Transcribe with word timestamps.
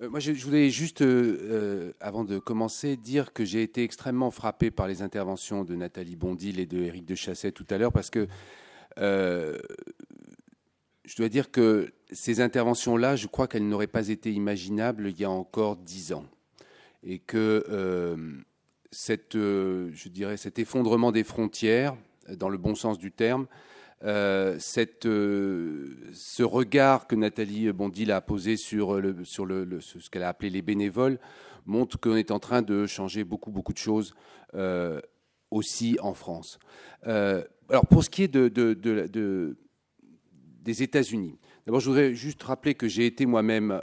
Euh, 0.00 0.08
moi, 0.08 0.20
je, 0.20 0.32
voulais 0.32 0.70
juste, 0.70 1.02
euh, 1.02 1.38
euh, 1.42 1.92
avant 2.00 2.24
de 2.24 2.38
commencer, 2.38 2.96
dire 2.96 3.32
que 3.32 3.44
j'ai 3.44 3.62
été 3.62 3.82
extrêmement 3.82 4.30
frappé 4.30 4.70
par 4.70 4.86
les 4.86 5.02
interventions 5.02 5.64
de 5.64 5.74
Nathalie 5.74 6.16
Bondil 6.16 6.58
et 6.58 6.66
de 6.66 6.78
Éric 6.78 7.04
de 7.04 7.14
Chasset 7.14 7.52
tout 7.52 7.66
à 7.70 7.78
l'heure, 7.78 7.92
parce 7.92 8.10
que 8.10 8.26
je 8.96 9.56
dois 11.16 11.28
dire 11.28 11.50
que 11.50 11.92
ces 12.12 12.40
interventions-là, 12.40 13.16
je 13.16 13.26
crois 13.26 13.48
qu'elles 13.48 13.66
n'auraient 13.66 13.86
pas 13.86 14.08
été 14.08 14.32
imaginables 14.32 15.08
il 15.08 15.18
y 15.18 15.24
a 15.24 15.30
encore 15.30 15.76
dix 15.76 16.12
ans, 16.12 16.26
et 17.02 17.18
que 17.18 17.64
je 18.92 20.08
dirais, 20.08 20.36
cet 20.36 20.58
effondrement 20.58 21.12
des 21.12 21.24
frontières, 21.24 21.96
dans 22.28 22.48
le 22.48 22.58
bon 22.58 22.74
sens 22.74 22.98
du 22.98 23.10
terme, 23.10 23.46
euh, 24.02 24.58
euh, 25.04 25.86
ce 26.12 26.42
regard 26.42 27.06
que 27.06 27.14
Nathalie 27.14 27.70
Bondil 27.72 28.12
a 28.12 28.20
posé 28.20 28.56
sur, 28.56 28.98
le, 29.00 29.14
ce 29.22 30.10
qu'elle 30.10 30.22
a 30.22 30.28
appelé 30.28 30.50
les 30.50 30.62
bénévoles 30.62 31.18
montre 31.66 32.00
qu'on 32.00 32.16
est 32.16 32.30
en 32.30 32.38
train 32.38 32.62
de 32.62 32.86
changer 32.86 33.24
beaucoup, 33.24 33.50
beaucoup 33.50 33.74
de 33.74 33.78
choses 33.78 34.14
euh, 34.54 35.00
aussi 35.50 35.98
en 36.00 36.14
France. 36.14 36.58
alors, 37.02 37.86
pour 37.88 38.02
ce 38.02 38.10
qui 38.10 38.22
est 38.22 38.28
de, 38.28 38.48
de, 38.48 39.56
des 40.62 40.82
États-Unis, 40.82 41.38
d'abord, 41.66 41.80
je 41.80 41.90
voudrais 41.90 42.14
juste 42.14 42.42
rappeler 42.42 42.74
que 42.74 42.88
j'ai 42.88 43.04
été 43.04 43.26
moi-même 43.26 43.80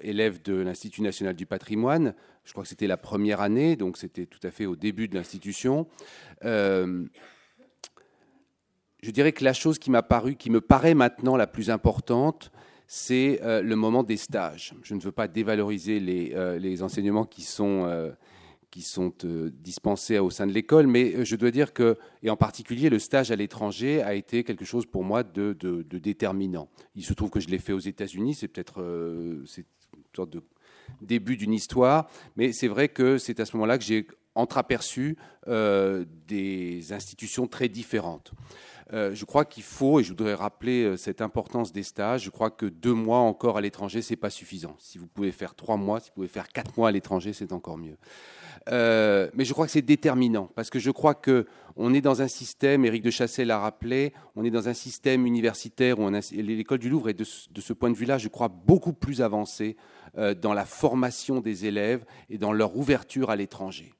élève 0.00 0.40
de 0.42 0.54
l'Institut 0.54 1.02
national 1.02 1.34
du 1.34 1.44
patrimoine. 1.44 2.14
Je 2.44 2.52
crois 2.52 2.62
que 2.62 2.68
c'était 2.70 2.86
la 2.86 2.96
première 2.96 3.42
année, 3.42 3.76
donc 3.76 3.98
c'était 3.98 4.24
tout 4.24 4.40
à 4.42 4.50
fait 4.50 4.64
au 4.64 4.76
début 4.76 5.08
de 5.08 5.14
l'institution 5.14 5.86
je 9.02 9.10
dirais 9.10 9.32
que 9.32 9.44
la 9.44 9.52
chose 9.52 9.78
qui 9.78 9.90
m'a 9.90 10.02
paru, 10.02 10.34
qui 10.34 10.50
me 10.50 10.60
paraît 10.60 10.94
maintenant 10.94 11.36
la 11.36 11.46
plus 11.46 11.70
importante, 11.70 12.50
c'est 12.88 13.40
euh, 13.42 13.62
le 13.62 13.76
moment 13.76 14.02
des 14.02 14.16
stages. 14.16 14.74
Je 14.82 14.94
ne 14.94 15.00
veux 15.00 15.12
pas 15.12 15.28
dévaloriser 15.28 16.00
les, 16.00 16.32
euh, 16.34 16.82
enseignements 16.82 17.24
qui 17.24 17.42
sont, 17.42 17.84
euh, 17.84 18.12
dispensés 19.52 20.18
au 20.18 20.30
sein 20.30 20.46
de 20.46 20.52
l'école, 20.52 20.86
mais 20.86 21.24
je 21.24 21.36
dois 21.36 21.50
dire 21.50 21.72
que, 21.72 21.98
et 22.22 22.30
en 22.30 22.36
particulier 22.36 22.88
le 22.88 22.98
stage 22.98 23.30
à 23.30 23.36
l'étranger, 23.36 24.02
a 24.02 24.14
été 24.14 24.42
quelque 24.42 24.64
chose 24.64 24.86
pour 24.86 25.04
moi 25.04 25.22
de, 25.22 25.52
déterminant. 25.90 26.68
Il 26.94 27.04
se 27.04 27.12
trouve 27.12 27.30
que 27.30 27.40
je 27.40 27.48
l'ai 27.48 27.58
fait 27.58 27.72
aux 27.72 27.78
États-Unis, 27.78 28.34
c'est 28.34 28.48
peut-être 28.48 28.78
une 28.80 29.44
sorte 30.14 30.30
de 30.30 30.42
début 31.02 31.36
d'une 31.36 31.52
histoire, 31.52 32.08
mais 32.36 32.52
c'est 32.52 32.68
vrai 32.68 32.88
que 32.88 33.18
c'est 33.18 33.40
à 33.40 33.44
ce 33.44 33.56
moment-là 33.56 33.78
que 33.78 33.84
j'ai 33.84 34.06
entreaperçu 34.36 35.16
des 35.46 36.92
institutions 36.92 37.48
très 37.48 37.68
différentes. 37.68 38.32
Euh, 38.94 39.14
je 39.14 39.24
crois 39.26 39.44
qu'il 39.44 39.62
faut, 39.62 40.00
et 40.00 40.02
je 40.02 40.10
voudrais 40.10 40.34
rappeler 40.34 40.84
euh, 40.84 40.96
cette 40.96 41.20
importance 41.20 41.72
des 41.72 41.82
stages, 41.82 42.22
je 42.24 42.30
crois 42.30 42.50
que 42.50 42.64
deux 42.64 42.94
mois 42.94 43.18
encore 43.18 43.58
à 43.58 43.60
l'étranger, 43.60 44.00
c'est 44.00 44.16
pas 44.16 44.30
suffisant. 44.30 44.76
Si 44.78 44.96
vous 44.96 45.06
pouvez 45.06 45.30
faire 45.30 45.54
trois 45.54 45.76
mois, 45.76 46.00
si 46.00 46.08
vous 46.08 46.14
pouvez 46.14 46.28
faire 46.28 46.48
quatre 46.48 46.76
mois 46.78 46.88
à 46.88 46.92
l'étranger, 46.92 47.34
c'est 47.34 47.52
encore 47.52 47.76
mieux. 47.76 47.98
Euh, 48.70 49.28
mais 49.34 49.44
je 49.44 49.52
crois 49.52 49.66
que 49.66 49.72
c'est 49.72 49.82
déterminant, 49.82 50.48
parce 50.54 50.70
que 50.70 50.78
je 50.78 50.90
crois 50.90 51.14
qu'on 51.14 51.92
est 51.92 52.00
dans 52.00 52.22
un 52.22 52.28
système, 52.28 52.86
Éric 52.86 53.02
de 53.02 53.10
Chassel 53.10 53.48
l'a 53.48 53.58
rappelé, 53.58 54.14
on 54.36 54.44
est 54.44 54.50
dans 54.50 54.70
un 54.70 54.74
système 54.74 55.26
universitaire 55.26 55.98
où 55.98 56.10
l'école 56.32 56.78
du 56.78 56.88
Louvre 56.88 57.10
est 57.10 57.14
de, 57.14 57.24
ce 57.24 57.72
point 57.74 57.90
de 57.90 57.96
vue-là, 57.96 58.16
je 58.16 58.28
crois, 58.28 58.48
beaucoup 58.48 58.94
plus 58.94 59.20
avancée 59.20 59.76
dans 60.16 60.54
la 60.54 60.64
formation 60.64 61.40
des 61.40 61.66
élèves 61.66 62.04
et 62.30 62.38
dans 62.38 62.52
leur 62.52 62.76
ouverture 62.76 63.30
à 63.30 63.36
l'étranger. 63.36 63.92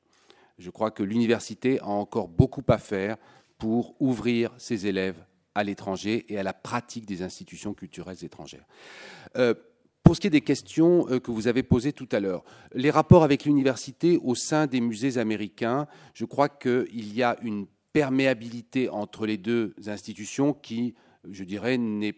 Je 0.59 0.71
crois 0.71 0.91
que 0.91 1.05
l'université 1.05 1.79
a 1.81 1.87
encore 1.87 2.27
beaucoup 2.27 2.65
à 2.69 2.79
faire 2.79 3.17
pour 3.59 4.01
ouvrir 4.01 4.55
ses 4.59 4.87
élèves 4.87 5.23
à 5.55 5.65
l'étranger 5.65 6.25
et 6.29 6.39
à 6.39 6.43
la 6.43 6.53
pratique 6.53 7.05
des 7.05 7.23
institutions 7.23 7.75
culturelles 7.75 8.25
étrangères. 8.25 8.67
Euh, 9.37 9.55
pour 10.05 10.17
ce 10.17 10.21
qui 10.21 10.29
est 10.29 10.31
des 10.31 10.41
questions 10.41 11.07
euh, 11.11 11.19
que 11.19 11.31
vous 11.31 11.49
avez 11.49 11.63
posées 11.63 11.93
tout 11.93 12.09
à 12.13 12.21
l'heure, 12.21 12.45
les 12.73 12.91
rapports 12.91 13.25
avec 13.25 13.45
l'université 13.45 14.19
au 14.23 14.35
sein 14.35 14.67
des 14.67 14.81
musées 14.81 15.19
américains, 15.19 15.87
je 16.15 16.25
crois 16.25 16.49
qu'il 16.49 17.15
y 17.15 17.23
a 17.23 17.37
une 17.43 17.67
perméabilité 17.93 18.89
entre 18.89 19.27
les 19.27 19.37
deux 19.37 19.75
institutions 19.87 20.55
qui, 20.55 20.95
je 21.29 21.45
dirais, 21.45 21.77
n'est 21.77 22.15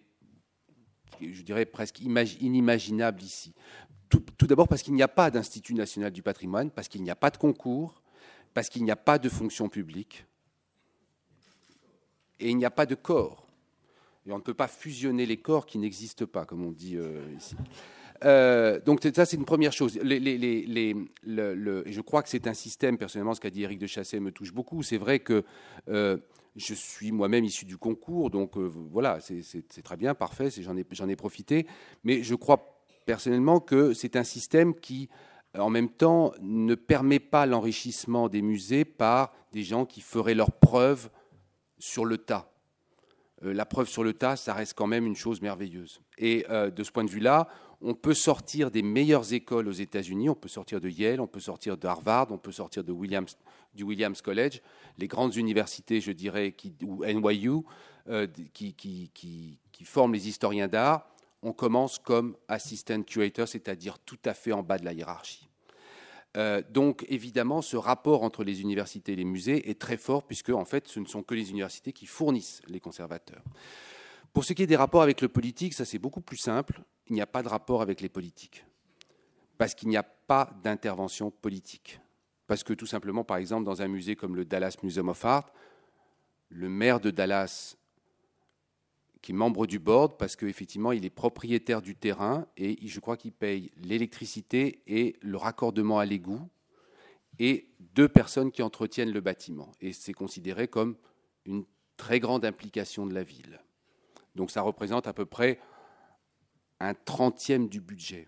presque 1.73 2.01
inimaginable 2.01 3.23
ici. 3.23 3.55
Tout 4.09 4.47
d'abord 4.47 4.69
parce 4.69 4.83
qu'il 4.83 4.95
n'y 4.95 5.03
a 5.03 5.09
pas 5.09 5.31
d'Institut 5.31 5.75
national 5.75 6.11
du 6.11 6.23
patrimoine, 6.23 6.71
parce 6.71 6.89
qu'il 6.89 7.03
n'y 7.03 7.11
a 7.11 7.17
pas 7.17 7.31
de 7.31 7.39
concours, 7.39 8.03
parce 8.55 8.69
qu'il 8.69 8.85
n'y 8.85 8.91
a 8.91 8.97
pas 8.97 9.19
de 9.19 9.29
fonction 9.29 9.69
publique, 9.69 10.27
et 12.41 12.51
il 12.51 12.57
n'y 12.57 12.65
a 12.65 12.71
pas 12.71 12.87
de 12.87 12.95
corps. 12.95 13.47
Et 14.27 14.33
on 14.33 14.39
ne 14.39 14.43
peut 14.43 14.55
pas 14.55 14.69
fusionner 14.69 15.27
les 15.27 15.39
corps 15.39 15.67
qui 15.67 15.79
n'existent 15.79 16.27
pas, 16.27 16.45
comme 16.45 16.65
on 16.65 16.73
dit 16.73 16.97
euh, 16.97 17.23
ici. 17.37 17.57
Euh, 18.25 18.79
donc 18.81 19.01
ça, 19.15 19.25
c'est 19.25 19.37
une 19.37 19.47
première 19.47 19.73
chose. 19.73 19.99
Je 20.03 22.01
crois 22.01 22.23
que 22.23 22.29
c'est 22.29 22.47
un 22.47 22.55
système, 22.55 22.99
personnellement, 22.99 23.35
ce 23.35 23.41
qu'a 23.41 23.49
dit 23.51 23.63
Eric 23.63 23.79
de 23.79 23.87
Chassé 23.87 24.21
me 24.21 24.31
touche 24.31 24.53
beaucoup. 24.53 24.83
C'est 24.83 24.99
vrai 24.99 25.21
que 25.21 25.43
euh, 25.89 26.19
je 26.55 26.75
suis 26.75 27.13
moi-même 27.13 27.45
issu 27.45 27.65
du 27.65 27.79
concours, 27.79 28.29
donc 28.29 28.59
voilà, 28.59 29.21
c'est 29.21 29.83
très 29.83 29.97
bien, 29.97 30.15
parfait, 30.15 30.51
j'en 30.51 30.77
ai, 30.77 30.85
ai 31.09 31.17
profité. 31.17 31.67
Mais 32.05 32.23
je 32.23 32.35
crois 32.35 32.85
personnellement 33.07 33.61
que 33.61 33.95
c'est 33.95 34.17
un 34.17 34.25
système 34.25 34.75
qui, 34.75 35.09
en 35.59 35.71
même 35.71 35.89
temps, 35.89 36.33
ne 36.43 36.75
permet 36.75 37.21
pas 37.21 37.47
l'enrichissement 37.47 38.29
des 38.29 38.43
musées 38.43 38.85
par 38.85 39.33
des 39.53 39.63
gens 39.63 39.87
qui 39.87 40.03
feraient 40.03 40.35
leurs 40.35 40.53
preuves 40.53 41.09
sur 41.81 42.05
le 42.05 42.19
tas. 42.19 42.51
Euh, 43.45 43.53
la 43.53 43.67
preuve 43.67 43.89
sur 43.89 44.05
le 44.05 44.13
tas, 44.13 44.37
ça 44.37 44.55
reste 44.55 44.75
quand 44.75 44.87
même 44.87 45.07
une 45.07 45.17
chose 45.17 45.41
merveilleuse. 45.41 46.01
Et 46.19 46.47
euh, 46.51 46.71
de 46.71 46.85
ce 46.85 46.93
point 46.93 47.05
de 47.05 47.11
vue-là, 47.11 47.49
on 47.81 47.95
peut 47.95 48.15
sortir 48.15 48.71
des 48.71 48.83
meilleures 48.83 49.33
écoles 49.33 49.67
aux 49.67 49.73
États-Unis, 49.73 50.29
on 50.29 50.35
peut 50.35 50.49
sortir 50.49 50.81
de 50.81 50.89
Yale, 50.89 51.21
on 51.21 51.27
peut 51.27 51.41
sortir 51.41 51.79
de 51.79 51.87
Harvard, 51.87 52.31
on 52.31 52.39
peut 52.39 52.53
sortir 52.53 52.85
de 52.85 52.93
Williams, 52.93 53.37
du 53.75 53.85
Williams 53.85 54.21
College, 54.21 54.61
les 54.99 55.09
grandes 55.09 55.35
universités, 55.37 56.01
je 56.01 56.13
dirais, 56.13 56.53
qui, 56.53 56.75
ou 56.85 57.05
NYU, 57.05 57.63
euh, 58.09 58.27
qui, 58.53 58.75
qui, 58.75 59.11
qui, 59.15 59.85
forment 59.85 60.13
les 60.13 60.29
historiens 60.29 60.69
d'art. 60.69 61.09
On 61.43 61.55
commence 61.55 61.99
comme 61.99 62.37
assistant 62.49 63.03
curator, 63.03 63.49
c'est-à-dire 63.49 63.99
tout 63.99 64.19
à 64.27 64.35
fait 64.35 64.53
en 64.53 64.63
bas 64.63 64.79
de 64.79 64.85
la 64.85 64.93
hiérarchie. 64.93 65.50
Euh, 66.37 66.63
donc 66.71 67.05
évidemment, 67.09 67.61
ce 67.61 67.77
rapport 67.77 68.23
entre 68.23 68.45
les 68.45 68.61
universités 68.61 69.13
et 69.13 69.17
les 69.17 69.25
musées 69.25 69.69
est 69.69 69.81
très 69.81 69.97
fort 69.97 70.27
puisque 70.27 70.51
en 70.51 70.65
fait, 70.65 70.87
ce 70.87 71.01
ne 71.01 71.07
sont 71.07 71.23
que 71.23 71.35
les 71.35 71.51
universités 71.51 71.93
qui 71.93 72.07
fournissent 72.07 72.63
les 72.69 72.81
conservateurs. 72.81 73.43
Pour 74.33 74.45
ce 74.45 74.53
qui 74.53 74.63
est 74.63 74.69
des 74.69 74.77
rapports 74.77 75.03
avec 75.03 75.21
le 75.21 75.29
politique, 75.29 75.75
ça 75.75 75.85
c'est 75.85 75.99
beaucoup 75.99 76.21
plus 76.21 76.37
simple. 76.37 76.83
Il 77.09 77.15
n'y 77.15 77.21
a 77.21 77.27
pas 77.27 77.43
de 77.43 77.49
rapport 77.49 77.83
avec 77.83 78.01
les 78.01 78.09
politiques 78.09 78.65
parce 79.59 79.75
qu'il 79.75 79.89
n'y 79.89 79.97
a 79.97 80.03
pas 80.03 80.51
d'intervention 80.63 81.31
politique. 81.31 82.01
Parce 82.47 82.65
que 82.65 82.73
tout 82.73 82.87
simplement, 82.87 83.25
par 83.25 83.37
exemple, 83.37 83.65
dans 83.65 83.83
un 83.83 83.89
musée 83.89 84.17
comme 84.17 84.35
le 84.35 84.45
Dallas 84.45 84.77
Museum 84.83 85.09
of 85.09 85.25
Art, 85.25 85.53
le 86.49 86.69
maire 86.69 86.99
de 86.99 87.11
Dallas 87.11 87.77
qui 89.23 89.33
est 89.33 89.35
membre 89.35 89.67
du 89.67 89.79
board 89.79 90.17
parce 90.19 90.37
qu'effectivement, 90.37 90.93
il 90.93 91.05
est 91.05 91.11
propriétaire 91.11 91.83
du 91.83 91.95
terrain 91.95 92.47
et 92.57 92.79
je 92.87 93.01
crois 93.01 93.17
qu'il 93.17 93.33
paye 93.33 93.71
l'électricité 93.77 94.83
et 94.87 95.17
le 95.21 95.37
raccordement 95.37 95.99
à 95.99 96.05
l'égout 96.05 96.49
et 97.39 97.69
deux 97.81 98.09
personnes 98.09 98.51
qui 98.51 98.63
entretiennent 98.63 99.13
le 99.13 99.21
bâtiment. 99.21 99.73
Et 99.81 99.93
c'est 99.93 100.13
considéré 100.13 100.69
comme 100.69 100.97
une 101.45 101.65
très 101.97 102.21
grande 102.21 102.45
implication 102.45 103.07
de 103.07 103.15
la 103.15 103.23
ville. 103.23 103.61
Donc 104.35 104.51
ça 104.51 104.63
représente 104.63 105.07
à 105.07 105.13
peu 105.13 105.27
près 105.27 105.61
un 106.81 106.95
trentième 106.95 107.69
du 107.69 107.81
budget. 107.81 108.27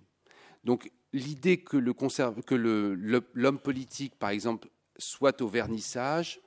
Donc 0.65 0.91
l'idée 1.13 1.63
que 1.63 1.77
l'homme 1.77 3.59
politique, 3.59 4.15
par 4.19 4.31
exemple, 4.31 4.69
soit 4.99 5.41
au 5.41 5.49
vernissage, 5.49 6.41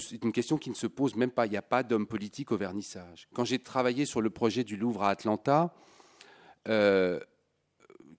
c'est 0.00 0.22
une 0.22 0.32
question 0.32 0.58
qui 0.58 0.70
ne 0.70 0.74
se 0.74 0.86
pose 0.86 1.16
même 1.16 1.30
pas. 1.30 1.46
Il 1.46 1.50
n'y 1.50 1.56
a 1.56 1.62
pas 1.62 1.82
d'homme 1.82 2.06
politique 2.06 2.52
au 2.52 2.56
vernissage. 2.56 3.28
Quand 3.34 3.44
j'ai 3.44 3.58
travaillé 3.58 4.04
sur 4.04 4.20
le 4.20 4.30
projet 4.30 4.64
du 4.64 4.76
Louvre 4.76 5.02
à 5.02 5.10
Atlanta, 5.10 5.74
euh, 6.68 7.18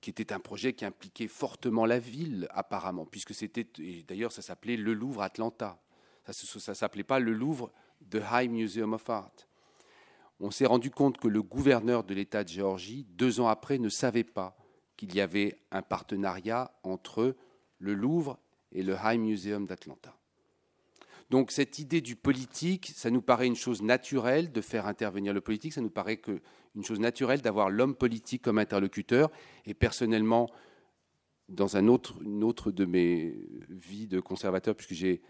qui 0.02 0.10
était 0.10 0.34
un 0.34 0.40
projet 0.40 0.74
qui 0.74 0.84
impliquait 0.84 1.30
fortement 1.30 1.86
la 1.86 2.00
ville, 2.00 2.48
apparemment, 2.52 3.06
puisque 3.06 3.34
c'était, 3.34 3.66
d'ailleurs, 4.06 4.34
ça 4.34 4.42
s'appelait 4.42 4.76
le 4.76 4.94
Louvre 4.94 5.22
Atlanta. 5.22 5.82
Ça 6.30 6.34
ne 6.72 6.76
s'appelait 6.76 7.04
pas 7.04 7.20
le 7.20 7.32
Louvre 7.32 7.72
The 8.10 8.20
High 8.32 8.52
Museum 8.52 8.94
of 8.94 9.10
Art. 9.10 9.32
On 10.42 10.52
s'est 10.52 10.66
rendu 10.66 10.92
compte 10.92 11.18
que 11.18 11.30
le 11.30 11.42
gouverneur 11.42 12.04
de 12.04 12.14
l'État 12.14 12.44
de 12.44 12.50
Géorgie, 12.50 13.06
deux 13.12 13.40
ans 13.40 13.48
après, 13.48 13.78
ne 13.78 13.88
savait 13.88 14.26
pas 14.26 14.58
qu'il 14.98 15.16
y 15.16 15.22
avait 15.22 15.58
un 15.72 15.82
partenariat 15.82 16.78
entre 16.84 17.38
le 17.80 17.94
Louvre 17.94 18.40
et 18.74 18.84
le 18.84 18.96
High 19.02 19.20
Museum 19.20 19.66
d'Atlanta. 19.66 20.18
Donc 21.34 21.50
cette 21.50 21.80
idée 21.80 22.00
du 22.00 22.16
politique, 22.16 22.92
ça 22.96 23.10
nous 23.10 23.24
paraît 23.24 23.48
une 23.48 23.56
chose 23.56 23.82
naturelle 23.82 24.52
de 24.52 24.62
faire 24.62 24.86
intervenir 24.86 25.34
le 25.34 25.42
politique, 25.42 25.74
ça 25.74 25.82
nous 25.82 25.90
paraît 25.90 26.22
une 26.76 26.84
chose 26.84 27.00
naturelle 27.00 27.42
d'avoir 27.42 27.72
l'homme 27.72 27.96
politique 27.96 28.44
comme 28.44 28.60
interlocuteur. 28.60 29.32
Et 29.66 29.74
personnellement, 29.74 30.48
dans 31.50 31.76
un 31.76 31.88
autre, 31.88 32.22
une 32.22 32.44
autre 32.44 32.70
de 32.70 32.86
mes 32.86 33.34
vies 33.68 34.06
de 34.06 34.20
conservateur, 34.20 34.76
puisque 34.76 34.94
j'ai 34.94 35.24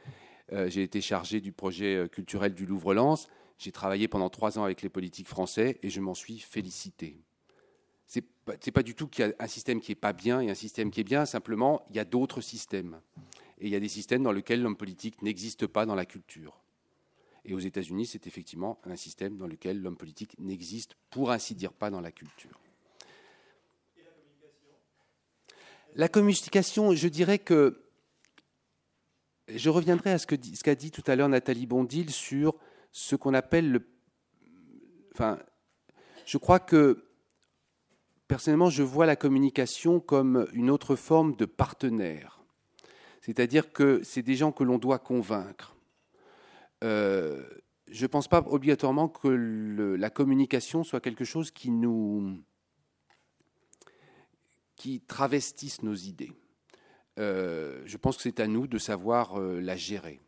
euh, 0.51 0.67
été 0.67 0.99
chargé 0.99 1.39
du 1.39 1.53
projet 1.53 1.95
euh, 1.95 2.07
culturel 2.09 2.53
du 2.53 2.65
Louvre-Lens, 2.65 3.29
j'ai 3.57 3.71
travaillé 3.71 4.09
pendant 4.09 4.29
trois 4.29 4.59
ans 4.59 4.65
avec 4.65 4.81
les 4.81 4.89
politiques 4.89 5.29
français 5.29 5.79
et 5.83 5.89
je 5.89 6.01
m'en 6.01 6.15
suis 6.15 6.37
félicité. 6.37 7.23
C'est 8.07 8.25
c'est 8.59 8.71
pas 8.71 8.83
du 8.83 8.93
tout 8.93 9.07
qu'il 9.07 9.25
y 9.25 9.29
a 9.29 9.33
un 9.39 9.47
système 9.47 9.79
qui 9.79 9.93
est 9.93 9.95
pas 9.95 10.11
bien 10.11 10.41
et 10.41 10.49
un 10.49 10.53
système 10.53 10.91
qui 10.91 10.99
est 10.99 11.05
bien. 11.05 11.25
Simplement, 11.25 11.81
il 11.89 11.95
y 11.95 11.99
a 11.99 12.03
d'autres 12.03 12.41
systèmes. 12.41 12.99
Et 13.63 13.67
il 13.67 13.71
y 13.71 13.77
a 13.77 13.79
des 13.79 13.87
systèmes 13.87 14.23
dans 14.23 14.33
lesquels 14.33 14.61
l'homme 14.61 14.75
politique 14.75 15.21
n'existe 15.21 15.67
pas 15.67 15.85
dans 15.85 15.95
la 15.95 16.05
culture. 16.05 16.59
Et 17.45 17.53
aux 17.53 17.59
États-Unis, 17.59 18.07
c'est 18.07 18.27
effectivement 18.27 18.77
un 18.83 18.97
système 18.97 19.37
dans 19.37 19.47
lequel 19.47 19.81
l'homme 19.81 19.95
politique 19.95 20.35
n'existe, 20.37 20.97
pour 21.09 21.31
ainsi 21.31 21.55
dire, 21.55 21.71
pas 21.71 21.89
dans 21.89 22.01
la 22.01 22.11
culture. 22.11 22.59
Et 23.95 24.01
la 24.01 24.09
communication 24.09 25.95
La 25.95 26.09
communication, 26.09 26.93
je 26.93 27.07
dirais 27.07 27.39
que 27.39 27.81
je 29.47 29.69
reviendrai 29.69 30.11
à 30.11 30.17
ce 30.17 30.27
qu'a 30.27 30.35
dit, 30.35 30.59
dit, 30.77 30.91
tout 30.91 31.03
à 31.07 31.15
l'heure 31.15 31.29
Nathalie 31.29 31.65
Bondil 31.65 32.11
sur 32.11 32.55
ce 32.91 33.15
qu'on 33.15 33.33
appelle 33.33 33.71
le. 33.71 33.87
Enfin, 35.13 35.39
je 36.25 36.37
crois 36.37 36.59
que 36.59 37.05
personnellement, 38.27 38.69
je 38.69 38.83
vois 38.83 39.05
la 39.05 39.15
communication 39.15 40.01
comme 40.01 40.49
une 40.51 40.69
autre 40.69 40.97
forme 40.97 41.37
de 41.37 41.45
partenaire. 41.45 42.32
C'est-à-dire 43.23 43.71
que 43.71 44.01
c'est 44.03 44.21
des 44.21 44.35
gens 44.35 44.51
que 44.51 44.65
l'on 44.65 44.77
doit 44.77 44.99
convaincre. 44.99 45.77
Euh, 46.83 47.41
je 47.89 48.03
ne 48.03 48.07
pense 48.07 48.27
pas 48.27 48.43
obligatoirement 48.45 49.07
que 49.07 49.29
la 49.29 50.09
communication 50.09 50.83
soit 50.83 50.99
quelque 50.99 51.23
chose 51.23 51.49
qui 51.49 51.71
nous 51.71 52.37
qui 54.75 54.99
travestisse 54.99 55.83
nos 55.83 55.95
idées. 55.95 56.33
Euh, 57.17 57.81
je 57.85 57.95
pense 57.95 58.17
que 58.17 58.23
c'est 58.23 58.41
à 58.41 58.47
nous 58.47 58.67
de 58.67 58.77
savoir 58.77 59.39
euh, 59.39 59.61
la 59.61 59.77
gérer. 59.77 60.19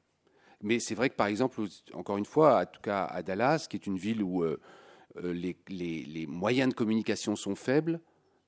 Mais 0.62 0.80
c'est 0.80 0.96
vrai 0.96 1.10
que, 1.10 1.16
par 1.16 1.28
exemple, 1.28 1.60
encore 1.94 2.18
une 2.18 2.26
fois, 2.26 2.62
en 2.62 2.66
tout 2.66 2.80
cas 2.80 3.04
à 3.04 3.22
Dallas, 3.24 3.68
qui 3.70 3.76
est 3.76 3.88
une 3.88 3.98
ville 3.98 4.24
où 4.24 4.46
les, 5.22 6.26
moyens 6.30 6.70
de 6.70 6.74
communication 6.74 7.36
sont 7.36 7.56
faibles, 7.56 8.00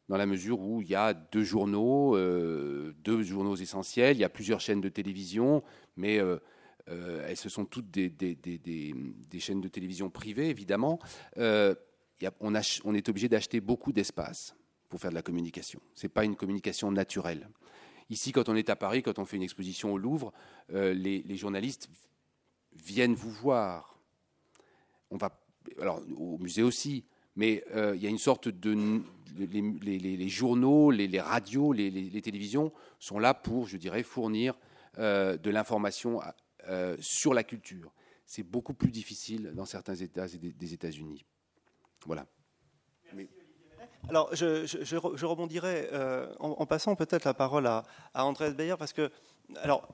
dans 0.09 0.18
la 0.18 0.25
mesure 0.25 0.59
où 0.59 0.81
il 0.81 0.89
y 0.89 0.95
a 0.95 1.13
deux 1.13 1.44
journaux, 1.44 2.18
deux 2.18 3.24
journaux 3.24 3.56
essentiels, 3.56 4.15
il 4.15 4.19
y 4.19 4.24
a 4.24 4.30
plusieurs 4.30 4.62
chaînes 4.62 4.81
de 4.81 4.89
télévision, 4.89 5.63
mais 5.98 6.19
ce 6.88 7.50
sont 7.50 7.65
toutes 7.65 7.92
des, 7.92 8.13
chaînes 9.39 9.62
de 9.62 9.68
télévision 9.68 10.09
privées, 10.09 10.50
évidemment. 10.50 11.00
on, 11.36 12.56
est 12.56 13.09
obligé 13.09 13.27
d'acheter 13.27 13.59
beaucoup 13.59 13.92
d'espace 13.92 14.56
pour 14.89 15.00
faire 15.00 15.12
de 15.12 15.15
la 15.15 15.21
communication. 15.21 15.81
Ce 15.94 16.06
n'est 16.06 16.10
pas 16.10 16.24
une 16.24 16.36
communication 16.36 16.92
naturelle. 16.92 17.50
Ici, 18.10 18.31
quand 18.31 18.48
on 18.50 18.56
est 18.56 18.69
à 18.69 18.75
Paris, 18.75 19.03
quand 19.03 19.19
on 19.19 19.25
fait 19.25 19.36
une 19.36 19.44
exposition 19.44 19.92
au 19.94 19.98
Louvre, 19.98 20.31
euh, 20.74 20.94
les, 20.94 21.36
journalistes 21.36 21.89
viennent 22.74 23.15
vous 23.15 23.31
voir. 23.31 24.00
On 25.12 25.18
va, 25.18 25.42
alors 25.81 26.01
au 26.18 26.38
musée 26.38 26.63
aussi, 26.63 27.06
mais 27.38 27.63
euh, 27.75 27.95
il 27.95 28.04
y 28.04 28.07
a 28.07 28.10
une 28.10 28.18
sorte 28.18 28.50
de 28.50 29.01
les, 29.38 30.28
journaux, 30.28 30.92
les, 30.92 31.19
radios, 31.22 31.72
les, 31.72 32.22
télévisions 32.22 32.74
sont 33.00 33.19
là 33.19 33.34
pour, 33.34 33.68
je 33.68 33.78
dirais, 33.78 34.04
fournir 34.04 34.57
euh, 34.98 35.38
de 35.38 35.50
l'information 35.50 36.19
sur 37.00 37.34
la 37.34 37.44
culture. 37.44 37.94
C'est 38.25 38.44
beaucoup 38.44 38.74
plus 38.74 38.92
difficile 38.92 39.54
dans 39.56 39.66
certains 39.66 39.95
États 39.95 40.28
des 40.28 40.74
États-Unis. 40.74 41.25
Voilà. 42.06 42.25
Alors, 44.10 44.34
je, 44.34 45.25
rebondirai 45.25 45.89
euh, 45.92 46.34
en, 46.39 46.66
passant 46.66 46.95
peut-être 46.95 47.25
la 47.25 47.34
parole 47.34 47.68
à, 47.68 47.84
André 48.13 48.51
Beyer, 48.51 48.75
parce 48.78 48.94
que, 48.94 49.12
alors, 49.57 49.88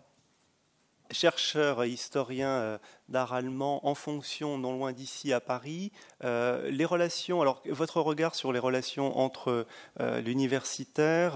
chercheur 1.11 1.83
et 1.83 1.89
historien 1.89 2.49
euh, 2.49 2.77
d'art 3.09 3.33
allemand 3.33 3.85
en 3.87 3.95
fonction, 3.95 4.57
non 4.57 4.73
loin 4.73 4.91
d'ici, 4.91 5.33
à 5.33 5.39
Paris, 5.39 5.91
euh, 6.23 6.69
les 6.69 6.85
relations, 6.85 7.41
alors 7.41 7.61
votre 7.65 8.01
regard 8.01 8.35
sur 8.35 8.51
les 8.51 8.59
relations 8.59 9.17
entre 9.17 9.65
l'universitaire, 9.99 11.35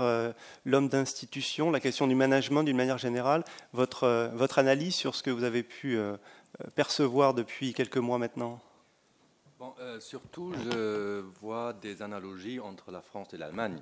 l'homme 0.65 0.89
d'institution, 0.89 1.71
la 1.71 1.79
question 1.79 2.07
du 2.07 2.15
management 2.15 2.63
d'une 2.63 2.77
manière 2.77 2.97
générale, 2.97 3.43
votre, 3.73 4.31
votre 4.33 4.59
analyse 4.59 4.95
sur 4.95 5.15
ce 5.15 5.23
que 5.23 5.29
vous 5.29 5.43
avez 5.43 5.63
pu 5.63 5.99
percevoir 6.75 7.33
depuis 7.33 7.73
quelques 7.73 7.97
mois 7.97 8.17
maintenant? 8.17 8.59
Euh, 9.79 9.99
surtout, 9.99 10.53
je 10.53 11.21
vois 11.41 11.73
des 11.73 12.01
analogies 12.01 12.59
entre 12.59 12.91
la 12.91 13.01
France 13.01 13.33
et 13.33 13.37
l'Allemagne. 13.37 13.81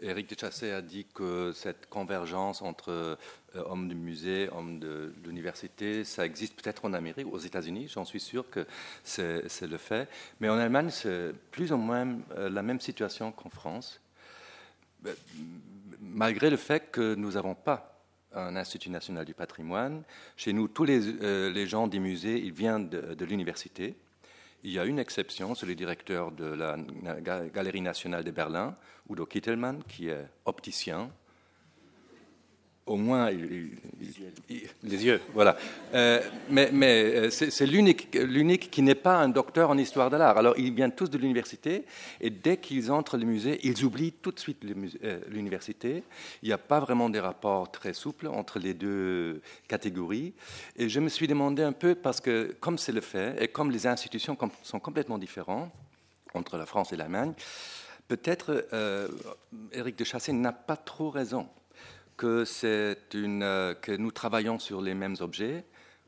Éric 0.00 0.28
de 0.30 0.38
Chassé 0.38 0.70
a 0.72 0.82
dit 0.82 1.06
que 1.14 1.52
cette 1.52 1.88
convergence 1.88 2.60
entre 2.62 2.90
euh, 2.90 3.16
hommes 3.54 3.88
du 3.88 3.94
musée, 3.94 4.48
hommes 4.52 4.78
de 4.78 5.12
l'université, 5.24 6.04
ça 6.04 6.26
existe 6.26 6.60
peut-être 6.60 6.84
en 6.84 6.92
Amérique, 6.92 7.26
aux 7.32 7.38
États-Unis, 7.38 7.88
j'en 7.88 8.04
suis 8.04 8.20
sûr 8.20 8.48
que 8.50 8.66
c'est 9.04 9.62
le 9.62 9.78
fait. 9.78 10.08
Mais 10.40 10.48
en 10.48 10.58
Allemagne, 10.58 10.90
c'est 10.90 11.32
plus 11.50 11.72
ou 11.72 11.76
moins 11.76 12.18
euh, 12.36 12.50
la 12.50 12.62
même 12.62 12.80
situation 12.80 13.32
qu'en 13.32 13.50
France, 13.50 14.00
malgré 16.00 16.50
le 16.50 16.56
fait 16.56 16.90
que 16.90 17.14
nous 17.14 17.32
n'avons 17.32 17.54
pas 17.54 17.92
un 18.32 18.54
Institut 18.56 18.90
national 18.90 19.24
du 19.24 19.32
patrimoine. 19.32 20.02
Chez 20.36 20.52
nous, 20.52 20.68
tous 20.68 20.84
les, 20.84 21.66
gens 21.66 21.86
des 21.86 21.98
musées, 21.98 22.38
ils 22.38 22.52
viennent 22.52 22.88
de 22.90 23.24
l'université. 23.24 23.96
Il 24.66 24.72
y 24.72 24.80
a 24.80 24.84
une 24.84 24.98
exception, 24.98 25.54
c'est 25.54 25.64
le 25.64 25.76
directeur 25.76 26.32
de 26.32 26.44
la 26.44 26.76
Galerie 27.54 27.82
nationale 27.82 28.24
de 28.24 28.32
Berlin, 28.32 28.74
Udo 29.08 29.24
Kittelmann, 29.24 29.84
qui 29.84 30.08
est 30.08 30.26
opticien, 30.44 31.12
au 32.86 32.96
moins 32.96 33.30
les 33.30 35.04
yeux, 35.04 35.20
voilà. 35.34 35.56
Euh, 35.92 36.20
mais, 36.48 36.70
mais 36.72 37.14
euh, 37.16 37.30
c'est 37.30 37.66
l'unique, 37.66 38.70
qui 38.70 38.82
n'est 38.82 38.94
pas 38.94 39.16
un 39.16 39.28
docteur 39.28 39.70
en 39.70 39.78
histoire 39.78 40.08
de 40.08 40.16
l'art. 40.16 40.38
Alors 40.38 40.56
ils 40.56 40.72
viennent 40.72 40.94
tous 40.94 41.10
de 41.10 41.18
l'université 41.18 41.84
et 42.20 42.30
dès 42.30 42.58
qu'ils 42.58 42.92
entrent 42.92 43.18
au 43.18 43.26
musée, 43.26 43.58
ils 43.64 43.84
oublient 43.84 44.12
tout 44.12 44.30
de 44.30 44.38
suite 44.38 44.64
euh, 45.02 45.20
l'université. 45.28 46.04
Il 46.42 46.48
n'y 46.48 46.52
a 46.52 46.58
pas 46.58 46.78
vraiment 46.78 47.10
des 47.10 47.20
rapports 47.20 47.70
très 47.70 47.92
souples 47.92 48.28
entre 48.28 48.60
les 48.60 48.74
deux 48.74 49.42
catégories. 49.66 50.32
Et 50.76 50.88
je 50.88 51.00
me 51.00 51.08
suis 51.08 51.26
demandé 51.26 51.62
un 51.62 51.72
peu 51.72 51.96
parce 51.96 52.20
que 52.20 52.54
comme 52.60 52.78
c'est 52.78 52.92
le 52.92 53.00
fait 53.00 53.42
et 53.42 53.48
comme 53.48 53.72
les 53.72 53.86
institutions 53.86 54.38
sont 54.62 54.80
complètement 54.80 55.18
différentes 55.18 55.72
entre 56.34 56.56
la 56.56 56.66
France 56.66 56.92
et 56.92 56.96
l'Allemagne, 56.96 57.32
peut-être 58.06 58.68
euh, 58.72 59.08
Éric 59.72 59.96
de 59.96 60.04
Chassé 60.04 60.32
n'a 60.32 60.52
pas 60.52 60.76
trop 60.76 61.10
raison 61.10 61.48
euh, 62.24 63.74
que 63.74 63.96
nous 63.96 64.10
travaillons 64.10 64.58
sur 64.58 64.80
les 64.80 64.94
mêmes 64.94 65.16
objets 65.20 65.64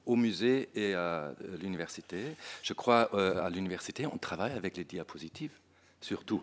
au 0.06 0.16
musée 0.16 0.70
et 0.74 0.94
à 0.94 1.34
l'université. 1.60 2.36
Je 2.62 2.72
crois 2.72 3.10
euh, 3.14 3.44
à 3.44 3.50
l'université, 3.50 4.06
on 4.06 4.16
travaille 4.16 4.52
avec 4.52 4.76
les 4.76 4.84
diapositives, 4.84 5.52
surtout. 6.00 6.42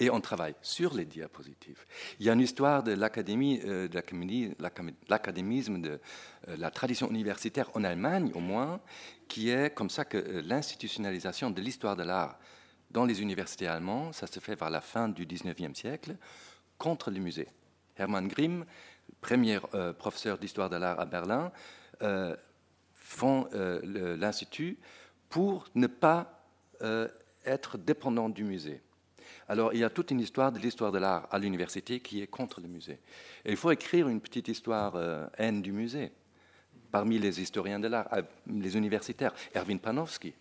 Et 0.00 0.10
on 0.10 0.20
travaille 0.20 0.54
sur 0.60 0.92
les 0.92 1.04
diapositives. 1.04 1.84
Il 2.18 2.26
y 2.26 2.30
a 2.30 2.32
une 2.32 2.40
histoire 2.40 2.82
de 2.82 2.92
l'académie, 2.92 3.60
euh, 3.64 3.88
l'académisme, 5.08 5.80
de 5.80 6.00
la 6.48 6.70
tradition 6.70 7.08
universitaire 7.08 7.70
en 7.74 7.84
Allemagne, 7.84 8.32
au 8.34 8.40
moins, 8.40 8.80
qui 9.28 9.50
est 9.50 9.72
comme 9.72 9.90
ça 9.90 10.04
que 10.04 10.18
l'institutionnalisation 10.44 11.50
de 11.50 11.60
l'histoire 11.60 11.96
de 11.96 12.02
l'art 12.02 12.38
dans 12.90 13.04
les 13.04 13.22
universités 13.22 13.66
allemandes, 13.66 14.14
ça 14.14 14.26
se 14.26 14.40
fait 14.40 14.56
vers 14.56 14.70
la 14.70 14.80
fin 14.80 15.08
du 15.08 15.26
19e 15.26 15.74
siècle, 15.74 16.16
contre 16.76 17.10
les 17.10 17.20
musées. 17.20 17.48
Hermann 17.96 18.28
Grimm, 18.28 18.64
premier 19.20 19.58
euh, 19.74 19.92
professeur 19.92 20.38
d'histoire 20.38 20.70
de 20.70 20.76
l'art 20.76 21.00
à 21.00 21.06
Berlin, 21.06 21.52
euh, 22.02 22.36
font 22.92 23.48
euh, 23.54 24.16
l'Institut 24.16 24.78
pour 25.28 25.66
ne 25.74 25.86
pas 25.86 26.30
être 27.46 27.78
dépendant 27.78 28.28
du 28.28 28.44
musée. 28.44 28.82
Alors, 29.48 29.72
il 29.72 29.80
y 29.80 29.84
a 29.84 29.90
toute 29.90 30.10
une 30.10 30.20
histoire 30.20 30.52
de 30.52 30.58
l'histoire 30.58 30.92
de 30.92 30.98
l'art 30.98 31.28
à 31.30 31.38
l'université 31.38 32.00
qui 32.00 32.20
est 32.20 32.26
contre 32.26 32.60
le 32.60 32.68
musée. 32.68 32.98
Et 33.44 33.52
il 33.52 33.56
faut 33.56 33.70
écrire 33.70 34.08
une 34.08 34.20
petite 34.20 34.48
histoire 34.48 34.98
haine 35.38 35.62
du 35.62 35.72
musée 35.72 36.12
parmi 36.90 37.18
les 37.18 37.40
historiens 37.40 37.80
de 37.80 37.88
l'art, 37.88 38.08
les 38.46 38.76
universitaires. 38.76 39.32
Erwin 39.54 39.78
Panofsky. 39.78 40.34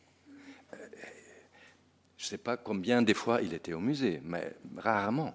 Je 2.18 2.26
ne 2.26 2.30
sais 2.30 2.38
pas 2.38 2.58
combien 2.58 3.02
des 3.02 3.14
fois 3.14 3.42
il 3.42 3.54
était 3.54 3.74
au 3.74 3.80
musée, 3.80 4.22
mais 4.24 4.54
rarement. 4.76 5.34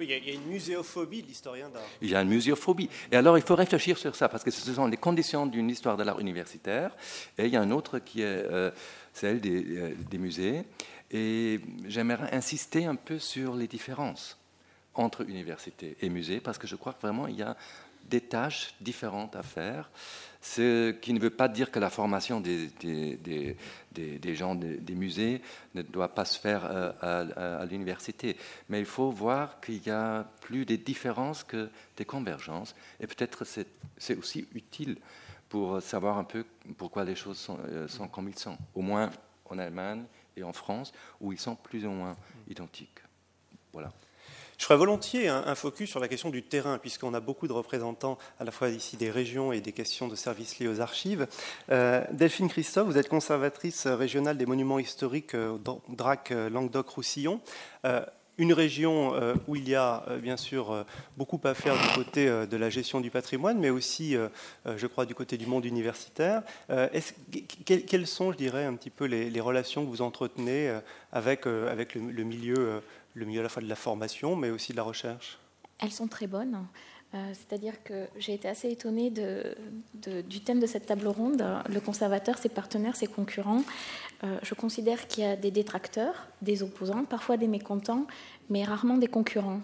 Il 0.00 0.10
y, 0.10 0.30
a 0.30 0.34
une 0.34 0.46
muséophobie 0.46 1.22
de 1.22 1.28
l'historien 1.28 1.68
d'art. 1.68 1.82
Il 2.00 2.10
y 2.10 2.14
a 2.14 2.22
une 2.22 2.28
muséophobie. 2.28 2.88
Et 3.10 3.16
alors, 3.16 3.38
il 3.38 3.44
faut 3.44 3.54
réfléchir 3.54 3.98
sur 3.98 4.14
ça, 4.14 4.28
parce 4.28 4.44
que 4.44 4.50
ce 4.50 4.72
sont 4.72 4.86
les 4.86 4.96
conditions 4.96 5.46
d'une 5.46 5.70
histoire 5.70 5.96
de 5.96 6.02
l'art 6.02 6.20
universitaire. 6.20 6.94
Et 7.38 7.46
il 7.46 7.52
y 7.52 7.56
a 7.56 7.60
un 7.60 7.70
autre 7.70 7.98
qui 7.98 8.22
est 8.22 8.24
euh, 8.24 8.70
celle 9.12 9.40
des, 9.40 9.78
euh, 9.78 9.94
des, 10.10 10.18
musées. 10.18 10.64
Et 11.10 11.60
j'aimerais 11.86 12.34
insister 12.34 12.84
un 12.84 12.96
peu 12.96 13.18
sur 13.18 13.54
les 13.54 13.66
différences 13.66 14.38
entre 14.94 15.28
université 15.28 15.96
et 16.00 16.08
musée, 16.08 16.40
parce 16.40 16.58
que 16.58 16.66
je 16.66 16.76
crois 16.76 16.92
que 16.92 17.00
vraiment, 17.00 17.26
il 17.26 17.36
y 17.36 17.42
a 17.42 17.56
des 18.08 18.20
tâches 18.20 18.74
différentes 18.80 19.36
à 19.36 19.42
faire. 19.42 19.90
Ce 20.40 20.92
qui 20.92 21.12
ne 21.12 21.18
veut 21.18 21.30
pas 21.30 21.48
dire 21.48 21.70
que 21.70 21.80
la 21.80 21.90
formation 21.90 22.40
des, 22.40 22.68
des, 22.80 23.56
des, 23.92 24.34
gens 24.34 24.54
des, 24.54 24.94
musées 24.94 25.42
ne 25.74 25.82
doit 25.82 26.14
pas 26.14 26.24
se 26.24 26.38
faire 26.38 26.64
euh, 26.64 27.58
à, 27.60 27.64
l'université. 27.64 28.36
Mais 28.68 28.78
il 28.78 28.84
faut 28.84 29.10
voir 29.10 29.60
qu'il 29.60 29.84
y 29.84 29.90
a 29.90 30.24
plus 30.40 30.64
des 30.64 30.78
différences 30.78 31.42
que 31.42 31.68
des 31.96 32.04
convergences. 32.04 32.76
Et 33.00 33.06
peut-être 33.06 33.44
c'est 33.44 34.16
aussi 34.16 34.46
utile 34.54 34.98
pour 35.48 35.82
savoir 35.82 36.18
un 36.18 36.24
peu 36.24 36.44
pourquoi 36.76 37.04
les 37.04 37.16
choses 37.16 37.38
sont, 37.38 37.58
euh, 37.68 37.88
sont, 37.88 38.06
comme 38.06 38.28
ils 38.28 38.38
sont. 38.38 38.56
Au 38.74 38.82
moins 38.82 39.10
en 39.46 39.58
Allemagne 39.58 40.04
et 40.36 40.44
en 40.44 40.52
France, 40.52 40.92
où 41.20 41.32
ils 41.32 41.40
sont 41.40 41.56
plus 41.56 41.84
ou 41.86 41.90
moins 41.90 42.16
identiques. 42.48 43.00
Voilà. 43.72 43.92
Je 44.58 44.64
ferai 44.64 44.78
volontiers 44.78 45.28
un, 45.28 45.54
focus 45.54 45.90
sur 45.90 46.00
la 46.00 46.08
question 46.08 46.30
du 46.30 46.42
terrain, 46.42 46.78
puisqu'on 46.78 47.12
a 47.14 47.20
beaucoup 47.20 47.46
de 47.46 47.52
représentants 47.52 48.16
à 48.40 48.44
la 48.44 48.50
fois 48.50 48.70
ici 48.70 48.96
des 48.96 49.10
régions 49.10 49.52
et 49.52 49.60
des 49.60 49.72
questions 49.72 50.08
de 50.08 50.16
services 50.16 50.58
liés 50.58 50.68
aux 50.68 50.80
archives. 50.80 51.26
Euh, 51.70 52.02
Delphine 52.12 52.48
Christophe, 52.48 52.86
vous 52.86 52.98
êtes 52.98 53.08
conservatrice 53.08 53.86
régionale 53.86 54.38
des 54.38 54.46
monuments 54.46 54.78
historiques 54.78 55.34
au 55.34 55.60
DRAC 55.88 56.30
Languedoc-Roussillon 56.30 57.40
une 58.38 58.52
région 58.52 59.14
euh, 59.14 59.34
où 59.46 59.56
il 59.56 59.68
y 59.68 59.74
a 59.74 60.04
euh, 60.08 60.18
bien 60.18 60.36
sûr 60.36 60.70
euh, 60.72 60.84
beaucoup 61.16 61.40
à 61.44 61.54
faire 61.54 61.74
du 61.74 61.88
côté 61.94 62.26
de 62.26 62.56
la 62.56 62.70
gestion 62.70 63.00
du 63.00 63.10
patrimoine, 63.10 63.58
mais 63.58 63.70
aussi, 63.70 64.16
je 64.66 64.86
crois, 64.86 65.06
du 65.06 65.14
côté 65.14 65.36
du 65.36 65.46
monde 65.46 65.64
universitaire. 65.64 66.42
quelles 67.64 68.06
sont, 68.06 68.32
je 68.32 68.36
dirais, 68.36 68.64
un 68.64 68.74
petit 68.74 68.90
peu 68.90 69.04
les, 69.04 69.40
relations 69.40 69.84
que 69.84 69.90
vous 69.90 70.02
entretenez 70.02 70.74
avec 71.12 71.44
le, 71.44 72.22
milieu, 72.24 72.82
le 73.16 73.26
milieu 73.26 73.40
à 73.40 73.42
la 73.42 73.48
fois 73.48 73.62
de 73.62 73.68
la 73.68 73.74
formation, 73.76 74.36
mais 74.36 74.50
aussi 74.50 74.72
de 74.72 74.76
la 74.76 74.82
recherche 74.84 75.38
Elles 75.78 75.90
sont 75.90 76.06
très 76.06 76.26
bonnes. 76.26 76.66
C'est-à-dire 77.32 77.82
que 77.82 78.08
j'ai 78.18 78.34
été 78.34 78.46
assez 78.46 78.70
étonnée 78.70 79.10
du 79.10 80.40
thème 80.40 80.60
de 80.60 80.66
cette 80.66 80.84
table 80.84 81.06
ronde, 81.06 81.42
le 81.66 81.80
conservateur, 81.80 82.36
ses 82.36 82.50
partenaires, 82.50 82.94
ses 82.94 83.06
concurrents. 83.06 83.62
Euh, 84.24 84.38
je 84.42 84.54
considère 84.54 85.06
qu'il 85.08 85.24
y 85.24 85.26
a 85.26 85.36
des 85.36 85.50
détracteurs, 85.50 86.26
des 86.40 86.62
opposants, 86.62 87.04
parfois 87.04 87.36
des 87.36 87.48
mécontents, 87.48 88.06
mais 88.48 88.64
rarement 88.64 88.96
des 88.96 89.08
concurrents. 89.08 89.60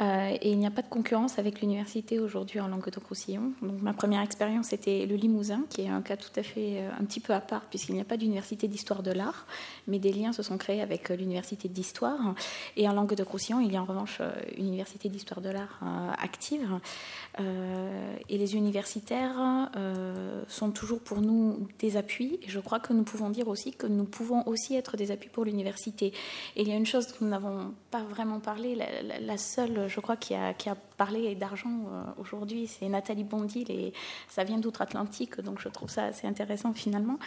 Euh, 0.00 0.36
et 0.40 0.52
il 0.52 0.58
n'y 0.58 0.66
a 0.66 0.70
pas 0.70 0.82
de 0.82 0.88
concurrence 0.88 1.38
avec 1.38 1.60
l'université 1.60 2.18
aujourd'hui 2.18 2.60
en 2.60 2.68
Languedoc-Roussillon. 2.68 3.52
Donc 3.62 3.82
ma 3.82 3.92
première 3.92 4.22
expérience 4.22 4.72
était 4.72 5.06
le 5.06 5.16
Limousin, 5.16 5.62
qui 5.68 5.82
est 5.82 5.88
un 5.88 6.02
cas 6.02 6.16
tout 6.16 6.30
à 6.36 6.42
fait 6.42 6.80
euh, 6.80 6.90
un 6.98 7.04
petit 7.04 7.20
peu 7.20 7.32
à 7.32 7.40
part, 7.40 7.62
puisqu'il 7.62 7.94
n'y 7.94 8.00
a 8.00 8.04
pas 8.04 8.16
d'université 8.16 8.68
d'histoire 8.68 9.02
de 9.02 9.10
l'art, 9.10 9.46
mais 9.88 9.98
des 9.98 10.12
liens 10.12 10.32
se 10.32 10.42
sont 10.42 10.58
créés 10.58 10.80
avec 10.80 11.08
l'université 11.10 11.68
d'histoire. 11.68 12.34
Et 12.76 12.88
en 12.88 12.92
Languedoc-Roussillon, 12.92 13.60
il 13.60 13.72
y 13.72 13.76
a 13.76 13.82
en 13.82 13.84
revanche 13.84 14.20
une 14.56 14.68
université 14.68 15.08
d'histoire 15.08 15.40
de 15.40 15.50
l'art 15.50 15.80
active. 16.18 16.78
et 17.38 18.38
les 18.38 18.54
universitaires 18.54 19.70
sont 20.48 20.70
toujours 20.70 21.00
pour 21.00 21.20
nous 21.20 21.68
des 21.78 21.96
appuis. 21.96 22.38
Et 22.42 22.48
je 22.48 22.60
crois 22.60 22.80
que 22.80 22.92
nous 22.92 23.02
pouvons 23.02 23.30
dire 23.30 23.48
aussi 23.48 23.72
que 23.72 23.86
nous 23.86 24.04
pouvons 24.04 24.46
aussi 24.46 24.74
être 24.74 24.96
des 24.96 25.10
appuis 25.10 25.30
pour 25.30 25.44
l'université. 25.44 26.12
Et 26.56 26.62
il 26.62 26.68
y 26.68 26.72
a 26.72 26.76
une 26.76 26.86
chose 26.86 27.06
que 27.06 27.24
nous 27.24 27.30
n'avons 27.30 27.74
pas 27.90 28.02
vraiment 28.02 28.19
parlé, 28.40 28.76
la, 29.20 29.36
seule, 29.38 29.88
je 29.88 30.00
crois, 30.00 30.16
qui 30.16 30.34
a, 30.34 30.54
qui 30.54 30.68
a 30.68 30.76
parlé 31.00 31.34
d'argent 31.34 31.70
euh, 31.70 32.02
aujourd'hui, 32.18 32.66
c'est 32.66 32.86
Nathalie 32.86 33.24
Bondil, 33.24 33.70
et 33.70 33.94
ça 34.28 34.44
vient 34.44 34.58
d'outre-Atlantique, 34.58 35.40
donc 35.40 35.58
je 35.58 35.70
trouve 35.70 35.88
ça 35.88 36.04
assez 36.04 36.26
intéressant 36.26 36.74
finalement. 36.74 37.18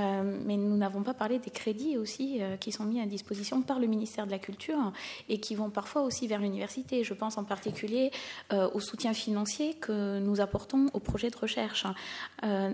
Euh, 0.00 0.40
mais 0.44 0.56
nous 0.56 0.76
n'avons 0.76 1.04
pas 1.04 1.14
parlé 1.14 1.38
des 1.38 1.50
crédits 1.50 1.96
aussi 1.96 2.38
euh, 2.40 2.56
qui 2.56 2.72
sont 2.72 2.84
mis 2.84 3.00
à 3.00 3.06
disposition 3.06 3.62
par 3.62 3.78
le 3.78 3.86
ministère 3.86 4.26
de 4.26 4.32
la 4.32 4.40
Culture 4.40 4.92
et 5.28 5.38
qui 5.38 5.54
vont 5.54 5.70
parfois 5.70 6.02
aussi 6.02 6.26
vers 6.26 6.40
l'université. 6.40 7.04
Je 7.04 7.14
pense 7.14 7.38
en 7.38 7.44
particulier 7.44 8.10
au 8.50 8.80
soutien 8.80 9.12
financier 9.12 9.74
que 9.74 10.18
nous 10.18 10.40
apportons 10.40 10.88
aux 10.92 10.98
projets 10.98 11.30
de 11.30 11.36
recherche. 11.36 11.86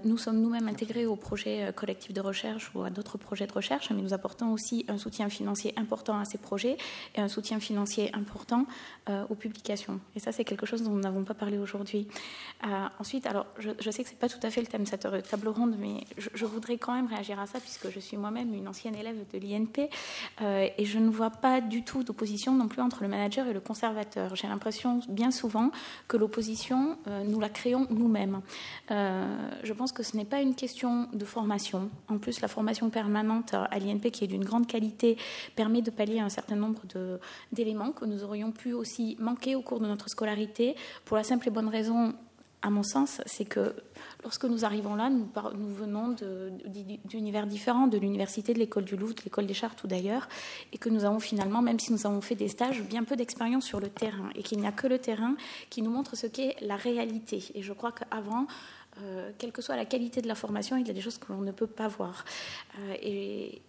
nous 0.04 0.16
sommes 0.16 0.40
nous-mêmes 0.40 0.68
intégrés 0.68 1.04
aux 1.04 1.16
projets 1.16 1.70
collectifs 1.74 2.14
de 2.14 2.22
recherche 2.22 2.70
ou 2.74 2.82
à 2.82 2.90
d'autres 2.90 3.18
projets 3.18 3.46
de 3.46 3.52
recherche, 3.52 3.90
mais 3.90 4.00
nous 4.00 4.14
apportons 4.14 4.52
aussi 4.52 4.86
un 4.88 4.96
soutien 4.96 5.28
financier 5.28 5.74
important 5.76 6.18
à 6.18 6.24
ces 6.24 6.38
projets 6.38 6.78
et 7.14 7.20
un 7.20 7.28
soutien 7.28 7.60
financier 7.60 8.10
important 8.14 8.64
aux 9.28 9.34
publications. 9.34 10.00
Et 10.14 10.20
ça, 10.20 10.32
c'est 10.32 10.45
quelque 10.46 10.66
chose 10.66 10.82
dont 10.82 10.90
nous 10.90 11.00
n'avons 11.00 11.24
pas 11.24 11.34
parlé 11.34 11.58
aujourd'hui. 11.58 12.08
Euh, 12.64 12.86
ensuite, 12.98 13.26
alors, 13.26 13.46
je, 13.58 13.70
sais 13.90 14.02
que 14.02 14.08
c'est 14.08 14.18
pas 14.18 14.28
tout 14.28 14.38
à 14.42 14.50
fait 14.50 14.60
le 14.60 14.66
thème 14.66 14.84
de 14.84 14.88
cette 14.88 15.06
table 15.28 15.48
ronde, 15.48 15.76
mais 15.78 16.04
je, 16.16 16.44
voudrais 16.46 16.78
quand 16.78 16.94
même 16.94 17.06
réagir 17.06 17.38
à 17.38 17.46
ça 17.46 17.60
puisque 17.60 17.90
je 17.90 18.00
suis 18.00 18.16
moi-même 18.16 18.54
une 18.54 18.68
ancienne 18.68 18.94
élève 18.94 19.16
de 19.32 19.38
l'INP 19.38 19.90
euh, 20.40 20.68
et 20.76 20.84
je 20.84 20.98
ne 20.98 21.10
vois 21.10 21.30
pas 21.30 21.60
du 21.60 21.82
tout 21.82 22.02
d'opposition 22.02 22.52
non 22.54 22.68
plus 22.68 22.80
entre 22.80 23.02
le 23.02 23.08
manager 23.08 23.46
et 23.46 23.52
le 23.52 23.60
conservateur. 23.60 24.34
J'ai 24.36 24.48
l'impression 24.48 25.00
bien 25.08 25.30
souvent 25.30 25.70
que 26.08 26.16
l'opposition, 26.16 26.96
nous 27.26 27.40
la 27.40 27.48
créons 27.48 27.86
nous-mêmes. 27.90 28.40
je 28.88 29.72
pense 29.72 29.92
que 29.92 30.02
ce 30.02 30.16
n'est 30.16 30.24
pas 30.24 30.40
une 30.40 30.54
question 30.54 31.08
de 31.12 31.24
formation. 31.24 31.90
En 32.08 32.18
plus, 32.18 32.40
la 32.40 32.48
formation 32.48 32.90
permanente 32.90 33.54
à 33.54 33.78
l'INP, 33.78 34.10
qui 34.10 34.24
est 34.24 34.28
d'une 34.28 34.44
grande 34.44 34.66
qualité, 34.66 35.16
permet 35.56 35.82
de 35.82 35.90
pallier 35.90 36.20
un 36.20 36.28
certain 36.28 36.56
nombre 36.56 36.82
d'éléments 37.52 37.92
que 37.92 38.04
nous 38.04 38.22
aurions 38.22 38.52
pu 38.52 38.72
aussi 38.72 39.16
manquer 39.18 39.54
au 39.54 39.62
cours 39.62 39.80
de 39.80 39.86
notre 39.86 40.08
scolarité, 40.08 40.35
pour 41.04 41.16
la 41.16 41.24
simple 41.24 41.48
et 41.48 41.50
bonne 41.50 41.68
raison 41.68 42.14
à 42.62 42.70
mon 42.70 42.82
sens, 42.82 43.20
c'est 43.26 43.44
que 43.44 43.74
lorsque 44.24 44.44
nous 44.44 44.64
arrivons 44.64 44.96
là, 44.96 45.08
nous, 45.08 45.28
venons 45.72 46.16
d'univers 47.04 47.46
différents, 47.46 47.86
de 47.86 47.96
l'université, 47.96 48.54
de 48.54 48.58
l'école 48.58 48.84
du 48.84 48.96
Louvre, 48.96 49.14
de 49.14 49.22
l'école 49.22 49.46
des 49.46 49.54
Chartes 49.54 49.84
ou 49.84 49.86
d'ailleurs, 49.86 50.28
et 50.72 50.78
que 50.78 50.88
nous 50.88 51.04
avons 51.04 51.20
finalement, 51.20 51.62
même 51.62 51.78
si 51.78 51.92
nous 51.92 52.06
avons 52.06 52.20
fait 52.20 52.34
des 52.34 52.48
stages, 52.48 52.82
bien 52.82 53.04
peu 53.04 53.14
d'expérience 53.14 53.64
sur 53.64 53.78
le 53.78 53.88
terrain, 53.88 54.30
et 54.34 54.42
qu'il 54.42 54.58
n'y 54.58 54.66
a 54.66 54.72
que 54.72 54.88
le 54.88 54.98
terrain 54.98 55.36
qui 55.70 55.80
nous 55.80 55.90
montre 55.90 56.16
ce 56.16 56.26
qu'est 56.26 56.56
la 56.60 56.76
réalité. 56.76 57.44
Et 57.54 57.62
je 57.62 57.72
crois 57.72 57.92
qu'avant, 57.92 58.46
euh, 59.02 59.30
quelle 59.38 59.52
que 59.52 59.60
soit 59.60 59.76
la 59.76 59.84
qualité 59.84 60.22
de 60.22 60.28
la 60.28 60.34
formation, 60.34 60.76
il 60.76 60.86
y 60.86 60.90
a 60.90 60.94
des 60.94 61.00
choses 61.00 61.18
que 61.18 61.32
l'on 61.32 61.40
ne 61.40 61.52
peut 61.52 61.66
pas 61.66 61.88
voir. 61.88 62.24
Euh, 62.78 62.94
et, 63.02 63.60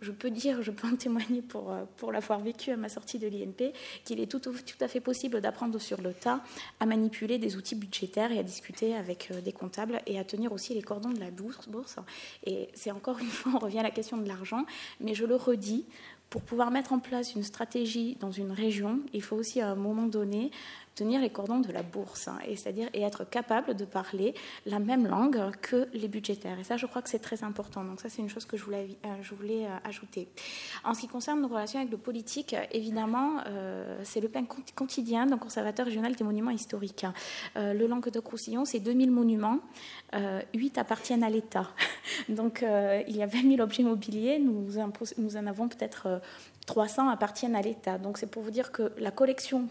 je, 0.00 0.10
peux 0.10 0.30
dire, 0.30 0.62
je 0.62 0.70
peux 0.70 0.88
en 0.88 0.96
témoigner 0.96 1.42
pour, 1.42 1.72
euh, 1.72 2.12
l'avoir 2.12 2.40
vécu 2.40 2.70
à 2.70 2.76
ma 2.76 2.88
sortie 2.88 3.18
de 3.18 3.28
l'INP, 3.28 3.72
qu'il 4.04 4.20
est 4.20 4.26
tout, 4.26 4.40
tout, 4.40 4.52
à 4.80 4.88
fait 4.88 5.00
possible 5.00 5.40
d'apprendre 5.40 5.78
sur 5.78 6.00
le 6.00 6.12
tas 6.12 6.40
à 6.80 6.86
manipuler 6.86 7.38
des 7.38 7.56
outils 7.56 7.76
budgétaires 7.76 8.32
et 8.32 8.38
à 8.38 8.42
discuter 8.42 8.94
avec 8.96 9.30
des 9.44 9.52
comptables 9.52 10.00
et 10.06 10.18
à 10.18 10.24
tenir 10.24 10.52
aussi 10.52 10.74
les 10.74 10.82
cordons 10.82 11.10
de 11.10 11.20
la 11.20 11.30
bourse. 11.30 11.96
Et 12.44 12.68
c'est 12.74 12.90
encore 12.90 13.18
une 13.18 13.26
fois, 13.26 13.52
on 13.54 13.58
revient 13.58 13.78
à 13.78 13.84
la 13.84 13.90
question 13.90 14.16
de 14.16 14.26
l'argent, 14.26 14.64
mais 15.00 15.14
je 15.14 15.24
le 15.24 15.36
redis, 15.36 15.86
pour 16.32 16.40
pouvoir 16.40 16.70
mettre 16.70 16.94
en 16.94 16.98
place 16.98 17.34
une 17.34 17.42
stratégie 17.42 18.16
dans 18.20 18.30
une 18.30 18.52
région, 18.52 19.00
il 19.12 19.22
faut 19.22 19.36
aussi 19.36 19.60
à 19.60 19.68
un 19.68 19.74
moment 19.74 20.06
donné 20.06 20.50
tenir 20.94 21.20
les 21.20 21.30
cordons 21.30 21.60
de 21.60 21.72
la 21.72 21.82
bourse, 21.82 22.28
hein, 22.28 22.38
et 22.46 22.56
c'est-à-dire 22.56 22.88
être 22.94 23.24
capable 23.24 23.74
de 23.74 23.84
parler 23.84 24.34
la 24.66 24.78
même 24.78 25.06
langue 25.06 25.40
que 25.62 25.88
les 25.94 26.08
budgétaires. 26.08 26.58
Et 26.58 26.64
ça, 26.64 26.76
je 26.76 26.86
crois 26.86 27.02
que 27.02 27.08
c'est 27.08 27.18
très 27.18 27.44
important. 27.44 27.84
Donc 27.84 28.00
ça, 28.00 28.08
c'est 28.08 28.20
une 28.20 28.28
chose 28.28 28.44
que 28.44 28.56
je 28.56 28.64
voulais, 28.64 28.88
euh, 29.06 29.08
euh, 29.08 29.78
ajouter. 29.84 30.28
En 30.84 30.94
ce 30.94 31.00
qui 31.00 31.08
concerne 31.08 31.40
nos 31.40 31.48
relations 31.48 31.78
avec 31.78 31.90
le 31.90 31.98
politique, 31.98 32.54
évidemment, 32.72 33.40
euh, 33.46 33.98
c'est 34.04 34.20
le 34.20 34.28
pain 34.28 34.44
quotidien 34.74 35.26
d'un 35.26 35.38
conservateur 35.38 35.86
régional 35.86 36.14
des 36.14 36.24
monuments 36.24 36.50
historiques. 36.50 37.04
Hein. 37.04 37.14
le 37.56 37.86
Languedoc-Roussillon, 37.86 38.64
c'est 38.64 38.80
2000 38.80 39.10
monuments, 39.10 39.58
8 40.54 40.78
appartiennent 40.78 41.24
à 41.24 41.30
l'État. 41.30 41.68
Donc 42.28 42.62
il 42.62 43.16
y 43.16 43.22
a 43.22 43.26
20 43.26 43.56
000 43.56 43.60
objets 43.60 43.82
immobiliers, 43.82 44.38
nous, 44.38 44.68
nous 45.18 45.36
en 45.36 45.46
avons 45.46 45.68
peut-être 45.68 46.20
300 46.66 47.08
appartiennent 47.08 47.56
à 47.56 47.62
l'État. 47.62 47.98
Donc 47.98 48.18
c'est 48.18 48.26
pour 48.26 48.42
vous 48.42 48.50
dire 48.50 48.72
que 48.72 48.92
la 48.98 49.10
collection 49.10 49.68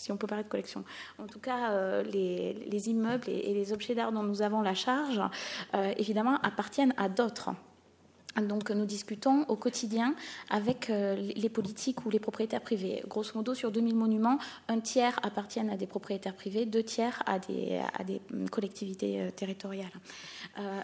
si 0.00 0.10
on 0.10 0.16
peut 0.16 0.26
parler 0.26 0.44
de 0.44 0.48
collection. 0.48 0.84
En 1.18 1.26
tout 1.26 1.38
cas, 1.38 1.72
euh, 1.72 2.02
les, 2.02 2.88
immeubles 2.88 3.28
et, 3.28 3.52
les 3.52 3.72
objets 3.72 3.94
d'art 3.94 4.12
dont 4.12 4.22
nous 4.22 4.42
avons 4.42 4.62
la 4.62 4.74
charge, 4.74 5.20
euh, 5.74 5.92
évidemment, 5.98 6.36
appartiennent 6.42 6.94
à 6.96 7.08
d'autres. 7.08 7.50
Donc 8.40 8.70
nous 8.70 8.86
discutons 8.86 9.42
au 9.48 9.56
quotidien 9.56 10.14
avec 10.50 10.88
euh, 10.88 11.16
les 11.16 11.48
politiques 11.48 12.06
ou 12.06 12.10
les 12.10 12.20
propriétaires 12.20 12.60
privés. 12.60 13.02
Grosso 13.08 13.32
modo, 13.34 13.54
sur 13.54 13.72
2000 13.72 13.96
monuments, 13.96 14.38
un 14.68 14.78
tiers 14.78 15.18
appartiennent 15.24 15.68
à 15.68 15.76
des 15.76 15.88
propriétaires 15.88 16.36
privés, 16.36 16.64
deux 16.64 16.84
tiers 16.84 17.22
à 17.26 17.40
des, 17.40 17.80
des 18.06 18.20
collectivités 18.50 19.30
territoriales. 19.34 19.90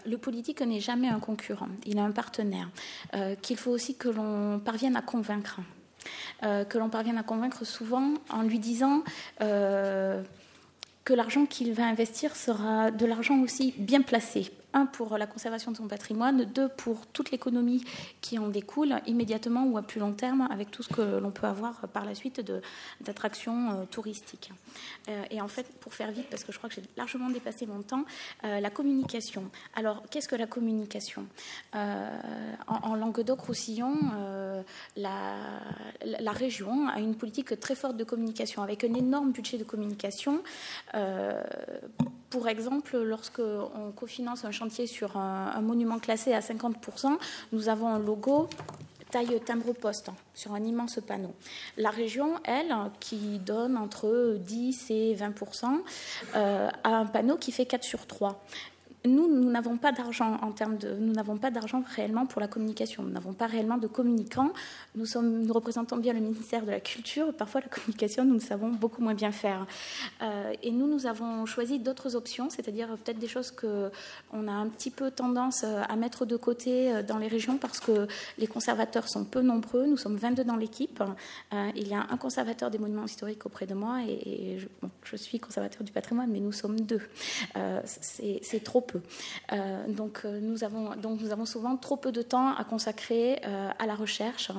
le 0.05 0.17
politique 0.17 0.61
n'est 0.61 0.81
jamais 0.81 1.07
un 1.07 1.19
concurrent, 1.19 1.69
il 1.85 1.97
a 1.99 2.03
un 2.03 2.11
partenaire 2.11 2.69
qu'il 3.41 3.57
faut 3.57 3.71
aussi 3.71 3.95
que 3.95 4.09
l'on 4.09 4.59
parvienne 4.59 4.97
à 4.97 5.01
convaincre. 5.01 5.61
Euh, 6.43 6.63
que 6.63 6.77
l'on 6.77 6.89
parvient 6.89 7.17
à 7.17 7.23
convaincre 7.23 7.65
souvent 7.65 8.13
en 8.29 8.43
lui 8.43 8.59
disant 8.59 9.03
euh, 9.41 10.21
que 11.03 11.13
l'argent 11.13 11.45
qu'il 11.45 11.73
va 11.73 11.85
investir 11.85 12.35
sera 12.35 12.91
de 12.91 13.05
l'argent 13.05 13.39
aussi 13.41 13.73
bien 13.77 14.01
placé, 14.01 14.51
un 14.77 14.85
pour 14.85 15.17
la 15.17 15.25
conservation 15.25 15.71
de 15.71 15.77
son 15.77 15.87
patrimoine, 15.87 16.45
deux 16.45 16.69
pour 16.69 17.07
toute 17.07 17.31
l'économie 17.31 17.83
qui 18.21 18.37
en 18.37 18.47
découle 18.47 18.95
immédiatement 19.07 19.65
ou 19.65 19.77
à 19.77 19.81
plus 19.81 19.99
long 19.99 20.13
terme 20.13 20.47
avec 20.51 20.71
tout 20.71 20.83
ce 20.83 20.89
que 20.89 21.01
l'on 21.19 21.31
peut 21.31 21.47
avoir 21.47 21.87
par 21.87 22.05
la 22.05 22.13
suite 22.13 22.41
d'attractions 23.01 23.71
euh, 23.71 23.85
touristiques. 23.89 24.51
Euh, 25.09 25.23
et 25.31 25.41
en 25.41 25.47
fait, 25.47 25.67
pour 25.79 25.93
faire 25.93 26.11
vite, 26.11 26.27
parce 26.29 26.43
que 26.43 26.51
je 26.51 26.57
crois 26.57 26.69
que 26.69 26.75
j'ai 26.75 26.83
largement 26.95 27.29
dépassé 27.29 27.65
mon 27.65 27.81
temps, 27.81 28.05
euh, 28.43 28.59
la 28.59 28.69
communication. 28.69 29.49
Alors, 29.75 30.03
qu'est-ce 30.09 30.27
que 30.27 30.35
la 30.35 30.47
communication? 30.47 31.25
En, 31.73 32.95
Languedoc-Roussillon, 32.95 33.95
la, 34.95 35.35
la, 36.03 36.31
région 36.31 36.87
a 36.87 36.99
une 36.99 37.15
politique 37.15 37.59
très 37.59 37.75
forte 37.75 37.97
de 37.97 38.03
communication 38.03 38.63
avec 38.63 38.83
un 38.83 38.93
énorme 38.93 39.31
budget 39.31 39.57
de 39.57 39.63
communication. 39.63 40.41
pour 42.29 42.47
exemple, 42.47 42.97
lorsque 42.97 43.39
on 43.39 43.91
cofinance 43.91 44.45
un 44.45 44.51
sur 44.69 45.17
un, 45.17 45.61
monument 45.61 45.99
classé 45.99 46.33
à 46.33 46.39
50%, 46.39 47.17
nous 47.51 47.69
avons 47.69 47.87
un 47.87 47.99
logo 47.99 48.49
taille 49.11 49.39
timbre-poste 49.39 50.09
sur 50.33 50.53
un 50.53 50.63
immense 50.63 50.99
panneau. 51.05 51.33
La 51.77 51.89
région, 51.89 52.33
elle, 52.43 52.75
qui 52.99 53.39
donne 53.39 53.77
entre 53.77 54.37
10 54.39 54.91
et 54.91 55.15
20% 55.15 55.65
euh, 56.35 56.69
a 56.83 56.89
un 56.89 57.05
panneau 57.05 57.37
qui 57.37 57.51
fait 57.51 57.65
4 57.65 57.83
sur 57.83 58.05
3 58.05 58.43
nous, 59.05 59.27
nous 59.27 59.49
n'avons 59.49 59.77
pas 59.77 59.91
d'argent 59.91 60.37
en 60.41 60.51
termes 60.51 60.77
de, 60.77 60.93
nous 60.95 61.13
n'avons 61.13 61.37
pas 61.37 61.51
d'argent 61.51 61.83
réellement 61.95 62.25
pour 62.25 62.41
la 62.41 62.47
communication. 62.47 63.03
Nous 63.03 63.11
n'avons 63.11 63.33
pas 63.33 63.47
réellement 63.47 63.77
de 63.77 63.87
communicants. 63.87 64.51
Nous 64.95 65.05
sommes, 65.05 65.43
nous 65.43 65.53
représentons 65.53 65.97
bien 65.97 66.13
le 66.13 66.19
ministère 66.19 66.65
de 66.65 66.71
la 66.71 66.79
Culture. 66.79 67.33
Parfois, 67.33 67.61
la 67.61 67.67
communication, 67.67 68.25
nous 68.25 68.35
le 68.35 68.39
savons 68.39 68.69
beaucoup 68.69 69.01
moins 69.01 69.13
bien 69.13 69.31
faire. 69.31 69.65
Euh, 70.21 70.53
et 70.63 70.71
nous, 70.71 70.87
nous 70.87 71.05
avons 71.05 71.45
choisi 71.45 71.79
d'autres 71.79 72.15
options, 72.15 72.49
c'est-à-dire 72.49 72.89
peut-être 73.03 73.19
des 73.19 73.27
choses 73.27 73.51
que 73.51 73.91
on 74.33 74.47
a 74.47 74.51
un 74.51 74.67
petit 74.67 74.91
peu 74.91 75.11
tendance 75.11 75.63
à 75.63 75.95
mettre 75.95 76.25
de 76.25 76.35
côté 76.35 77.03
dans 77.03 77.17
les 77.17 77.27
régions 77.27 77.57
parce 77.57 77.79
que 77.79 78.07
les 78.37 78.47
conservateurs 78.47 79.07
sont 79.07 79.23
peu 79.23 79.41
nombreux. 79.41 79.85
Nous 79.85 79.97
sommes 79.97 80.15
22 80.15 80.43
dans 80.43 80.55
l'équipe. 80.55 81.01
Euh, 81.53 81.69
il 81.75 81.87
y 81.87 81.93
a 81.93 82.05
un 82.09 82.17
conservateur 82.17 82.71
des 82.71 82.77
monuments 82.77 83.05
historiques 83.05 83.45
auprès 83.45 83.65
de 83.65 83.73
moi 83.73 83.99
et, 84.07 84.57
je, 84.59 84.67
je, 85.03 85.15
suis 85.15 85.39
conservateur 85.39 85.83
du 85.83 85.91
patrimoine, 85.91 86.29
mais 86.31 86.39
nous 86.39 86.51
sommes 86.51 86.79
deux. 86.79 87.01
Euh, 87.55 87.81
c'est 87.85 88.63
trop 88.63 88.81
peu. 88.87 89.01
Euh, 89.53 89.87
donc, 89.87 90.23
nous 90.25 90.63
avons, 90.63 90.95
donc 90.95 91.21
nous 91.21 91.31
avons 91.31 91.45
souvent 91.45 91.77
trop 91.77 91.97
peu 91.97 92.11
de 92.11 92.21
temps 92.21 92.55
à 92.55 92.63
consacrer 92.63 93.39
à 93.79 93.85
la 93.85 93.95
recherche 93.95 94.51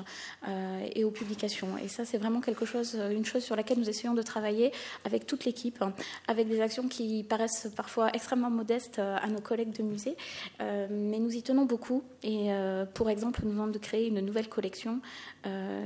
et 0.94 1.04
aux 1.04 1.10
publications. 1.10 1.76
Et 1.82 1.88
ça, 1.88 2.04
c'est 2.04 2.18
vraiment 2.18 2.40
quelque 2.40 2.64
chose, 2.64 2.98
une 3.10 3.24
chose 3.24 3.42
sur 3.42 3.56
laquelle 3.56 3.78
nous 3.78 3.88
essayons 3.88 4.14
de 4.14 4.22
travailler 4.22 4.72
avec 5.04 5.26
toute 5.26 5.44
l'équipe, 5.44 5.82
avec 6.26 6.48
des 6.48 6.60
actions 6.60 6.88
qui 6.88 7.22
paraissent 7.22 7.68
parfois 7.74 8.10
extrêmement 8.12 8.50
modestes 8.50 8.98
à 8.98 9.26
nos 9.28 9.40
collègues 9.40 9.76
de 9.76 9.82
musée, 9.82 10.16
mais 10.60 11.18
nous 11.18 11.34
y 11.34 11.42
tenons 11.42 11.64
beaucoup. 11.64 12.02
Et 12.22 12.50
pour 12.94 13.10
exemple, 13.10 13.40
nous 13.44 13.50
venons 13.50 13.68
de 13.68 13.78
créer 13.78 14.08
une 14.08 14.20
nouvelle 14.20 14.48
collection 14.48 15.00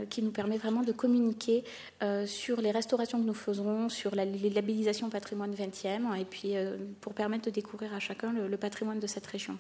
qui 0.09 0.23
nous 0.23 0.31
permet 0.31 0.59
vraiment 0.59 0.83
de 0.83 0.93
communiquer 0.93 1.65
euh, 2.03 2.27
sur 2.27 2.61
les 2.61 2.71
restaurations 2.71 3.21
que 3.21 3.27
nous 3.27 3.35
faisons, 3.35 3.89
sur 3.89 4.15
la, 4.15 4.25
les 4.25 4.51
labellisations 4.51 5.09
patrimoine 5.09 5.55
20e, 5.55 6.19
et 6.19 6.25
puis 6.25 6.57
euh, 6.57 6.77
pour 7.01 7.15
permettre 7.15 7.47
de 7.47 7.51
découvrir 7.51 7.95
à 7.95 8.01
chacun 8.01 8.33
le, 8.33 8.57
patrimoine 8.57 9.01
de 9.01 9.07
cette 9.07 9.27
région. 9.27 9.57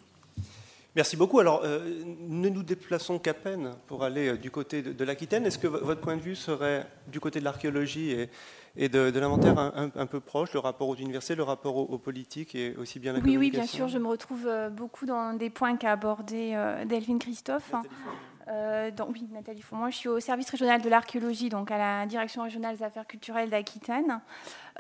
Merci 0.95 1.17
beaucoup. 1.17 1.41
Alors, 1.41 1.63
euh, 1.65 2.03
ne 2.29 2.49
nous 2.49 2.63
déplaçons 2.63 3.19
qu'à 3.19 3.33
peine 3.33 3.73
pour 3.87 4.05
aller 4.05 4.37
du 4.37 4.51
côté 4.51 4.83
de, 4.83 5.05
l'Aquitaine. 5.05 5.47
Est-ce 5.47 5.59
que 5.59 5.67
votre 5.67 6.01
point 6.01 6.17
de 6.17 6.21
vue 6.21 6.37
serait 6.37 6.87
du 7.07 7.19
côté 7.19 7.39
de 7.41 7.45
l'archéologie 7.45 8.11
et, 8.11 8.29
et 8.77 8.89
de, 8.89 9.19
l'inventaire 9.19 9.59
un, 9.59 10.07
peu 10.07 10.21
proche, 10.21 10.53
le 10.53 10.61
rapport 10.61 10.89
aux 10.89 10.97
universités, 10.97 11.35
le 11.35 11.45
rapport 11.45 11.77
aux, 11.77 11.99
politiques 11.99 12.55
et 12.55 12.75
aussi 12.77 12.99
bien 12.99 13.15
la 13.15 13.21
oui, 13.21 13.39
Oui, 13.39 13.51
bien 13.51 13.67
sûr. 13.67 13.89
Je 13.89 13.99
me 13.99 14.09
retrouve 14.09 14.49
beaucoup 14.71 15.07
dans 15.07 15.33
des 15.33 15.49
points 15.49 15.77
qu'a 15.77 15.93
abordé 15.93 16.55
Delphine 16.87 17.19
Christophe. 17.19 17.73
Euh, 18.49 18.91
oui, 19.09 19.29
Nathalie 19.33 19.63
Moi, 19.71 19.91
je 19.91 19.97
suis 19.97 20.09
au 20.09 20.19
service 20.21 20.51
régional 20.51 20.83
de 20.83 20.89
l'archéologie, 20.89 21.49
donc 21.49 21.71
à 21.71 21.79
la 21.79 22.07
direction 22.07 22.43
régionale 22.43 22.77
des 22.77 22.83
affaires 22.83 23.07
culturelles 23.07 23.51
d'Aquitaine. 23.51 24.21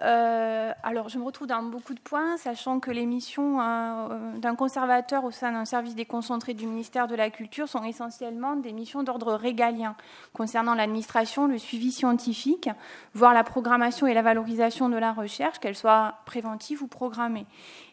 Euh, 0.02 0.72
alors, 0.82 1.08
je 1.08 1.18
me 1.18 1.24
retrouve 1.24 1.46
dans 1.46 1.62
beaucoup 1.62 1.94
de 1.94 2.00
points, 2.00 2.36
sachant 2.38 2.80
que 2.80 2.90
les 2.90 3.06
missions 3.06 3.60
euh, 3.60 4.38
d'un 4.38 4.56
conservateur 4.56 5.24
au 5.24 5.30
sein 5.30 5.52
d'un 5.52 5.64
service 5.64 5.94
déconcentré 5.94 6.54
du 6.54 6.66
ministère 6.66 7.06
de 7.06 7.14
la 7.14 7.30
Culture 7.30 7.68
sont 7.68 7.84
essentiellement 7.84 8.56
des 8.56 8.72
missions 8.72 9.02
d'ordre 9.02 9.34
régalien, 9.34 9.94
concernant 10.32 10.74
l'administration, 10.74 11.46
le 11.46 11.58
suivi 11.58 11.92
scientifique, 11.92 12.68
voire 13.14 13.34
la 13.34 13.44
programmation 13.44 14.06
et 14.06 14.14
la 14.14 14.22
valorisation 14.22 14.88
de 14.88 14.96
la 14.96 15.12
recherche, 15.12 15.58
qu'elle 15.58 15.76
soit 15.76 16.14
préventive 16.24 16.82
ou 16.82 16.88
programmée. 16.88 17.46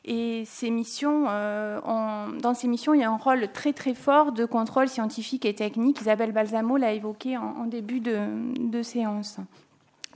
Et 0.05 0.43
ces 0.45 0.69
missions, 0.69 1.25
euh, 1.27 1.79
dans 2.41 2.53
ces 2.53 2.67
missions, 2.67 2.93
il 2.93 3.01
y 3.01 3.03
a 3.03 3.11
un 3.11 3.17
rôle 3.17 3.51
très 3.51 3.73
très 3.73 3.93
fort 3.93 4.31
de 4.31 4.45
contrôle 4.45 4.87
scientifique 4.87 5.45
et 5.45 5.53
technique. 5.53 6.01
Isabelle 6.01 6.31
Balsamo 6.31 6.77
l'a 6.77 6.93
évoqué 6.93 7.37
en, 7.37 7.65
début 7.65 7.99
de, 7.99 8.17
de 8.57 8.81
séance. 8.81 9.37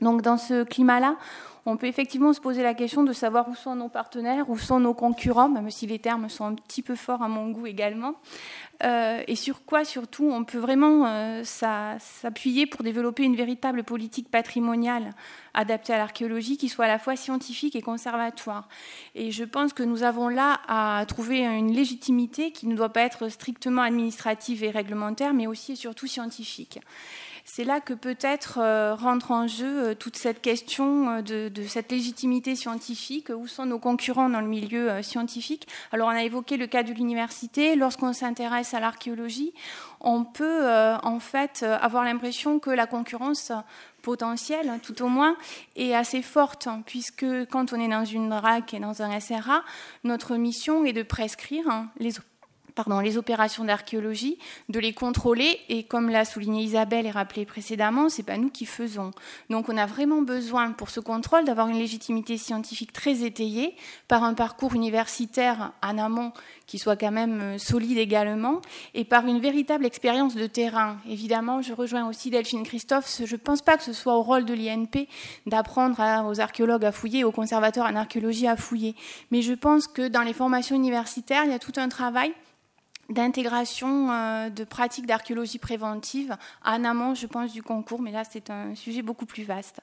Donc 0.01 0.21
dans 0.21 0.37
ce 0.37 0.63
climat-là, 0.63 1.15
on 1.65 1.77
peut 1.77 1.87
effectivement 1.87 2.33
se 2.33 2.41
poser 2.41 2.61
la 2.61 2.73
question 2.73 3.03
de 3.03 3.13
savoir 3.13 3.47
où 3.47 3.55
sont 3.55 3.75
nos 3.75 3.87
partenaires, 3.87 4.49
où 4.49 4.57
sont 4.57 4.79
nos 4.79 4.93
concurrents, 4.93 5.49
même 5.49 5.71
si 5.71 5.87
les 5.87 5.99
termes 5.99 6.27
sont 6.29 6.45
un 6.45 6.55
petit 6.55 6.81
peu 6.81 6.95
forts 6.95 7.23
à 7.23 7.27
mon 7.27 7.49
goût 7.51 7.67
également, 7.67 8.15
euh, 8.83 9.23
et 9.27 9.35
sur 9.35 9.63
quoi 9.63 9.85
surtout 9.85 10.29
on 10.29 10.43
peut 10.43 10.57
vraiment 10.57 11.05
euh, 11.05 11.43
s'appuyer 11.43 12.65
pour 12.65 12.83
développer 12.83 13.23
une 13.23 13.35
véritable 13.35 13.83
politique 13.83 14.29
patrimoniale 14.29 15.11
adaptée 15.53 15.93
à 15.93 15.97
l'archéologie 15.97 16.57
qui 16.57 16.67
soit 16.67 16.85
à 16.85 16.89
la 16.89 16.99
fois 16.99 17.15
scientifique 17.15 17.75
et 17.75 17.81
conservatoire. 17.81 18.67
Et 19.15 19.31
je 19.31 19.45
pense 19.45 19.71
que 19.71 19.83
nous 19.83 20.03
avons 20.03 20.27
là 20.27 20.59
à 20.67 21.05
trouver 21.07 21.45
une 21.45 21.71
légitimité 21.71 22.51
qui 22.51 22.67
ne 22.67 22.75
doit 22.75 22.91
pas 22.91 23.01
être 23.01 23.29
strictement 23.29 23.83
administrative 23.83 24.63
et 24.63 24.71
réglementaire, 24.71 25.33
mais 25.33 25.47
aussi 25.47 25.73
et 25.73 25.75
surtout 25.75 26.07
scientifique 26.07 26.79
c'est 27.45 27.65
là 27.65 27.81
que 27.81 27.93
peut-être 27.93 28.59
euh, 28.59 28.95
rentre 28.95 29.31
en 29.31 29.47
jeu 29.47 29.89
euh, 29.89 29.95
toute 29.95 30.15
cette 30.15 30.41
question 30.41 31.17
euh, 31.17 31.21
de, 31.21 31.63
cette 31.67 31.91
légitimité 31.91 32.55
scientifique. 32.55 33.29
Où 33.35 33.47
sont 33.47 33.65
nos 33.65 33.79
concurrents 33.79 34.29
dans 34.29 34.39
le 34.39 34.47
milieu 34.47 35.01
scientifique 35.01 35.67
Alors, 35.91 36.07
on 36.07 36.11
a 36.11 36.23
évoqué 36.23 36.55
le 36.55 36.67
cas 36.67 36.83
de 36.83 36.93
l'université. 36.93 37.75
Lorsqu'on 37.75 38.13
s'intéresse 38.13 38.73
à 38.73 38.79
l'archéologie, 38.79 39.53
on 39.99 40.23
peut 40.23 40.67
en 41.03 41.19
fait 41.19 41.63
avoir 41.63 42.03
l'impression 42.03 42.59
que 42.59 42.69
la 42.69 42.87
concurrence 42.87 43.51
potentielle, 44.01 44.79
tout 44.83 45.01
au 45.01 45.07
moins, 45.07 45.37
est 45.75 45.93
assez 45.93 46.21
forte, 46.21 46.67
hein, 46.67 46.81
puisque 46.85 47.25
quand 47.49 47.73
on 47.73 47.79
est 47.79 47.87
dans 47.87 48.05
une 48.05 48.33
RAC 48.33 48.73
et 48.73 48.79
dans 48.79 49.01
un 49.01 49.19
SRA, 49.19 49.63
notre 50.03 50.35
mission 50.35 50.85
est 50.85 50.93
de 50.93 51.03
prescrire 51.03 51.69
hein, 51.69 51.89
les 51.99 52.19
pardon, 52.75 52.99
les 52.99 53.17
opérations 53.17 53.63
d'archéologie, 53.63 54.37
de 54.69 54.79
les 54.79 54.93
contrôler. 54.93 55.59
Et 55.69 55.83
comme 55.83 56.09
l'a 56.09 56.25
souligné 56.25 56.63
Isabelle 56.63 57.05
et 57.05 57.11
rappelé 57.11 57.45
précédemment, 57.45 58.09
c'est 58.09 58.23
pas 58.23 58.37
nous 58.37 58.49
qui 58.49 58.65
faisons. 58.65 59.11
Donc 59.49 59.69
on 59.69 59.77
a 59.77 59.85
vraiment 59.85 60.21
besoin 60.21 60.71
pour 60.71 60.89
ce 60.89 60.99
contrôle 60.99 61.45
d'avoir 61.45 61.67
une 61.67 61.77
légitimité 61.77 62.37
scientifique 62.37 62.93
très 62.93 63.23
étayée 63.23 63.75
par 64.07 64.23
un 64.23 64.33
parcours 64.33 64.75
universitaire 64.75 65.73
en 65.81 65.97
amont 65.97 66.33
qui 66.67 66.79
soit 66.79 66.95
quand 66.95 67.11
même 67.11 67.41
euh, 67.41 67.57
solide 67.57 67.97
également 67.97 68.61
et 68.93 69.03
par 69.03 69.27
une 69.27 69.39
véritable 69.39 69.85
expérience 69.85 70.35
de 70.35 70.47
terrain. 70.47 70.97
Évidemment, 71.07 71.61
je 71.61 71.73
rejoins 71.73 72.07
aussi 72.07 72.29
Delphine 72.29 72.63
Christophe. 72.63 73.21
Je 73.23 73.31
ne 73.31 73.39
pense 73.39 73.61
pas 73.61 73.77
que 73.77 73.83
ce 73.83 73.93
soit 73.93 74.15
au 74.15 74.21
rôle 74.21 74.45
de 74.45 74.53
l'INP 74.53 75.07
d'apprendre 75.45 75.99
aux 76.27 76.39
archéologues 76.39 76.85
à 76.85 76.91
fouiller, 76.91 77.23
aux 77.23 77.31
conservateurs 77.31 77.85
en 77.85 77.95
archéologie 77.95 78.47
à 78.47 78.55
fouiller. 78.55 78.95
Mais 79.31 79.41
je 79.41 79.53
pense 79.53 79.87
que 79.87 80.07
dans 80.07 80.21
les 80.21 80.33
formations 80.33 80.75
universitaires, 80.75 81.43
il 81.45 81.51
y 81.51 81.53
a 81.53 81.59
tout 81.59 81.73
un 81.77 81.89
travail 81.89 82.33
d'intégration 83.09 84.11
euh, 84.11 84.49
de 84.49 84.63
pratiques 84.63 85.05
d'archéologie 85.05 85.59
préventive 85.59 86.35
en 86.63 86.83
amont, 86.83 87.15
je 87.15 87.27
pense, 87.27 87.51
du 87.51 87.61
concours, 87.61 88.01
mais 88.01 88.11
là 88.11 88.23
c'est 88.29 88.49
un 88.49 88.75
sujet 88.75 89.01
beaucoup 89.01 89.25
plus 89.25 89.43
vaste. 89.43 89.81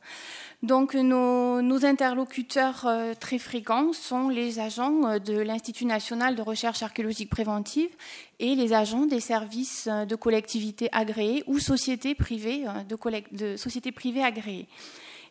Donc 0.62 0.94
nos, 0.94 1.85
interlocuteurs 1.85 2.87
euh, 2.87 3.14
très 3.14 3.38
fréquents 3.38 3.92
sont 3.92 4.28
les 4.28 4.59
agents 4.59 5.06
euh, 5.06 5.18
de 5.18 5.38
l'Institut 5.38 5.85
national 5.85 6.35
de 6.35 6.42
recherche 6.42 6.83
archéologique 6.83 7.30
préventive 7.30 7.90
et 8.38 8.54
les 8.54 8.72
agents 8.72 9.06
des 9.06 9.20
services 9.20 9.87
de 9.87 10.14
collectivités 10.14 10.88
agréées 10.92 11.44
ou 11.46 11.59
sociétés 11.59 12.14
privées, 12.14 12.64
de, 12.88 13.56
sociétés 13.56 13.92
privées 13.92 14.24
agréées. 14.24 14.66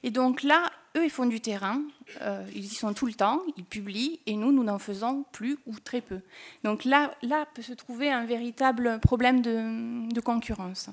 Et 0.03 0.11
donc 0.11 0.43
là, 0.43 0.71
eux, 0.97 1.03
ils 1.03 1.09
font 1.09 1.25
du 1.25 1.41
terrain, 1.41 1.81
euh, 2.21 2.45
ils 2.53 2.65
y 2.65 2.69
sont 2.69 2.93
tout 2.93 3.05
le 3.05 3.13
temps, 3.13 3.41
ils 3.57 3.65
publient, 3.65 4.19
et 4.25 4.35
nous, 4.35 4.51
nous 4.51 4.63
n'en 4.63 4.79
faisons 4.79 5.25
plus 5.31 5.57
ou 5.65 5.79
très 5.79 6.01
peu. 6.01 6.19
Donc 6.63 6.85
là, 6.85 7.13
là 7.21 7.45
peut 7.53 7.61
se 7.61 7.73
trouver 7.73 8.11
un 8.11 8.25
véritable 8.25 8.99
problème 8.99 9.41
de 9.41 10.21
concurrence. 10.21 10.89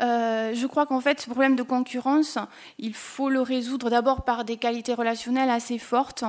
Euh, 0.00 0.54
je 0.54 0.66
crois 0.66 0.86
qu'en 0.86 1.00
fait, 1.00 1.20
ce 1.20 1.30
problème 1.30 1.56
de 1.56 1.62
concurrence, 1.62 2.38
il 2.78 2.94
faut 2.94 3.28
le 3.28 3.40
résoudre 3.40 3.90
d'abord 3.90 4.24
par 4.24 4.44
des 4.44 4.56
qualités 4.56 4.94
relationnelles 4.94 5.50
assez 5.50 5.78
fortes, 5.78 6.24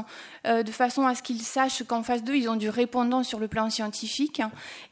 euh, 0.45 0.63
de 0.63 0.71
façon 0.71 1.07
à 1.07 1.15
ce 1.15 1.23
qu'ils 1.23 1.41
sachent 1.41 1.83
qu'en 1.83 2.03
face 2.03 2.23
d'eux, 2.23 2.35
ils 2.35 2.49
ont 2.49 2.55
du 2.55 2.69
répondant 2.69 3.23
sur 3.23 3.39
le 3.39 3.47
plan 3.47 3.69
scientifique 3.69 4.41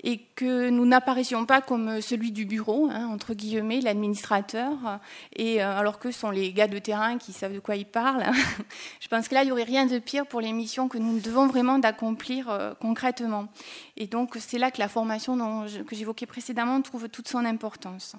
et 0.03 0.19
que 0.35 0.69
nous 0.69 0.85
n'apparaissions 0.85 1.45
pas 1.45 1.61
comme 1.61 2.01
celui 2.01 2.31
du 2.31 2.45
bureau, 2.45 2.89
hein, 2.91 3.07
entre 3.07 3.33
guillemets, 3.33 3.81
l'administrateur, 3.81 4.99
et 5.35 5.63
euh, 5.63 5.77
alors 5.77 5.99
que 5.99 6.11
ce 6.11 6.19
sont 6.19 6.31
les 6.31 6.51
gars 6.53 6.67
de 6.67 6.79
terrain 6.79 7.17
qui 7.17 7.33
savent 7.33 7.53
de 7.53 7.59
quoi 7.59 7.75
ils 7.75 7.85
parlent. 7.85 8.25
je 8.99 9.07
pense 9.07 9.27
que 9.27 9.35
là, 9.35 9.43
il 9.43 9.47
n'y 9.47 9.51
aurait 9.51 9.63
rien 9.63 9.85
de 9.85 9.99
pire 9.99 10.25
pour 10.25 10.41
les 10.41 10.53
missions 10.53 10.87
que 10.87 10.97
nous 10.97 11.19
devons 11.19 11.47
vraiment 11.47 11.79
d'accomplir 11.79 12.75
concrètement. 12.79 13.47
Et 13.97 14.07
donc, 14.07 14.37
c'est 14.39 14.57
là 14.57 14.71
que 14.71 14.79
la 14.79 14.87
formation 14.87 15.65
que 15.87 15.95
j'évoquais 15.95 16.25
précédemment 16.25 16.81
trouve 16.81 17.09
toute 17.09 17.27
son 17.27 17.45
importance. 17.45 18.15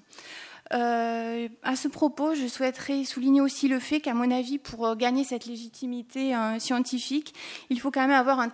Euh, 0.73 1.49
à 1.63 1.77
ce 1.77 1.89
propos, 1.89 2.35
je 2.35 2.47
souhaiterais 2.47 3.05
souligner 3.05 3.43
aussi 3.43 3.69
le 3.69 3.79
fait 3.79 4.01
qu'à 4.01 4.15
mon 4.15 4.31
avis, 4.31 4.59
pour 4.59 4.87
euh, 4.87 4.95
gagner 4.95 5.23
cette 5.23 5.45
légitimité 5.45 6.35
euh, 6.35 6.59
scientifique, 6.59 7.35
il 7.69 7.79
faut 7.79 7.91
quand 7.91 8.01
même 8.01 8.11
avoir 8.11 8.41
une 8.41 8.51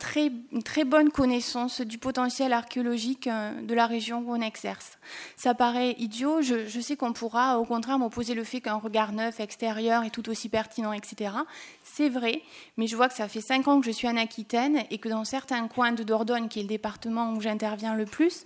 très 0.62 0.84
bonne 0.84 1.10
connaissance 1.10 1.80
du 1.80 1.98
potentiel 1.98 2.52
archéologique 2.52 3.28
de 3.28 3.74
la 3.74 3.86
région 3.86 4.24
où 4.26 4.32
on 4.34 4.40
exerce. 4.40 4.98
Ça 5.36 5.54
paraît 5.54 5.94
idiot, 5.98 6.42
je, 6.42 6.66
je 6.66 6.80
sais 6.80 6.96
qu'on 6.96 7.12
pourra 7.12 7.58
au 7.58 7.64
contraire 7.64 7.98
m'opposer 7.98 8.34
le 8.34 8.44
fait 8.44 8.60
qu'un 8.60 8.74
regard 8.74 9.12
neuf, 9.12 9.38
extérieur 9.38 10.02
est 10.02 10.10
tout 10.10 10.28
aussi 10.28 10.48
pertinent, 10.48 10.92
etc. 10.92 11.32
C'est 11.84 12.08
vrai, 12.08 12.42
mais 12.76 12.88
je 12.88 12.96
vois 12.96 13.08
que 13.08 13.14
ça 13.14 13.28
fait 13.28 13.40
cinq 13.40 13.68
ans 13.68 13.80
que 13.80 13.86
je 13.86 13.92
suis 13.92 14.08
en 14.08 14.16
Aquitaine 14.16 14.82
et 14.90 14.98
que 14.98 15.08
dans 15.08 15.24
certains 15.24 15.68
coins 15.68 15.92
de 15.92 16.02
Dordogne, 16.02 16.48
qui 16.48 16.58
est 16.58 16.62
le 16.62 16.68
département 16.68 17.32
où 17.32 17.40
j'interviens 17.40 17.94
le 17.94 18.04
plus, 18.04 18.44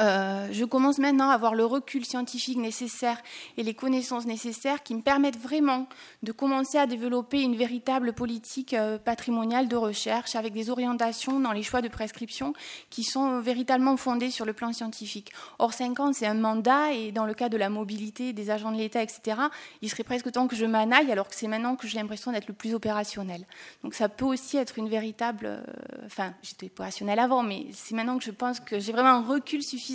euh, 0.00 0.48
je 0.52 0.64
commence 0.66 0.98
maintenant 0.98 1.30
à 1.30 1.34
avoir 1.34 1.54
le 1.54 1.64
recul 1.64 2.04
scientifique 2.04 2.58
nécessaire 2.58 3.18
et 3.56 3.62
les 3.62 3.72
connaissances 3.72 4.26
nécessaires 4.26 4.82
qui 4.82 4.94
me 4.94 5.00
permettent 5.00 5.38
vraiment 5.38 5.88
de 6.22 6.32
commencer 6.32 6.76
à 6.76 6.86
développer 6.86 7.40
une 7.40 7.56
véritable 7.56 8.12
politique 8.12 8.74
euh, 8.74 8.98
patrimoniale 8.98 9.68
de 9.68 9.76
recherche 9.76 10.36
avec 10.36 10.52
des 10.52 10.68
orientations 10.68 11.40
dans 11.40 11.52
les 11.52 11.62
choix 11.62 11.80
de 11.80 11.88
prescription 11.88 12.52
qui 12.90 13.04
sont 13.04 13.40
véritablement 13.40 13.96
fondées 13.96 14.30
sur 14.30 14.44
le 14.44 14.52
plan 14.52 14.72
scientifique. 14.72 15.32
Or, 15.58 15.72
5 15.72 16.00
ans, 16.00 16.12
c'est 16.12 16.26
un 16.26 16.34
mandat 16.34 16.92
et 16.92 17.10
dans 17.10 17.24
le 17.24 17.32
cas 17.32 17.48
de 17.48 17.56
la 17.56 17.70
mobilité 17.70 18.34
des 18.34 18.50
agents 18.50 18.72
de 18.72 18.76
l'État, 18.76 19.02
etc., 19.02 19.38
il 19.80 19.88
serait 19.88 20.04
presque 20.04 20.30
temps 20.30 20.46
que 20.46 20.56
je 20.56 20.66
m'en 20.66 20.86
alors 20.90 21.28
que 21.28 21.34
c'est 21.34 21.48
maintenant 21.48 21.74
que 21.74 21.88
j'ai 21.88 21.98
l'impression 21.98 22.32
d'être 22.32 22.48
le 22.48 22.54
plus 22.54 22.74
opérationnel. 22.74 23.44
Donc 23.82 23.94
ça 23.94 24.08
peut 24.08 24.24
aussi 24.24 24.56
être 24.56 24.78
une 24.78 24.88
véritable... 24.88 25.46
Euh, 25.46 25.60
enfin, 26.04 26.34
j'étais 26.42 26.66
opérationnel 26.66 27.18
avant, 27.18 27.42
mais 27.42 27.66
c'est 27.72 27.94
maintenant 27.94 28.18
que 28.18 28.24
je 28.24 28.30
pense 28.30 28.60
que 28.60 28.78
j'ai 28.78 28.92
vraiment 28.92 29.08
un 29.08 29.22
recul 29.22 29.62
suffisant 29.62 29.85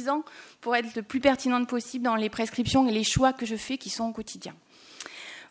pour 0.61 0.75
être 0.75 0.95
le 0.95 1.03
plus 1.03 1.19
pertinente 1.19 1.67
possible 1.67 2.05
dans 2.05 2.15
les 2.15 2.29
prescriptions 2.29 2.87
et 2.87 2.91
les 2.91 3.03
choix 3.03 3.33
que 3.33 3.45
je 3.45 3.55
fais 3.55 3.77
qui 3.77 3.89
sont 3.89 4.05
au 4.05 4.11
quotidien. 4.11 4.53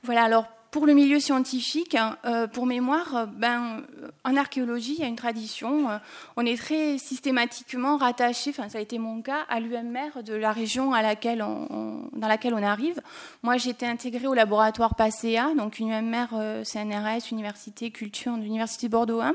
Voilà, 0.02 0.24
alors 0.24 0.46
pour 0.70 0.86
le 0.86 0.94
milieu 0.94 1.18
scientifique, 1.18 1.96
euh, 2.24 2.46
pour 2.46 2.64
mémoire, 2.64 3.16
euh, 3.16 3.26
ben, 3.26 3.82
en 4.24 4.36
archéologie, 4.36 4.94
il 4.98 5.00
y 5.00 5.04
a 5.04 5.08
une 5.08 5.16
tradition. 5.16 5.90
Euh, 5.90 5.98
on 6.36 6.46
est 6.46 6.56
très 6.56 6.96
systématiquement 6.96 7.96
rattaché, 7.96 8.50
enfin 8.50 8.68
ça 8.68 8.78
a 8.78 8.80
été 8.80 8.98
mon 8.98 9.20
cas, 9.20 9.40
à 9.48 9.58
l'UMR 9.58 10.22
de 10.24 10.34
la 10.34 10.52
région 10.52 10.92
à 10.92 11.02
laquelle 11.02 11.40
dans 11.40 12.28
laquelle 12.28 12.54
on 12.54 12.62
arrive. 12.62 13.00
Moi, 13.42 13.56
j'ai 13.56 13.70
été 13.70 13.86
intégrée 13.86 14.26
au 14.26 14.34
laboratoire 14.34 14.94
PACEA, 14.94 15.54
donc 15.56 15.78
une 15.78 15.90
UMR 15.90 16.64
CNRS, 16.64 17.32
Université 17.32 17.90
Culture 17.90 18.36
de 18.36 18.42
l'Université 18.42 18.88
Bordeaux 18.88 19.20
1, 19.20 19.30
euh, 19.30 19.32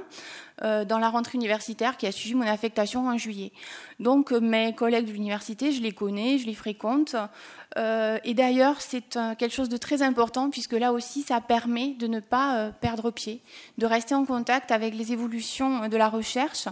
dans 0.62 1.00
la 1.00 1.10
rentrée 1.10 1.38
universitaire 1.38 1.98
qui 1.98 2.08
a 2.08 2.12
suivi 2.12 2.36
mon 2.36 2.48
affectation 2.48 3.08
en 3.08 3.18
juillet. 3.18 3.52
Donc 4.00 4.32
euh, 4.32 4.40
mes 4.40 4.74
collègues 4.74 5.06
de 5.06 5.12
l'université, 5.12 5.72
je 5.72 5.82
les 5.82 5.92
connais, 5.92 6.38
je 6.38 6.46
les 6.46 6.54
fréquente. 6.54 7.16
Euh, 7.78 8.18
et 8.24 8.34
d'ailleurs, 8.34 8.80
c'est 8.80 9.18
quelque 9.38 9.54
chose 9.54 9.70
de 9.70 9.78
très 9.78 10.02
important 10.02 10.50
puisque 10.50 10.74
là 10.74 10.94
aussi, 10.94 11.24
ça 11.24 11.42
permet 11.42 11.90
de 12.00 12.08
ne 12.08 12.20
pas 12.20 12.72
perdre 12.80 13.12
pied, 13.12 13.42
de 13.78 13.86
rester 13.86 14.16
en 14.16 14.26
contact 14.26 14.72
avec 14.72 14.96
les 14.96 15.12
évolutions 15.12 15.90
de 15.90 15.98
la 15.98 16.08
recherche. 16.08 16.68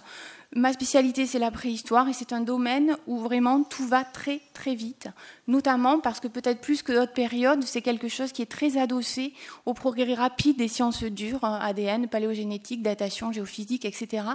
Ma 0.55 0.71
spécialité, 0.71 1.25
c'est 1.25 1.39
la 1.39 1.49
préhistoire 1.49 2.07
et 2.07 2.13
c'est 2.13 2.31
un 2.31 2.41
domaine 2.41 2.95
où 3.07 3.17
vraiment 3.17 3.63
tout 3.63 3.87
va 3.87 4.03
très 4.03 4.39
très 4.53 4.75
vite, 4.75 5.07
notamment 5.47 5.99
parce 5.99 6.19
que 6.19 6.27
peut-être 6.27 6.61
plus 6.61 6.83
que 6.83 6.91
d'autres 6.91 7.13
périodes, 7.13 7.63
c'est 7.63 7.81
quelque 7.81 8.07
chose 8.07 8.31
qui 8.31 8.43
est 8.43 8.51
très 8.51 8.77
adossé 8.77 9.33
au 9.65 9.73
progrès 9.73 10.13
rapide 10.13 10.57
des 10.57 10.67
sciences 10.67 11.03
dures, 11.03 11.43
ADN, 11.43 12.07
paléogénétique, 12.07 12.83
datation, 12.83 13.31
géophysique, 13.31 13.83
etc., 13.85 14.25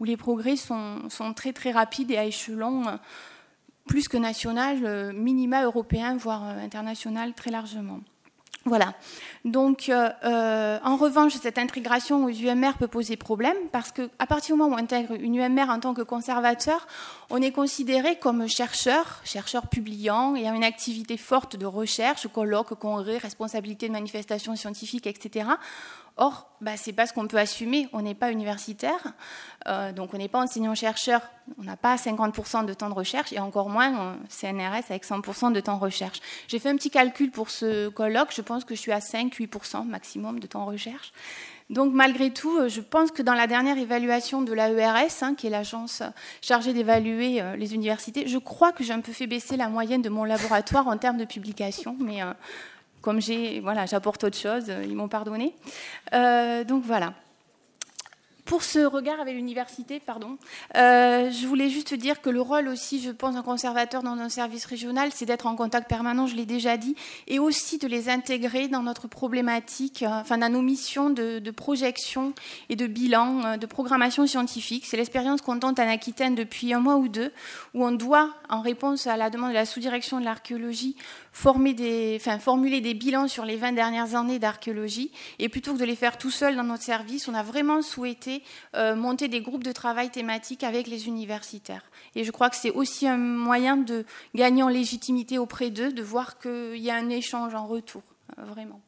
où 0.00 0.04
les 0.04 0.16
progrès 0.16 0.56
sont, 0.56 1.08
sont 1.10 1.32
très 1.32 1.52
très 1.52 1.70
rapides 1.70 2.10
et 2.10 2.18
à 2.18 2.24
échelon 2.24 2.88
euh, 2.88 2.96
plus 3.86 4.08
que 4.08 4.16
national, 4.16 4.84
euh, 4.84 5.12
minima 5.12 5.62
européen, 5.62 6.16
voire 6.16 6.44
euh, 6.44 6.64
international 6.64 7.34
très 7.34 7.52
largement. 7.52 8.00
Voilà. 8.68 8.92
Donc, 9.44 9.88
euh, 9.88 10.10
euh, 10.24 10.78
en 10.84 10.96
revanche, 10.96 11.32
cette 11.40 11.58
intégration 11.58 12.24
aux 12.24 12.28
UMR 12.28 12.72
peut 12.78 12.88
poser 12.88 13.16
problème 13.16 13.56
parce 13.72 13.92
qu'à 13.92 14.26
partir 14.26 14.54
du 14.54 14.60
moment 14.60 14.74
où 14.74 14.78
on 14.78 14.82
intègre 14.82 15.14
une 15.14 15.36
UMR 15.36 15.70
en 15.70 15.80
tant 15.80 15.94
que 15.94 16.02
conservateur, 16.02 16.86
on 17.30 17.40
est 17.40 17.52
considéré 17.52 18.18
comme 18.18 18.46
chercheur, 18.46 19.20
chercheur 19.24 19.68
publiant, 19.68 20.34
et 20.34 20.46
a 20.46 20.54
une 20.54 20.64
activité 20.64 21.16
forte 21.16 21.56
de 21.56 21.66
recherche, 21.66 22.26
colloque, 22.28 22.74
congrès, 22.74 23.16
responsabilité 23.16 23.88
de 23.88 23.92
manifestations 23.92 24.54
scientifiques, 24.54 25.06
etc. 25.06 25.48
Or, 26.20 26.50
bah, 26.60 26.76
ce 26.76 26.90
n'est 26.90 26.92
pas 26.92 27.06
ce 27.06 27.12
qu'on 27.12 27.28
peut 27.28 27.38
assumer. 27.38 27.88
On 27.92 28.02
n'est 28.02 28.16
pas 28.16 28.32
universitaire, 28.32 29.14
euh, 29.68 29.92
donc 29.92 30.12
on 30.14 30.18
n'est 30.18 30.28
pas 30.28 30.40
enseignant-chercheur. 30.40 31.22
On 31.58 31.62
n'a 31.62 31.76
pas 31.76 31.94
50% 31.94 32.66
de 32.66 32.74
temps 32.74 32.88
de 32.88 32.94
recherche 32.94 33.32
et 33.32 33.38
encore 33.38 33.70
moins 33.70 34.16
CNRS 34.28 34.90
avec 34.90 35.06
100% 35.06 35.52
de 35.52 35.60
temps 35.60 35.76
de 35.76 35.82
recherche. 35.82 36.20
J'ai 36.48 36.58
fait 36.58 36.70
un 36.70 36.76
petit 36.76 36.90
calcul 36.90 37.30
pour 37.30 37.50
ce 37.50 37.88
colloque. 37.88 38.32
Je 38.34 38.42
pense 38.42 38.64
que 38.64 38.74
je 38.74 38.80
suis 38.80 38.90
à 38.90 38.98
5-8% 38.98 39.86
maximum 39.86 40.40
de 40.40 40.48
temps 40.48 40.64
de 40.66 40.72
recherche. 40.72 41.12
Donc 41.70 41.92
malgré 41.92 42.30
tout, 42.30 42.56
euh, 42.58 42.68
je 42.68 42.80
pense 42.80 43.12
que 43.12 43.22
dans 43.22 43.34
la 43.34 43.46
dernière 43.46 43.78
évaluation 43.78 44.42
de 44.42 44.52
l'AERS, 44.52 45.22
hein, 45.22 45.34
qui 45.36 45.46
est 45.46 45.50
l'agence 45.50 46.02
chargée 46.42 46.72
d'évaluer 46.72 47.40
euh, 47.40 47.54
les 47.54 47.74
universités, 47.74 48.26
je 48.26 48.38
crois 48.38 48.72
que 48.72 48.82
j'ai 48.82 48.92
un 48.92 49.00
peu 49.00 49.12
fait 49.12 49.28
baisser 49.28 49.56
la 49.56 49.68
moyenne 49.68 50.02
de 50.02 50.08
mon 50.08 50.24
laboratoire 50.24 50.88
en 50.88 50.98
termes 50.98 51.18
de 51.18 51.26
publication, 51.26 51.96
mais 52.00 52.22
comme 53.00 53.20
j'ai, 53.20 53.60
voilà, 53.60 53.86
j'apporte 53.86 54.24
autre 54.24 54.36
chose, 54.36 54.72
ils 54.84 54.94
m'ont 54.94 55.08
pardonné. 55.08 55.54
Euh, 56.12 56.64
donc 56.64 56.84
voilà 56.84 57.14
pour 58.48 58.62
ce 58.62 58.78
regard 58.78 59.20
avec 59.20 59.34
l'université, 59.34 60.00
pardon, 60.00 60.38
euh, 60.74 61.30
je 61.30 61.46
voulais 61.46 61.68
juste 61.68 61.92
dire 61.92 62.22
que 62.22 62.30
le 62.30 62.40
rôle 62.40 62.68
aussi, 62.68 62.98
je 62.98 63.10
pense, 63.10 63.34
d'un 63.34 63.42
conservateur 63.42 64.02
dans 64.02 64.16
un 64.16 64.30
service 64.30 64.64
régional, 64.64 65.10
c'est 65.12 65.26
d'être 65.26 65.46
en 65.46 65.54
contact 65.54 65.86
permanent, 65.86 66.26
je 66.26 66.34
l'ai 66.34 66.46
déjà 66.46 66.78
dit, 66.78 66.96
et 67.26 67.38
aussi 67.38 67.76
de 67.76 67.86
les 67.86 68.08
intégrer 68.08 68.66
dans 68.68 68.82
notre 68.82 69.06
problématique, 69.06 70.02
euh, 70.02 70.20
enfin 70.20 70.38
dans 70.38 70.50
nos 70.50 70.62
missions 70.62 71.10
de, 71.10 71.50
projection 71.50 72.32
et 72.70 72.76
de 72.76 72.86
bilan, 72.86 73.44
euh, 73.44 73.56
de 73.58 73.66
programmation 73.66 74.26
scientifique. 74.26 74.86
C'est 74.86 74.96
l'expérience 74.96 75.42
qu'on 75.42 75.58
tente 75.58 75.78
en 75.78 75.86
Aquitaine 75.86 76.34
depuis 76.34 76.72
un 76.72 76.80
mois 76.80 76.96
ou 76.96 77.08
deux, 77.08 77.30
où 77.74 77.84
on 77.84 77.92
doit, 77.92 78.30
en 78.48 78.62
réponse 78.62 79.06
à 79.06 79.18
la 79.18 79.28
demande 79.28 79.50
de 79.50 79.54
la 79.54 79.66
sous-direction 79.66 80.20
de 80.20 80.24
l'archéologie, 80.24 80.96
former 81.38 81.72
des, 81.72 82.16
enfin, 82.20 82.40
formuler 82.40 82.80
des 82.80 82.94
bilans 82.94 83.28
sur 83.28 83.44
les 83.44 83.54
20 83.54 83.70
dernières 83.72 84.16
années 84.16 84.40
d'archéologie. 84.40 85.12
Et 85.38 85.48
plutôt 85.48 85.72
que 85.74 85.78
de 85.78 85.84
les 85.84 85.94
faire 85.94 86.18
tout 86.18 86.32
seul 86.32 86.56
dans 86.56 86.64
notre 86.64 86.82
service, 86.82 87.28
on 87.28 87.34
a 87.34 87.44
vraiment 87.44 87.80
souhaité 87.80 88.42
euh, 88.74 88.96
monter 88.96 89.28
des 89.28 89.40
groupes 89.40 89.62
de 89.62 89.70
travail 89.70 90.10
thématiques 90.10 90.64
avec 90.64 90.88
les 90.88 91.06
universitaires. 91.06 91.84
Et 92.16 92.24
je 92.24 92.32
crois 92.32 92.50
que 92.50 92.56
c'est 92.56 92.72
aussi 92.72 93.06
un 93.06 93.18
moyen 93.18 93.76
de 93.76 94.04
gagner 94.34 94.64
en 94.64 94.68
légitimité 94.68 95.38
auprès 95.38 95.70
d'eux, 95.70 95.92
de 95.92 96.02
voir 96.02 96.40
qu'il 96.40 96.78
y 96.78 96.90
a 96.90 96.96
un 96.96 97.08
échange 97.08 97.54
en 97.54 97.68
retour, 97.68 98.02
euh, 98.36 98.42
vraiment. 98.44 98.80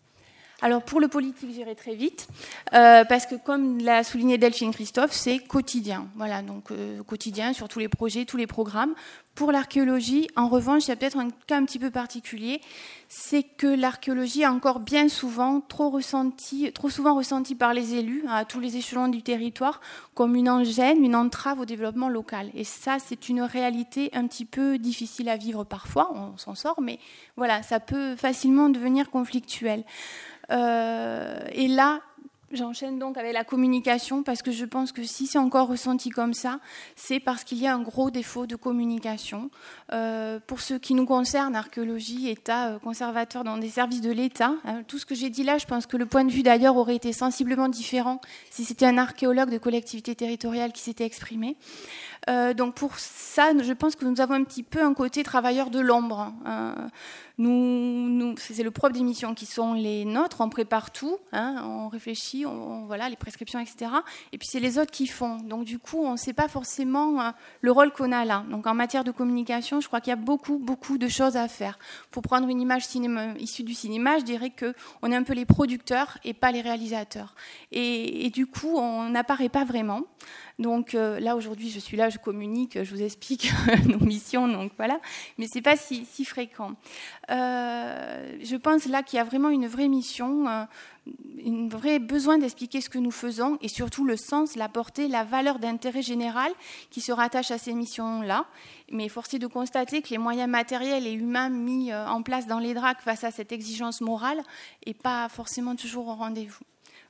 Alors 0.63 0.83
pour 0.83 1.01
le 1.01 1.09
politique, 1.09 1.51
j'irai 1.53 1.75
très 1.75 1.95
vite, 1.95 2.29
euh, 2.75 3.05
parce 3.05 3.27
que 3.27 3.35
comme 3.35 3.79
l'a 3.79 4.05
souligné 4.05 4.37
Delphine 4.37 4.73
Christophe, 4.73 5.13
c'est 5.13 5.39
quotidien. 5.39 6.09
Voilà, 6.17 6.43
donc 6.43 6.71
quotidien 7.07 7.53
sur 7.53 7.69
tous 7.69 7.79
les 7.79 7.89
projets, 7.89 8.27
tous 8.27 8.37
les 8.37 8.47
programmes. 8.47 8.95
Pour 9.35 9.53
l'archéologie, 9.53 10.29
en 10.37 10.49
revanche, 10.49 10.85
il 10.85 10.89
y 10.89 10.93
a 10.93 10.97
peut-être 10.97 11.17
un 11.17 11.31
cas 11.47 11.57
un 11.57 11.65
petit 11.65 11.79
peu 11.79 11.91
particulier, 11.91 12.61
c'est 13.09 13.43
que 13.43 13.67
l'archéologie 13.67 14.43
est 14.43 14.47
encore 14.47 14.81
bien 14.81 15.09
souvent 15.09 15.63
trop, 15.63 15.89
ressenti, 15.89 16.71
trop 16.73 16.91
souvent 16.91 17.15
ressentie 17.15 17.55
par 17.55 17.73
les 17.73 17.95
élus, 17.95 18.25
à 18.29 18.45
tous 18.45 18.61
les 18.61 18.77
échelons 18.77 19.09
du 19.09 19.23
territoire, 19.23 19.81
comme 20.15 20.37
une 20.37 20.51
engêne, 20.51 21.03
une 21.03 21.17
entrave 21.17 21.61
au 21.61 21.65
développement 21.65 22.09
local. 22.09 22.51
Et 22.55 22.65
ça, 22.65 22.99
c'est 22.99 23.31
une 23.31 23.41
réalité 23.41 24.11
un 24.13 24.27
petit 24.27 24.45
peu 24.45 24.79
difficile 24.79 25.29
à 25.31 25.37
vivre 25.37 25.65
parfois, 25.65 26.13
on 26.15 26.37
s'en 26.37 26.55
sort, 26.55 26.81
mais 26.83 26.99
voilà, 27.37 27.63
ça 27.63 27.81
peut 27.81 28.17
facilement 28.17 28.69
devenir 28.69 29.11
conflictuel. 29.11 29.85
Euh, 30.51 31.41
et 31.53 31.69
là, 31.69 32.01
J'enchaîne 32.53 32.99
donc 32.99 33.17
avec 33.17 33.33
la 33.33 33.45
communication 33.45 34.25
parce 34.25 34.43
que 34.43 34.51
je 34.51 34.65
pense 34.65 34.91
que 34.91 35.05
si 35.05 35.29
c'est 35.29 35.39
encore 35.39 35.69
ressenti 35.69 36.09
comme 36.09 36.35
ça, 36.35 36.59
c'est 36.97 37.21
parce 37.21 37.45
qu'il 37.45 37.59
y 37.59 37.69
a 37.69 37.73
un 37.73 37.81
gros 37.81 38.11
défaut 38.11 38.47
de 38.47 38.57
communication. 38.57 39.51
Euh, 39.93 40.41
pour 40.45 40.61
ce 40.61 40.75
qui 40.75 40.95
nous 40.95 41.07
concerne, 41.07 41.55
archéologie, 41.55 42.29
État, 42.29 42.71
euh, 42.71 42.79
conservateur 42.81 43.45
dans 43.45 43.57
des 43.57 43.69
services 43.69 44.01
de 44.01 44.11
l'État, 44.11 44.55
hein, 44.65 44.83
tout 44.89 44.99
ce 44.99 45.07
que 45.07 45.15
j'ai 45.15 45.31
dit 45.31 45.45
là, 45.45 45.59
je 45.59 45.67
pense 45.67 45.87
que 45.87 45.97
le 45.97 46.07
point 46.07 46.25
de 46.25 46.33
vue 46.33 46.43
d'ailleurs 46.43 46.77
aurait 46.77 46.97
été 46.97 47.13
sensiblement 47.13 47.69
différent 47.69 48.21
si 48.51 48.65
c'était 48.65 48.87
un 48.87 48.99
archéologue 48.99 49.51
de 49.51 49.59
collectivité 49.59 50.17
territoriale 50.17 50.73
qui 50.73 50.83
s'était 50.83 51.05
exprimé. 51.05 51.57
Euh, 52.29 52.53
donc 52.53 52.75
pour 52.75 52.99
ça, 52.99 53.53
je 53.59 53.73
pense 53.73 53.97
que 53.97 54.05
nous 54.05 54.21
avons 54.21 54.35
un 54.35 54.45
petit 54.45 54.63
peu 54.63 54.83
un 54.83 54.95
côté 54.95 55.23
travailleur 55.23 55.71
de 55.71 55.81
l'ombre. 55.81 56.33
Hein. 56.45 56.89
Nous, 57.39 58.35
c'est 58.37 58.63
le 58.63 58.71
propre 58.71 58.93
des 58.93 59.03
missions 59.03 59.35
qui 59.35 59.47
sont 59.47 59.73
les 59.73 60.05
nôtres, 60.05 60.43
on 60.43 60.51
prépare 60.51 60.91
tout, 60.91 61.17
hein, 61.33 61.63
on 61.65 61.89
réfléchit, 61.89 62.45
on, 62.45 62.85
voilà, 62.85 63.09
les 63.09 63.17
prescriptions, 63.17 63.59
etc. 63.59 63.91
Et 64.33 64.39
puis 64.39 64.47
c'est 64.47 64.61
les 64.61 64.79
autres 64.79 64.91
qui 64.91 65.07
font. 65.07 65.39
Donc 65.39 65.65
du 65.65 65.79
coup, 65.79 66.05
on 66.05 66.13
ne 66.13 66.17
sait 66.19 66.35
pas 66.35 66.49
forcément 66.49 67.19
euh, 67.19 67.31
le 67.63 67.73
rôle 67.73 67.93
qu'on 67.93 68.13
a 68.13 68.27
là. 68.27 68.45
Donc 68.51 68.67
en 68.67 68.75
matière 68.75 69.05
de 69.05 69.11
communication, 69.11 69.81
je 69.81 69.87
crois 69.87 70.03
qu'il 70.03 70.11
y 70.11 70.13
a 70.13 70.17
beaucoup, 70.17 70.59
beaucoup 70.59 70.99
de 70.99 71.09
choses 71.09 71.39
à 71.39 71.49
faire. 71.49 71.79
Pour 72.11 72.23
prendre 72.23 72.47
une 72.47 72.61
image 72.61 72.85
issue 73.39 73.63
du 73.63 73.73
cinéma, 73.73 74.19
je 74.19 74.25
dirais 74.25 74.51
qu'on 74.51 75.11
est 75.11 75.17
un 75.17 75.23
peu 75.23 75.33
les 75.33 75.47
producteurs 75.47 76.19
et 76.25 76.35
pas 76.35 76.53
les 76.53 76.61
réalisateurs. 76.61 77.35
Et 77.73 78.31
du 78.35 78.47
coup, 78.47 78.77
on 78.77 79.09
n'apparaît 79.09 79.49
pas 79.49 79.65
vraiment. 79.65 80.03
Donc 80.61 80.95
euh, 80.95 81.19
là, 81.21 81.37
aujourd'hui, 81.37 81.71
je 81.71 81.81
suis 81.81 81.97
là, 81.97 82.11
je 82.11 82.19
communique, 82.19 82.83
je 82.83 82.95
vous 82.95 83.03
explique 83.03 83.51
nos 83.87 83.99
missions, 83.99 84.47
donc 84.47 84.73
voilà. 84.77 85.01
Mais 85.39 85.49
ce 85.49 85.55
n'est 85.55 85.63
pas 85.63 85.77
si, 85.77 86.05
fréquent. 86.27 86.73
Euh, 87.31 88.37
je 88.43 88.57
pense 88.57 88.85
là 88.85 89.03
qu'il 89.03 89.17
y 89.17 89.21
a 89.21 89.25
vraiment 89.25 89.49
une 89.49 89.67
vraie 89.67 89.89
mission, 89.89 90.47
euh, 90.49 90.65
un 91.47 91.69
vrai 91.69 91.99
besoin 91.99 92.37
d'expliquer 92.37 92.83
ce 92.83 92.91
que 92.91 92.99
nous 92.99 93.11
faisons 93.11 93.57
et 93.63 93.69
surtout 93.69 94.05
le 94.05 94.19
sens, 94.19 94.55
la 94.55 94.69
portée, 94.69 95.09
la 95.09 95.25
valeur 95.25 95.61
d'intérêt 95.61 96.03
général 96.03 96.53
qui 96.91 97.01
se 97.01 97.11
rattache 97.11 97.51
à 97.51 97.57
ces 97.57 97.73
missions-là. 97.73 98.45
Mais 98.93 99.09
force 99.09 99.33
est 99.33 99.39
de 99.39 99.47
constater 99.47 100.03
que 100.03 100.11
les 100.11 100.19
moyens 100.19 100.51
matériels 100.51 101.07
et 101.07 101.13
humains 101.13 101.49
mis 101.49 101.95
en 101.95 102.21
place 102.21 102.47
dans 102.47 102.59
les 102.59 102.75
DRAC 102.75 103.01
face 103.01 103.25
à 103.25 103.31
cette 103.31 103.53
exigence 103.53 104.03
morale 104.03 104.43
n'est 104.87 104.93
pas 104.93 105.27
forcément 105.31 105.75
toujours 105.75 106.09
au 106.09 106.15
rendez-vous. 106.15 106.65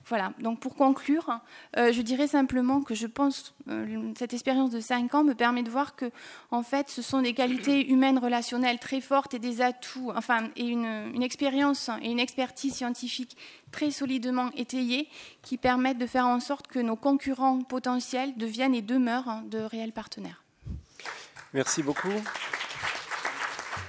Voilà, 0.06 0.32
donc 0.40 0.60
pour 0.60 0.74
conclure, 0.74 1.40
euh, 1.76 1.92
je 1.92 2.02
dirais 2.02 2.26
simplement 2.26 2.82
que 2.82 2.94
je 2.94 3.06
pense 3.06 3.54
euh, 3.68 4.12
cette 4.18 4.32
expérience 4.32 4.70
de 4.70 4.80
5 4.80 5.14
ans 5.14 5.24
me 5.24 5.34
permet 5.34 5.62
de 5.62 5.70
voir 5.70 5.94
que, 5.94 6.10
en 6.50 6.62
fait, 6.62 6.88
ce 6.88 7.02
sont 7.02 7.22
des 7.22 7.34
qualités 7.34 7.88
humaines 7.88 8.18
relationnelles 8.18 8.78
très 8.78 9.00
fortes 9.00 9.34
et 9.34 9.38
des 9.38 9.60
atouts, 9.60 10.10
enfin, 10.16 10.48
et 10.56 10.66
une, 10.66 11.22
expérience 11.22 11.90
et 12.02 12.10
une 12.10 12.18
expertise 12.18 12.74
scientifique 12.74 13.36
très 13.70 13.90
solidement 13.90 14.50
étayées 14.56 15.08
qui 15.42 15.58
permettent 15.58 15.98
de 15.98 16.06
faire 16.06 16.26
en 16.26 16.40
sorte 16.40 16.66
que 16.66 16.78
nos 16.78 16.96
concurrents 16.96 17.60
potentiels 17.60 18.36
deviennent 18.36 18.74
et 18.74 18.82
demeurent 18.82 19.42
de 19.44 19.58
réels 19.58 19.92
partenaires. 19.92 20.42
Merci 21.52 21.82
beaucoup. 21.82 22.08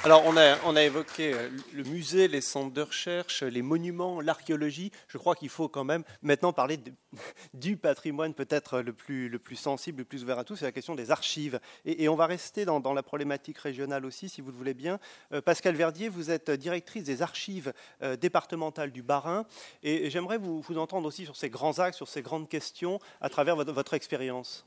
Alors, 0.03 0.23
on 0.25 0.35
a, 0.35 0.57
on 0.65 0.75
a, 0.75 0.81
évoqué 0.81 1.31
euh, 1.31 1.49
le 1.73 1.83
musée, 1.83 2.27
les 2.27 2.41
centres 2.41 2.73
de 2.73 2.81
recherche, 2.81 3.43
les 3.43 3.61
monuments, 3.61 4.19
l'archéologie. 4.19 4.91
Je 5.07 5.19
crois 5.19 5.35
qu'il 5.35 5.49
faut 5.49 5.69
quand 5.69 5.83
même 5.83 6.03
maintenant 6.23 6.53
parler 6.53 6.79
du 7.53 7.77
patrimoine 7.77 8.33
peut-être 8.33 8.79
le 8.79 8.93
plus, 8.93 9.29
le 9.29 9.37
plus 9.37 9.55
sensible, 9.55 9.99
le 9.99 10.05
plus 10.05 10.23
ouvert 10.23 10.39
à 10.39 10.43
tous, 10.43 10.55
c'est 10.55 10.65
la 10.65 10.71
question 10.71 10.95
des 10.95 11.11
archives. 11.11 11.59
Et, 11.85 12.09
on 12.09 12.15
va 12.15 12.25
rester 12.25 12.65
dans, 12.65 12.93
la 12.93 13.03
problématique 13.03 13.59
régionale 13.59 14.03
aussi, 14.03 14.27
si 14.27 14.41
vous 14.41 14.49
le 14.49 14.57
voulez 14.57 14.73
bien. 14.73 14.99
Euh, 15.33 15.41
Pascal 15.41 15.75
Verdier, 15.75 16.09
vous 16.09 16.31
êtes 16.31 16.49
directrice 16.49 17.03
des 17.03 17.21
archives 17.21 17.71
euh, 18.01 18.15
départementales 18.15 18.91
du 18.91 19.03
Bas-Rhin. 19.03 19.45
Et, 19.83 20.09
j'aimerais 20.09 20.39
vous, 20.39 20.61
vous, 20.61 20.79
entendre 20.79 21.07
aussi 21.07 21.25
sur 21.25 21.35
ces 21.35 21.51
grands 21.51 21.77
axes, 21.77 21.97
sur 21.97 22.07
ces 22.07 22.23
grandes 22.23 22.49
questions, 22.49 22.99
à 23.21 23.29
travers 23.29 23.55
votre, 23.55 23.71
votre 23.71 23.93
expérience. 23.93 24.65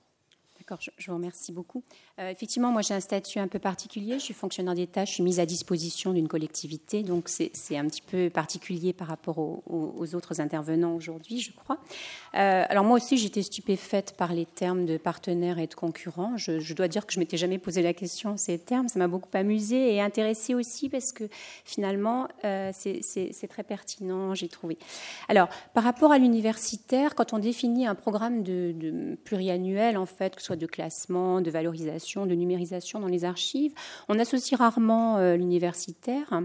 D'accord, 0.58 0.78
je, 0.80 1.10
vous 1.10 1.16
remercie 1.16 1.52
beaucoup. 1.52 1.82
Euh, 2.20 2.30
effectivement, 2.30 2.70
moi 2.70 2.80
j'ai 2.80 2.94
un 2.94 3.00
statut 3.00 3.40
un 3.40 3.48
peu 3.48 3.58
particulier. 3.58 4.14
Je 4.20 4.24
suis 4.24 4.34
fonctionnaire 4.34 4.74
d'État, 4.74 5.04
je 5.04 5.10
suis 5.10 5.22
mise 5.24 5.40
à 5.40 5.46
disposition 5.46 6.12
d'une 6.12 6.28
collectivité, 6.28 7.02
donc 7.02 7.28
c'est 7.28 7.76
un 7.76 7.86
petit 7.88 8.02
peu 8.02 8.30
particulier 8.30 8.92
par 8.92 9.08
rapport 9.08 9.38
aux, 9.38 10.14
autres 10.14 10.40
intervenants 10.40 10.94
aujourd'hui, 10.94 11.40
je 11.40 11.50
crois. 11.52 11.78
Euh, 12.34 12.64
alors 12.68 12.84
moi 12.84 12.96
aussi 12.96 13.16
j'étais 13.16 13.42
stupéfaite 13.42 14.14
par 14.16 14.32
les 14.32 14.46
termes 14.46 14.86
de 14.86 14.96
partenaires 14.96 15.58
et 15.58 15.66
de 15.66 15.74
concurrents. 15.74 16.36
Je, 16.36 16.72
dois 16.74 16.86
dire 16.86 17.04
que 17.04 17.12
je 17.12 17.18
m'étais 17.18 17.36
jamais 17.36 17.58
posé 17.58 17.82
la 17.82 17.94
question 17.94 18.36
ces 18.36 18.58
termes. 18.58 18.86
Ça 18.86 19.00
m'a 19.00 19.08
beaucoup 19.08 19.30
amusée 19.32 19.94
et 19.94 20.00
intéressée 20.00 20.54
aussi 20.54 20.88
parce 20.88 21.12
que 21.12 21.24
finalement 21.64 22.28
euh, 22.44 22.70
c'est 22.72 23.48
très 23.48 23.64
pertinent, 23.64 24.34
j'ai 24.34 24.48
trouvé. 24.48 24.78
Alors 25.28 25.48
par 25.72 25.82
rapport 25.82 26.12
à 26.12 26.18
l'universitaire, 26.18 27.16
quand 27.16 27.32
on 27.32 27.38
définit 27.38 27.88
un 27.88 27.96
programme 27.96 28.44
de 28.44 29.16
pluriannuel 29.24 29.96
en 29.96 30.06
fait, 30.06 30.36
que 30.36 30.40
ce 30.42 30.46
soit 30.46 30.56
de 30.56 30.66
classement, 30.66 31.40
de 31.40 31.50
valorisation 31.50 32.03
de 32.04 32.34
numérisation 32.34 33.00
dans 33.00 33.08
les 33.08 33.24
archives. 33.24 33.74
On 34.08 34.18
associe 34.18 34.58
rarement 34.58 35.16
euh, 35.16 35.36
l'universitaire 35.36 36.42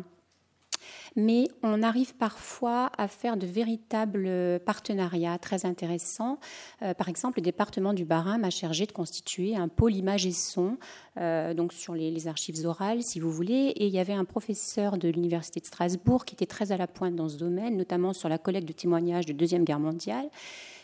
mais 1.16 1.48
on 1.64 1.84
arrive 1.84 2.16
parfois 2.16 2.92
à 2.98 3.08
faire 3.08 3.38
de 3.38 3.46
véritables 3.46 4.60
partenariats 4.66 5.38
très 5.38 5.66
intéressants. 5.66 6.40
Euh, 6.82 6.94
par 6.94 7.10
exemple, 7.10 7.40
le 7.40 7.44
département 7.44 7.94
du 7.94 8.06
Bas-Rhin 8.06 8.38
m'a 8.38 8.50
chargé 8.50 8.86
de 8.86 8.92
constituer 8.92 9.56
un 9.56 9.68
pôle 9.68 9.96
images 9.96 10.26
et 10.26 10.32
son, 10.32 10.78
euh, 11.18 11.54
donc 11.54 11.74
sur 11.74 11.94
les, 11.94 12.12
les, 12.12 12.28
archives 12.28 12.66
orales, 12.66 13.04
si 13.04 13.20
vous 13.20 13.32
voulez. 13.32 13.74
Et 13.76 13.88
il 13.88 13.94
y 13.94 14.00
avait 14.00 14.14
un 14.14 14.26
professeur 14.26 14.98
de 14.98 15.10
l'université 15.10 15.60
de 15.60 15.66
Strasbourg 15.66 16.26
qui 16.26 16.36
était 16.36 16.46
très 16.46 16.72
à 16.72 16.78
la 16.78 16.88
pointe 16.88 17.16
dans 17.16 17.30
ce 17.30 17.38
domaine, 17.38 17.78
notamment 17.78 18.14
sur 18.14 18.30
la 18.30 18.38
collecte 18.38 18.68
de 18.68 18.74
témoignages 18.74 19.26
de 19.26 19.34
Deuxième 19.34 19.64
Guerre 19.64 19.80
mondiale. 19.80 20.30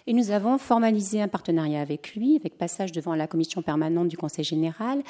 Et 0.08 0.14
nous 0.14 0.32
avons 0.32 0.58
formalisé 0.58 1.22
un 1.22 1.28
partenariat 1.28 1.82
avec 1.82 2.16
lui, 2.16 2.36
avec 2.36 2.58
passage 2.58 2.92
devant 2.92 3.16
la 3.16 3.28
commission 3.28 3.62
permanente 3.62 4.08
du 4.08 4.18
Conseil 4.18 4.44
général. 4.44 5.02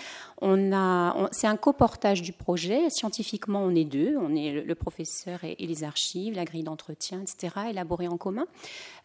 C'est 0.42 1.48
un 1.48 1.58
coportage 1.58 2.22
du 2.22 2.32
projet. 2.32 2.90
Scientifiquement, 2.90 3.62
on 3.62 3.76
est 3.76 3.84
deux. 3.84 4.16
On 4.18 4.34
est 4.36 4.52
le, 4.52 4.76
professeur 4.76 5.44
et, 5.44 5.56
les 5.60 5.84
archives, 5.84 6.36
la 6.36 6.46
grille 6.46 6.64
d'entretien, 6.64 7.22
etc., 7.22 7.56
élaborée 7.70 8.08
en 8.08 8.18
commun. 8.18 8.46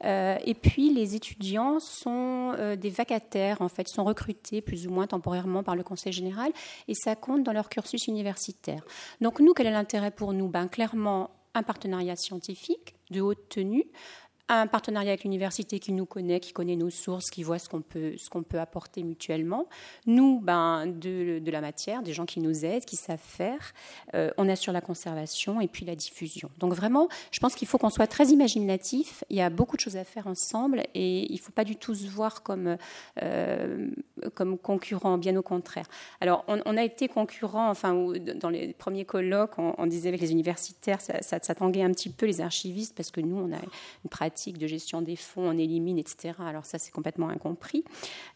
Euh, 0.05 0.37
et 0.45 0.55
puis, 0.55 0.93
les 0.93 1.15
étudiants 1.15 1.81
sont 1.81 2.55
euh, 2.59 2.77
des 2.77 2.91
vacataires, 2.91 3.61
en 3.61 3.69
fait, 3.69 3.89
sont 3.89 4.05
recrutés 4.05 4.61
plus 4.61 4.87
ou 4.87 4.91
moins 4.91 5.07
temporairement 5.07 5.63
par 5.63 5.77
le 5.77 5.83
Conseil 5.83 6.13
général, 6.13 6.53
et 6.89 6.95
ça 6.95 7.17
compte 7.17 7.43
dans 7.43 7.53
leur 7.53 7.69
cursus 7.69 8.07
universitaire. 8.07 8.85
Donc, 9.21 9.41
nous, 9.41 9.55
quel 9.55 9.67
est 9.67 9.73
l'intérêt 9.73 10.11
pour 10.11 10.33
nous? 10.33 10.49
Ben, 10.49 10.69
clairement, 10.69 11.31
un 11.55 11.63
partenariat 11.63 12.17
scientifique 12.17 12.95
de 13.11 13.21
haute 13.21 13.49
tenue, 13.49 13.87
un 14.51 14.67
partenariat 14.67 15.11
avec 15.11 15.23
l'université 15.23 15.79
qui 15.79 15.93
nous 15.93 16.07
connaît, 16.07 16.41
qui 16.41 16.53
connaît 16.53 16.75
nos 16.75 16.91
sources, 16.91 17.31
qui 17.31 17.45
voit 17.45 17.61
ce 17.61 17.69
qu'on 17.69 17.83
peut, 17.83 18.15
ce 18.17 18.29
peut 18.29 18.59
apporter 18.59 19.05
mutuellement. 19.05 19.69
Nous, 20.07 20.41
ben, 20.41 20.87
de, 20.87 21.41
la 21.51 21.61
matière, 21.61 22.03
des 22.03 22.13
gens 22.13 22.27
qui 22.27 22.41
nous 22.41 22.65
aident, 22.65 22.85
qui 22.85 22.97
savent 22.97 23.21
faire. 23.23 23.73
Euh, 24.15 24.31
on 24.39 24.49
assure 24.49 24.73
la 24.73 24.81
conservation 24.81 25.61
et 25.61 25.69
puis 25.69 25.87
la 25.87 25.95
diffusion. 25.95 26.51
Donc 26.59 26.75
vraiment, 26.75 27.09
je 27.31 27.39
pense 27.39 27.55
qu'il 27.55 27.69
faut 27.69 27.79
qu'on 27.79 27.91
soit 27.91 28.09
très 28.09 28.29
imaginatif. 28.29 29.23
Il 29.31 29.37
y 29.37 29.41
a 29.41 29.51
beaucoup 29.51 29.77
de 29.77 29.81
choses 29.81 29.97
à 29.97 30.05
faire 30.05 30.27
ensemble 30.27 30.83
et 30.95 31.31
il 31.31 31.35
ne 31.35 31.41
faut 31.41 31.53
pas 31.53 31.65
du 31.65 31.77
tout 31.77 31.95
se 31.95 32.09
voir 32.09 32.43
comme, 32.43 32.77
euh, 33.23 33.89
comme 34.35 34.59
concurrent, 34.59 35.17
bien 35.17 35.37
au 35.37 35.43
contraire. 35.43 35.87
Alors, 36.21 36.45
on, 36.49 36.77
a 36.77 36.83
été 36.83 37.07
concurrent, 37.07 37.71
enfin, 37.71 37.95
dans 38.35 38.51
les 38.51 38.73
premiers 38.73 39.05
colloques, 39.05 39.59
on, 39.59 39.87
disait 39.87 40.09
avec 40.09 40.21
les 40.21 40.33
universitaires, 40.33 41.01
ça, 41.01 41.23
ça, 41.23 41.39
ça 41.41 41.55
tanguait 41.55 41.83
un 41.83 41.93
petit 41.93 42.11
peu 42.11 42.27
les 42.27 42.41
archivistes 42.41 42.97
parce 42.97 43.11
que 43.11 43.21
nous, 43.21 43.37
on 43.37 43.53
a 43.53 43.59
une 44.05 44.11
pratique 44.11 44.40
de 44.49 44.67
gestion 44.67 45.03
des 45.03 45.17
fonds, 45.17 45.49
on 45.49 45.59
élimine, 45.59 45.99
etc. 45.99 46.35
Alors 46.41 46.65
ça, 46.65 46.79
c'est 46.79 46.91
complètement 46.91 47.29
incompris. 47.29 47.85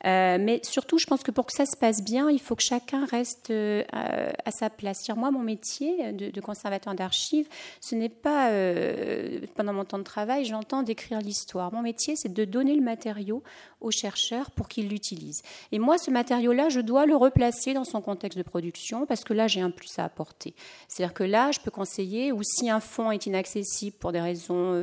Euh, 0.05 0.39
mais 0.41 0.61
surtout, 0.63 0.99
je 0.99 1.07
pense 1.07 1.23
que 1.23 1.31
pour 1.31 1.47
que 1.47 1.53
ça 1.53 1.67
se 1.67 1.77
passe 1.77 2.03
bien, 2.03 2.31
il 2.31 2.41
faut 2.41 2.55
que 2.55 2.63
chacun 2.63 3.07
reste 3.07 3.51
euh, 3.51 3.83
à, 3.93 4.51
sa 4.51 4.71
place. 4.71 5.09
moi, 5.17 5.31
mon 5.31 5.41
métier 5.41 6.13
de, 6.13 6.41
conservateur 6.41 6.95
d'archives, 6.95 7.49
ce 7.81 7.95
n'est 7.95 8.09
pas, 8.09 8.51
euh, 8.51 9.41
pendant 9.55 9.73
mon 9.73 9.85
temps 9.85 9.99
de 9.99 10.05
travail, 10.05 10.45
j'entends 10.45 10.83
d'écrire 10.83 11.21
l'histoire. 11.21 11.73
Mon 11.73 11.83
métier, 11.83 12.17
c'est 12.17 12.33
de 12.33 12.45
donner 12.45 12.75
le 12.75 12.83
matériau 12.83 13.43
aux 13.81 13.91
chercheurs 13.91 14.51
pour 14.51 14.69
qu'ils 14.69 14.89
l'utilisent. 14.89 15.43
Et 15.73 15.79
moi, 15.79 15.99
ce 15.99 16.11
matériau-là, 16.11 16.69
je 16.69 16.81
dois 16.81 17.07
le 17.07 17.17
replacer 17.17 17.75
dans 17.75 17.85
son 17.85 18.01
contexte 18.01 18.39
de 18.39 18.43
production 18.43 19.07
parce 19.07 19.25
que 19.25 19.33
là, 19.33 19.47
j'ai 19.47 19.61
un 19.61 19.71
plus 19.71 19.99
à 19.99 20.05
apporter. 20.05 20.55
C'est-à-dire 20.89 21.15
que 21.15 21.25
là, 21.25 21.51
je 21.51 21.61
peux 21.61 21.71
conseiller, 21.71 22.33
ou 22.33 22.43
si 22.43 22.71
un 22.71 22.81
fonds 22.81 23.11
est 23.11 23.27
inaccessible 23.27 23.97
pour 23.99 24.13
des 24.13 24.21
raisons 24.21 24.75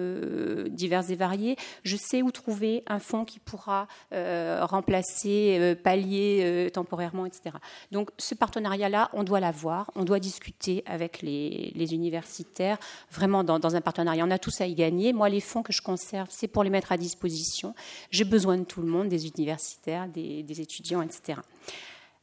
diverses 0.69 1.10
variés, 1.15 1.55
je 1.83 1.95
sais 1.95 2.21
où 2.21 2.31
trouver 2.31 2.83
un 2.87 2.99
fonds 2.99 3.25
qui 3.25 3.39
pourra 3.39 3.87
euh, 4.13 4.65
remplacer, 4.65 5.57
euh, 5.59 5.75
pallier 5.75 6.41
euh, 6.43 6.69
temporairement, 6.69 7.25
etc. 7.25 7.55
Donc 7.91 8.11
ce 8.17 8.35
partenariat-là, 8.35 9.09
on 9.13 9.23
doit 9.23 9.39
l'avoir, 9.39 9.91
on 9.95 10.03
doit 10.03 10.19
discuter 10.19 10.83
avec 10.85 11.21
les, 11.21 11.71
universitaires, 11.91 12.77
vraiment 13.11 13.43
dans, 13.43 13.75
un 13.75 13.81
partenariat. 13.81 14.23
On 14.25 14.31
a 14.31 14.39
tous 14.39 14.61
à 14.61 14.65
y 14.65 14.75
gagner. 14.75 15.13
Moi, 15.13 15.29
les 15.29 15.41
fonds 15.41 15.63
que 15.63 15.73
je 15.73 15.81
conserve, 15.81 16.27
c'est 16.29 16.47
pour 16.47 16.63
les 16.63 16.69
mettre 16.69 16.91
à 16.91 16.97
disposition. 16.97 17.75
J'ai 18.11 18.23
besoin 18.23 18.57
de 18.57 18.63
tout 18.63 18.81
le 18.81 18.87
monde, 18.87 19.09
des 19.09 19.27
universitaires, 19.27 20.07
des 20.07 20.61
étudiants, 20.61 21.01
etc. 21.01 21.39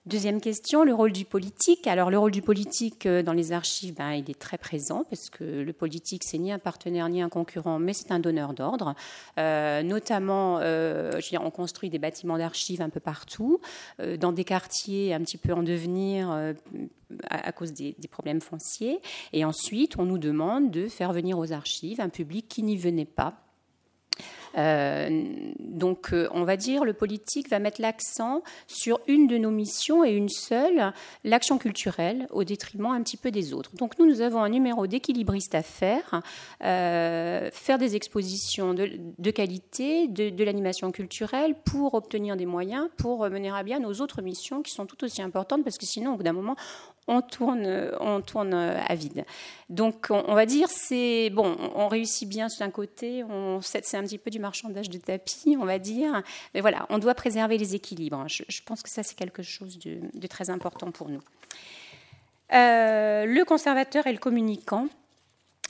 Deuxième 0.08 0.40
question, 0.40 0.84
le 0.84 0.94
rôle 0.94 1.12
du 1.12 1.26
politique. 1.26 1.86
Alors 1.86 2.08
le 2.08 2.16
rôle 2.16 2.30
du 2.30 2.40
politique 2.40 3.04
euh, 3.04 3.22
dans 3.22 3.34
les 3.34 3.52
archives, 3.52 3.92
ben, 3.94 4.12
il 4.12 4.30
est 4.30 4.38
très 4.38 4.56
présent 4.56 5.04
parce 5.04 5.28
que 5.28 5.44
le 5.44 5.72
politique, 5.74 6.24
c'est 6.24 6.38
ni 6.38 6.50
un 6.50 6.58
partenaire 6.58 7.10
ni 7.10 7.20
un 7.20 7.28
concurrent, 7.28 7.78
mais 7.78 7.92
c'est 7.92 8.10
un 8.10 8.18
donneur 8.18 8.54
d'ordre. 8.54 8.94
Euh, 9.38 9.82
notamment, 9.82 10.60
euh, 10.62 11.20
on 11.42 11.50
construit 11.50 11.90
des 11.90 11.98
bâtiments 11.98 12.38
d'archives 12.38 12.80
un 12.80 12.88
peu 12.88 13.00
partout, 13.00 13.60
dans 14.18 14.32
des 14.32 14.44
quartiers 14.44 15.12
un 15.12 15.20
petit 15.20 15.36
peu 15.36 15.52
en 15.52 15.62
devenir 15.62 16.54
à, 17.28 17.52
cause 17.52 17.74
des, 17.74 17.94
problèmes 18.10 18.40
fonciers. 18.40 19.00
Et 19.34 19.44
ensuite, 19.44 19.98
on 19.98 20.06
nous 20.06 20.18
demande 20.18 20.70
de 20.70 20.88
faire 20.88 21.12
venir 21.12 21.38
aux 21.38 21.52
archives 21.52 22.00
un 22.00 22.08
public 22.08 22.48
qui 22.48 22.62
n'y 22.62 22.78
venait 22.78 23.04
pas 23.04 23.47
donc, 24.54 26.12
euh, 26.12 26.28
on 26.32 26.44
va 26.44 26.56
dire, 26.56 26.84
le 26.84 26.92
politique 26.92 27.48
va 27.48 27.58
mettre 27.58 27.80
l'accent 27.80 28.42
sur 28.66 29.00
une 29.06 29.26
de 29.26 29.38
nos 29.38 29.50
missions 29.50 30.04
et 30.04 30.10
une 30.10 30.28
seule, 30.28 30.92
l'action 31.24 31.58
culturelle, 31.58 32.26
au 32.30 32.44
détriment 32.44 32.92
un 32.92 33.02
petit 33.02 33.16
peu 33.16 33.30
des 33.30 33.52
autres. 33.52 33.74
Donc, 33.76 33.98
nous, 33.98 34.06
nous 34.06 34.20
avons 34.20 34.42
un 34.42 34.48
numéro 34.48 34.86
d'équilibriste 34.86 35.54
à 35.54 35.62
faire, 35.62 36.22
euh, 36.64 37.50
faire 37.52 37.78
des 37.78 37.96
expositions 37.96 38.74
de, 38.74 39.30
qualité, 39.30 40.08
de, 40.08 40.30
de 40.30 40.44
l'animation 40.44 40.90
culturelle 40.90 41.54
pour 41.64 41.94
obtenir 41.94 42.36
des 42.36 42.46
moyens 42.46 42.88
pour 42.96 43.28
mener 43.28 43.50
à 43.50 43.62
bien 43.62 43.80
nos 43.80 43.94
autres 43.94 44.22
missions 44.22 44.62
qui 44.62 44.72
sont 44.72 44.86
tout 44.86 45.04
aussi 45.04 45.22
importantes 45.22 45.64
parce 45.64 45.78
que 45.78 45.86
sinon, 45.86 46.14
au 46.14 46.16
bout 46.16 46.22
d'un 46.22 46.32
moment, 46.32 46.56
on 47.08 47.22
tourne, 47.22 47.90
on 47.98 48.20
tourne 48.20 48.54
à 48.54 48.94
vide. 48.94 49.24
Donc, 49.70 50.06
on, 50.10 50.34
va 50.34 50.46
dire, 50.46 50.68
c'est 50.70 51.30
bon, 51.30 51.56
on 51.74 51.88
réussit 51.88 52.28
bien 52.28 52.48
sur 52.48 52.64
un 52.64 52.70
côté, 52.70 53.24
c'est 53.62 53.96
un 53.96 54.02
petit 54.02 54.18
peu 54.18 54.30
du 54.30 54.38
marchandage 54.38 54.88
de 54.88 54.98
tapis, 54.98 55.56
on 55.60 55.64
va 55.64 55.78
dire, 55.78 56.22
mais 56.54 56.60
voilà, 56.60 56.86
on 56.90 56.98
doit 56.98 57.14
préserver 57.14 57.58
les 57.58 57.74
équilibres. 57.74 58.24
Je, 58.28 58.62
pense 58.64 58.82
que 58.82 58.90
ça, 58.90 59.02
c'est 59.02 59.16
quelque 59.16 59.42
chose 59.42 59.78
de, 59.78 60.26
très 60.26 60.50
important 60.50 60.90
pour 60.90 61.08
nous. 61.08 61.22
Euh, 62.52 63.26
le 63.26 63.44
conservateur 63.44 64.06
et 64.06 64.12
le 64.12 64.18
communicant. 64.18 64.88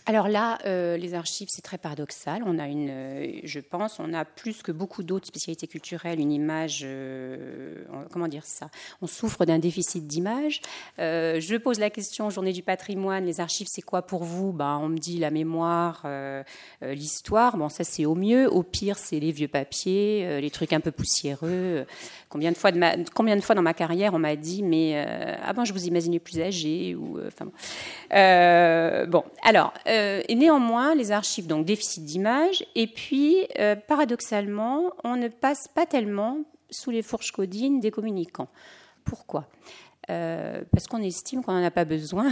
Alors 0.09 0.27
là, 0.27 0.57
euh, 0.65 0.97
les 0.97 1.13
archives, 1.13 1.49
c'est 1.51 1.61
très 1.61 1.77
paradoxal. 1.77 2.43
On 2.47 2.59
a 2.59 2.67
une, 2.67 2.89
euh, 2.89 3.41
je 3.45 3.61
pense, 3.61 4.01
on 4.01 4.15
a 4.15 4.25
plus 4.25 4.63
que 4.63 4.73
beaucoup 4.73 5.03
d'autres 5.03 5.27
spécialités 5.27 5.67
culturelles, 5.67 6.19
une 6.19 6.33
image, 6.33 6.81
euh, 6.83 7.85
comment 8.11 8.27
dire 8.27 8.47
ça? 8.47 8.71
On 9.03 9.07
souffre 9.07 9.45
d'un 9.45 9.59
déficit 9.59 10.07
d'image. 10.07 10.63
je 10.97 11.57
pose 11.59 11.79
la 11.79 11.91
question, 11.91 12.31
journée 12.31 12.55
du 12.55 12.63
patrimoine, 12.63 13.27
les 13.27 13.41
archives, 13.41 13.67
c'est 13.69 13.83
quoi 13.83 14.01
pour 14.01 14.25
vous? 14.25 14.51
Ben, 14.51 14.81
On 14.83 14.89
me 14.89 14.97
dit 14.97 15.19
la 15.19 15.31
mémoire, 15.31 16.07
l'histoire. 16.81 17.59
Bon, 17.59 17.69
ça 17.69 17.85
c'est 17.85 18.07
au 18.07 18.15
mieux. 18.15 18.51
Au 18.51 18.63
pire, 18.63 18.97
c'est 18.97 19.21
les 19.21 19.33
vieux 19.33 19.49
papiers, 19.49 20.41
les 20.41 20.51
trucs 20.51 20.73
un 20.73 20.81
peu 20.81 20.91
poussiéreux. 20.91 21.85
Combien 22.31 22.53
de 22.53 22.57
fois, 22.57 22.71
combien 23.15 23.37
de 23.37 23.43
fois 23.43 23.55
dans 23.55 23.63
ma 23.63 23.75
carrière, 23.75 24.15
on 24.15 24.19
m'a 24.19 24.37
dit, 24.37 24.63
mais 24.63 25.05
ah 25.45 25.53
ben, 25.53 25.67
je 25.67 25.75
vous 25.75 25.85
imaginais 25.85 26.19
plus 26.19 26.41
âgé 26.41 26.95
ou, 26.95 27.19
bon, 28.11 29.25
alors. 29.43 29.75
Euh, 29.99 30.23
et 30.29 30.35
néanmoins, 30.35 30.95
les 30.95 31.11
archives, 31.11 31.47
donc 31.47 31.67
déficit 31.67 32.05
d'image, 32.05 32.65
et 32.75 32.87
puis, 32.87 33.37
euh, 33.59 33.75
paradoxalement, 33.75 34.93
on 35.05 35.17
ne 35.17 35.29
passe 35.29 35.67
pas 35.75 35.87
tellement 35.87 36.39
sous 36.71 36.91
les 36.91 37.03
fourches 37.03 37.33
codines 37.33 37.81
des 37.81 37.91
communicants. 37.91 38.49
Pourquoi? 39.05 39.49
Euh, 40.11 40.63
parce 40.73 40.87
qu'on 40.87 41.03
estime 41.03 41.43
qu'on 41.43 41.53
n'en 41.53 41.65
a 41.65 41.71
pas 41.71 41.85
besoin, 41.85 42.31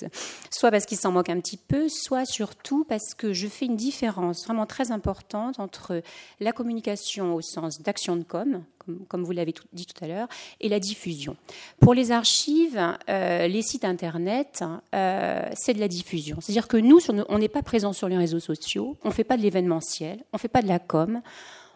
soit 0.50 0.70
parce 0.72 0.86
qu'ils 0.86 0.98
s'en 0.98 1.12
moquent 1.12 1.30
un 1.30 1.40
petit 1.40 1.56
peu, 1.56 1.88
soit 1.88 2.24
surtout 2.24 2.84
parce 2.84 3.14
que 3.14 3.32
je 3.32 3.46
fais 3.46 3.66
une 3.66 3.76
différence 3.76 4.44
vraiment 4.44 4.66
très 4.66 4.90
importante 4.90 5.60
entre 5.60 6.02
la 6.40 6.52
communication 6.52 7.34
au 7.34 7.40
sens 7.40 7.80
d'action 7.80 8.16
de 8.16 8.24
com, 8.24 8.64
comme, 9.08 9.24
vous 9.24 9.32
l'avez 9.32 9.54
dit 9.72 9.86
tout 9.86 10.04
à 10.04 10.08
l'heure, 10.08 10.28
et 10.60 10.68
la 10.68 10.80
diffusion. 10.80 11.36
Pour 11.80 11.94
les 11.94 12.12
archives, 12.12 12.80
euh, 13.08 13.46
les 13.46 13.62
sites 13.62 13.84
Internet, 13.84 14.64
euh, 14.94 15.48
c'est 15.54 15.74
de 15.74 15.80
la 15.80 15.88
diffusion. 15.88 16.38
C'est-à-dire 16.40 16.68
que 16.68 16.76
nous, 16.76 16.98
on 17.28 17.38
n'est 17.38 17.48
pas 17.48 17.62
présent 17.62 17.92
sur 17.92 18.08
les 18.08 18.16
réseaux 18.16 18.40
sociaux, 18.40 18.96
on 19.04 19.08
ne 19.08 19.12
fait 19.12 19.24
pas 19.24 19.36
de 19.36 19.42
l'événementiel, 19.42 20.24
on 20.32 20.36
ne 20.36 20.40
fait 20.40 20.48
pas 20.48 20.62
de 20.62 20.68
la 20.68 20.78
com, 20.78 21.20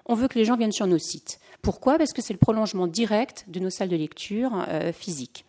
on 0.06 0.14
veut 0.14 0.28
que 0.28 0.38
les 0.38 0.44
gens 0.44 0.56
viennent 0.56 0.72
sur 0.72 0.86
nos 0.86 0.98
sites. 0.98 1.40
Pourquoi? 1.62 1.98
Parce 1.98 2.12
que 2.12 2.22
c'est 2.22 2.32
le 2.32 2.38
prolongement 2.38 2.86
direct 2.86 3.44
de 3.48 3.60
nos 3.60 3.70
salles 3.70 3.88
de 3.88 3.96
lecture 3.96 4.64
euh, 4.68 4.92
physiques 4.92 5.44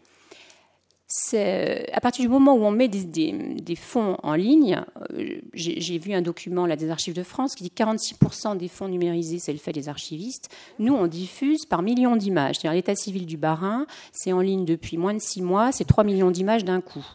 à 1.93 2.01
partir 2.01 2.23
du 2.23 2.29
moment 2.29 2.53
où 2.53 2.63
on 2.63 2.71
met 2.71 2.89
des, 2.89 3.75
fonds 3.75 4.17
en 4.23 4.33
ligne, 4.33 4.83
euh, 5.13 5.39
j'ai 5.53 5.97
vu 5.97 6.13
un 6.13 6.21
document 6.21 6.65
là, 6.65 6.75
des 6.75 6.89
archives 6.89 7.13
de 7.13 7.23
France 7.23 7.55
qui 7.55 7.63
dit 7.63 7.71
que 7.71 7.81
46% 7.81 8.57
des 8.57 8.67
fonds 8.67 8.89
numérisés, 8.89 9.39
c'est 9.39 9.53
le 9.53 9.59
fait 9.59 9.71
des 9.71 9.87
archivistes. 9.87 10.49
Nous, 10.79 10.93
on 10.93 11.07
diffuse 11.07 11.65
par 11.65 11.81
millions 11.81 12.17
d'images. 12.17 12.61
L'état 12.63 12.95
civil 12.95 13.25
du 13.25 13.37
Barin, 13.37 13.87
c'est 14.11 14.33
en 14.33 14.41
ligne 14.41 14.65
depuis 14.65 14.97
moins 14.97 15.13
de 15.13 15.21
six 15.21 15.41
mois, 15.41 15.71
c'est 15.71 15.85
3 15.85 16.03
millions 16.03 16.31
d'images 16.31 16.65
d'un 16.65 16.81
coup. 16.81 17.05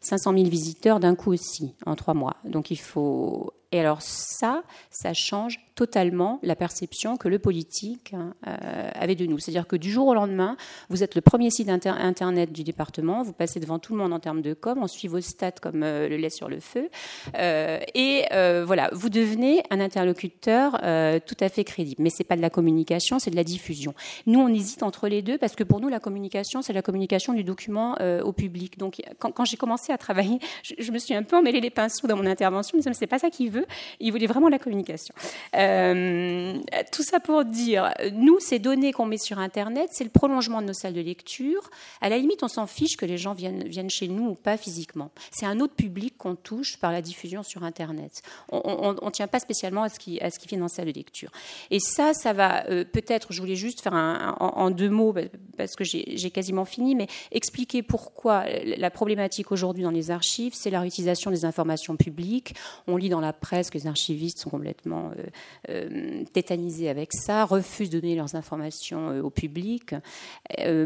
500 0.00 0.32
000 0.34 0.44
visiteurs 0.48 1.00
d'un 1.00 1.14
coup 1.14 1.32
aussi, 1.32 1.74
en 1.86 1.96
trois 1.96 2.14
mois. 2.14 2.36
Donc 2.44 2.70
il 2.70 2.78
faut... 2.78 3.52
Et 3.72 3.80
alors 3.80 4.00
ça, 4.02 4.62
ça 4.90 5.12
change 5.12 5.60
totalement 5.78 6.40
la 6.42 6.56
perception 6.56 7.16
que 7.16 7.28
le 7.28 7.38
politique 7.38 8.12
euh, 8.48 8.90
avait 8.94 9.14
de 9.14 9.26
nous. 9.26 9.38
C'est-à-dire 9.38 9.68
que 9.68 9.76
du 9.76 9.92
jour 9.92 10.08
au 10.08 10.14
lendemain, 10.14 10.56
vous 10.88 11.04
êtes 11.04 11.14
le 11.14 11.20
premier 11.20 11.50
site 11.50 11.68
internet 11.68 12.50
du 12.50 12.64
département, 12.64 13.22
vous 13.22 13.32
passez 13.32 13.60
devant 13.60 13.78
tout 13.78 13.92
le 13.92 14.02
monde 14.02 14.12
en 14.12 14.18
termes 14.18 14.42
de 14.42 14.54
com, 14.54 14.78
on 14.82 14.88
suit 14.88 15.06
vos 15.06 15.20
stats 15.20 15.52
comme 15.52 15.84
euh, 15.84 16.08
le 16.08 16.16
lait 16.16 16.30
sur 16.30 16.48
le 16.48 16.58
feu, 16.58 16.88
euh, 17.36 17.78
et 17.94 18.24
voilà, 18.64 18.90
vous 18.92 19.08
devenez 19.08 19.62
un 19.70 19.80
interlocuteur 19.80 20.72
tout 21.26 21.36
à 21.40 21.48
fait 21.48 21.64
crédible. 21.64 22.02
Mais 22.02 22.10
c'est 22.10 22.24
pas 22.24 22.36
de 22.36 22.42
la 22.42 22.50
communication, 22.50 23.18
c'est 23.18 23.30
de 23.30 23.36
la 23.36 23.44
diffusion. 23.44 23.94
Nous, 24.26 24.40
on 24.40 24.48
hésite 24.48 24.82
entre 24.82 25.08
les 25.08 25.22
deux 25.22 25.38
parce 25.38 25.54
que 25.54 25.64
pour 25.64 25.80
nous, 25.80 25.88
la 25.88 26.00
communication, 26.00 26.62
c'est 26.62 26.72
la 26.72 26.82
communication 26.82 27.32
du 27.32 27.44
document 27.44 27.96
au 28.24 28.32
public. 28.32 28.78
Donc, 28.78 29.00
quand, 29.18 29.44
j'ai 29.44 29.56
commencé 29.56 29.92
à 29.92 29.98
travailler, 29.98 30.38
je, 30.62 30.90
me 30.90 30.98
suis 30.98 31.14
un 31.14 31.22
peu 31.22 31.36
emmêlé 31.36 31.60
les 31.60 31.70
pinceaux 31.70 32.06
dans 32.06 32.16
mon 32.16 32.26
intervention, 32.26 32.78
mais 32.78 32.92
c'est 32.92 33.06
pas 33.06 33.18
ça 33.18 33.30
qu'il 33.30 33.50
veut. 33.50 33.57
Il 34.00 34.12
voulait 34.12 34.26
vraiment 34.26 34.48
la 34.48 34.58
communication. 34.58 35.14
Euh, 35.56 36.58
tout 36.92 37.02
ça 37.02 37.20
pour 37.20 37.44
dire, 37.44 37.92
nous, 38.12 38.38
ces 38.40 38.58
données 38.58 38.92
qu'on 38.92 39.06
met 39.06 39.18
sur 39.18 39.38
Internet, 39.38 39.90
c'est 39.92 40.04
le 40.04 40.10
prolongement 40.10 40.62
de 40.62 40.66
nos 40.68 40.72
salles 40.72 40.94
de 40.94 41.00
lecture. 41.00 41.70
À 42.00 42.08
la 42.08 42.18
limite, 42.18 42.42
on 42.42 42.48
s'en 42.48 42.66
fiche 42.66 42.96
que 42.96 43.06
les 43.06 43.18
gens 43.18 43.34
viennent, 43.34 43.64
viennent 43.64 43.90
chez 43.90 44.08
nous 44.08 44.30
ou 44.30 44.34
pas 44.34 44.56
physiquement. 44.56 45.10
C'est 45.30 45.46
un 45.46 45.60
autre 45.60 45.74
public 45.74 46.16
qu'on 46.16 46.34
touche 46.34 46.76
par 46.78 46.92
la 46.92 47.02
diffusion 47.02 47.42
sur 47.42 47.62
Internet. 47.62 48.22
On 48.50 48.92
ne 48.92 49.10
tient 49.10 49.26
pas 49.26 49.40
spécialement 49.40 49.82
à 49.82 49.88
ce, 49.88 49.98
qui, 49.98 50.20
à 50.20 50.30
ce 50.30 50.38
qui 50.38 50.48
vient 50.48 50.58
dans 50.58 50.68
salle 50.68 50.86
de 50.86 50.92
lecture. 50.92 51.30
Et 51.70 51.80
ça, 51.80 52.14
ça 52.14 52.32
va 52.32 52.66
euh, 52.68 52.84
peut-être, 52.84 53.32
je 53.32 53.40
voulais 53.40 53.56
juste 53.56 53.80
faire 53.80 53.94
en, 53.94 54.70
deux 54.70 54.90
mots, 54.90 55.14
parce 55.56 55.74
que 55.74 55.84
j'ai 55.84 56.30
quasiment 56.30 56.64
fini, 56.64 56.94
mais 56.94 57.06
expliquer 57.32 57.82
pourquoi 57.82 58.44
la 58.64 58.90
problématique 58.90 59.50
aujourd'hui 59.52 59.82
dans 59.82 59.90
les 59.90 60.10
archives, 60.10 60.52
c'est 60.54 60.70
la 60.70 60.80
réutilisation 60.80 61.30
des 61.30 61.44
informations 61.44 61.96
publiques. 61.96 62.54
On 62.86 62.96
lit 62.96 63.08
dans 63.08 63.20
la 63.20 63.32
presse 63.32 63.47
que 63.70 63.78
les 63.78 63.86
archivistes 63.86 64.38
sont 64.38 64.50
complètement 64.50 65.10
euh, 65.18 65.24
euh, 65.70 66.24
tétanisés 66.32 66.88
avec 66.88 67.12
ça, 67.12 67.44
refusent 67.44 67.90
de 67.90 68.00
donner 68.00 68.14
leurs 68.14 68.34
informations 68.34 69.10
euh, 69.10 69.22
au 69.22 69.30
public. 69.30 69.94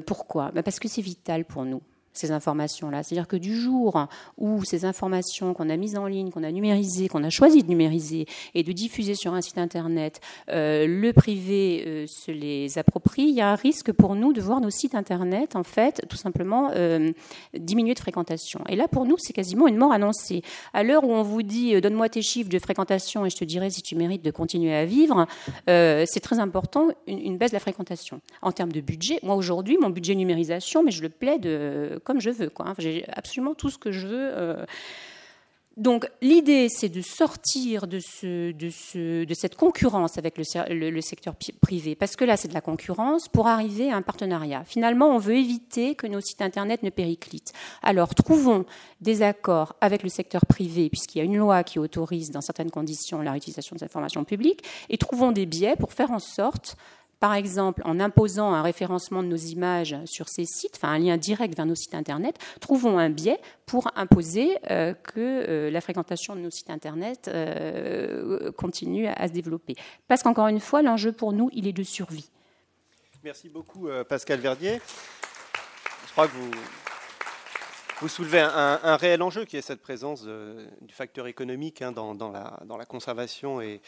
Pourquoi? 0.07 0.51
Ben 0.53 0.63
Parce 0.63 0.79
que 0.79 0.89
c'est 0.89 1.03
vital 1.03 1.45
pour 1.45 1.65
nous 1.65 1.83
ces 2.13 2.31
informations-là. 2.31 3.03
C'est-à-dire 3.03 3.29
que 3.29 3.37
du 3.37 3.57
jour 3.57 4.07
où 4.39 4.65
ces 4.65 4.85
informations 4.85 5.55
qu'on 5.55 5.71
a 5.71 5.77
mises 5.77 5.97
en 5.97 6.07
ligne, 6.07 6.31
qu'on 6.31 6.43
a 6.43 6.51
numérisées, 6.51 7.09
qu'on 7.09 7.25
a 7.25 7.31
choisi 7.31 7.63
de 7.63 7.69
numériser 7.69 8.27
et 8.55 8.63
de 8.63 8.73
diffuser 8.73 9.15
sur 9.15 9.35
un 9.35 9.41
site 9.41 9.59
Internet, 9.59 10.21
euh, 10.51 10.87
le 10.87 11.13
privé 11.13 11.85
euh, 11.87 12.07
se 12.07 12.31
les 12.31 12.79
approprie, 12.79 13.23
il 13.23 13.35
y 13.35 13.41
a 13.41 13.51
un 13.51 13.55
risque 13.55 13.93
pour 13.93 14.15
nous 14.15 14.33
de 14.33 14.41
voir 14.41 14.61
nos 14.61 14.71
sites 14.71 14.95
Internet, 14.95 15.57
en 15.57 15.63
fait, 15.63 16.05
tout 16.09 16.17
simplement 16.17 16.71
euh, 16.75 17.13
diminuer 17.55 17.95
de 17.95 17.99
fréquentation. 17.99 18.61
Et 18.69 18.77
là, 18.77 18.89
pour 18.89 19.07
nous, 19.07 19.17
c'est 19.19 19.33
quasiment 19.33 19.69
une 19.69 19.77
mort 19.77 19.93
annoncée. 19.93 20.43
À 20.73 20.83
l'heure 20.83 21.05
où 21.05 21.13
on 21.13 21.23
vous 21.23 21.43
dit, 21.43 21.81
donne-moi 21.81 22.09
tes 22.09 22.23
chiffres 22.23 22.51
de 22.51 22.59
fréquentation 22.59 23.25
et 23.25 23.31
je 23.31 23.37
te 23.37 23.45
dirai 23.45 23.71
si 23.71 23.83
tu 23.83 23.97
mérites 23.97 24.25
de 24.25 24.31
continuer 24.31 24.75
à 24.75 24.85
vivre, 24.85 25.27
c'est 25.67 26.21
très 26.21 26.39
important, 26.39 26.89
une, 27.07 27.19
une, 27.19 27.39
baisse 27.39 27.51
de 27.51 27.57
la 27.57 27.61
fréquentation. 27.61 28.21
En 28.43 28.53
termes 28.53 28.73
de 28.73 28.81
budget, 28.81 29.19
moi 29.23 29.35
aujourd'hui, 29.35 29.79
mon 29.79 29.91
budget 29.91 30.15
numérisation, 30.15 30.83
mais 30.83 30.91
je 30.91 31.03
le 31.03 31.09
plaide 31.09 31.47
comme 32.05 32.21
je 32.21 32.31
veux. 32.31 32.51
Quoi. 32.51 32.75
J'ai 32.79 33.05
absolument 33.09 33.55
tout 33.55 33.71
ce 33.71 33.79
que 33.79 33.93
je 33.93 34.07
veux. 34.07 34.31
Euh. 34.37 34.65
Donc 35.79 36.07
l'idée, 36.21 36.69
c'est 36.69 36.91
de 36.91 37.01
sortir 37.01 37.87
de, 37.87 37.99
ce, 37.99 38.53
de, 38.53 38.69
ce, 38.69 39.25
de, 39.25 39.35
cette 39.35 39.57
concurrence 39.57 40.19
avec 40.19 40.37
le, 40.37 40.91
le, 40.91 41.01
secteur 41.01 41.35
privé, 41.63 41.95
parce 41.95 42.15
que 42.15 42.27
là, 42.27 42.37
c'est 42.37 42.49
de 42.49 42.55
la 42.55 42.61
concurrence, 42.61 43.27
pour 43.29 43.49
arriver 43.49 43.91
à 43.91 43.97
un 43.97 44.03
partenariat. 44.03 44.65
Finalement, 44.67 45.09
on 45.09 45.19
veut 45.19 45.37
éviter 45.37 45.95
que 45.95 46.07
nos 46.07 46.21
sites 46.21 46.43
Internet 46.43 46.83
ne 46.83 46.91
périclitent. 46.91 47.55
Alors, 47.83 48.15
trouvons 48.15 48.67
des 49.01 49.23
accords 49.23 49.75
avec 49.81 50.03
le 50.03 50.11
secteur 50.11 50.45
privé, 50.45 50.91
puisqu'il 50.91 51.19
y 51.19 51.21
a 51.23 51.25
une 51.25 51.39
loi 51.39 51.65
qui 51.65 51.79
autorise, 51.79 52.31
dans 52.31 52.43
certaines 52.43 52.71
conditions, 52.71 53.23
la 53.23 53.33
réutilisation 53.33 53.75
des 53.75 53.85
informations 53.85 54.25
publiques, 54.25 54.63
et 54.91 54.99
trouvons 54.99 55.33
des 55.33 55.47
biais 55.47 55.77
pour 55.77 55.95
faire 55.95 56.11
en 56.11 56.19
sorte 56.19 56.77
par 57.23 57.35
exemple 57.35 57.83
en 57.85 58.01
imposant 58.01 58.53
un 58.53 58.63
référencement 58.63 59.23
de 59.23 59.29
nos 59.29 59.37
images 59.37 59.97
sur 60.07 60.29
ces 60.29 60.45
sites, 60.45 60.73
enfin 60.75 60.89
un 60.89 60.99
lien 60.99 61.17
direct 61.17 61.57
vers 61.57 61.67
nos 61.67 61.77
sites 61.77 61.95
Internet, 61.95 62.37
trouvons 62.61 62.99
un 62.99 63.11
biais 63.11 63.39
pour 63.65 63.93
imposer 63.95 64.59
euh, 64.73 64.93
que 64.93 65.21
euh, 65.21 65.71
la 65.71 65.81
fréquentation 65.81 66.35
de 66.35 66.41
nos 66.41 66.51
sites 66.51 66.69
Internet 66.69 67.29
euh, 67.29 68.51
continue 68.51 69.07
à, 69.07 69.29
se 69.29 69.33
développer. 69.33 69.77
Parce 70.09 70.25
qu'encore 70.25 70.49
une 70.49 70.59
fois, 70.59 70.83
l'enjeu 70.83 71.13
pour 71.13 71.33
nous, 71.33 71.49
il 71.53 71.69
est 71.69 71.73
de 71.73 71.85
survie. 71.85 72.29
Merci 73.23 73.49
beaucoup 73.49 73.89
Pascal 74.09 74.41
Verdier. 74.41 74.81
Je 76.09 76.11
crois 76.11 76.27
que 76.27 76.33
vous, 76.33 76.51
vous 78.03 78.09
soulevez 78.09 78.41
un, 78.41 78.97
réel 78.97 79.23
enjeu 79.23 79.45
qui 79.45 79.57
est 79.57 79.63
cette 79.63 79.81
présence 79.81 80.25
du 80.25 80.93
facteur 80.93 81.29
économique 81.29 81.83
hein, 81.83 81.93
dans, 81.93 82.33
la, 82.33 82.85
conservation 82.85 83.61
et, 83.61 83.81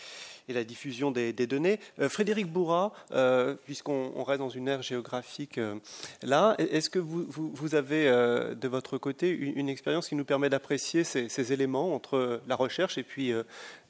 la 0.46 0.62
diffusion 0.62 1.10
des, 1.10 1.32
données. 1.32 1.80
Euh, 1.98 2.08
Frédéric 2.08 2.46
Bourra, 2.46 2.92
euh, 3.10 3.56
puisqu'on 3.64 4.22
reste 4.22 4.38
dans 4.38 4.50
une 4.50 4.68
ère 4.68 4.82
géographique 4.82 5.58
euh, 5.58 5.74
là, 6.22 6.54
est-ce 6.58 6.90
que 6.90 7.00
vous, 7.00 7.74
avez 7.74 8.04
de 8.04 8.68
votre 8.68 8.98
côté 8.98 9.30
une, 9.30 9.68
expérience 9.68 10.08
qui 10.08 10.14
nous 10.14 10.24
permet 10.24 10.48
d'apprécier 10.48 11.02
ces, 11.02 11.52
éléments 11.52 11.92
entre 11.92 12.40
la 12.46 12.54
recherche 12.54 12.98
et 12.98 13.02
puis 13.02 13.32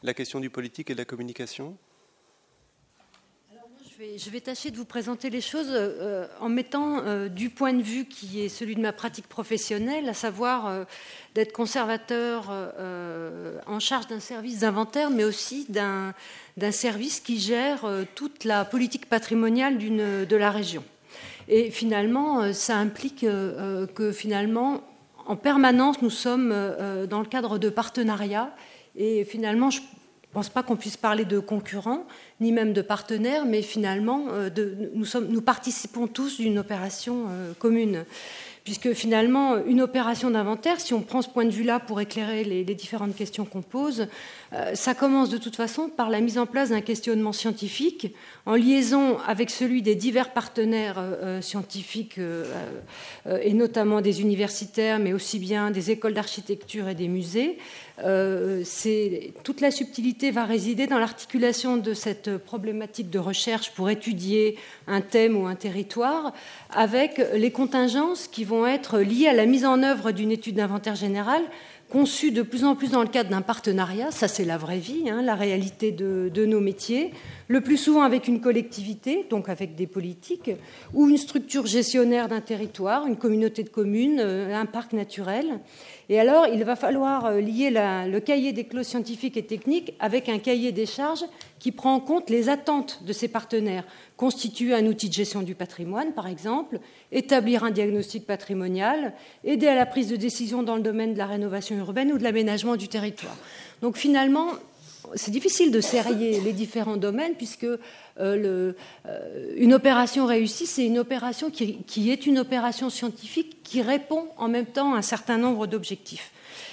la 0.03 0.15
question 0.15 0.41
du 0.41 0.49
politique 0.49 0.89
et 0.89 0.95
de 0.95 0.99
la 0.99 1.05
communication? 1.05 1.77
Je 4.17 4.31
vais, 4.31 4.41
tâcher 4.41 4.71
de 4.73 4.77
vous 4.77 4.85
présenter 4.85 5.31
les 5.31 5.41
choses 5.41 5.69
euh, 5.71 6.27
en 6.41 6.49
mettant 6.49 6.99
euh, 7.05 7.29
du 7.29 7.49
point 7.49 7.73
de 7.73 7.83
vue 7.83 8.07
qui 8.07 8.41
est 8.41 8.49
celui 8.49 8.75
de 8.75 8.81
ma 8.81 8.93
pratique 8.93 9.29
professionnelle, 9.29 10.09
à 10.09 10.15
savoir 10.15 10.67
euh, 10.67 10.85
d'être 11.35 11.53
conservateur 11.53 12.51
en 13.67 13.81
charge 13.81 14.07
d'un 14.07 14.21
service 14.21 14.61
d'inventaire, 14.61 15.11
mais 15.11 15.25
aussi 15.25 15.67
d'un 15.69 16.13
service 16.71 17.21
qui 17.21 17.39
gère 17.39 17.87
toute 18.15 18.45
la 18.45 18.65
politique 18.65 19.09
patrimoniale 19.09 19.79
de 19.79 20.37
la 20.37 20.51
région. 20.51 20.85
Et 21.49 21.71
finalement, 21.71 22.53
ça 22.53 22.77
implique 22.77 23.21
que 23.23 24.13
finalement, 24.13 24.83
en 25.27 25.35
permanence, 25.35 26.03
nous 26.03 26.11
sommes 26.11 26.51
dans 27.11 27.21
le 27.21 27.27
cadre 27.27 27.59
de 27.59 27.69
partenariats. 27.69 28.55
Et 28.95 29.25
finalement, 29.25 29.71
pense 30.35 30.49
pas 30.49 30.65
qu'on 30.65 30.77
puisse 30.77 30.97
parler 30.97 31.25
de 31.25 31.39
concurrents, 31.39 32.05
ni 32.41 32.51
même 32.51 32.73
de 32.73 32.83
partenaires, 32.83 33.47
mais 33.47 33.63
finalement, 33.63 34.27
euh, 34.33 34.51
nous, 34.93 35.41
participons 35.41 36.09
tous 36.09 36.39
d'une 36.41 36.59
opération 36.59 37.27
euh, 37.31 37.53
commune. 37.59 38.05
puisque 38.65 38.95
finalement, 38.95 39.59
une 39.67 39.83
opération 39.83 40.31
d'inventaire, 40.31 40.81
si 40.81 40.95
on 40.95 41.03
prend 41.03 41.21
ce 41.21 41.29
point 41.29 41.45
de 41.45 41.51
vue-là 41.51 41.81
pour 41.81 42.01
éclairer 42.01 42.45
les, 42.45 42.65
différentes 42.65 43.15
questions 43.15 43.45
qu'on 43.45 43.61
pose, 43.61 44.09
euh, 44.55 44.75
ça 44.75 44.95
commence 44.95 45.29
de 45.29 45.37
toute 45.37 45.55
façon 45.55 45.91
par 45.91 46.09
la 46.09 46.21
mise 46.21 46.39
en 46.39 46.47
place 46.47 46.71
d'un 46.71 46.81
questionnement 46.81 47.33
scientifique 47.33 48.15
en 48.47 48.55
liaison 48.55 49.19
avec 49.27 49.51
celui 49.51 49.83
des 49.83 49.95
divers 49.95 50.33
partenaires 50.33 50.97
scientifiques, 51.43 52.19
et 53.27 53.53
notamment 53.53 54.01
des 54.01 54.23
universitaires, 54.23 54.99
mais 54.99 55.13
aussi 55.13 55.39
bien 55.39 55.71
des 55.71 55.91
écoles 55.91 56.15
d'architecture 56.15 56.89
et 56.89 56.95
des 56.95 57.09
musées, 57.09 57.59
euh, 58.03 58.65
toute 59.45 59.61
la 59.61 59.71
subtilité 59.71 60.33
va 60.33 60.45
résider 60.45 60.89
dans 60.89 60.99
l'articulation 60.99 61.77
de 61.77 61.95
cette 61.95 62.39
problématique 62.39 63.09
de 63.09 63.21
recherche 63.21 63.71
pour 63.73 63.89
étudier 63.89 64.59
un 64.89 65.01
thème 65.01 65.37
ou 65.37 65.47
un 65.47 65.55
territoire 65.55 66.33
avec 66.71 67.23
les 67.35 67.53
contingences 67.53 68.27
qui 68.27 68.43
vont 68.43 68.67
être 68.67 68.99
liées 68.99 69.29
à 69.29 69.33
la 69.33 69.47
mise 69.47 69.65
en 69.65 69.83
œuvre 69.85 70.11
d'une 70.11 70.33
étude 70.33 70.57
d'inventaire 70.57 70.97
général 70.97 71.43
conçue 71.91 72.31
de 72.31 72.43
plus 72.43 72.65
en 72.65 72.75
plus 72.75 72.91
dans 72.91 73.03
le 73.03 73.09
cadre 73.09 73.31
d'un 73.31 73.43
partenariat, 73.43 74.11
ça 74.11 74.29
c'est 74.29 74.45
la 74.45 74.59
vraie 74.59 74.79
vie, 74.79 75.09
hein, 75.09 75.23
la 75.23 75.35
réalité 75.35 75.93
de, 75.93 76.47
nos 76.47 76.61
métiers, 76.61 77.13
le 77.49 77.61
plus 77.61 77.77
souvent 77.77 78.03
avec 78.03 78.27
une 78.27 78.41
collectivité, 78.41 79.27
donc 79.31 79.49
avec 79.49 79.75
des 79.75 79.87
politiques, 79.87 80.51
ou 80.93 81.09
une 81.09 81.17
structure 81.17 81.67
gestionnaire 81.67 82.29
d'un 82.29 82.41
territoire, 82.41 83.07
une 83.07 83.17
communauté 83.17 83.63
de 83.63 83.69
communes, 83.69 84.21
euh, 84.21 84.55
un 84.55 84.67
parc 84.67 84.93
naturel. 84.93 85.61
Et 86.09 86.21
alors, 86.21 86.47
il 86.53 86.63
va 86.65 86.77
falloir 86.77 87.27
euh, 87.27 87.41
lier 87.41 87.71
le 87.71 88.19
cahier 88.19 88.53
des 88.53 88.65
clauses 88.65 88.87
scientifiques 88.87 89.37
et 89.37 89.45
techniques 89.45 89.95
avec 90.01 90.29
un 90.29 90.39
cahier 90.39 90.73
des 90.73 90.87
charges 90.87 91.25
qui 91.59 91.73
prend 91.73 91.95
en 91.95 92.01
compte 92.01 92.29
les 92.29 92.49
attentes 92.49 93.03
de 93.07 93.13
ses 93.13 93.29
partenaires. 93.29 93.85
Constituer 94.17 94.75
un 94.75 94.87
outil 94.87 95.09
de 95.09 95.15
gestion 95.15 95.43
du 95.43 95.55
patrimoine, 95.55 96.13
par 96.13 96.27
exemple, 96.27 96.79
établir 97.15 97.65
un 97.65 97.71
diagnostic 97.71 98.27
patrimonial, 98.27 99.15
aider 99.45 99.69
à 99.69 99.75
la 99.75 99.87
prise 99.87 100.09
de 100.09 100.17
décision 100.17 100.63
dans 100.63 100.77
le 100.77 100.83
domaine 100.83 101.15
de 101.15 101.19
la 101.19 101.27
rénovation 101.27 101.77
urbaine 101.79 102.13
ou 102.13 102.19
de 102.19 102.25
l'aménagement 102.25 102.77
du 102.77 102.89
territoire. 102.89 103.37
Donc 103.81 103.97
finalement, 103.97 104.49
c'est 105.15 105.31
difficile 105.31 105.71
de 105.71 105.81
serrer 105.81 106.15
les 106.15 106.53
différents 106.53 106.97
domaines 106.97 107.35
puisque 107.35 107.65
euh, 107.65 107.79
euh, 108.19 109.53
une 109.57 109.75
opération 109.75 110.27
réussie, 110.27 110.67
c'est 110.67 110.85
une 110.85 110.99
opération 110.99 111.51
qui, 111.51 112.11
est 112.11 112.27
une 112.27 112.39
opération 112.39 112.91
scientifique 112.91 113.63
qui 113.63 113.83
répond 113.83 114.27
en 114.37 114.49
même 114.49 114.67
temps 114.67 114.95
à 114.95 114.99
un 114.99 115.03
certain 115.03 115.39
nombre 115.39 115.67
d'objectifs. 115.67 116.33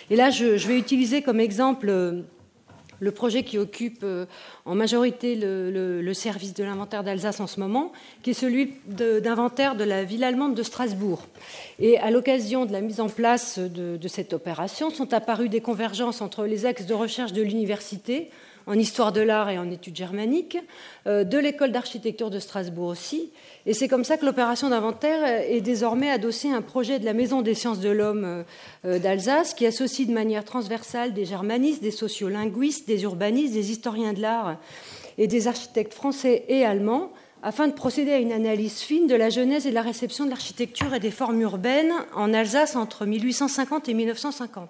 Et 0.10 0.16
là, 0.16 0.30
je, 0.30 0.46
vais 0.68 0.78
utiliser 0.78 1.22
comme 1.22 1.40
exemple 1.40 1.90
euh, 1.90 2.22
le 3.02 3.12
projet 3.12 3.44
qui 3.44 3.58
occupe 3.58 4.02
euh, 4.04 4.26
en 4.66 4.76
majorité 4.76 5.36
le, 5.36 6.14
service 6.14 6.54
de 6.54 6.64
l'inventaire 6.64 7.04
d'Alsace 7.04 7.40
en 7.40 7.48
ce 7.48 7.60
moment, 7.60 7.92
qui 8.22 8.30
est 8.30 8.34
celui 8.34 8.76
d'inventaire 8.86 9.76
de, 9.76 9.84
la 9.84 10.04
ville 10.04 10.24
allemande 10.24 10.56
de 10.56 10.64
Strasbourg. 10.64 11.26
Et 11.80 11.98
à 11.98 12.12
l'occasion 12.12 12.66
de 12.66 12.72
la 12.72 12.82
mise 12.82 13.02
en 13.02 13.10
place 13.10 13.58
de, 13.58 13.98
de 13.98 14.08
cette 14.08 14.34
opération, 14.34 14.92
sont 14.92 15.14
apparues 15.14 15.50
des 15.50 15.62
convergences 15.62 16.22
entre 16.22 16.46
les 16.46 16.66
axes 16.66 16.86
de 16.86 16.94
recherche 16.94 17.34
de 17.34 17.42
l'université, 17.42 18.30
en 18.68 18.78
histoire 18.78 19.12
de 19.12 19.22
l'art 19.22 19.50
et 19.50 19.58
en 19.58 19.70
études 19.70 19.96
germaniques, 19.96 20.58
euh, 21.08 21.24
de 21.24 21.38
l'école 21.38 21.72
d'architecture 21.72 22.30
de 22.30 22.40
Strasbourg 22.40 22.88
aussi. 22.88 23.32
Et 23.66 23.74
c'est 23.74 23.88
comme 23.88 24.04
ça 24.04 24.18
que 24.18 24.26
l'opération 24.26 24.70
d'inventaire 24.70 25.24
est 25.50 25.62
désormais 25.62 26.10
adossée 26.10 26.52
à 26.52 26.56
un 26.56 26.62
projet 26.62 27.00
de 27.00 27.06
la 27.06 27.14
Maison 27.14 27.42
des 27.42 27.54
sciences 27.54 27.80
de 27.80 27.90
l'homme 27.90 28.44
euh, 28.86 29.00
d'Alsace 29.00 29.54
qui 29.54 29.66
associe 29.66 30.08
de 30.08 30.14
manière 30.14 30.46
transversale 30.46 31.14
des 31.14 31.26
germanistes, 31.26 31.82
des 31.82 31.92
sociolinguistes, 31.92 32.88
des 32.88 33.04
urbanistes, 33.04 33.54
des 33.54 33.72
historiens 33.72 34.14
de 34.14 34.22
l'art 34.22 34.58
et 35.18 35.28
des 35.28 35.48
architectes 35.48 35.94
français 35.94 36.46
et 36.48 36.66
allemands 36.66 37.12
afin 37.44 37.68
de 37.68 37.74
procéder 37.74 38.12
à 38.12 38.20
une 38.20 38.32
analyse 38.32 38.80
fine 38.80 39.08
de 39.08 39.16
la 39.16 39.30
genèse 39.30 39.66
et 39.66 39.72
de 39.72 39.76
la 39.76 39.82
réception 39.82 40.26
de 40.26 40.30
l'architecture 40.30 40.94
et 40.94 41.00
des 41.00 41.12
formes 41.12 41.42
urbaines 41.42 41.94
en 42.16 42.34
Alsace 42.34 42.76
entre 42.76 43.06
1850 43.06 43.90
et 43.90 43.94
1950. 43.94 44.70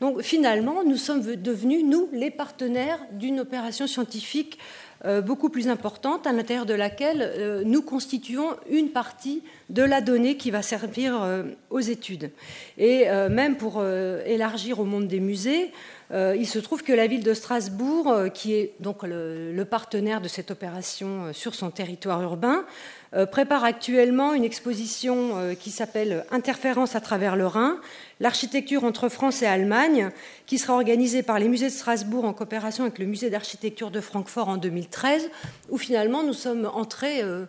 Donc 0.00 0.22
finalement, 0.22 0.82
nous 0.84 0.96
sommes 0.96 1.22
devenus, 1.36 1.84
nous, 1.84 2.08
les 2.12 2.30
partenaires 2.30 3.00
d'une 3.12 3.40
opération 3.40 3.86
scientifique 3.86 4.58
euh, 5.06 5.22
beaucoup 5.22 5.48
plus 5.48 5.68
importante 5.68 6.26
à 6.26 6.32
l'intérieur 6.32 6.66
de 6.66 6.74
laquelle 6.74 7.22
euh, 7.22 7.62
nous 7.64 7.80
constituons 7.80 8.50
une 8.68 8.90
partie 8.90 9.42
de 9.70 9.82
la 9.82 10.02
donnée 10.02 10.36
qui 10.36 10.50
va 10.50 10.60
servir 10.60 11.22
euh, 11.22 11.44
aux 11.70 11.80
études. 11.80 12.30
Et 12.76 13.06
même 13.30 13.56
pour 13.56 13.84
élargir 13.84 14.80
au 14.80 14.84
monde 14.84 15.06
des 15.06 15.20
musées, 15.20 15.70
il 16.12 16.46
se 16.46 16.58
trouve 16.58 16.82
que 16.82 16.92
la 16.92 17.06
ville 17.06 17.22
de 17.22 17.34
Strasbourg, 17.34 18.14
qui 18.32 18.54
est 18.54 18.72
donc 18.80 19.02
le 19.02 19.62
partenaire 19.64 20.20
de 20.20 20.28
cette 20.28 20.50
opération 20.50 21.32
sur 21.32 21.54
son 21.54 21.70
territoire 21.70 22.22
urbain, 22.22 22.64
prépare 23.30 23.64
actuellement 23.64 24.32
une 24.32 24.44
exposition 24.44 25.54
qui 25.60 25.70
s'appelle 25.70 26.24
Interférence 26.30 26.96
à 26.96 27.00
travers 27.00 27.36
le 27.36 27.46
Rhin, 27.46 27.80
l'architecture 28.20 28.84
entre 28.84 29.08
France 29.08 29.42
et 29.42 29.46
Allemagne, 29.46 30.10
qui 30.46 30.58
sera 30.58 30.74
organisée 30.74 31.22
par 31.22 31.38
les 31.38 31.48
musées 31.48 31.68
de 31.68 31.72
Strasbourg 31.72 32.24
en 32.24 32.32
coopération 32.32 32.84
avec 32.84 32.98
le 32.98 33.06
musée 33.06 33.30
d'architecture 33.30 33.90
de 33.90 34.00
Francfort 34.00 34.48
en 34.48 34.56
2013, 34.56 35.30
où 35.70 35.78
finalement 35.78 36.22
nous 36.22 36.34
sommes 36.34 36.70
entrés 36.72 37.22
euh, 37.22 37.46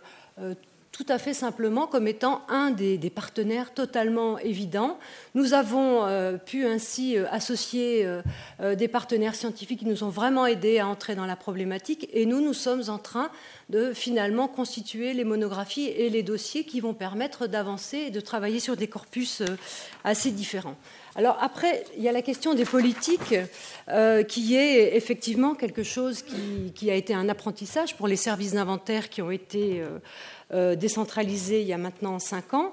tout 0.92 1.06
à 1.08 1.18
fait 1.18 1.32
simplement 1.32 1.86
comme 1.86 2.06
étant 2.06 2.42
un 2.50 2.70
des, 2.70 2.98
partenaires 3.10 3.72
totalement 3.72 4.38
évidents. 4.38 4.98
Nous 5.34 5.54
avons 5.54 6.04
euh, 6.04 6.36
pu 6.36 6.66
ainsi 6.66 7.16
euh, 7.16 7.24
associer 7.30 8.04
euh, 8.04 8.74
des 8.74 8.88
partenaires 8.88 9.34
scientifiques 9.34 9.80
qui 9.80 9.86
nous 9.86 10.04
ont 10.04 10.10
vraiment 10.10 10.46
aidés 10.46 10.80
à 10.80 10.86
entrer 10.86 11.14
dans 11.14 11.24
la 11.24 11.34
problématique 11.34 12.08
et 12.12 12.26
nous, 12.26 12.42
nous 12.42 12.52
sommes 12.52 12.84
en 12.88 12.98
train 12.98 13.30
de 13.70 13.94
finalement 13.94 14.48
constituer 14.48 15.14
les 15.14 15.24
monographies 15.24 15.86
et 15.86 16.10
les 16.10 16.22
dossiers 16.22 16.64
qui 16.64 16.80
vont 16.80 16.92
permettre 16.92 17.46
d'avancer 17.46 17.96
et 17.96 18.10
de 18.10 18.20
travailler 18.20 18.60
sur 18.60 18.76
des 18.76 18.86
corpus 18.86 19.42
assez 20.04 20.30
différents. 20.30 20.76
Alors 21.14 21.38
après, 21.40 21.84
il 21.96 22.02
y 22.02 22.08
a 22.08 22.12
la 22.12 22.22
question 22.22 22.54
des 22.54 22.64
politiques, 22.64 23.34
qui 24.28 24.56
est 24.56 24.96
effectivement 24.96 25.54
quelque 25.54 25.82
chose 25.82 26.22
qui, 26.74 26.90
a 26.90 26.94
été 26.94 27.14
un 27.14 27.28
apprentissage 27.28 27.96
pour 27.96 28.08
les 28.08 28.16
services 28.16 28.52
d'inventaire 28.52 29.08
qui 29.08 29.22
ont 29.22 29.30
été 29.30 29.82
décentralisé 30.52 31.62
il 31.62 31.66
y 31.66 31.72
a 31.72 31.78
maintenant 31.78 32.18
cinq 32.18 32.54
ans. 32.54 32.72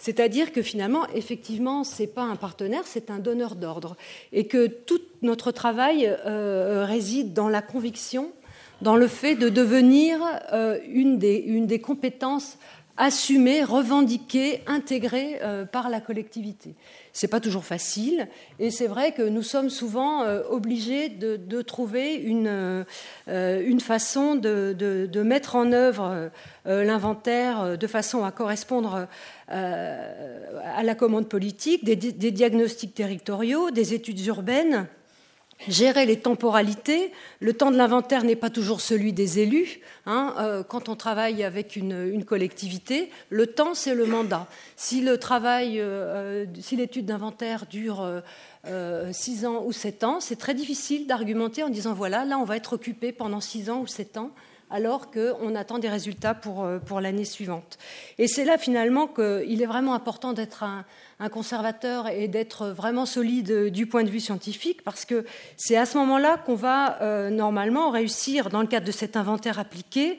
C'est-à-dire 0.00 0.52
que 0.52 0.62
finalement, 0.62 1.06
effectivement, 1.14 1.84
ce 1.84 2.02
n'est 2.02 2.08
pas 2.08 2.22
un 2.22 2.36
partenaire, 2.36 2.82
c'est 2.86 3.10
un 3.10 3.18
donneur 3.18 3.54
d'ordre. 3.54 3.96
Et 4.32 4.46
que 4.46 4.66
tout 4.66 5.00
notre 5.20 5.52
travail 5.52 6.06
euh, 6.26 6.86
réside 6.86 7.34
dans 7.34 7.50
la 7.50 7.60
conviction, 7.60 8.32
dans 8.80 8.96
le 8.96 9.06
fait 9.06 9.34
de 9.34 9.50
devenir 9.50 10.18
euh, 10.54 10.78
des, 11.18 11.36
une, 11.36 11.66
des, 11.66 11.80
compétences 11.82 12.56
assumées, 13.00 13.64
revendiquées, 13.64 14.62
intégrées 14.66 15.40
par 15.72 15.88
la 15.88 16.00
collectivité. 16.00 16.74
Ce 17.12 17.26
n'est 17.26 17.30
pas 17.30 17.40
toujours 17.40 17.64
facile, 17.64 18.28
et 18.58 18.70
c'est 18.70 18.86
vrai 18.86 19.12
que 19.12 19.22
nous 19.22 19.42
sommes 19.42 19.70
souvent 19.70 20.24
obligés 20.50 21.08
de, 21.08 21.62
trouver 21.62 22.14
une, 22.14 22.84
une 23.26 23.80
façon 23.80 24.34
de, 24.36 25.22
mettre 25.22 25.56
en 25.56 25.72
œuvre 25.72 26.30
euh, 26.66 26.84
l'inventaire 26.84 27.60
euh, 27.62 27.76
de 27.76 27.86
façon 27.86 28.22
à 28.24 28.30
correspondre 28.30 29.06
euh, 29.50 30.60
à 30.76 30.82
la 30.82 30.94
commande 30.94 31.26
politique, 31.26 31.84
des, 31.84 31.96
diagnostics 31.96 32.94
territoriaux, 32.94 33.70
des 33.70 33.94
études 33.94 34.24
urbaines 34.26 34.86
gérer 35.68 36.06
les 36.06 36.18
temporalités. 36.18 37.12
Le 37.40 37.52
temps 37.52 37.70
de 37.70 37.76
l'inventaire 37.76 38.24
n'est 38.24 38.36
pas 38.36 38.50
toujours 38.50 38.80
celui 38.80 39.12
des 39.12 39.38
élus. 39.38 39.80
Hein, 40.06 40.64
quand 40.68 40.88
on 40.88 40.96
travaille 40.96 41.42
avec 41.44 41.76
une, 41.76 42.24
collectivité, 42.24 43.10
le 43.28 43.46
temps, 43.46 43.74
c'est 43.74 43.94
le 43.94 44.06
mandat. 44.06 44.46
Si 44.76 45.04
travail, 45.20 45.82
si 46.60 46.76
l'étude 46.76 47.06
d'inventaire 47.06 47.66
dure 47.66 48.22
six 49.12 49.46
ans 49.46 49.62
ou 49.64 49.72
sept 49.72 50.04
ans, 50.04 50.20
c'est 50.20 50.36
très 50.36 50.54
difficile 50.54 51.06
d'argumenter 51.06 51.62
en 51.62 51.68
disant 51.68 51.94
voilà, 51.94 52.24
là, 52.24 52.38
on 52.38 52.44
va 52.44 52.56
être 52.56 52.74
occupé 52.74 53.12
pendant 53.12 53.40
six 53.40 53.70
ans 53.70 53.80
ou 53.80 53.86
sept 53.86 54.16
ans 54.16 54.30
alors 54.70 55.10
qu'on 55.10 55.54
attend 55.54 55.78
des 55.78 55.88
résultats 55.88 56.34
pour, 56.34 56.64
euh, 56.64 56.78
pour 56.78 57.00
l'année 57.00 57.24
suivante. 57.24 57.78
Et 58.18 58.28
c'est 58.28 58.44
là 58.44 58.58
finalement 58.58 59.06
qu'il 59.06 59.62
est 59.62 59.66
vraiment 59.66 59.94
important 59.94 60.32
d'être 60.32 60.62
un, 60.62 60.84
conservateur 61.30 62.08
et 62.08 62.28
d'être 62.28 62.68
vraiment 62.68 63.04
solide 63.04 63.68
du 63.68 63.84
point 63.84 64.04
de 64.04 64.08
vue 64.08 64.20
scientifique, 64.20 64.82
parce 64.82 65.04
que 65.04 65.26
c'est 65.58 65.76
à 65.76 65.84
ce 65.84 65.98
moment-là 65.98 66.38
qu'on 66.38 66.54
va 66.54 67.02
euh, 67.02 67.28
normalement 67.28 67.90
réussir, 67.90 68.48
dans 68.48 68.62
le 68.62 68.66
cadre 68.66 68.86
de 68.86 68.92
cet 68.92 69.18
inventaire 69.18 69.58
appliqué, 69.58 70.18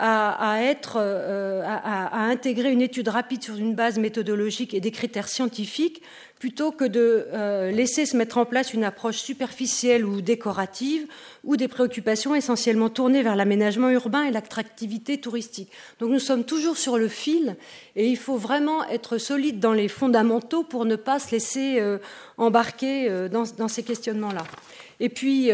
à, 0.00 0.62
être, 0.62 0.96
euh, 1.00 1.62
à, 1.66 2.22
intégrer 2.22 2.70
une 2.70 2.82
étude 2.82 3.08
rapide 3.08 3.42
sur 3.42 3.56
une 3.56 3.74
base 3.74 3.98
méthodologique 3.98 4.72
et 4.72 4.80
des 4.80 4.92
critères 4.92 5.28
scientifiques 5.28 6.02
plutôt 6.38 6.70
que 6.70 6.84
de 6.84 7.26
euh, 7.32 7.72
laisser 7.72 8.06
se 8.06 8.16
mettre 8.16 8.38
en 8.38 8.44
place 8.44 8.72
une 8.72 8.84
approche 8.84 9.16
superficielle 9.16 10.04
ou 10.04 10.20
décorative 10.20 11.08
ou 11.42 11.56
des 11.56 11.66
préoccupations 11.66 12.36
essentiellement 12.36 12.90
tournées 12.90 13.24
vers 13.24 13.34
l'aménagement 13.34 13.90
urbain 13.90 14.22
et 14.22 14.30
l'attractivité 14.30 15.18
touristique. 15.18 15.72
Donc 15.98 16.10
nous 16.10 16.20
sommes 16.20 16.44
toujours 16.44 16.76
sur 16.76 16.96
le 16.96 17.08
fil 17.08 17.56
et 17.96 18.06
il 18.08 18.16
faut 18.16 18.36
vraiment 18.36 18.88
être 18.88 19.18
solide 19.18 19.58
dans 19.58 19.72
les 19.72 19.88
fondamentaux 19.88 20.62
pour 20.62 20.84
ne 20.84 20.94
pas 20.94 21.18
se 21.18 21.32
laisser 21.32 21.80
euh, 21.80 21.98
embarquer 22.36 23.28
dans, 23.30 23.66
ces 23.66 23.82
questionnements-là. 23.82 24.44
Et 25.00 25.08
puis, 25.08 25.50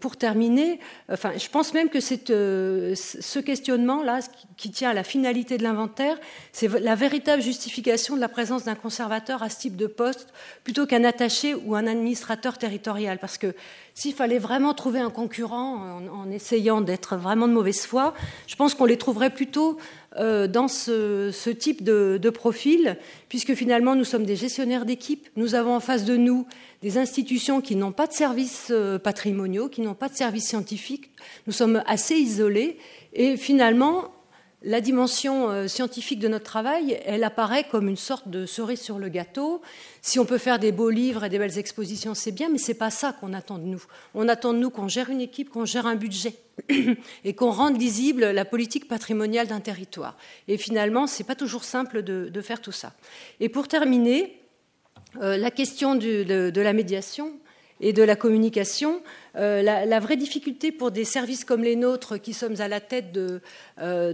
pour 0.00 0.16
terminer, 0.16 0.80
enfin, 1.10 1.32
je 1.36 1.48
pense 1.48 1.74
même 1.74 1.88
que 1.88 2.00
ce 2.00 3.38
questionnement-là, 3.38 4.20
qui 4.56 4.70
tient 4.70 4.90
à 4.90 4.94
la 4.94 5.04
finalité 5.04 5.58
de 5.58 5.62
l'inventaire, 5.62 6.18
c'est 6.52 6.68
la 6.80 6.94
véritable 6.94 7.42
justification 7.42 8.16
de 8.16 8.20
la 8.20 8.28
présence 8.28 8.64
d'un 8.64 8.74
conservateur 8.74 9.42
à 9.42 9.48
ce 9.48 9.60
type 9.60 9.76
de 9.76 9.86
poste 9.86 10.28
plutôt 10.64 10.86
qu'un 10.86 11.04
attaché 11.04 11.54
ou 11.54 11.74
un 11.74 11.86
administrateur 11.86 12.58
territorial. 12.58 13.18
Parce 13.18 13.38
que 13.38 13.54
s'il 13.94 14.14
fallait 14.14 14.38
vraiment 14.38 14.74
trouver 14.74 15.00
un 15.00 15.10
concurrent 15.10 16.00
en, 16.10 16.30
essayant 16.30 16.80
d'être 16.80 17.16
vraiment 17.16 17.46
de 17.46 17.52
mauvaise 17.52 17.84
foi, 17.84 18.14
je 18.46 18.56
pense 18.56 18.74
qu'on 18.74 18.86
les 18.86 18.96
trouverait 18.96 19.30
plutôt 19.30 19.76
euh, 20.18 20.46
dans 20.46 20.68
ce, 20.68 21.50
type 21.50 21.84
de, 21.84 22.30
profil, 22.30 22.96
puisque 23.28 23.54
finalement 23.54 23.94
nous 23.94 24.04
sommes 24.04 24.24
des 24.24 24.36
gestionnaires 24.36 24.86
d'équipe, 24.86 25.28
nous 25.36 25.54
avons 25.54 25.74
en 25.74 25.80
face 25.80 26.04
de 26.04 26.16
nous 26.16 26.46
des 26.80 26.98
institutions 26.98 27.60
qui 27.60 27.76
n'ont 27.76 27.92
pas 27.92 28.06
de 28.06 28.12
services 28.12 28.68
euh, 28.70 28.98
patrimoniaux, 28.98 29.68
qui 29.68 29.82
n'ont 29.82 29.94
pas 29.94 30.08
de 30.08 30.16
services 30.16 30.48
scientifiques, 30.48 31.10
nous 31.46 31.52
sommes 31.52 31.82
assez 31.86 32.14
isolés, 32.14 32.78
et 33.12 33.36
finalement 33.36 34.10
la 34.64 34.80
dimension 34.80 35.50
euh, 35.50 35.66
scientifique 35.66 36.18
de 36.18 36.28
notre 36.28 36.44
travail, 36.44 37.00
elle 37.04 37.24
apparaît 37.24 37.64
comme 37.70 37.88
une 37.88 37.96
sorte 37.96 38.28
de 38.28 38.46
cerise 38.46 38.80
sur 38.80 38.98
le 38.98 39.08
gâteau. 39.08 39.60
Si 40.02 40.18
on 40.18 40.24
peut 40.24 40.38
faire 40.38 40.58
des 40.58 40.72
beaux 40.72 40.90
livres 40.90 41.24
et 41.24 41.28
des 41.28 41.38
belles 41.38 41.58
expositions, 41.58 42.14
c'est 42.14 42.32
bien, 42.32 42.48
mais 42.48 42.58
ce 42.58 42.68
n'est 42.68 42.78
pas 42.78 42.90
ça 42.90 43.12
qu'on 43.12 43.32
attend 43.32 43.58
de 43.58 43.64
nous. 43.64 43.82
On 44.14 44.28
attend 44.28 44.52
de 44.52 44.58
nous 44.58 44.70
qu'on 44.70 44.88
gère 44.88 45.10
une 45.10 45.20
équipe, 45.20 45.50
qu'on 45.50 45.64
gère 45.64 45.86
un 45.86 45.96
budget 45.96 46.34
et 47.24 47.34
qu'on 47.34 47.50
rende 47.50 47.80
lisible 47.80 48.30
la 48.30 48.44
politique 48.44 48.88
patrimoniale 48.88 49.48
d'un 49.48 49.60
territoire. 49.60 50.16
Et 50.48 50.56
finalement, 50.56 51.06
ce 51.06 51.22
n'est 51.22 51.26
pas 51.26 51.34
toujours 51.34 51.64
simple 51.64 52.02
de, 52.02 52.40
faire 52.40 52.60
tout 52.60 52.72
ça. 52.72 52.92
Et 53.40 53.48
pour 53.48 53.68
terminer, 53.68 54.38
euh, 55.20 55.36
la 55.36 55.50
question 55.50 55.94
de, 55.94 56.52
la 56.54 56.72
médiation 56.72 57.32
et 57.80 57.92
de 57.92 58.02
la 58.02 58.16
communication, 58.16 59.02
euh, 59.36 59.62
la, 59.62 60.00
vraie 60.00 60.16
difficulté 60.16 60.72
pour 60.72 60.90
des 60.90 61.04
services 61.04 61.44
comme 61.44 61.62
les 61.62 61.76
nôtres, 61.76 62.20
qui 62.20 62.34
sommes 62.34 62.60
à 62.60 62.68
la 62.68 62.80
tête 62.80 63.18
euh, 63.80 64.12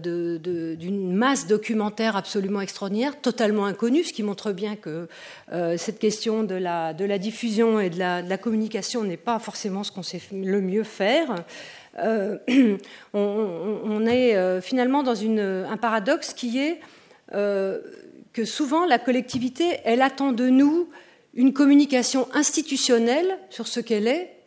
d'une 0.76 1.12
masse 1.12 1.48
documentaire 1.48 2.16
absolument 2.16 2.60
extraordinaire, 2.60 3.20
totalement 3.20 3.66
inconnue, 3.66 4.04
ce 4.04 4.12
qui 4.12 4.22
montre 4.22 4.52
bien 4.52 4.76
que 4.76 5.08
euh, 5.52 5.76
cette 5.76 5.98
question 5.98 6.44
de 6.44 6.54
la, 6.54 6.92
diffusion 7.18 7.80
et 7.80 7.90
de 7.90 7.98
la, 7.98 8.38
communication 8.38 9.02
n'est 9.02 9.16
pas 9.16 9.40
forcément 9.40 9.82
ce 9.82 9.90
qu'on 9.90 10.04
sait 10.04 10.20
le 10.32 10.60
mieux 10.60 10.84
faire. 10.84 11.44
On, 13.12 14.06
est 14.06 14.60
finalement 14.60 15.02
dans 15.02 15.20
un 15.20 15.76
paradoxe 15.78 16.32
qui 16.32 16.60
est 16.60 16.80
que 17.32 18.44
souvent 18.44 18.86
la 18.86 19.00
collectivité, 19.00 19.78
elle 19.84 20.00
attend 20.00 20.30
de 20.30 20.48
nous 20.48 20.88
une 21.34 21.52
communication 21.52 22.28
institutionnelle 22.34 23.36
sur 23.50 23.66
ce 23.66 23.80
qu'elle 23.80 24.06
est 24.06 24.37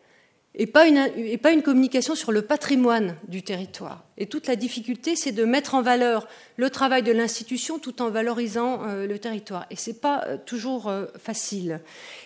et 0.54 0.68
pas, 0.68 0.86
une, 0.86 1.62
communication 1.64 2.14
sur 2.14 2.34
le 2.34 2.42
patrimoine 2.42 3.16
du 3.30 3.42
territoire. 3.42 4.04
Et 4.18 4.26
toute 4.26 4.48
la 4.48 4.58
difficulté, 4.58 5.16
c'est 5.16 5.32
de 5.32 5.46
mettre 5.46 5.76
en 5.76 5.82
valeur 5.82 6.28
le 6.58 6.70
travail 6.70 7.04
de 7.04 7.12
l'institution 7.14 7.80
tout 7.80 8.02
en 8.02 8.10
valorisant 8.10 8.82
euh, 8.86 9.08
le 9.08 9.18
territoire. 9.18 9.66
Et 9.72 9.78
ce 9.78 9.90
n'est 9.90 9.96
pas 9.96 10.26
euh, 10.28 10.38
toujours 10.46 10.90
euh, 10.90 11.06
facile. 11.18 11.80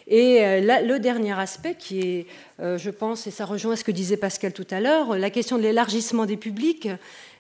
Et 0.08 0.40
le 0.62 0.98
dernier 0.98 1.34
aspect, 1.40 1.76
qui 1.76 2.00
est, 2.00 2.28
je 2.60 2.90
pense, 2.92 3.26
et 3.26 3.32
ça 3.32 3.46
rejoint 3.46 3.76
ce 3.76 3.84
que 3.84 3.92
disait 3.92 4.18
Pascal 4.18 4.54
tout 4.54 4.68
à 4.70 4.80
l'heure, 4.80 5.18
la 5.18 5.32
question 5.32 5.58
de 5.58 5.64
l'élargissement 5.64 6.28
des 6.28 6.38
publics 6.38 6.88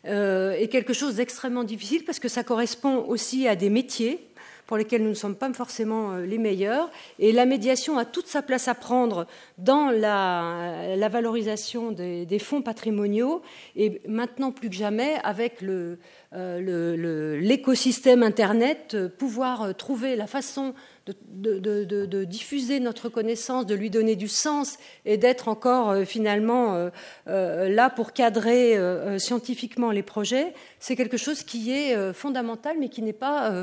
est 0.04 0.72
quelque 0.72 0.94
chose 0.94 1.16
d'extrêmement 1.16 1.64
difficile 1.64 2.04
parce 2.06 2.18
que 2.18 2.28
ça 2.28 2.44
correspond 2.44 3.06
aussi 3.08 3.48
à 3.48 3.56
des 3.56 3.70
métiers 3.70 4.20
pour 4.68 4.78
lesquels 4.78 5.04
nous 5.04 5.10
ne 5.10 5.14
sommes 5.14 5.36
pas 5.36 5.52
forcément 5.54 6.14
euh, 6.14 6.26
les 6.26 6.38
meilleurs. 6.38 6.90
Et 7.20 7.32
la 7.32 7.46
médiation 7.46 7.98
a 7.98 8.06
toute 8.06 8.28
sa 8.28 8.42
place 8.42 8.68
à 8.68 8.76
prendre 8.76 9.28
dans 9.58 9.90
la, 9.90 11.08
valorisation 11.10 11.92
des, 11.92 12.40
fonds 12.40 12.62
patrimoniaux 12.62 13.42
et 13.76 14.02
maintenant 14.08 14.52
plus 14.52 14.70
que 14.70 14.76
jamais 14.76 15.16
avec 15.24 15.64
euh, 15.64 17.38
l'écosystème 17.40 18.24
Internet, 18.24 18.94
euh, 18.96 19.10
pouvoir 19.10 19.76
trouver 19.76 20.16
la 20.16 20.28
façon 20.28 20.74
de, 21.06 22.24
diffuser 22.24 22.80
notre 22.80 23.10
connaissance, 23.10 23.66
de 23.66 23.76
lui 23.76 23.90
donner 23.90 24.16
du 24.16 24.28
sens 24.28 24.78
et 25.06 25.18
d'être 25.18 25.48
encore 25.48 25.90
euh, 25.90 26.06
finalement 26.06 26.74
euh, 26.74 26.90
euh, 27.28 27.70
là 27.70 27.90
pour 27.90 28.14
cadrer 28.14 28.78
scientifiquement 29.20 29.92
les 29.92 30.04
projets, 30.04 30.54
c'est 30.80 30.96
quelque 30.96 31.18
chose 31.18 31.44
qui 31.44 31.72
est 31.72 32.14
fondamental 32.14 32.78
mais 32.80 32.90
qui 32.90 33.02
n'est 33.02 33.14
pas 33.14 33.54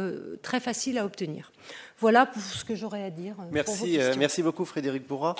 très 0.42 0.60
facile 0.60 0.98
à 0.98 1.04
obtenir. 1.04 1.52
Voilà 1.98 2.26
pour 2.26 2.42
ce 2.42 2.64
que 2.64 2.74
j'aurais 2.74 3.04
à 3.04 3.10
dire. 3.10 3.36
Merci, 3.50 3.98
merci 4.18 4.42
beaucoup 4.42 4.64
Frédéric 4.64 5.06
Bourra. 5.06 5.36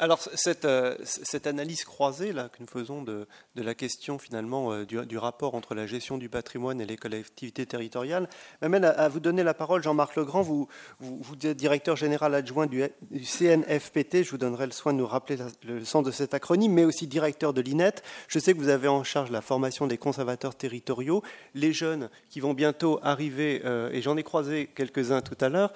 Alors 0.00 0.20
cette, 0.20 0.64
euh, 0.64 0.96
cette, 1.04 1.46
analyse 1.46 1.84
croisée 1.84 2.32
là, 2.32 2.48
que 2.48 2.56
nous 2.60 2.66
faisons 2.66 3.02
de, 3.02 3.28
la 3.54 3.74
question 3.76 4.18
finalement 4.18 4.72
euh, 4.72 4.84
du, 4.84 5.18
rapport 5.18 5.54
entre 5.54 5.76
la 5.76 5.86
gestion 5.86 6.18
du 6.18 6.28
patrimoine 6.28 6.80
et 6.80 6.84
les 6.84 6.96
collectivités 6.96 7.64
territoriales 7.64 8.28
m'amène 8.60 8.84
à, 8.84 9.08
vous 9.08 9.20
donner 9.20 9.44
la 9.44 9.54
parole, 9.54 9.84
Jean-Marc 9.84 10.16
Legrand. 10.16 10.42
Vous, 10.42 10.68
vous, 10.98 11.34
êtes 11.44 11.56
directeur 11.56 11.94
général 11.94 12.34
adjoint 12.34 12.66
du, 12.66 12.82
CNFPT. 13.12 14.24
Je 14.24 14.30
vous 14.30 14.38
donnerai 14.38 14.66
le 14.66 14.72
soin 14.72 14.92
de 14.92 14.98
nous 14.98 15.06
rappeler 15.06 15.36
le 15.62 15.84
sens 15.84 16.04
de 16.04 16.10
cet 16.10 16.34
acronyme, 16.34 16.72
mais 16.72 16.84
aussi 16.84 17.06
directeur 17.06 17.52
de 17.54 17.60
l'INET. 17.60 17.94
Je 18.26 18.40
sais 18.40 18.52
que 18.52 18.58
vous 18.58 18.70
avez 18.70 18.88
en 18.88 19.04
charge 19.04 19.30
la 19.30 19.42
formation 19.42 19.86
des 19.86 19.98
conservateurs 19.98 20.56
territoriaux, 20.56 21.22
les 21.54 21.72
jeunes 21.72 22.10
qui 22.30 22.40
vont 22.40 22.52
bientôt 22.52 22.98
arriver, 23.04 23.62
euh, 23.64 23.90
et 23.92 24.02
j'en 24.02 24.16
ai 24.16 24.24
croisé 24.24 24.68
quelques-uns 24.74 25.20
tout 25.20 25.38
à 25.40 25.48
l'heure 25.48 25.72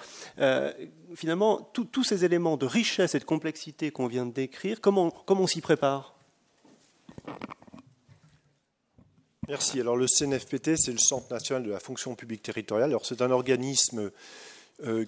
finalement, 1.15 1.61
tous 1.73 2.03
ces 2.03 2.25
éléments 2.25 2.57
de 2.57 2.65
richesse 2.65 3.15
et 3.15 3.19
de 3.19 3.23
complexité 3.23 3.91
qu'on 3.91 4.07
vient 4.07 4.25
de 4.25 4.33
décrire, 4.33 4.81
comment, 4.81 5.11
comment 5.11 5.41
on 5.41 5.47
s'y 5.47 5.61
prépare? 5.61 6.15
Merci. 9.47 9.79
Alors 9.79 9.97
le 9.97 10.05
CNFPT, 10.07 10.77
c'est 10.77 10.91
le 10.91 10.99
Centre 10.99 11.33
national 11.33 11.63
de 11.63 11.71
la 11.71 11.79
fonction 11.79 12.13
publique 12.13 12.43
territoriale. 12.43 12.89
Alors 12.89 13.05
c'est 13.05 13.23
un 13.23 13.31
organisme 13.31 14.11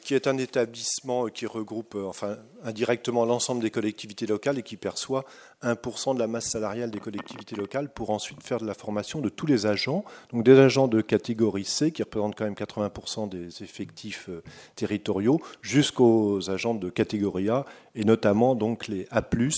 qui 0.01 0.15
est 0.15 0.28
un 0.28 0.38
établissement 0.38 1.28
qui 1.28 1.45
regroupe 1.45 1.95
euh, 1.95 2.05
enfin, 2.05 2.38
indirectement 2.63 3.26
l'ensemble 3.26 3.61
des 3.61 3.72
collectivités 3.72 4.26
locales 4.26 4.59
et 4.59 4.63
qui 4.63 4.76
perçoit 4.76 5.24
1% 5.63 6.13
de 6.15 6.19
la 6.19 6.28
masse 6.28 6.49
salariale 6.49 6.91
des 6.91 6.99
collectivités 6.99 7.55
locales 7.55 7.89
pour 7.89 8.09
ensuite 8.09 8.43
faire 8.43 8.59
de 8.59 8.65
la 8.65 8.74
formation 8.74 9.22
de 9.22 9.30
tous 9.30 9.45
les 9.45 9.65
agents, 9.65 10.03
donc 10.34 10.43
des 10.43 10.57
agents 10.57 10.88
de 10.88 11.01
catégorie 11.01 11.65
C 11.65 11.91
qui 11.91 12.03
représentent 12.03 12.36
quand 12.36 12.43
même 12.43 12.53
80% 12.53 13.30
des 13.30 13.63
effectifs 13.63 14.28
euh, 14.30 14.43
territoriaux, 14.76 15.39
jusqu'aux 15.61 16.49
agents 16.49 16.76
de 16.76 16.89
catégorie 16.89 17.49
A 17.49 17.65
et 17.95 18.03
notamment 18.03 18.55
donc 18.55 18.88
les 18.88 19.07
A+, 19.09 19.22
euh, 19.22 19.49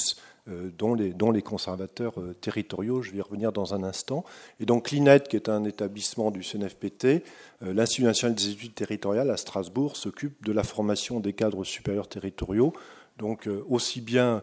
dont 0.48 0.94
les, 0.94 1.14
dont 1.14 1.32
les 1.32 1.42
conservateurs 1.42 2.20
euh, 2.20 2.34
territoriaux. 2.34 3.02
Je 3.02 3.12
vais 3.12 3.20
y 3.20 3.22
revenir 3.22 3.52
dans 3.54 3.74
un 3.74 3.84
instant. 3.84 4.26
Et 4.60 4.66
donc 4.66 4.92
l'INET, 4.92 5.22
qui 5.22 5.36
est 5.36 5.48
un 5.48 5.64
établissement 5.64 6.32
du 6.32 6.44
CNFPT, 6.44 7.06
euh, 7.06 7.22
l'Institut 7.74 8.04
national 8.04 8.36
des 8.36 8.50
études 8.50 8.76
territoriales 8.76 9.30
à 9.30 9.38
Strasbourg, 9.38 9.96
s'occupe 9.96 10.44
de 10.44 10.52
la 10.52 10.64
formation 10.64 11.20
des 11.20 11.34
cadres 11.34 11.64
supérieurs 11.64 12.08
territoriaux. 12.08 12.74
Donc 13.18 13.48
aussi 13.70 14.02
bien 14.02 14.42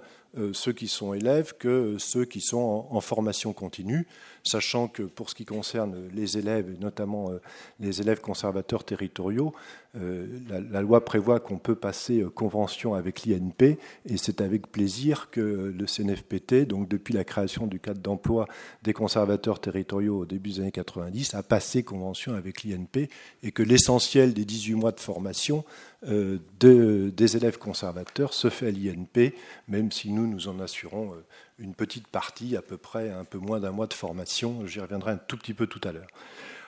ceux 0.53 0.73
qui 0.73 0.87
sont 0.87 1.13
élèves 1.13 1.55
que 1.59 1.97
ceux 1.99 2.25
qui 2.25 2.41
sont 2.41 2.87
en 2.89 3.01
formation 3.01 3.53
continue 3.53 4.07
sachant 4.45 4.89
que 4.89 5.03
pour 5.03 5.31
ce 5.31 5.35
qui 5.35 5.45
concerne 5.45 6.09
les 6.15 6.39
élèves, 6.39 6.71
et 6.75 6.79
notamment 6.79 7.31
euh, 7.31 7.41
les 7.79 8.01
élèves 8.01 8.21
conservateurs 8.21 8.85
territoriaux, 8.85 9.53
euh, 9.97 10.27
la, 10.71 10.81
loi 10.83 11.05
prévoit 11.05 11.41
qu'on 11.41 11.59
peut 11.59 11.75
passer 11.75 12.21
euh, 12.21 12.31
convention 12.31 12.95
avec 12.95 13.25
l'INP, 13.25 13.79
et 14.07 14.17
c'est 14.17 14.41
avec 14.41 14.69
plaisir 14.69 15.31
que 15.31 15.41
le 15.41 15.87
CNFPT, 15.87 16.67
donc 16.67 16.89
depuis 16.89 17.13
la 17.13 17.25
création 17.25 17.67
du 17.67 17.81
cadre 17.81 18.01
d'emploi 18.01 18.47
des 18.83 18.93
conservateurs 18.93 19.61
territoriaux 19.61 20.21
au 20.21 20.27
début 20.27 20.51
des 20.51 20.61
années 20.61 20.73
90, 20.73 21.35
a 21.35 21.43
passé 21.43 21.83
convention 21.83 22.35
avec 22.35 22.65
l'INP, 22.65 23.09
et 23.43 23.53
que 23.53 23.63
l'essentiel 23.63 24.33
des 24.33 24.45
18 24.45 24.75
mois 24.75 24.93
de 24.93 25.01
formation 25.01 25.65
de, 26.03 27.13
des 27.15 27.37
élèves 27.37 27.59
conservateurs 27.59 28.33
se 28.33 28.49
fait 28.49 28.69
à 28.69 28.71
l'INP, 28.71 29.35
même 29.69 29.93
si 29.93 30.11
nous, 30.11 30.27
nous 30.27 30.49
en 30.49 30.59
assurons 30.61 31.13
une 31.61 31.75
petite 31.75 32.09
partie, 32.09 32.57
à 32.57 32.63
peu 32.63 32.77
près 32.77 33.11
un 33.11 33.25
peu 33.25 33.39
moins 33.39 33.61
d'un 33.61 33.71
mois 33.71 33.87
de 33.87 33.95
formation. 33.95 34.67
J'y 34.67 34.81
reviendrai 34.81 35.13
un 35.13 35.17
tout 35.19 35.37
petit 35.37 35.55
peu 35.55 35.67
tout 35.67 35.81
à 35.85 35.93
l'heure. 35.93 36.09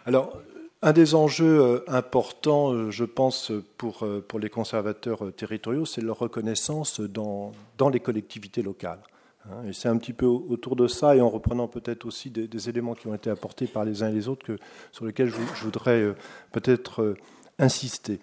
Alors, 0.07 0.39
un 0.85 0.93
des 0.93 1.15
enjeux 1.15 1.61
euh, 1.61 1.85
importants, 1.87 2.73
euh, 2.73 2.91
je 2.91 3.05
pense, 3.05 3.53
pour, 3.79 4.05
euh, 4.05 4.25
pour 4.27 4.41
les 4.41 4.51
conservateurs 4.51 5.33
territoriaux, 5.33 5.85
c'est 5.85 6.01
leur 6.01 6.19
reconnaissance 6.19 7.01
dans, 7.01 7.53
dans 7.79 7.89
les 7.89 8.01
collectivités 8.01 8.63
locales. 8.63 9.01
Hein, 9.49 9.69
et 9.69 9.73
c'est 9.73 9.89
un 9.89 9.97
petit 9.97 10.13
peu 10.13 10.27
autour 10.27 10.75
de 10.75 10.89
ça, 10.89 11.15
et 11.15 11.21
en 11.21 11.29
reprenant 11.29 11.69
peut-être 11.69 12.05
aussi 12.05 12.31
des, 12.31 12.69
éléments 12.69 12.95
qui 12.95 13.07
ont 13.07 13.15
été 13.15 13.31
apportés 13.31 13.67
par 13.67 13.85
les 13.85 14.03
uns 14.03 14.09
et 14.09 14.13
les 14.13 14.29
autres, 14.29 14.45
que, 14.45 14.59
sur 14.91 15.05
lesquels 15.05 15.29
je, 15.29 15.65
voudrais 15.65 16.15
peut-être 16.51 17.15
insister. 17.59 18.21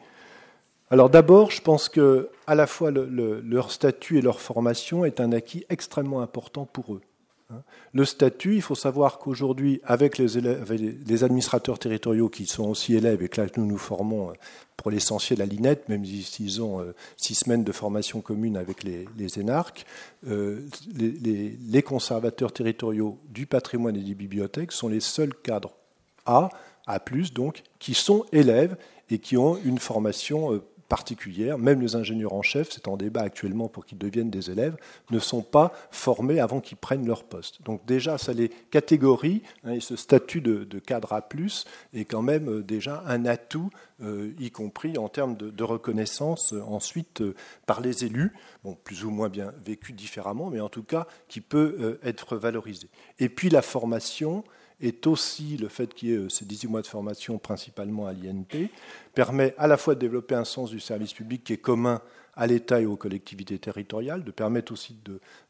Alors 0.91 1.09
d'abord, 1.09 1.51
je 1.51 1.61
pense 1.61 1.87
que 1.87 2.29
à 2.47 2.55
la 2.55 2.65
fois 2.65 2.91
leur 2.91 3.71
statut 3.71 4.17
et 4.17 4.21
leur 4.21 4.41
formation 4.41 5.05
est 5.05 5.19
un 5.19 5.31
acquis 5.31 5.65
extrêmement 5.69 6.21
important 6.21 6.65
pour 6.65 6.95
eux. 6.95 7.01
Hein. 7.51 7.61
Le 7.93 8.05
statut, 8.05 8.55
il 8.55 8.61
faut 8.61 8.75
savoir 8.75 9.19
qu'aujourd'hui, 9.19 9.81
avec 9.83 10.17
les, 10.17 10.27
les, 11.05 11.23
administrateurs 11.23 11.79
territoriaux 11.79 12.29
qui 12.29 12.45
sont 12.45 12.67
aussi 12.67 12.95
élèves 12.95 13.23
et 13.23 13.29
que 13.29 13.41
là 13.41 13.47
nous 13.57 13.65
nous 13.65 13.77
formons 13.77 14.29
euh, 14.29 14.33
pour 14.77 14.91
l'essentiel 14.91 15.41
à 15.41 15.45
l'INET, 15.45 15.81
même 15.89 16.05
s'ils 16.05 16.61
ont 16.61 16.79
euh, 16.79 16.93
six 17.17 17.35
semaines 17.35 17.63
de 17.63 17.71
formation 17.71 18.21
commune 18.21 18.55
avec 18.55 18.83
les, 18.83 19.07
énarques, 19.39 19.85
euh, 20.27 20.61
les, 20.95 21.83
conservateurs 21.83 22.51
territoriaux 22.51 23.17
du 23.29 23.45
patrimoine 23.45 23.95
et 23.95 24.03
des 24.03 24.15
bibliothèques 24.15 24.71
sont 24.71 24.87
les 24.87 24.99
seuls 24.99 25.33
cadres 25.33 25.73
A, 26.25 26.49
A+, 26.85 26.99
donc, 27.33 27.63
qui 27.79 27.93
sont 27.93 28.25
élèves 28.31 28.77
et 29.09 29.17
qui 29.17 29.37
ont 29.37 29.57
une 29.65 29.79
formation 29.79 30.61
particulière, 30.89 31.59
même 31.59 31.81
les 31.81 31.95
ingénieurs 31.95 32.33
en 32.33 32.41
chef, 32.41 32.69
c'est 32.71 32.87
en 32.87 32.97
débat 32.97 33.21
actuellement 33.21 33.69
pour 33.69 33.85
qu'ils 33.85 33.99
deviennent 33.99 34.31
des 34.31 34.49
élèves, 34.49 34.75
ne 35.11 35.19
sont 35.19 35.43
pas 35.43 35.71
formés 35.91 36.39
avant 36.39 36.59
qu'ils 36.59 36.77
prennent 36.77 37.05
leur 37.05 37.23
poste. 37.23 37.61
Donc 37.63 37.85
déjà, 37.85 38.17
ça 38.17 38.33
les 38.33 38.49
catégories, 38.49 39.43
hein, 39.63 39.73
et 39.73 39.79
ce 39.79 39.95
statut 39.95 40.41
de, 40.41 40.79
cadre 40.79 41.13
A+, 41.13 41.27
est 41.93 42.05
quand 42.05 42.23
même 42.23 42.49
euh, 42.49 42.63
déjà 42.63 43.03
un 43.05 43.25
atout, 43.25 43.69
euh, 44.01 44.31
y 44.39 44.49
compris 44.49 44.97
en 44.97 45.09
termes 45.09 45.37
de, 45.37 45.63
reconnaissance 45.63 46.53
euh, 46.53 46.61
ensuite 46.63 47.21
par 47.67 47.81
les 47.81 48.05
élus, 48.05 48.33
bon, 48.63 48.75
plus 48.83 49.05
ou 49.05 49.11
moins 49.11 49.29
bien 49.29 49.53
vécu 49.63 49.93
différemment, 49.93 50.49
mais 50.49 50.59
en 50.59 50.69
tout 50.69 50.83
cas 50.83 51.05
qui 51.27 51.41
peut 51.41 51.99
être 52.03 52.35
valorisé. 52.37 52.89
Et 53.19 53.29
puis 53.29 53.49
la 53.49 53.61
formation, 53.61 54.43
est 54.81 55.07
aussi 55.07 55.57
le 55.57 55.67
fait 55.67 55.93
qu'il 55.93 56.09
y 56.09 56.13
ait 56.13 56.17
euh, 56.17 56.29
ces 56.29 56.45
18 56.45 56.67
mois 56.67 56.81
de 56.81 56.87
formation 56.87 57.37
principalement 57.37 58.07
à 58.07 58.13
l'INP, 58.13 58.69
permet 59.13 59.53
à 59.57 59.67
la 59.67 59.77
fois 59.77 59.95
de 59.95 59.99
développer 59.99 60.35
un 60.35 60.45
sens 60.45 60.69
du 60.69 60.79
service 60.79 61.13
public 61.13 61.43
qui 61.43 61.53
est 61.53 61.57
commun 61.57 62.01
à 62.35 62.47
l'État 62.47 62.79
et 62.79 62.85
aux 62.85 62.95
collectivités 62.95 63.59
territoriales, 63.59 64.23
de 64.23 64.31
permettre 64.31 64.71
aussi 64.71 64.97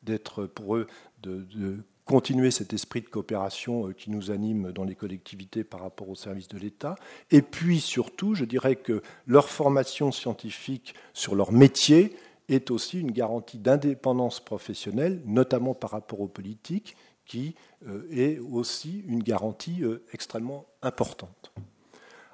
d'être 0.04 0.46
pour 0.46 0.76
eux 0.76 0.88
de, 1.22 1.78
continuer 2.06 2.50
cet 2.50 2.74
esprit 2.74 3.02
de 3.02 3.08
coopération 3.08 3.88
euh, 3.88 3.94
qui 3.94 4.10
nous 4.10 4.32
anime 4.32 4.72
dans 4.72 4.84
les 4.84 4.96
collectivités 4.96 5.64
par 5.64 5.82
rapport 5.82 6.10
aux 6.10 6.16
services 6.16 6.48
de 6.48 6.58
l'État. 6.58 6.96
Et 7.30 7.44
puis 7.44 7.80
surtout, 7.80 8.34
je 8.34 8.46
dirais 8.46 8.78
que 8.78 9.04
leur 9.28 9.48
formation 9.48 10.12
scientifique 10.12 10.96
sur 11.14 11.36
leur 11.36 11.52
métier 11.52 12.16
est 12.48 12.72
aussi 12.72 13.00
une 13.00 13.12
garantie 13.12 13.60
d'indépendance 13.60 14.40
professionnelle, 14.40 15.22
notamment 15.26 15.76
par 15.76 15.92
rapport 15.92 16.20
aux 16.20 16.28
politiques, 16.28 16.96
qui 17.30 17.56
euh, 17.88 18.02
est 18.12 18.40
aussi 18.40 19.06
une 19.08 19.24
garantie 19.24 19.84
euh, 19.84 20.04
extrêmement 20.12 20.66
importante. 20.82 21.54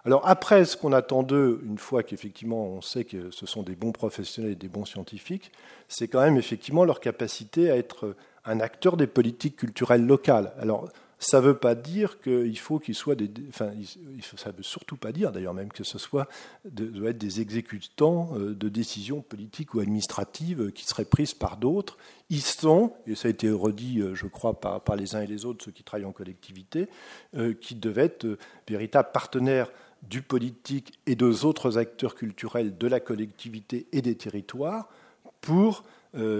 Alors 0.05 0.27
après, 0.27 0.65
ce 0.65 0.77
qu'on 0.77 0.93
attend 0.93 1.21
d'eux, 1.21 1.61
une 1.65 1.77
fois 1.77 2.01
qu'effectivement 2.01 2.63
on 2.67 2.81
sait 2.81 3.03
que 3.03 3.29
ce 3.31 3.45
sont 3.45 3.61
des 3.61 3.75
bons 3.75 3.91
professionnels 3.91 4.51
et 4.51 4.55
des 4.55 4.69
bons 4.69 4.85
scientifiques, 4.85 5.51
c'est 5.87 6.07
quand 6.07 6.21
même 6.21 6.37
effectivement 6.37 6.85
leur 6.85 6.99
capacité 6.99 7.69
à 7.69 7.77
être 7.77 8.15
un 8.45 8.59
acteur 8.59 8.97
des 8.97 9.07
politiques 9.07 9.57
culturelles 9.57 10.05
locales. 10.05 10.53
Alors 10.59 10.89
ça 11.17 11.39
ne 11.39 11.47
veut 11.47 11.57
pas 11.57 11.75
dire 11.75 12.19
qu'il 12.19 12.57
faut 12.59 12.79
qu'ils 12.79 12.95
soient 12.95 13.15
des. 13.15 13.31
Enfin, 13.47 13.71
ça 14.37 14.51
ne 14.51 14.57
veut 14.57 14.63
surtout 14.63 14.97
pas 14.97 15.11
dire, 15.11 15.31
d'ailleurs, 15.31 15.53
même 15.53 15.71
que 15.71 15.83
ce 15.83 15.97
soit 15.97 16.27
de, 16.65 17.05
être 17.07 17.17
des 17.17 17.41
exécutants 17.41 18.31
euh, 18.35 18.53
de 18.53 18.69
décisions 18.69 19.21
politiques 19.21 19.73
ou 19.73 19.79
administratives 19.79 20.71
qui 20.73 20.85
seraient 20.85 21.05
prises 21.05 21.33
par 21.33 21.57
d'autres. 21.57 21.97
Ils 22.29 22.41
sont, 22.41 22.93
et 23.07 23.15
ça 23.15 23.27
a 23.27 23.31
été 23.31 23.49
redit, 23.49 24.01
euh, 24.01 24.13
je 24.13 24.27
crois, 24.27 24.59
par, 24.59 24.95
les 24.95 25.15
uns 25.15 25.21
et 25.21 25.27
les 25.27 25.45
autres, 25.45 25.63
ceux 25.65 25.71
qui 25.71 25.83
travaillent 25.83 26.05
en 26.05 26.11
collectivité, 26.11 26.89
euh, 27.35 27.53
qui 27.53 27.75
devaient 27.75 28.05
être 28.05 28.37
véritables 28.67 29.11
partenaires 29.13 29.71
du 30.03 30.21
politique 30.21 30.99
et 31.05 31.15
des 31.15 31.45
autres 31.45 31.77
acteurs 31.77 32.15
culturels 32.15 32.77
de 32.77 32.87
la 32.87 32.99
collectivité 32.99 33.87
et 33.91 34.01
des 34.01 34.15
territoires 34.15 34.89
pour 35.41 35.83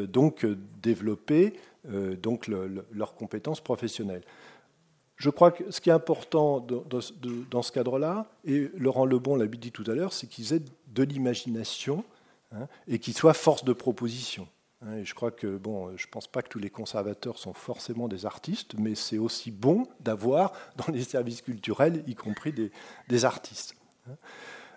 donc 0.07 0.45
développer 0.82 1.53
donc 2.21 2.47
leurs 2.47 3.13
compétences 3.15 3.59
professionnelles. 3.59 4.23
Je 5.16 5.30
crois 5.30 5.51
que 5.51 5.72
ce 5.72 5.80
qui 5.80 5.89
est 5.89 5.93
important 5.93 6.66
dans 7.49 7.61
ce 7.61 7.72
cadre-là, 7.72 8.28
et 8.43 8.70
Laurent 8.78 9.05
Lebon 9.05 9.36
l'a 9.36 9.47
dit 9.47 9.72
tout 9.72 9.89
à 9.89 9.95
l'heure, 9.95 10.13
c'est 10.13 10.28
qu'ils 10.28 10.53
aient 10.53 10.61
de 10.88 11.03
l'imagination 11.03 12.03
hein, 12.51 12.68
et 12.88 12.99
qu'ils 12.99 13.16
soient 13.16 13.34
force 13.34 13.63
de 13.63 13.74
proposition. 13.74 14.47
Hein. 14.82 14.97
et 14.97 15.05
je 15.05 15.16
crois 15.16 15.32
que, 15.32 15.55
bon, 15.57 15.95
je 15.95 16.05
ne 16.05 16.11
pense 16.11 16.28
pas 16.28 16.41
que 16.41 16.49
tous 16.49 16.59
les 16.59 16.70
conservateurs 16.70 17.38
sont 17.38 17.53
forcément 17.53 18.09
des 18.09 18.26
artistes, 18.26 18.74
mais 18.78 18.93
c'est 18.93 19.18
aussi 19.18 19.51
bon 19.51 19.88
d'avoir 20.01 20.51
dans 20.76 20.91
les 20.91 21.03
services 21.03 21.41
culturels, 21.41 22.03
y 22.07 22.16
compris 22.16 22.53
des, 23.07 23.26
artistes. 23.26 23.76
Hein. 24.09 24.16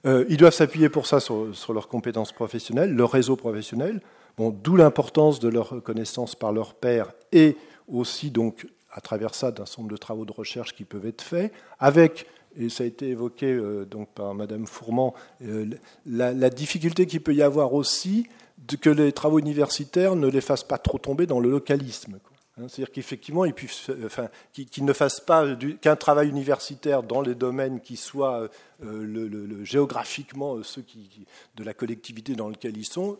Euh, 0.06 0.24
ils 0.28 0.36
doivent 0.36 0.54
s'appuyer 0.54 0.88
pour 0.88 1.06
ça 1.06 1.18
sur, 1.18 1.72
leurs 1.72 1.88
compétences 1.88 2.32
professionnelles, 2.32 2.94
leur 2.94 3.10
réseau 3.10 3.34
professionnel, 3.34 4.00
bon, 4.36 4.50
d'où 4.50 4.76
l'importance 4.76 5.40
de 5.40 5.48
leur 5.48 5.70
reconnaissance 5.70 6.36
par 6.36 6.52
leur 6.52 6.74
père 6.74 7.12
et 7.32 7.56
aussi 7.88 8.30
donc 8.30 8.66
à 8.90 9.00
travers 9.00 9.34
ça 9.34 9.50
d'un 9.50 9.66
certain 9.66 9.82
nombre 9.82 9.92
de 9.92 9.98
travaux 9.98 10.24
de 10.24 10.32
recherche 10.32 10.74
qui 10.74 10.84
peuvent 10.84 11.06
être 11.06 11.22
faits, 11.22 11.52
avec, 11.78 12.26
et 12.56 12.68
ça 12.68 12.84
a 12.84 12.86
été 12.86 13.08
évoqué 13.08 13.46
euh, 13.46 13.84
donc 13.84 14.08
par 14.10 14.34
Madame 14.34 14.66
Fourment, 14.66 15.14
euh, 15.42 15.66
la, 16.06 16.50
difficulté 16.50 17.06
qu'il 17.06 17.22
peut 17.22 17.34
y 17.34 17.42
avoir 17.42 17.74
aussi 17.74 18.26
que 18.80 18.90
les 18.90 19.12
travaux 19.12 19.38
universitaires 19.38 20.16
ne 20.16 20.26
les 20.26 20.40
fassent 20.40 20.64
pas 20.64 20.78
trop 20.78 20.98
tomber 20.98 21.26
dans 21.26 21.40
le 21.40 21.50
localisme. 21.50 22.18
Hein, 22.58 22.66
c'est-à-dire 22.68 22.92
qu'effectivement, 22.92 23.44
ils, 23.44 23.54
enfin, 24.04 24.28
qu'ils 24.52 24.84
ne 24.84 24.92
fassent 24.92 25.20
pas 25.20 25.46
qu'un 25.80 25.96
travail 25.96 26.28
universitaire 26.28 27.02
dans 27.02 27.20
les 27.20 27.34
domaines 27.34 27.80
qui 27.80 27.96
soient 27.96 28.48
euh, 28.82 29.64
géographiquement 29.64 30.62
ceux 30.62 30.84
de 31.54 31.64
la 31.64 31.74
collectivité 31.74 32.34
dans 32.34 32.48
laquelle 32.48 32.76
ils 32.76 32.86
sont, 32.86 33.18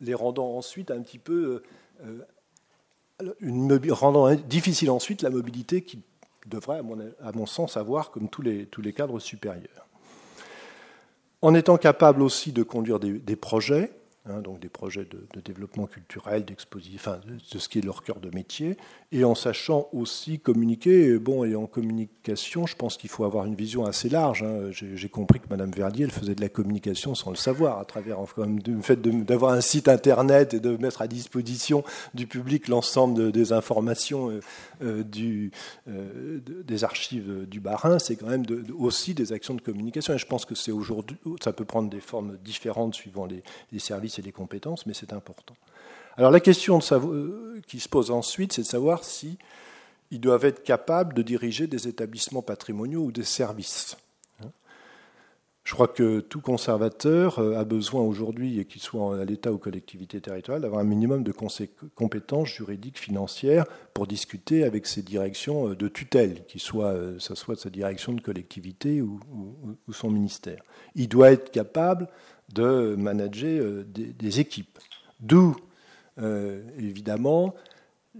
les 0.00 0.14
rendant 0.14 0.56
ensuite 0.56 0.90
un 0.90 1.02
petit 1.02 1.18
peu 1.18 1.62
rendant 3.90 4.34
difficile 4.34 4.90
ensuite 4.90 5.22
la 5.22 5.30
mobilité 5.30 5.82
qui 5.82 6.02
devrait, 6.46 6.80
à 7.22 7.32
mon, 7.32 7.46
sens, 7.46 7.76
avoir 7.76 8.10
comme 8.10 8.28
tous 8.28 8.42
les, 8.42 8.92
cadres 8.92 9.18
supérieurs. 9.18 9.86
En 11.42 11.54
étant 11.54 11.76
capable 11.78 12.22
aussi 12.22 12.52
de 12.52 12.62
conduire 12.62 12.98
des 12.98 13.36
projets, 13.36 13.92
Hein, 14.26 14.42
donc 14.42 14.60
des 14.60 14.68
projets 14.68 15.06
de, 15.06 15.40
développement 15.40 15.86
culturel, 15.86 16.44
d'exposition, 16.44 16.96
enfin, 16.96 17.20
de 17.26 17.58
ce 17.58 17.68
qui 17.70 17.78
est 17.78 17.82
leur 17.82 18.02
cœur 18.02 18.20
de 18.20 18.28
métier, 18.34 18.76
et 19.12 19.24
en 19.24 19.34
sachant 19.34 19.88
aussi 19.94 20.38
communiquer. 20.38 21.18
Bon, 21.18 21.42
et 21.42 21.56
en 21.56 21.66
communication, 21.66 22.66
je 22.66 22.76
pense 22.76 22.98
qu'il 22.98 23.08
faut 23.08 23.24
avoir 23.24 23.46
une 23.46 23.54
vision 23.54 23.86
assez 23.86 24.10
large. 24.10 24.42
Hein. 24.42 24.70
J'ai 24.72 25.08
compris 25.08 25.40
que 25.40 25.46
Madame 25.48 25.70
Verdier, 25.70 26.04
elle 26.04 26.10
faisait 26.10 26.34
de 26.34 26.42
la 26.42 26.50
communication 26.50 27.14
sans 27.14 27.30
le 27.30 27.36
savoir, 27.36 27.78
à 27.78 27.86
travers 27.86 28.18
le 28.36 28.82
fait 28.82 29.00
d'avoir 29.00 29.54
un 29.54 29.62
site 29.62 29.88
internet 29.88 30.52
et 30.52 30.60
de 30.60 30.76
mettre 30.76 31.00
à 31.00 31.08
disposition 31.08 31.82
du 32.12 32.26
public 32.26 32.68
l'ensemble 32.68 33.32
des 33.32 33.54
informations 33.54 34.28
euh, 34.28 34.40
euh, 34.82 35.02
euh, 35.88 36.40
des 36.46 36.84
archives 36.84 37.46
du 37.46 37.60
Barin. 37.60 37.98
C'est 37.98 38.16
quand 38.16 38.28
même 38.28 38.44
aussi 38.78 39.14
des 39.14 39.32
actions 39.32 39.54
de 39.54 39.62
communication. 39.62 40.12
Et 40.12 40.18
je 40.18 40.26
pense 40.26 40.44
que 40.44 40.54
c'est 40.54 40.72
aujourd'hui, 40.72 41.16
ça 41.42 41.54
peut 41.54 41.64
prendre 41.64 41.88
des 41.88 42.00
formes 42.00 42.36
différentes 42.44 42.94
suivant 42.94 43.26
les 43.26 43.78
services 43.78 44.10
et 44.20 44.22
des 44.22 44.32
compétences, 44.32 44.86
mais 44.86 44.94
c'est 44.94 45.12
important. 45.12 45.54
Alors 46.16 46.30
la 46.30 46.40
question 46.40 46.80
euh, 46.92 47.60
qui 47.66 47.80
se 47.80 47.88
pose 47.88 48.10
ensuite, 48.10 48.52
c'est 48.52 48.62
de 48.62 48.66
savoir 48.66 49.04
si 49.04 49.38
ils 50.10 50.20
doivent 50.20 50.44
être 50.44 50.62
capables 50.62 51.14
de 51.14 51.22
diriger 51.22 51.66
des 51.66 51.88
établissements 51.88 52.42
patrimoniaux 52.42 53.02
ou 53.02 53.12
des 53.12 53.24
services. 53.24 53.96
Je 55.62 55.74
crois 55.74 55.88
que 55.88 56.20
tout 56.20 56.40
conservateur 56.40 57.38
euh, 57.38 57.56
a 57.56 57.64
besoin 57.64 58.02
aujourd'hui, 58.02 58.64
qu'il 58.66 58.80
soit 58.80 59.20
à 59.20 59.24
l'État 59.24 59.52
ou 59.52 59.58
collectivité 59.58 60.20
territoriale, 60.20 60.62
d'avoir 60.62 60.80
un 60.80 60.84
minimum 60.84 61.22
de 61.22 61.32
compétences 61.94 62.48
juridiques, 62.48 62.98
financières 62.98 63.66
pour 63.94 64.06
discuter 64.06 64.64
avec 64.64 64.86
ses 64.86 65.02
directions 65.02 65.68
euh, 65.68 65.76
de 65.76 65.86
tutelle, 65.86 66.44
qu'il 66.46 66.60
soit, 66.60 66.96
ça 67.20 67.36
soit 67.36 67.56
sa 67.56 67.70
direction 67.70 68.12
de 68.14 68.20
collectivité 68.20 69.00
ou 69.00 69.20
son 69.92 70.10
ministère. 70.10 70.62
Il 70.96 71.08
doit 71.08 71.30
être 71.30 71.50
capable 71.50 72.08
de 72.54 72.94
manager 72.96 73.62
euh, 73.62 73.84
des, 73.84 74.40
équipes. 74.40 74.78
D'où, 75.20 75.56
euh, 76.18 76.62
évidemment, 76.78 77.54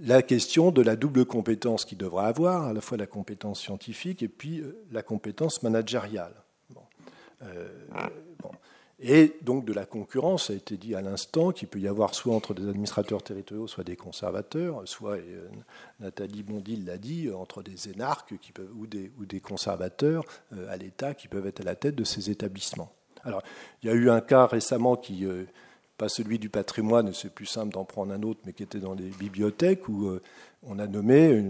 la 0.00 0.22
question 0.22 0.70
de 0.70 0.82
la 0.82 0.96
double 0.96 1.24
compétence 1.24 1.84
qu'il 1.84 1.98
devra 1.98 2.26
avoir, 2.26 2.64
à 2.64 2.72
la 2.72 2.80
fois 2.80 2.96
la 2.96 3.06
compétence 3.06 3.60
scientifique 3.60 4.22
et 4.22 4.28
puis 4.28 4.60
euh, 4.60 4.84
la 4.92 5.02
compétence 5.02 5.62
managériale. 5.62 6.34
Et 9.02 9.38
donc 9.40 9.64
de 9.64 9.72
la 9.72 9.86
concurrence, 9.86 10.48
ça 10.48 10.52
a 10.52 10.56
été 10.56 10.76
dit 10.76 10.94
à 10.94 11.00
l'instant, 11.00 11.52
qu'il 11.52 11.68
peut 11.68 11.80
y 11.80 11.88
avoir 11.88 12.14
soit 12.14 12.34
entre 12.34 12.52
des 12.52 12.68
administrateurs 12.68 13.22
territoriaux, 13.22 13.66
soit 13.66 13.82
des 13.82 13.96
conservateurs, 13.96 14.82
soit, 14.84 15.16
Nathalie 16.00 16.42
Bondil 16.42 16.84
l'a 16.84 16.98
dit, 16.98 17.30
entre 17.30 17.62
des 17.62 17.88
énarques 17.88 18.34
ou 18.76 18.86
des 18.86 19.40
conservateurs 19.40 20.24
à 20.68 20.76
l'État 20.76 21.14
qui 21.14 21.28
peuvent 21.28 21.46
être 21.46 21.62
à 21.62 21.64
la 21.64 21.76
tête 21.76 21.94
de 21.94 22.04
ces 22.04 22.28
établissements. 22.28 22.92
Alors, 23.24 23.42
il 23.82 23.88
y 23.88 23.92
a 23.92 23.94
eu 23.94 24.10
un 24.10 24.20
cas 24.20 24.46
récemment 24.46 24.96
qui, 24.96 25.24
euh, 25.24 25.44
pas 25.96 26.08
celui 26.08 26.38
du 26.38 26.48
patrimoine, 26.48 27.12
c'est 27.12 27.32
plus 27.32 27.46
simple 27.46 27.72
d'en 27.72 27.84
prendre 27.84 28.12
un 28.12 28.22
autre, 28.22 28.40
mais 28.46 28.52
qui 28.52 28.62
était 28.62 28.78
dans 28.78 28.94
les 28.94 29.10
bibliothèques, 29.10 29.88
où 29.88 30.18
on 30.62 30.78
a 30.78 30.86
nommé 30.86 31.42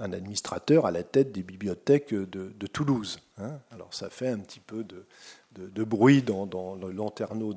un 0.00 0.12
administrateur 0.12 0.86
à 0.86 0.90
la 0.90 1.04
tête 1.04 1.32
des 1.32 1.42
bibliothèques 1.42 2.12
de, 2.12 2.66
Toulouse. 2.66 3.20
Hein. 3.38 3.58
Alors 3.70 3.92
ça 3.92 4.08
fait 4.08 4.28
un 4.28 4.38
petit 4.38 4.60
peu 4.60 4.84
de, 4.84 5.84
bruit 5.84 6.22
dans, 6.22 6.46
dans 6.46 6.74
le 6.74 7.52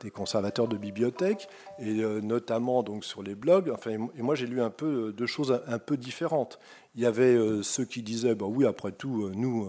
des, 0.00 0.10
conservateurs 0.10 0.68
de 0.68 0.76
bibliothèques, 0.76 1.48
et 1.78 2.02
euh, 2.02 2.20
notamment 2.20 2.82
donc 2.82 3.04
sur 3.04 3.22
les 3.22 3.34
blogs. 3.34 3.70
Enfin, 3.70 3.92
et 3.92 4.22
moi 4.22 4.34
j'ai 4.34 4.46
lu 4.46 4.60
un 4.60 4.70
peu 4.70 5.12
deux 5.12 5.26
choses 5.26 5.60
un, 5.66 5.78
peu 5.78 5.96
différentes. 5.96 6.60
Il 6.94 7.02
y 7.02 7.06
avait 7.06 7.34
euh, 7.34 7.62
ceux 7.62 7.84
qui 7.84 8.02
disaient, 8.02 8.34
bah 8.34 8.46
oui, 8.46 8.66
après 8.66 8.92
tout, 8.92 9.24
euh, 9.24 9.32
nous, 9.34 9.68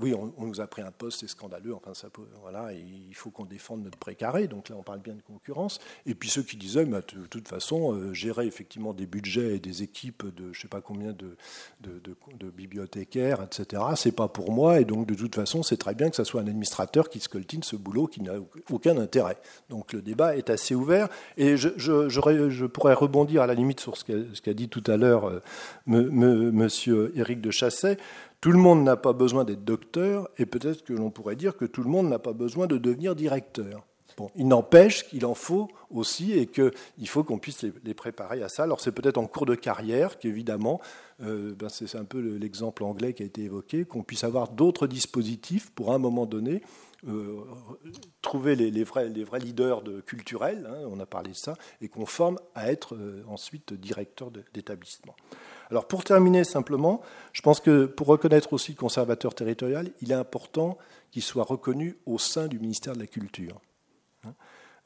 oui, 0.00 0.14
on, 0.14 0.46
nous 0.46 0.60
a 0.60 0.66
pris 0.66 0.80
un 0.80 0.90
poste, 0.90 1.20
c'est 1.20 1.28
scandaleux. 1.28 1.74
Enfin, 1.74 1.92
ça 1.92 2.08
voilà, 2.40 2.72
il 2.72 3.14
faut 3.14 3.30
qu'on 3.30 3.44
défende 3.44 3.84
notre 3.84 3.98
précaré. 3.98 4.48
Donc 4.48 4.70
là, 4.70 4.76
on 4.78 4.82
parle 4.82 5.00
bien 5.00 5.14
de 5.14 5.20
concurrence. 5.20 5.80
Et 6.06 6.14
puis 6.14 6.30
ceux 6.30 6.42
qui 6.42 6.56
disaient, 6.56 6.86
de 6.86 7.00
toute 7.28 7.46
façon, 7.46 7.92
euh, 7.92 8.14
gérer 8.14 8.46
effectivement 8.46 8.94
des 8.94 9.06
budgets 9.06 9.56
et 9.56 9.58
des 9.58 9.82
équipes 9.82 10.24
de 10.34 10.52
je 10.52 10.62
sais 10.62 10.68
pas 10.68 10.80
combien 10.80 11.12
de, 11.12 11.36
de, 11.80 12.50
bibliothécaires, 12.50 13.42
etc. 13.42 13.82
C'est 13.96 14.12
pas 14.12 14.28
pour 14.28 14.50
moi. 14.50 14.80
Et 14.80 14.84
donc 14.84 15.06
de 15.06 15.14
toute 15.14 15.34
façon, 15.34 15.62
c'est 15.62 15.76
très 15.76 15.94
bien 15.94 16.08
que 16.08 16.16
ce 16.16 16.24
soit 16.24 16.40
un 16.40 16.46
administrateur 16.46 17.10
qui 17.10 17.20
scoltine 17.20 17.62
ce 17.62 17.76
boulot 17.76 18.06
qui 18.06 18.22
n'a 18.22 18.32
aucun 18.70 18.96
intérêt. 18.96 19.36
Donc 19.68 19.92
le 19.92 20.00
débat 20.00 20.36
est 20.36 20.48
assez 20.48 20.74
ouvert. 20.74 21.08
Et 21.36 21.58
je, 21.58 21.68
je 21.76 22.66
pourrais 22.66 22.94
rebondir 22.94 23.42
à 23.42 23.46
la 23.46 23.54
limite 23.54 23.80
sur 23.80 23.96
ce 23.98 24.04
qu'a 24.40 24.54
dit 24.54 24.70
tout 24.70 24.84
à 24.86 24.96
l'heure 24.96 25.28
euh, 25.28 25.42
Monsieur 25.88 27.12
Éric 27.16 27.40
de 27.40 27.50
Chasset. 27.50 27.96
Tout 28.40 28.52
le 28.52 28.58
monde 28.58 28.84
n'a 28.84 28.96
pas 28.96 29.12
besoin 29.12 29.44
d'être 29.44 29.64
docteur, 29.64 30.28
et 30.38 30.46
peut-être 30.46 30.84
que 30.84 30.92
l'on 30.92 31.10
pourrait 31.10 31.34
dire 31.34 31.56
que 31.56 31.64
tout 31.64 31.82
le 31.82 31.90
monde 31.90 32.08
n'a 32.08 32.20
pas 32.20 32.32
besoin 32.32 32.66
de 32.66 32.78
devenir 32.78 33.16
directeur. 33.16 33.84
Bon, 34.16 34.30
il 34.34 34.48
n'empêche 34.48 35.06
qu'il 35.06 35.24
en 35.26 35.34
faut 35.34 35.68
aussi 35.90 36.32
et 36.32 36.46
qu'il 36.46 37.08
faut 37.08 37.22
qu'on 37.22 37.38
puisse 37.38 37.64
les, 37.84 37.94
préparer 37.94 38.42
à 38.42 38.48
ça. 38.48 38.64
Alors 38.64 38.80
c'est 38.80 38.90
peut-être 38.90 39.18
en 39.18 39.26
cours 39.26 39.46
de 39.46 39.54
carrière 39.54 40.18
qu'évidemment, 40.18 40.80
euh, 41.22 41.54
ben 41.56 41.68
c'est 41.68 41.94
un 41.96 42.04
peu 42.04 42.18
l'exemple 42.18 42.82
anglais 42.82 43.12
qui 43.12 43.22
a 43.22 43.26
été 43.26 43.42
évoqué, 43.42 43.84
qu'on 43.84 44.02
puisse 44.02 44.24
avoir 44.24 44.48
d'autres 44.48 44.88
dispositifs 44.88 45.70
pour 45.70 45.92
un 45.92 45.98
moment 45.98 46.26
donné 46.26 46.62
euh, 47.06 47.44
trouver 48.22 48.56
les, 48.56 48.82
vrais, 48.82 49.08
leaders 49.08 49.82
de, 49.82 50.00
culturels, 50.00 50.68
hein, 50.68 50.84
on 50.90 50.98
a 50.98 51.06
parlé 51.06 51.30
de 51.30 51.36
ça, 51.36 51.54
et 51.80 51.88
qu'on 51.88 52.06
forme 52.06 52.38
à 52.56 52.72
être 52.72 52.96
euh, 52.96 53.22
ensuite 53.28 53.72
directeur 53.72 54.30
d'établissement. 54.30 55.14
Alors 55.70 55.86
pour 55.86 56.02
terminer 56.02 56.42
simplement, 56.42 57.00
je 57.32 57.42
pense 57.42 57.60
que 57.60 57.86
pour 57.86 58.08
reconnaître 58.08 58.52
aussi 58.52 58.72
le 58.72 58.78
conservateur 58.78 59.34
territorial, 59.34 59.90
il 60.00 60.10
est 60.10 60.16
important 60.16 60.76
qu'il 61.10 61.22
soit 61.22 61.44
reconnu 61.44 61.96
au 62.06 62.18
sein 62.18 62.48
du 62.48 62.58
ministère 62.58 62.94
de 62.94 63.00
la 63.00 63.06
Culture. 63.06 63.60
Hein. 64.24 64.34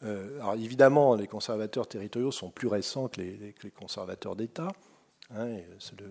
Euh, 0.04 0.40
alors 0.40 0.54
évidemment, 0.54 1.14
les 1.14 1.28
conservateurs 1.28 1.86
territoriaux 1.86 2.32
sont 2.32 2.50
plus 2.50 2.68
récents 2.68 3.08
que 3.08 3.20
les, 3.20 3.54
conservateurs 3.74 4.36
d'État. 4.36 4.68
Hein, 5.35 5.57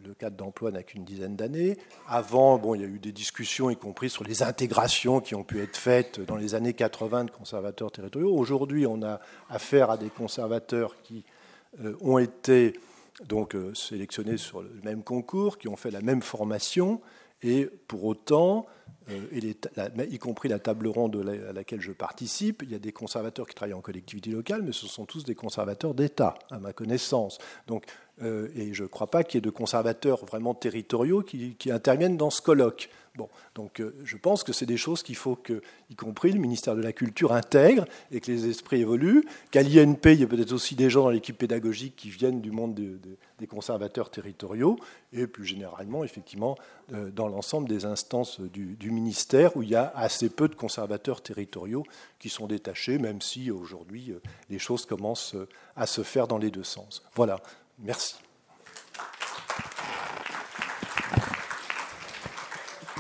le, 0.04 0.14
cadre 0.16 0.36
d'emploi 0.36 0.72
n'a 0.72 0.82
qu'une 0.82 1.04
dizaine 1.04 1.36
d'années. 1.36 1.78
Avant, 2.08 2.58
bon, 2.58 2.74
il 2.74 2.82
y 2.82 2.84
a 2.84 2.88
eu 2.88 2.98
des 2.98 3.12
discussions, 3.12 3.70
y 3.70 3.76
compris 3.76 4.10
sur 4.10 4.24
les 4.24 4.42
intégrations 4.42 5.20
qui 5.20 5.36
ont 5.36 5.44
pu 5.44 5.62
être 5.62 5.78
faites 5.78 6.20
dans 6.22 6.38
les 6.38 6.56
années 6.56 6.74
80 6.74 7.26
de 7.26 7.32
conservateurs 7.32 7.92
territoriaux. 7.92 8.36
Aujourd'hui, 8.36 8.88
on 8.88 9.04
a 9.04 9.20
affaire 9.50 9.92
à 9.92 9.98
des 9.98 10.10
conservateurs 10.10 10.96
qui 11.04 11.24
euh, 11.84 11.96
ont 12.02 12.18
été 12.18 12.74
donc 13.28 13.56
euh, 13.56 13.76
sélectionnés 13.76 14.38
sur 14.38 14.64
le 14.64 14.82
même 14.84 15.04
concours, 15.04 15.60
qui 15.60 15.68
ont 15.68 15.76
fait 15.76 15.92
la 15.92 16.02
même 16.02 16.24
formation, 16.24 17.00
et 17.44 17.70
pour 17.88 18.06
autant, 18.06 18.66
euh, 19.10 20.06
y 20.10 20.20
compris 20.20 20.50
la 20.50 20.60
table 20.60 20.88
ronde 20.88 21.26
à 21.50 21.54
laquelle 21.54 21.82
je 21.82 21.92
participe, 21.92 22.62
il 22.64 22.72
y 22.72 22.76
a 22.76 22.80
des 22.80 22.92
conservateurs 22.92 23.48
qui 23.48 23.56
travaillent 23.56 23.74
en 23.74 23.82
collectivité 23.82 24.30
locale, 24.30 24.62
mais 24.62 24.72
ce 24.72 24.88
sont 24.88 25.06
tous 25.06 25.24
des 25.24 25.36
conservateurs 25.36 25.94
d'État, 25.94 26.36
à 26.50 26.60
ma 26.60 26.74
connaissance. 26.74 27.40
Donc, 27.68 27.86
euh, 28.22 28.50
et 28.56 28.74
je 28.74 28.84
ne 28.84 28.88
crois 28.88 29.08
pas 29.08 29.24
qu'il 29.24 29.38
y 29.38 29.40
ait 29.40 29.42
de 29.42 29.50
conservateurs 29.50 30.26
vraiment 30.26 30.54
territoriaux 30.54 31.24
qui 31.24 31.72
interviennent 31.72 32.18
dans 32.18 32.30
ce 32.30 32.42
colloque. 32.42 32.90
Bon, 33.18 33.28
donc 33.56 33.82
euh, 33.82 33.94
je 34.06 34.16
pense 34.16 34.46
que 34.46 34.54
c'est 34.54 34.66
des 34.66 34.78
choses 34.78 35.04
qu'il 35.04 35.18
faut 35.18 35.36
que, 35.36 35.62
y 35.90 35.96
compris 35.96 36.32
le 36.32 36.40
ministère 36.40 36.78
de 36.78 36.82
la 36.82 36.94
Culture 36.94 37.34
intègre 37.34 37.86
et 38.10 38.22
que 38.22 38.32
les 38.32 38.48
esprits 38.48 38.80
évoluent. 38.80 39.26
Qu'à 39.52 39.64
l'INP, 39.64 40.14
il 40.14 40.22
y 40.22 40.24
a 40.24 40.28
peut-être 40.28 40.54
aussi 40.54 40.76
des 40.76 40.90
gens 40.90 41.04
dans 41.04 41.10
l'équipe 41.10 41.38
pédagogique 41.38 41.98
qui 41.98 42.10
viennent 42.10 42.40
du 42.40 42.52
monde 42.52 42.74
des 42.74 43.48
conservateurs 43.48 44.12
territoriaux 44.12 44.78
et 45.12 45.28
plus 45.28 45.46
généralement, 45.46 46.06
effectivement, 46.06 46.56
euh, 46.94 47.12
dans 47.12 47.28
l'ensemble 47.28 47.68
des 47.68 47.84
instances 47.84 48.40
du, 48.40 48.92
ministère 48.92 49.58
où 49.58 49.64
il 49.64 49.70
y 49.70 49.76
a 49.76 49.92
assez 49.94 50.30
peu 50.30 50.48
de 50.48 50.56
conservateurs 50.56 51.22
territoriaux 51.22 51.84
qui 52.18 52.30
sont 52.30 52.48
détachés, 52.48 52.98
même 52.98 53.22
si 53.22 53.52
aujourd'hui 53.52 54.12
euh, 54.12 54.22
les 54.50 54.60
choses 54.60 54.86
commencent 54.86 55.36
à 55.76 55.86
se 55.86 56.04
faire 56.04 56.28
dans 56.28 56.38
les 56.38 56.50
deux 56.50 56.64
sens. 56.64 57.04
Voilà, 57.14 57.42
merci. 57.78 58.16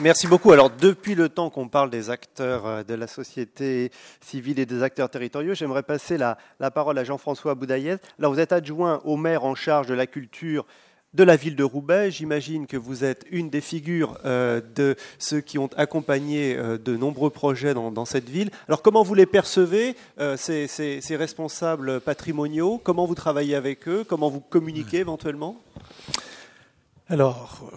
Merci 0.02 0.26
beaucoup. 0.26 0.52
Alors, 0.52 0.72
depuis 0.72 1.14
le 1.14 1.30
temps 1.30 1.52
qu'on 1.52 1.68
parle 1.68 1.91
des 1.91 2.10
acteurs 2.10 2.66
euh, 2.66 2.84
de 2.84 2.95
la 2.95 3.06
société 3.06 3.91
civile 4.20 4.58
et 4.58 4.66
des 4.66 4.82
acteurs 4.82 5.12
territoriaux, 5.12 5.54
j'aimerais 5.54 5.84
passer 5.84 6.18
la, 6.18 6.38
parole 6.72 6.97
à 6.97 7.04
Jean-François 7.04 7.54
Boudaillez. 7.54 7.97
Alors, 8.18 8.34
vous 8.34 8.39
êtes 8.39 8.52
adjoint 8.52 8.99
au 9.06 9.16
maire 9.16 9.45
en 9.45 9.54
charge 9.54 9.86
de 9.86 9.93
la 9.93 10.08
culture 10.08 10.66
de 11.14 11.24
la 11.24 11.36
ville 11.36 11.56
de 11.56 11.64
Roubaix. 11.64 12.10
J'imagine 12.10 12.66
que 12.66 12.78
vous 12.78 13.04
êtes 13.04 13.26
une 13.30 13.52
des 13.52 13.62
figures 13.62 14.18
euh, 14.26 14.60
de 14.74 14.95
ceux 15.20 15.39
qui 15.39 15.60
ont 15.60 15.70
accompagné 15.78 16.56
euh, 16.58 16.80
de 16.80 16.97
nombreux 16.97 17.30
projets 17.30 17.76
dans, 17.76 18.06
cette 18.06 18.28
ville. 18.28 18.49
Alors 18.68 18.82
comment 18.82 19.04
vous 19.04 19.14
les 19.14 19.28
percevez, 19.28 19.95
ces, 20.36 20.68
ces, 20.68 21.16
responsables 21.16 22.02
patrimoniaux? 22.02 22.82
Comment 22.84 23.06
vous 23.06 23.14
travaillez 23.14 23.54
avec 23.54 23.88
eux? 23.88 24.04
Comment 24.08 24.30
vous 24.30 24.39
communiquez 24.39 24.97
éventuellement? 24.97 25.58
Alors, 27.08 27.70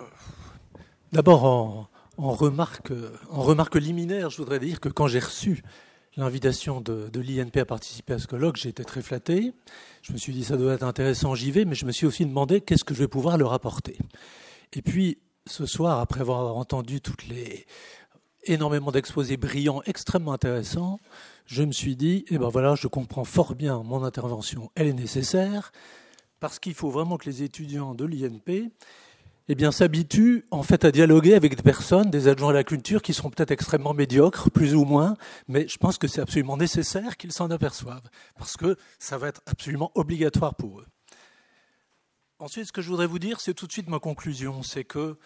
d'abord 1.13 1.45
en, 1.45 1.89
en 2.17 2.33
remarque, 2.33 2.93
en 3.31 3.43
remarque 3.43 3.77
liminaire, 3.77 4.31
je 4.31 4.39
voudrais 4.39 4.59
dire 4.59 4.81
que 4.81 4.89
quand 4.89 5.07
j'ai 5.07 5.19
reçu 5.19 5.63
l'invitation 6.17 6.81
de, 6.81 7.11
l'INP 7.21 7.57
à 7.61 7.65
participer 7.65 8.15
à 8.15 8.19
ce 8.19 8.27
colloque, 8.27 8.57
j'ai 8.57 8.69
été 8.69 8.85
très 8.85 9.03
flatté. 9.03 9.53
Je 10.03 10.13
me 10.13 10.19
suis 10.19 10.33
dit, 10.33 10.45
ça 10.45 10.57
doit 10.57 10.75
être 10.75 10.85
intéressant, 10.85 11.35
j'y 11.35 11.51
vais, 11.51 11.65
mais 11.65 11.75
je 11.75 11.87
me 11.87 11.93
suis 11.93 12.07
aussi 12.07 12.25
demandé 12.25 12.61
qu'est-ce 12.61 12.85
que 12.85 12.95
je 12.95 13.01
vais 13.01 13.09
pouvoir 13.09 13.37
leur 13.37 13.53
apporter. 13.53 13.99
Et 14.73 14.83
puis, 14.83 15.19
ce 15.47 15.67
soir, 15.67 15.99
après 16.01 16.21
avoir 16.21 16.57
entendu 16.57 17.01
énormément 18.45 18.93
d'exposés 18.93 19.37
brillants, 19.37 19.83
extrêmement 19.87 20.33
intéressants, 20.33 21.01
je 21.47 21.63
me 21.63 21.73
suis 21.73 21.97
dit, 21.97 22.25
eh 22.29 22.39
ben 22.39 22.49
voilà, 22.49 22.75
je 22.75 22.87
comprends 22.87 23.25
fort 23.25 23.55
bien 23.55 23.83
mon 23.83 24.05
intervention, 24.05 24.71
elle 24.75 24.87
est 24.87 24.95
nécessaire, 24.95 25.73
parce 26.41 26.59
qu'il 26.59 26.75
faut 26.75 26.91
vraiment 26.91 27.17
que 27.17 27.27
les 27.27 27.43
étudiants 27.43 27.95
de 27.95 28.05
l'INP 28.05 28.71
eh 29.49 29.55
bien, 29.55 29.73
s'habitue 29.73 30.47
en 30.51 30.63
fait 30.63 30.85
à 30.85 30.91
dialoguer 30.91 31.35
avec 31.35 31.57
des 31.57 31.63
personnes, 31.63 32.11
des 32.11 32.29
adjoints 32.29 32.51
à 32.51 32.55
la 32.55 32.65
culture, 32.65 33.03
qui 33.03 33.13
sont 33.13 33.31
peut-être 33.31 33.51
extrêmement 33.51 33.93
médiocres, 33.93 34.51
plus 34.51 34.75
ou 34.75 34.85
moins, 34.85 35.17
mais 35.49 35.69
je 35.69 35.77
pense 35.77 35.99
que 35.99 36.09
c'est 36.09 36.21
absolument 36.21 36.57
nécessaire 36.57 37.17
qu'ils 37.17 37.33
s'en 37.33 37.51
aperçoivent, 37.51 38.09
parce 38.37 38.57
que 38.57 38.77
ça 38.99 39.19
va 39.19 39.29
être 39.29 39.43
absolument 39.47 39.91
obligatoire 39.95 40.55
pour 40.55 40.81
eux. 40.81 40.87
Ensuite, 42.39 42.67
ce 42.67 42.73
que 42.73 42.83
je 42.83 42.89
voudrais 42.89 43.07
vous 43.07 43.19
dire, 43.19 43.41
c'est 43.41 43.55
tout 43.55 43.67
de 43.67 43.73
suite 43.73 43.89
ma 43.89 43.99
conclusion, 43.99 44.63
c'est 44.63 44.85
que 44.85 45.19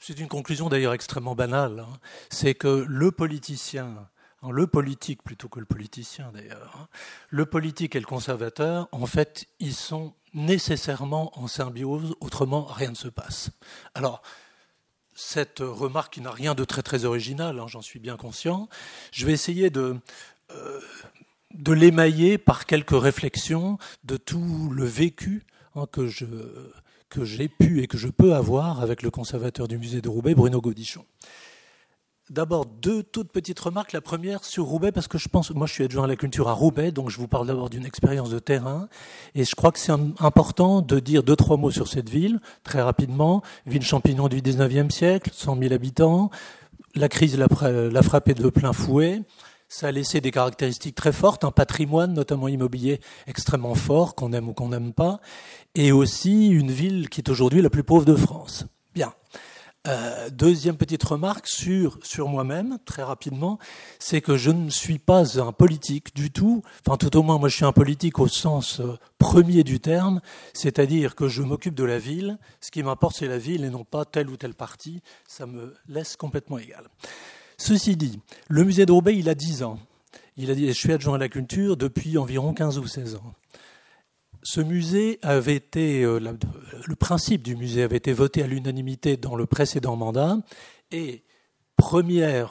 c'est 0.00 0.18
une 0.18 0.28
conclusion 0.28 0.68
d'ailleurs 0.68 0.92
extrêmement 0.92 1.34
banale, 1.34 1.80
hein, 1.80 1.98
c'est 2.30 2.54
que 2.54 2.84
le 2.88 3.10
politicien, 3.12 4.08
hein, 4.42 4.50
le 4.50 4.66
politique 4.66 5.22
plutôt 5.22 5.48
que 5.48 5.60
le 5.60 5.66
politicien 5.66 6.30
d'ailleurs, 6.32 6.76
hein, 6.78 6.88
le 7.30 7.46
politique 7.46 7.96
et 7.96 8.00
le 8.00 8.06
conservateur, 8.06 8.88
en 8.92 9.06
fait, 9.06 9.46
ils 9.60 9.74
sont 9.74 10.14
nécessairement 10.34 11.38
en 11.38 11.46
symbiose, 11.46 12.14
autrement 12.20 12.64
rien 12.64 12.90
ne 12.90 12.96
se 12.96 13.08
passe. 13.08 13.50
Alors, 13.94 14.22
cette 15.14 15.60
remarque 15.60 16.14
qui 16.14 16.20
n'a 16.20 16.30
rien 16.30 16.54
de 16.54 16.64
très 16.64 16.82
très 16.82 17.04
original, 17.04 17.58
hein, 17.58 17.66
j'en 17.68 17.82
suis 17.82 18.00
bien 18.00 18.16
conscient, 18.16 18.68
je 19.12 19.26
vais 19.26 19.32
essayer 19.32 19.70
de, 19.70 19.96
euh, 20.50 20.80
de 21.54 21.72
l'émailler 21.72 22.36
par 22.36 22.66
quelques 22.66 23.00
réflexions 23.00 23.78
de 24.02 24.16
tout 24.16 24.70
le 24.72 24.84
vécu 24.84 25.44
hein, 25.76 25.86
que 25.90 26.08
que 27.10 27.24
j'ai 27.24 27.48
pu 27.48 27.80
et 27.80 27.86
que 27.86 27.96
je 27.96 28.08
peux 28.08 28.34
avoir 28.34 28.80
avec 28.80 29.02
le 29.02 29.10
conservateur 29.10 29.68
du 29.68 29.78
musée 29.78 30.00
de 30.00 30.08
Roubaix, 30.08 30.34
Bruno 30.34 30.60
Gaudichon. 30.60 31.06
D'abord, 32.30 32.64
deux 32.64 33.02
toutes 33.02 33.30
petites 33.30 33.60
remarques. 33.60 33.92
La 33.92 34.00
première 34.00 34.44
sur 34.44 34.64
Roubaix, 34.64 34.92
parce 34.92 35.08
que 35.08 35.18
je 35.18 35.28
pense, 35.28 35.50
moi 35.50 35.66
je 35.66 35.74
suis 35.74 35.84
adjoint 35.84 36.04
à 36.04 36.06
la 36.06 36.16
culture 36.16 36.48
à 36.48 36.54
Roubaix, 36.54 36.90
donc 36.90 37.10
je 37.10 37.18
vous 37.18 37.28
parle 37.28 37.46
d'abord 37.46 37.68
d'une 37.68 37.84
expérience 37.84 38.30
de 38.30 38.38
terrain. 38.38 38.88
Et 39.34 39.44
je 39.44 39.54
crois 39.54 39.72
que 39.72 39.78
c'est 39.78 39.92
important 40.20 40.80
de 40.80 40.98
dire 41.00 41.22
deux, 41.22 41.36
trois 41.36 41.58
mots 41.58 41.70
sur 41.70 41.86
cette 41.86 42.08
ville, 42.08 42.40
très 42.62 42.80
rapidement. 42.80 43.42
Ville 43.66 43.82
champignon 43.82 44.28
du 44.28 44.40
19e 44.40 44.88
siècle, 44.90 45.30
100 45.34 45.58
000 45.58 45.74
habitants. 45.74 46.30
La 46.94 47.10
crise 47.10 47.36
l'a 47.36 48.02
frappé 48.02 48.32
de 48.32 48.48
plein 48.48 48.72
fouet. 48.72 49.20
Ça 49.68 49.88
a 49.88 49.90
laissé 49.90 50.22
des 50.22 50.30
caractéristiques 50.30 50.94
très 50.94 51.12
fortes, 51.12 51.44
un 51.44 51.50
patrimoine, 51.50 52.14
notamment 52.14 52.48
immobilier, 52.48 53.00
extrêmement 53.26 53.74
fort, 53.74 54.14
qu'on 54.14 54.32
aime 54.32 54.48
ou 54.48 54.54
qu'on 54.54 54.70
n'aime 54.70 54.94
pas. 54.94 55.20
Et 55.74 55.92
aussi 55.92 56.48
une 56.48 56.70
ville 56.70 57.10
qui 57.10 57.20
est 57.20 57.28
aujourd'hui 57.28 57.60
la 57.60 57.68
plus 57.68 57.84
pauvre 57.84 58.06
de 58.06 58.16
France. 58.16 58.64
Bien. 58.94 59.12
Euh, 59.86 60.30
deuxième 60.30 60.78
petite 60.78 61.02
remarque 61.02 61.46
sur, 61.46 61.98
moi-même, 62.26 62.78
très 62.86 63.02
rapidement, 63.02 63.58
c'est 63.98 64.22
que 64.22 64.36
je 64.36 64.50
ne 64.50 64.70
suis 64.70 64.98
pas 64.98 65.38
un 65.38 65.52
politique 65.52 66.14
du 66.14 66.30
tout. 66.30 66.62
Enfin, 66.86 66.96
tout 66.96 67.14
au 67.18 67.22
moins, 67.22 67.38
moi, 67.38 67.50
je 67.50 67.56
suis 67.56 67.66
un 67.66 67.72
politique 67.72 68.18
au 68.18 68.26
sens 68.26 68.80
euh, 68.80 68.96
premier 69.18 69.62
du 69.62 69.80
terme, 69.80 70.22
c'est-à-dire 70.54 71.14
que 71.14 71.28
je 71.28 71.42
m'occupe 71.42 71.74
de 71.74 71.84
la 71.84 71.98
ville. 71.98 72.38
Ce 72.62 72.70
qui 72.70 72.82
m'importe, 72.82 73.16
c'est 73.18 73.28
la 73.28 73.36
ville 73.38 73.62
et 73.64 73.70
non 73.70 73.84
pas 73.84 74.06
tel 74.06 74.30
ou 74.30 74.38
tel 74.38 74.54
parti. 74.54 75.02
Ça 75.28 75.44
me 75.44 75.74
laisse 75.86 76.16
complètement 76.16 76.58
égal. 76.58 76.84
Ceci 77.58 77.94
dit, 77.96 78.20
le 78.48 78.64
musée 78.64 78.86
Roubaix, 78.88 79.16
il 79.16 79.28
a 79.28 79.34
10 79.34 79.64
ans. 79.64 79.78
Je 80.38 80.72
suis 80.72 80.92
adjoint 80.92 81.16
à 81.16 81.18
la 81.18 81.28
culture 81.28 81.76
depuis 81.76 82.16
environ 82.16 82.54
15 82.54 82.78
ou 82.78 82.86
16 82.86 83.16
ans. 83.16 83.34
Ce 84.44 84.60
musée 84.60 85.18
avait 85.22 85.56
été, 85.56 86.02
euh, 86.02 86.20
le 86.20 86.96
principe 86.96 87.42
du 87.42 87.56
musée 87.56 87.82
avait 87.82 87.96
été 87.96 88.12
voté 88.12 88.42
à 88.42 88.46
l'unanimité 88.46 89.16
dans 89.16 89.36
le 89.36 89.46
précédent 89.46 89.96
mandat 89.96 90.36
et 90.90 91.24
premier 91.76 92.24
euh, 92.24 92.44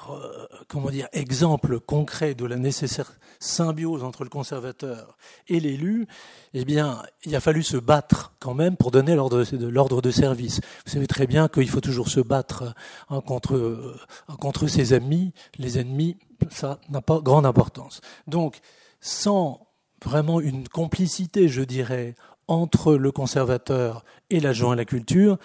comment 0.67 0.89
dire, 0.89 1.07
exemple 1.13 1.79
concret 1.79 2.33
de 2.33 2.45
la 2.45 2.57
nécessaire 2.57 3.13
symbiose 3.39 4.03
entre 4.03 4.23
le 4.23 4.31
conservateur 4.31 5.17
et 5.47 5.59
l'élu, 5.59 6.07
eh 6.55 6.65
bien, 6.65 7.03
il 7.25 7.35
a 7.35 7.39
fallu 7.39 7.61
se 7.61 7.77
battre 7.77 8.33
quand 8.39 8.55
même 8.55 8.75
pour 8.75 8.89
donner 8.89 9.15
l'ordre 9.15 10.01
de, 10.01 10.11
service. 10.11 10.61
Vous 10.85 10.91
savez 10.91 11.07
très 11.07 11.27
bien 11.27 11.47
qu'il 11.47 11.69
faut 11.69 11.81
toujours 11.81 12.09
se 12.09 12.21
battre 12.21 12.73
hein, 13.09 13.21
contre, 13.21 13.55
euh, 13.55 13.95
contre 14.39 14.65
ses 14.65 14.93
amis. 14.93 15.31
Les 15.59 15.77
ennemis, 15.77 16.17
ça 16.49 16.79
n'a 16.89 17.01
pas 17.01 17.19
grande 17.19 17.45
importance. 17.45 18.01
Donc, 18.25 18.61
sans 18.99 19.62
vraiment 20.04 20.39
une 20.39 20.68
complicité, 20.68 21.47
je 21.47 21.62
dirais, 21.62 22.16
entre 22.47 22.95
le 22.95 23.12
conservateur 23.12 24.04
et 24.30 24.39
l'adjoint 24.39 24.74
à 24.74 24.76
la 24.76 24.86
culture, 24.86 25.38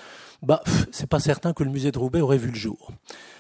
bah, 0.43 0.63
c'est 0.91 1.09
pas 1.09 1.21
certain 1.21 1.53
que 1.53 1.65
le 1.65 1.71
musée 1.71 1.93
de 1.93 1.99
Roubaix 1.99 2.21
aurait 2.21 2.39
vu 2.39 2.49
le 2.49 2.57
jour. 2.57 2.91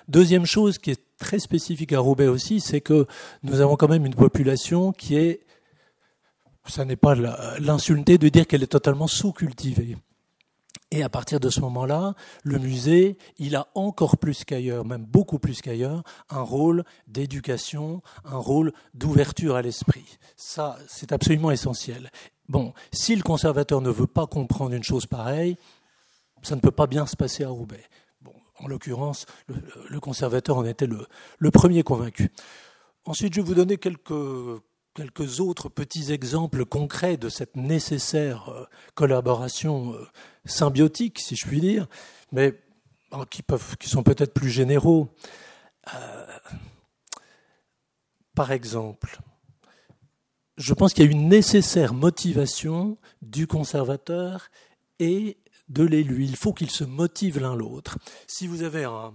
Deuxième 0.09 0.47
chose 0.47 0.79
qui 0.79 0.91
est 0.91 1.03
très 1.19 1.39
spécifique 1.39 1.93
à 1.93 1.99
Roubaix 1.99 2.29
aussi, 2.29 2.61
c'est 2.61 2.81
que 2.81 3.07
nous 3.43 3.61
avons 3.61 3.77
quand 3.77 3.89
même 3.89 4.07
une 4.07 4.14
population 4.14 4.93
qui 4.93 5.16
est, 5.16 5.41
ça 6.66 6.85
n'est 6.85 6.97
pas 6.97 7.14
l'insulter 7.59 8.19
de 8.19 8.29
dire 8.29 8.47
qu'elle 8.47 8.62
est 8.62 8.69
totalement 8.69 9.07
sous-cultivée. 9.07 9.97
Et 10.91 11.03
à 11.03 11.11
partir 11.11 11.39
de 11.39 11.51
ce 11.51 11.61
moment-là, 11.61 12.14
le 12.45 12.59
musée, 12.59 13.18
il 13.36 13.57
a 13.57 13.68
encore 13.74 14.16
plus 14.16 14.45
qu'ailleurs, 14.45 14.86
même 14.86 15.05
beaucoup 15.05 15.39
plus 15.39 15.61
qu'ailleurs, 15.61 16.03
un 16.30 16.41
rôle 16.41 16.82
d'éducation, 17.07 18.01
un 18.24 18.39
rôle 18.39 18.72
d'ouverture 18.95 19.57
à 19.57 19.62
l'esprit. 19.62 20.18
Ça, 20.36 20.78
c'est 20.89 21.12
absolument 21.12 21.51
essentiel. 21.51 22.11
Bon, 22.49 22.72
si 22.91 23.14
le 23.14 23.22
conservateur 23.22 23.82
ne 23.82 23.91
veut 23.91 24.07
pas 24.07 24.26
comprendre 24.26 24.74
une 24.74 24.82
chose 24.82 25.05
pareille, 25.05 25.57
ça 26.43 26.57
ne 26.57 26.61
peut 26.61 26.70
pas 26.70 26.86
bien 26.86 27.07
se 27.07 27.16
passer 27.16 27.45
à 27.45 27.51
Roubaix. 27.51 27.84
Bon, 28.22 28.32
en 28.59 28.66
l'occurrence, 28.66 29.26
le, 29.47 30.01
conservateur 30.01 30.57
en 30.57 30.64
était 30.64 30.86
le, 30.86 31.51
premier 31.51 31.82
convaincu. 31.82 32.32
Ensuite, 33.05 33.34
je 33.34 33.43
vais 33.43 33.47
vous 33.47 33.55
donner 33.55 33.76
quelques 33.76 34.62
quelques 34.99 35.38
autres 35.38 35.68
petits 35.68 36.11
exemples 36.11 36.64
concrets 36.64 37.16
de 37.16 37.28
cette 37.28 37.55
nécessaire 37.55 38.49
euh, 38.49 38.64
collaboration 38.96 39.94
euh, 39.94 40.05
symbiotique, 40.44 41.20
si 41.20 41.36
je 41.36 41.46
puis 41.46 41.61
dire, 41.61 41.86
mais 42.32 42.59
qui, 43.30 43.42
peuvent, 43.42 43.76
qui 43.76 43.88
sont 43.88 44.03
peut-être 44.03 44.34
plus 44.34 44.51
généraux. 44.51 45.09
Euh, 45.94 46.26
par 48.34 48.51
exemple, 48.51 49.20
je 50.57 50.74
pense 50.74 50.92
qu'il 50.92 51.05
y 51.05 51.09
a 51.09 51.12
une 51.12 51.28
nécessaire 51.28 51.94
motivation 51.94 52.99
du 53.22 53.46
conservateur 53.46 54.49
et 54.99 55.38
de 55.68 55.84
l'élu. 55.84 56.24
Il 56.24 56.34
faut 56.34 56.53
qu'ils 56.53 56.72
se 56.72 56.82
motivent 56.82 57.38
l'un 57.38 57.55
l'autre. 57.55 57.99
Si 58.26 58.49
vous 58.49 58.64
avez 58.64 58.82
un, 58.82 59.14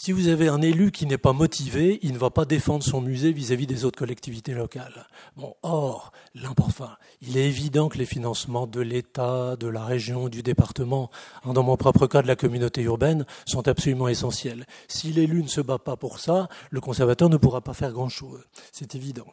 si 0.00 0.12
vous 0.12 0.28
avez 0.28 0.48
un 0.48 0.62
élu 0.62 0.92
qui 0.92 1.04
n'est 1.04 1.18
pas 1.18 1.34
motivé, 1.34 1.98
il 2.00 2.14
ne 2.14 2.18
va 2.18 2.30
pas 2.30 2.46
défendre 2.46 2.82
son 2.82 3.02
musée 3.02 3.32
vis-à-vis 3.32 3.66
des 3.66 3.84
autres 3.84 3.98
collectivités 3.98 4.54
locales. 4.54 5.06
Bon, 5.36 5.54
or, 5.62 6.10
l'important, 6.34 6.88
il 7.20 7.36
est 7.36 7.46
évident 7.46 7.90
que 7.90 7.98
les 7.98 8.06
financements 8.06 8.66
de 8.66 8.80
l'État, 8.80 9.56
de 9.56 9.68
la 9.68 9.84
région, 9.84 10.30
du 10.30 10.42
département, 10.42 11.10
hein, 11.44 11.52
dans 11.52 11.62
mon 11.62 11.76
propre 11.76 12.06
cas 12.06 12.22
de 12.22 12.28
la 12.28 12.34
communauté 12.34 12.80
urbaine, 12.80 13.26
sont 13.44 13.68
absolument 13.68 14.08
essentiels. 14.08 14.64
Si 14.88 15.12
l'élu 15.12 15.42
ne 15.42 15.48
se 15.48 15.60
bat 15.60 15.78
pas 15.78 15.98
pour 15.98 16.18
ça, 16.18 16.48
le 16.70 16.80
conservateur 16.80 17.28
ne 17.28 17.36
pourra 17.36 17.60
pas 17.60 17.74
faire 17.74 17.92
grand-chose. 17.92 18.40
C'est 18.72 18.94
évident. 18.94 19.26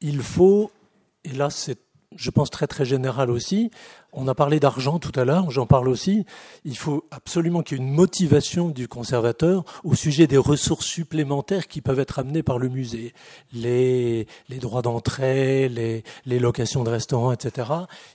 Il 0.00 0.22
faut, 0.22 0.70
et 1.24 1.32
là 1.32 1.50
c'est 1.50 1.80
je 2.16 2.30
pense 2.30 2.50
très 2.50 2.66
très 2.66 2.84
général 2.84 3.30
aussi. 3.30 3.70
On 4.12 4.28
a 4.28 4.34
parlé 4.34 4.60
d'argent 4.60 4.98
tout 4.98 5.12
à 5.14 5.24
l'heure, 5.24 5.50
j'en 5.50 5.66
parle 5.66 5.88
aussi. 5.88 6.24
Il 6.64 6.76
faut 6.76 7.04
absolument 7.10 7.62
qu'il 7.62 7.78
y 7.78 7.80
ait 7.80 7.84
une 7.84 7.92
motivation 7.92 8.70
du 8.70 8.88
conservateur 8.88 9.64
au 9.84 9.94
sujet 9.94 10.26
des 10.26 10.38
ressources 10.38 10.86
supplémentaires 10.86 11.68
qui 11.68 11.82
peuvent 11.82 12.00
être 12.00 12.18
amenées 12.18 12.42
par 12.42 12.58
le 12.58 12.68
musée. 12.68 13.12
Les, 13.52 14.26
droits 14.60 14.82
d'entrée, 14.82 15.68
les, 15.68 16.02
les 16.24 16.38
locations 16.38 16.82
de 16.82 16.90
restaurants, 16.90 17.32
etc. 17.32 17.70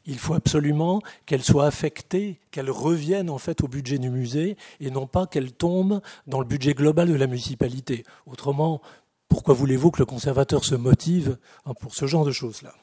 Il 0.06 0.18
faut 0.18 0.34
absolument 0.34 1.02
qu'elles 1.28 1.43
soient 1.43 1.68
affectées, 1.68 2.39
qu'elles 2.49 2.72
reviennent 2.72 3.30
en 3.30 3.38
fait 3.38 3.62
au 3.62 3.68
budget 3.68 3.99
du 3.99 4.10
musée 4.10 4.58
et 4.80 4.89
non 4.89 5.06
pas 5.06 5.28
qu'elles 5.28 5.54
tombent 5.54 6.02
dans 6.26 6.39
le 6.39 6.45
budget 6.45 6.74
global 6.74 7.10
de 7.10 7.16
la 7.16 7.28
municipalité. 7.28 8.04
Autrement, 8.26 8.82
pourquoi 9.32 9.54
voulez-vous 9.54 9.91
que 9.91 9.99
le 9.99 10.06
conservateur 10.06 10.66
se 10.66 10.76
motive 10.76 11.38
hein, 11.66 11.74
pour 11.80 11.95
ce 11.95 12.06
genre 12.06 12.26
de 12.26 12.32
choses-là? 12.32 12.74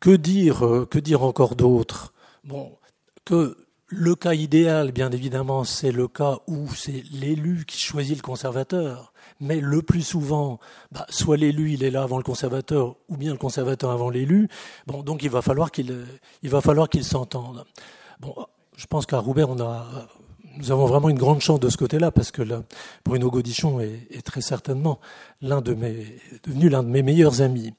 Que 0.00 0.10
dire, 0.10 0.66
euh, 0.66 0.86
que 0.86 0.98
dire 0.98 1.22
encore 1.22 1.54
d'autre? 1.54 2.12
Bon, 2.44 2.76
que 3.24 3.56
le 3.86 4.14
cas 4.14 4.34
idéal, 4.34 4.92
bien 4.92 5.10
évidemment, 5.10 5.64
c'est 5.64 5.92
le 5.92 6.08
cas 6.08 6.38
où 6.46 6.68
c'est 6.74 7.02
l'élu 7.12 7.64
qui 7.66 7.78
choisit 7.78 8.16
le 8.16 8.22
conservateur. 8.22 9.12
Mais 9.40 9.60
le 9.60 9.82
plus 9.82 10.02
souvent, 10.02 10.58
bah, 10.92 11.06
soit 11.08 11.36
l'élu 11.36 11.72
il 11.72 11.82
est 11.82 11.90
là 11.90 12.02
avant 12.02 12.18
le 12.18 12.22
conservateur, 12.22 12.96
ou 13.08 13.16
bien 13.16 13.32
le 13.32 13.38
conservateur 13.38 13.90
avant 13.90 14.10
l'élu. 14.10 14.48
Bon, 14.86 15.02
donc 15.02 15.22
il 15.22 15.30
va 15.30 15.42
falloir 15.42 15.70
qu'il, 15.70 16.06
il 16.42 16.50
va 16.50 16.60
falloir 16.60 16.88
qu'ils 16.88 17.04
s'entendent. 17.04 17.64
Bon, 18.20 18.34
je 18.76 18.86
pense 18.86 19.06
qu'à 19.06 19.18
Roubaix, 19.18 19.44
on 19.44 19.58
a, 19.60 19.86
nous 20.56 20.70
avons 20.70 20.86
vraiment 20.86 21.08
une 21.08 21.18
grande 21.18 21.40
chance 21.40 21.58
de 21.58 21.68
ce 21.68 21.76
côté-là, 21.76 22.10
parce 22.10 22.30
que 22.30 22.42
là, 22.42 22.62
Bruno 23.04 23.30
Godichon 23.30 23.80
est, 23.80 24.06
est 24.10 24.22
très 24.22 24.40
certainement 24.40 25.00
l'un 25.40 25.60
de 25.62 25.74
mes, 25.74 26.18
devenu 26.44 26.68
l'un 26.68 26.82
de 26.82 26.88
mes 26.88 27.02
meilleurs 27.02 27.42
amis. 27.42 27.72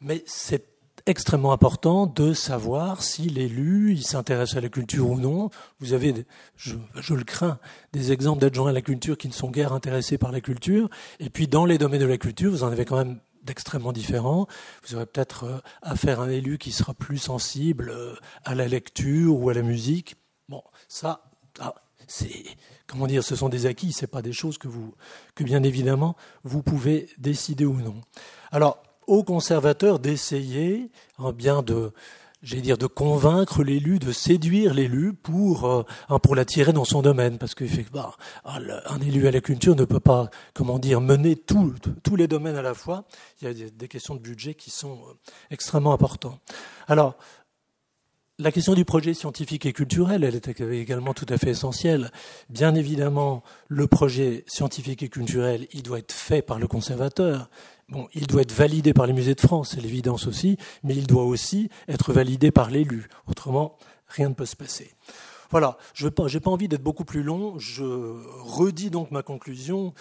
Mais 0.00 0.22
c'est 0.26 0.69
extrêmement 1.10 1.52
important 1.52 2.06
de 2.06 2.32
savoir 2.32 3.02
si 3.02 3.22
l'élu 3.22 3.96
s'intéresse 3.98 4.56
à 4.56 4.60
la 4.60 4.68
culture 4.68 5.10
ou 5.10 5.18
non. 5.18 5.50
Vous 5.80 5.92
avez, 5.92 6.24
je, 6.56 6.76
le 7.14 7.24
crains, 7.24 7.58
des 7.92 8.12
exemples 8.12 8.40
d'adjoints 8.40 8.70
à 8.70 8.72
la 8.72 8.80
culture 8.80 9.18
qui 9.18 9.28
ne 9.28 9.32
sont 9.32 9.50
guère 9.50 9.72
intéressés 9.72 10.18
par 10.18 10.32
la 10.32 10.40
culture. 10.40 10.88
Et 11.18 11.28
puis 11.28 11.48
dans 11.48 11.64
les 11.64 11.78
domaines 11.78 12.00
de 12.00 12.06
la 12.06 12.16
culture, 12.16 12.50
vous 12.50 12.62
en 12.62 12.70
avez 12.72 12.84
quand 12.84 12.96
même 12.96 13.18
d'extrêmement 13.42 13.92
différents. 13.92 14.46
Vous 14.86 14.94
aurez 14.94 15.06
peut-être 15.06 15.44
euh, 15.44 15.58
affaire 15.82 16.20
à 16.20 16.24
un 16.24 16.30
élu 16.30 16.58
qui 16.58 16.72
sera 16.72 16.94
plus 16.94 17.18
sensible 17.18 17.90
euh, 17.90 18.14
à 18.44 18.54
la 18.54 18.68
lecture 18.68 19.36
ou 19.36 19.50
à 19.50 19.54
la 19.54 19.62
musique. 19.62 20.16
Bon, 20.48 20.62
ça, 20.88 21.24
ah, 21.58 21.74
c'est 22.06 22.44
comment 22.86 23.06
dire, 23.06 23.24
ce 23.24 23.36
sont 23.36 23.48
des 23.48 23.66
acquis, 23.66 23.92
c'est 23.92 24.06
pas 24.06 24.22
des 24.22 24.32
choses 24.32 24.58
que 24.58 24.68
vous, 24.68 24.94
que 25.34 25.44
bien 25.44 25.62
évidemment 25.62 26.16
vous 26.44 26.62
pouvez 26.62 27.08
décider 27.18 27.64
ou 27.64 27.80
non. 27.80 28.00
Alors 28.50 28.82
aux 29.10 29.24
conservateurs 29.24 29.98
d'essayer 29.98 30.88
hein, 31.18 31.32
bien 31.32 31.62
de 31.62 31.92
j'ai 32.42 32.62
dire 32.62 32.78
de 32.78 32.86
convaincre 32.86 33.62
l'élu, 33.62 33.98
de 33.98 34.12
séduire 34.12 34.72
l'élu 34.72 35.12
pour 35.12 35.66
euh, 35.66 35.82
hein, 36.08 36.18
pour 36.18 36.34
l'attirer 36.34 36.72
dans 36.72 36.86
son 36.86 37.02
domaine, 37.02 37.36
parce 37.36 37.54
que 37.54 37.64
bah, 37.92 38.14
un 38.44 39.00
élu 39.02 39.26
à 39.26 39.30
la 39.30 39.42
culture 39.42 39.76
ne 39.76 39.84
peut 39.84 40.00
pas 40.00 40.30
comment 40.54 40.78
dire 40.78 41.02
mener 41.02 41.36
tous 41.36 41.74
les 42.16 42.28
domaines 42.28 42.56
à 42.56 42.62
la 42.62 42.72
fois. 42.72 43.04
Il 43.42 43.48
y 43.48 43.64
a 43.64 43.68
des 43.68 43.88
questions 43.88 44.14
de 44.14 44.20
budget 44.20 44.54
qui 44.54 44.70
sont 44.70 44.94
euh, 44.94 45.12
extrêmement 45.50 45.92
importantes. 45.92 46.40
La 48.40 48.52
question 48.52 48.74
du 48.74 48.84
projet 48.84 49.12
scientifique 49.12 49.66
et 49.66 49.72
culturel, 49.72 50.24
elle 50.24 50.34
est 50.34 50.60
également 50.60 51.12
tout 51.12 51.26
à 51.28 51.36
fait 51.36 51.50
essentielle. 51.50 52.10
Bien 52.48 52.74
évidemment, 52.74 53.42
le 53.68 53.86
projet 53.86 54.44
scientifique 54.46 55.02
et 55.02 55.08
culturel, 55.08 55.66
il 55.72 55.82
doit 55.82 55.98
être 55.98 56.12
fait 56.12 56.40
par 56.40 56.58
le 56.58 56.66
conservateur. 56.66 57.50
Il 58.14 58.26
doit 58.26 58.42
être 58.42 58.52
validé 58.52 58.94
par 58.94 59.06
les 59.06 59.12
musées 59.12 59.34
de 59.34 59.40
France, 59.40 59.72
c'est 59.74 59.80
l'évidence 59.80 60.26
aussi, 60.26 60.56
mais 60.82 60.94
il 60.94 61.06
doit 61.06 61.24
aussi 61.24 61.68
être 61.88 62.12
validé 62.12 62.50
par 62.50 62.70
l'élu. 62.70 63.08
Autrement, 63.26 63.76
rien 64.08 64.28
ne 64.30 64.34
peut 64.34 64.46
se 64.46 64.56
passer. 64.56 64.94
Voilà, 65.50 65.76
je 65.94 66.06
n'ai 66.06 66.40
pas 66.40 66.50
envie 66.50 66.68
d'être 66.68 66.82
beaucoup 66.82 67.04
plus 67.04 67.24
long. 67.24 67.58
Je 67.58 67.84
redis 68.40 68.90
donc 68.90 69.10
ma 69.10 69.22
conclusion. 69.22 69.92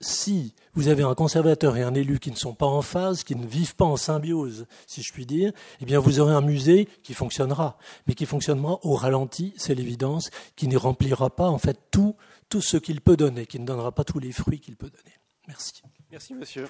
Si 0.00 0.54
vous 0.74 0.88
avez 0.88 1.02
un 1.02 1.14
conservateur 1.14 1.76
et 1.76 1.82
un 1.82 1.94
élu 1.94 2.18
qui 2.18 2.30
ne 2.30 2.36
sont 2.36 2.54
pas 2.54 2.66
en 2.66 2.82
phase, 2.82 3.24
qui 3.24 3.36
ne 3.36 3.46
vivent 3.46 3.76
pas 3.76 3.84
en 3.84 3.96
symbiose, 3.96 4.66
si 4.86 5.02
je 5.02 5.12
puis 5.12 5.24
dire, 5.24 5.52
eh 5.80 5.84
bien 5.84 5.98
vous 5.98 6.20
aurez 6.20 6.34
un 6.34 6.40
musée 6.40 6.88
qui 7.02 7.14
fonctionnera, 7.14 7.78
mais 8.06 8.14
qui 8.14 8.26
fonctionnera 8.26 8.78
au 8.82 8.94
ralenti, 8.94 9.54
c'est 9.56 9.74
l'évidence, 9.74 10.30
qui 10.56 10.68
ne 10.68 10.76
remplira 10.76 11.30
pas 11.30 11.48
en 11.48 11.58
fait 11.58 11.78
tout, 11.90 12.16
tout 12.48 12.60
ce 12.60 12.76
qu'il 12.76 13.00
peut 13.00 13.16
donner, 13.16 13.46
qui 13.46 13.60
ne 13.60 13.66
donnera 13.66 13.92
pas 13.92 14.04
tous 14.04 14.18
les 14.18 14.32
fruits 14.32 14.60
qu'il 14.60 14.76
peut 14.76 14.90
donner. 14.90 15.14
Merci. 15.46 15.82
Merci, 16.10 16.34
monsieur. 16.34 16.66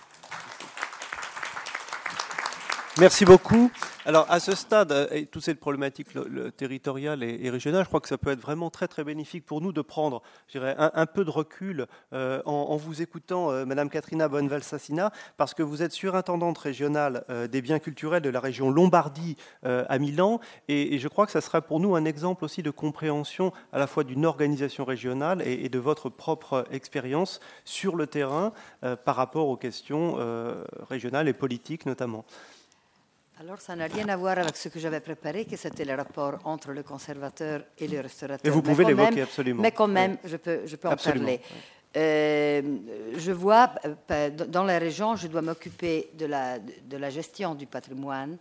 Merci 3.01 3.25
beaucoup. 3.25 3.73
Alors, 4.07 4.25
à 4.31 4.39
ce 4.39 4.55
stade, 4.55 4.93
euh, 4.93 5.09
et 5.11 5.27
toute 5.27 5.43
cette 5.43 5.59
problématique 5.59 6.11
territoriale 6.57 7.25
et, 7.25 7.51
régionale, 7.51 7.83
je 7.83 7.89
crois 7.89 8.01
que 8.01 8.07
ça 8.07 8.19
peut 8.19 8.31
être 8.31 8.41
vraiment 8.41 8.71
très, 8.71 8.87
très 8.87 9.03
bénéfique 9.03 9.45
pour 9.45 9.61
nous 9.61 9.73
de 9.73 9.83
prendre 9.83 10.23
un, 10.55 10.93
un, 10.95 11.07
peu 11.07 11.25
de 11.25 11.31
recul 11.31 11.87
euh, 12.13 12.41
en, 12.47 12.77
vous 12.77 13.03
écoutant, 13.03 13.51
euh, 13.51 13.65
Madame 13.65 13.91
Katrina 13.91 14.29
Bonneval-Sassina, 14.29 15.11
parce 15.37 15.55
que 15.55 15.65
vous 15.65 15.83
êtes 15.83 15.91
surintendante 15.91 16.57
régionale 16.57 17.25
des 17.51 17.63
biens 17.63 17.81
culturels 17.81 18.23
de 18.23 18.29
la 18.29 18.39
région 18.39 18.71
Lombardie 18.71 19.37
à 19.65 19.99
Milan, 19.99 20.39
et, 20.69 20.99
je 20.99 21.09
crois 21.09 21.27
que 21.27 21.33
ça 21.33 21.41
sera 21.41 21.63
pour 21.63 21.81
nous 21.81 21.97
un 21.97 22.05
exemple 22.05 22.45
aussi 22.45 22.63
de 22.63 22.71
compréhension 22.71 23.53
à 23.73 23.79
la 23.79 23.89
fois 23.89 24.05
d'une 24.05 24.25
organisation 24.25 24.85
régionale 24.85 25.43
et, 25.43 25.69
de 25.69 25.79
votre 25.81 26.11
propre 26.11 26.65
expérience 26.71 27.41
sur 27.65 27.97
le 27.97 28.07
terrain 28.07 28.53
par 29.05 29.17
rapport 29.17 29.49
aux 29.49 29.57
questions 29.57 30.17
régionales 30.89 31.27
et 31.27 31.33
politiques 31.33 31.87
notamment. 31.87 32.25
Alors, 33.41 33.61
ça 33.61 33.75
n'a 33.75 33.87
rien 33.87 34.09
à 34.09 34.17
voir 34.17 34.39
avec 34.39 34.57
ce 34.57 34.69
que 34.69 34.79
j'avais 34.79 35.01
préparé, 35.01 35.45
que 35.45 35.57
c'était 35.57 35.85
le 35.85 35.95
rapport 35.95 36.39
entre 36.45 36.71
le 36.71 36.85
conservateur 36.85 37.65
et 37.79 37.89
le 37.89 38.01
restaurateur. 38.01 38.47
Et 38.47 38.51
vous 38.55 38.63
pouvez 38.63 38.85
l'évoquer 38.85 39.23
absolument. 39.23 39.61
Mais 39.61 39.73
quand 39.73 39.89
même, 39.89 40.19
je 40.25 40.37
peux, 40.37 40.61
je 40.65 40.77
peux 40.77 40.89
en 40.89 40.97
parler. 40.97 41.41
Euh, 41.97 42.63
je 43.17 43.33
vois, 43.33 43.71
euh, 44.11 44.31
dans 44.31 44.65
la 44.65 44.79
région, 44.79 45.17
je 45.17 45.29
dois 45.29 45.43
m'occuper 45.43 46.11
de 46.15 46.27
la, 46.27 46.59
de 46.59 46.97
la 46.97 47.11
gestion 47.11 47.55
du 47.55 47.67
patrimoine 47.67 48.37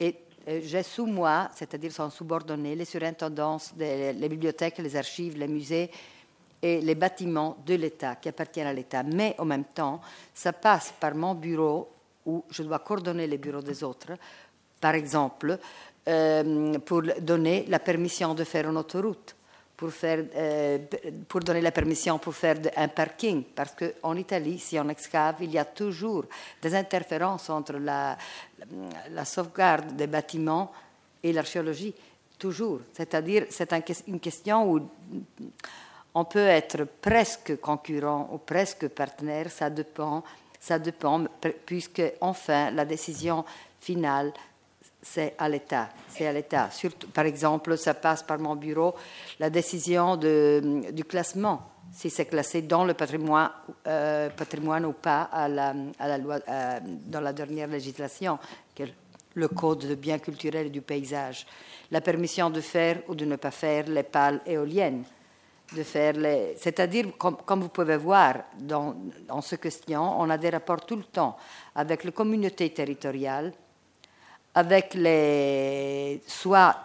et 0.00 0.16
euh, 0.48 0.60
j'ai 0.62 0.82
sous 0.82 1.06
moi, 1.06 1.48
c'est-à-dire 1.54 1.92
sans 1.92 2.10
subordonné, 2.10 2.74
les 2.74 2.84
surintendances, 2.84 3.74
les 3.78 4.28
bibliothèques, 4.28 4.78
les 4.78 4.96
archives, 4.96 5.36
les 5.38 5.46
musées 5.46 5.90
et 6.62 6.80
les 6.80 6.94
bâtiments 6.96 7.56
de 7.64 7.74
l'État, 7.74 8.16
qui 8.16 8.28
appartiennent 8.28 8.66
à 8.66 8.72
l'État. 8.72 9.04
Mais 9.04 9.36
en 9.38 9.44
même 9.44 9.64
temps, 9.64 10.00
ça 10.34 10.52
passe 10.52 10.92
par 10.98 11.14
mon 11.14 11.34
bureau 11.34 11.88
où 12.26 12.44
je 12.50 12.62
dois 12.62 12.80
coordonner 12.80 13.26
les 13.26 13.38
bureaux 13.38 13.62
des 13.62 13.82
autres, 13.82 14.12
par 14.80 14.94
exemple, 14.94 15.58
euh, 16.08 16.78
pour 16.80 17.02
donner 17.20 17.64
la 17.68 17.78
permission 17.78 18.34
de 18.34 18.44
faire 18.44 18.68
une 18.68 18.76
autoroute, 18.76 19.34
pour, 19.76 19.90
faire, 19.90 20.24
euh, 20.36 20.78
pour 21.28 21.40
donner 21.40 21.60
la 21.60 21.72
permission 21.72 22.18
pour 22.18 22.34
faire 22.34 22.56
un 22.76 22.88
parking, 22.88 23.44
parce 23.54 23.72
qu'en 23.72 24.16
Italie, 24.16 24.58
si 24.58 24.78
on 24.78 24.88
excave, 24.88 25.36
il 25.40 25.50
y 25.50 25.58
a 25.58 25.64
toujours 25.64 26.24
des 26.62 26.74
interférences 26.74 27.50
entre 27.50 27.74
la, 27.74 28.16
sauvegarde 29.24 29.96
des 29.96 30.06
bâtiments 30.06 30.72
et 31.22 31.32
l'archéologie, 31.32 31.94
toujours. 32.38 32.80
C'est-à-dire, 32.92 33.46
c'est 33.50 33.72
une 34.06 34.20
question 34.20 34.72
où 34.72 34.88
on 36.14 36.24
peut 36.24 36.46
être 36.46 36.84
presque 36.84 37.60
concurrent 37.60 38.30
ou 38.32 38.38
presque 38.38 38.88
partenaire, 38.88 39.50
ça 39.50 39.68
dépend 39.68 40.22
ça 40.66 40.80
dépend, 40.80 41.24
puisque 41.64 42.02
enfin 42.20 42.72
la 42.72 42.84
décision 42.84 43.44
finale, 43.80 44.32
c'est 45.00 45.34
à 45.38 45.48
l'État. 45.48 45.90
C'est 46.08 46.26
à 46.26 46.32
l'État. 46.32 46.68
Par 47.14 47.24
exemple, 47.24 47.78
ça 47.78 47.94
passe 47.94 48.24
par 48.24 48.40
mon 48.40 48.56
bureau 48.56 48.96
la 49.38 49.48
décision 49.48 50.16
du 50.16 51.04
classement, 51.04 51.70
si 51.92 52.10
c'est 52.10 52.24
classé 52.24 52.62
dans 52.62 52.84
le 52.84 52.94
patrimoine, 52.94 53.50
euh, 53.86 54.28
patrimoine 54.30 54.86
ou 54.86 54.92
pas 54.92 55.30
euh, 55.36 55.72
dans 57.06 57.20
la 57.20 57.32
dernière 57.32 57.68
législation, 57.68 58.36
le 59.34 59.48
code 59.48 59.86
de 59.86 59.94
biens 59.94 60.18
culturels 60.18 60.66
et 60.66 60.70
du 60.70 60.82
paysage. 60.82 61.46
La 61.92 62.00
permission 62.00 62.50
de 62.50 62.60
faire 62.60 63.02
ou 63.06 63.14
de 63.14 63.24
ne 63.24 63.36
pas 63.36 63.52
faire 63.52 63.86
les 63.86 64.02
pales 64.02 64.40
éoliennes 64.44 65.04
de 65.74 65.82
faire. 65.82 66.14
C'est-à-dire, 66.56 67.16
comme, 67.18 67.60
vous 67.60 67.68
pouvez 67.68 67.96
voir 67.96 68.44
dans, 68.58 68.94
dans 69.26 69.40
ce 69.40 69.56
question, 69.56 70.20
on 70.20 70.30
a 70.30 70.38
des 70.38 70.50
rapports 70.50 70.84
tout 70.84 70.96
le 70.96 71.04
temps 71.04 71.36
avec 71.74 72.04
les 72.04 72.12
communautés 72.12 72.70
territoriales, 72.70 73.52
avec 74.54 74.94
les... 74.94 76.22
soit 76.26 76.76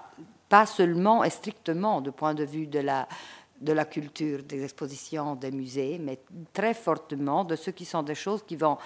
pas 0.49 0.65
seulement 0.65 1.23
et 1.23 1.29
strictement 1.29 2.01
du 2.01 2.11
point 2.11 2.34
de 2.34 2.43
vue 2.43 2.67
de 2.67 2.79
la, 2.79 3.07
de 3.61 3.71
la 3.71 3.86
culture, 3.86 4.43
des 4.43 4.63
expositions, 4.63 5.36
des 5.36 5.51
musées, 5.51 5.97
mais 5.97 6.19
très 6.51 6.73
fortement 6.73 7.45
de 7.45 7.55
ce 7.55 7.69
qui 7.69 7.86
sont 7.86 8.03
des 8.03 8.15
choses 8.15 8.43
qui 8.45 8.57
vont 8.57 8.77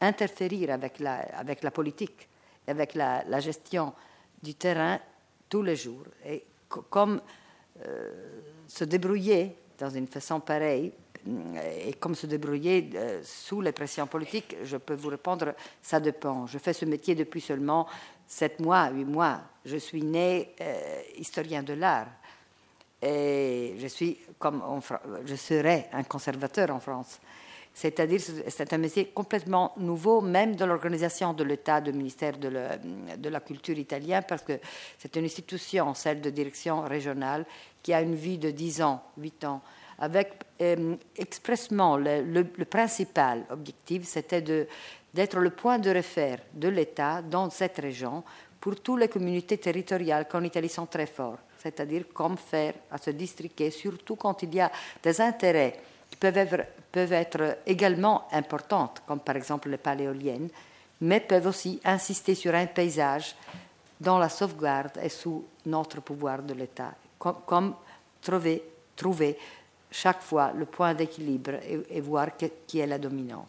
interférer 0.00 0.70
avec 0.70 1.00
la, 1.00 1.16
avec 1.36 1.64
la 1.64 1.72
politique, 1.72 2.28
avec 2.68 2.94
la, 2.94 3.24
la 3.24 3.40
gestion 3.40 3.92
du 4.40 4.54
terrain 4.54 5.00
tous 5.48 5.62
les 5.62 5.74
jours. 5.74 6.04
Et 6.24 6.44
comme 6.68 7.20
euh, 7.86 8.40
se 8.66 8.84
débrouiller 8.84 9.56
dans 9.78 9.90
une 9.90 10.06
façon 10.06 10.40
pareille, 10.40 10.92
et 11.86 11.92
comme 11.94 12.14
se 12.14 12.26
débrouiller 12.26 12.90
euh, 12.94 13.20
sous 13.22 13.60
les 13.60 13.72
pressions 13.72 14.06
politiques, 14.06 14.56
je 14.64 14.76
peux 14.76 14.94
vous 14.94 15.08
répondre, 15.08 15.54
ça 15.82 16.00
dépend. 16.00 16.46
Je 16.46 16.58
fais 16.58 16.72
ce 16.72 16.84
métier 16.84 17.14
depuis 17.14 17.40
seulement 17.40 17.86
sept 18.26 18.60
mois, 18.60 18.88
huit 18.90 19.04
mois. 19.04 19.40
Je 19.64 19.76
suis 19.76 20.02
né 20.02 20.54
euh, 20.60 21.00
historien 21.16 21.62
de 21.62 21.74
l'art. 21.74 22.08
Et 23.00 23.76
je 23.78 23.86
suis, 23.86 24.18
comme 24.38 24.62
je 25.24 25.34
serai 25.36 25.86
un 25.92 26.02
conservateur 26.02 26.70
en 26.70 26.80
France. 26.80 27.20
C'est-à-dire, 27.78 28.20
c'est 28.48 28.72
un 28.72 28.78
métier 28.78 29.06
complètement 29.06 29.72
nouveau, 29.76 30.20
même 30.20 30.56
dans 30.56 30.66
l'organisation 30.66 31.32
de 31.32 31.44
l'État, 31.44 31.80
du 31.80 31.92
ministère 31.92 32.36
de, 32.36 32.50
de, 33.16 33.28
la 33.28 33.38
Culture 33.38 33.78
italien, 33.78 34.20
parce 34.22 34.42
que 34.42 34.54
c'est 34.98 35.14
une 35.14 35.26
institution, 35.26 35.94
celle 35.94 36.20
de 36.20 36.30
direction 36.30 36.80
régionale, 36.80 37.46
qui 37.82 37.92
a 37.92 38.00
une 38.02 38.14
vie 38.14 38.38
de 38.38 38.50
10 38.50 38.82
ans, 38.82 39.02
8 39.16 39.44
ans, 39.44 39.62
avec 39.98 40.32
euh, 40.60 40.96
expressement 41.16 41.96
le, 41.96 42.42
principal 42.64 43.44
objectif, 43.50 44.04
c'était 44.04 44.42
d'être 44.42 45.38
le 45.38 45.50
point 45.50 45.78
de 45.78 45.90
référence 45.90 46.40
de 46.54 46.68
l'État 46.68 47.22
dans 47.22 47.50
cette 47.50 47.78
région 47.78 48.22
pour 48.60 48.80
toutes 48.80 49.00
les 49.00 49.08
communautés 49.08 49.58
territoriales 49.58 50.26
qu'en 50.28 50.42
Italie 50.42 50.68
sont 50.68 50.86
très 50.86 51.06
fortes, 51.06 51.40
c'est-à-dire 51.58 52.04
comment 52.12 52.36
faire 52.36 52.74
à 52.90 52.98
se 52.98 53.10
distriquer, 53.10 53.70
surtout 53.70 54.16
quand 54.16 54.42
il 54.42 54.54
y 54.54 54.60
a 54.60 54.70
des 55.02 55.20
intérêts 55.20 55.80
qui 56.10 56.16
peuvent 56.16 56.36
être, 56.36 56.64
peuvent 56.90 57.12
être 57.12 57.58
également 57.66 58.26
importants, 58.32 58.94
comme 59.06 59.20
par 59.20 59.36
exemple 59.36 59.68
les 59.68 59.78
paléoliennes, 59.78 60.48
mais 61.00 61.20
peuvent 61.20 61.46
aussi 61.46 61.80
insister 61.84 62.34
sur 62.34 62.54
un 62.54 62.66
paysage 62.66 63.36
dans 64.00 64.18
la 64.18 64.28
sauvegarde 64.28 64.98
et 65.02 65.08
sous 65.08 65.44
notre 65.66 66.00
pouvoir 66.00 66.42
de 66.42 66.54
l'État 66.54 66.94
comme, 67.18 67.74
trouver, 68.22 68.62
trouver 68.96 69.38
chaque 69.90 70.22
fois 70.22 70.52
le 70.52 70.66
point 70.66 70.94
d'équilibre 70.94 71.52
et, 71.90 72.00
voir 72.00 72.28
qui 72.66 72.78
est 72.78 72.86
la 72.86 72.98
dominante. 72.98 73.48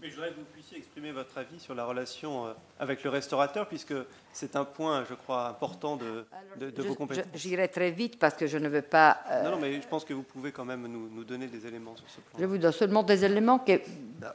Mais 0.00 0.10
je 0.10 0.14
voudrais 0.14 0.30
que 0.30 0.36
vous 0.36 0.44
puissiez 0.52 0.78
exprimer 0.78 1.10
votre 1.10 1.36
avis 1.38 1.58
sur 1.58 1.74
la 1.74 1.84
relation 1.84 2.46
euh, 2.46 2.52
avec 2.78 3.02
le 3.02 3.10
restaurateur, 3.10 3.66
puisque 3.66 3.94
c'est 4.32 4.54
un 4.54 4.64
point, 4.64 5.04
je 5.08 5.14
crois, 5.14 5.48
important 5.48 5.96
de, 5.96 6.26
de, 6.60 6.82
vos 6.82 6.94
compétences. 6.94 7.24
J'irai 7.34 7.66
très 7.68 7.90
vite 7.90 8.18
parce 8.18 8.34
que 8.34 8.46
je 8.46 8.58
ne 8.58 8.68
veux 8.68 8.82
pas. 8.82 9.18
Euh, 9.30 9.42
non, 9.44 9.50
non, 9.52 9.56
mais 9.60 9.80
je 9.80 9.88
pense 9.88 10.04
que 10.04 10.14
vous 10.14 10.22
pouvez 10.22 10.52
quand 10.52 10.64
même 10.64 10.86
nous, 10.86 11.08
nous, 11.08 11.24
donner 11.24 11.48
des 11.48 11.66
éléments 11.66 11.96
sur 11.96 12.08
ce 12.08 12.20
plan. 12.20 12.38
Je 12.38 12.44
vous 12.44 12.58
donne 12.58 12.72
seulement 12.72 13.02
des 13.02 13.24
éléments 13.24 13.58
qui 13.58 13.78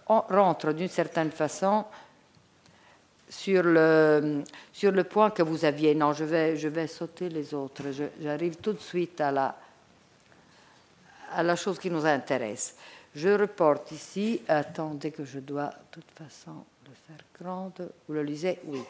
rentrent 0.07 0.73
d'une 0.73 0.89
certaine 0.89 1.31
façon 1.31 1.85
sur 3.31 3.63
le, 3.63 4.43
sur 4.73 4.91
le 4.91 5.03
point 5.05 5.29
que 5.31 5.41
vous 5.41 5.63
aviez. 5.63 5.95
Non, 5.95 6.11
je 6.11 6.25
vais, 6.25 6.57
je 6.57 6.67
vais 6.67 6.85
sauter 6.87 7.29
les 7.29 7.53
autres. 7.53 7.83
J'arrive 8.21 8.57
tout 8.57 8.73
de 8.73 8.79
suite 8.79 9.21
à 9.21 9.31
la, 9.31 9.55
à 11.31 11.41
la 11.41 11.55
chose 11.55 11.79
qui 11.79 11.89
nous 11.89 12.05
intéresse. 12.05 12.75
Je 13.15 13.29
reporte 13.29 13.91
ici, 13.93 14.41
attendez 14.47 15.11
que 15.11 15.23
je 15.23 15.39
dois 15.39 15.67
de 15.67 16.01
toute 16.01 16.11
façon 16.11 16.51
le 16.85 16.91
faire 17.07 17.25
grande. 17.39 17.89
Vous 18.07 18.13
le 18.13 18.23
lisez? 18.23 18.59
Oui. 18.65 18.81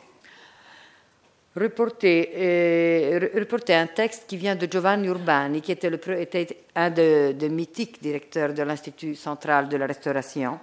Reporter, 1.56 2.32
euh, 2.36 3.46
un 3.70 3.88
texte 3.88 4.26
qui 4.28 4.38
vient 4.38 4.56
de 4.56 4.68
Giovanni 4.72 5.08
Urbani, 5.08 5.62
qui 5.62 5.74
était, 5.74 5.90
le, 5.90 6.00
était 6.20 6.64
un 6.74 6.90
des 6.90 7.34
de 7.34 7.48
mythiques 7.48 8.02
directeurs 8.02 8.54
de 8.54 8.64
l'Institut 8.64 9.16
central 9.16 9.70
de 9.70 9.78
la 9.78 9.86
restauration 9.86 10.60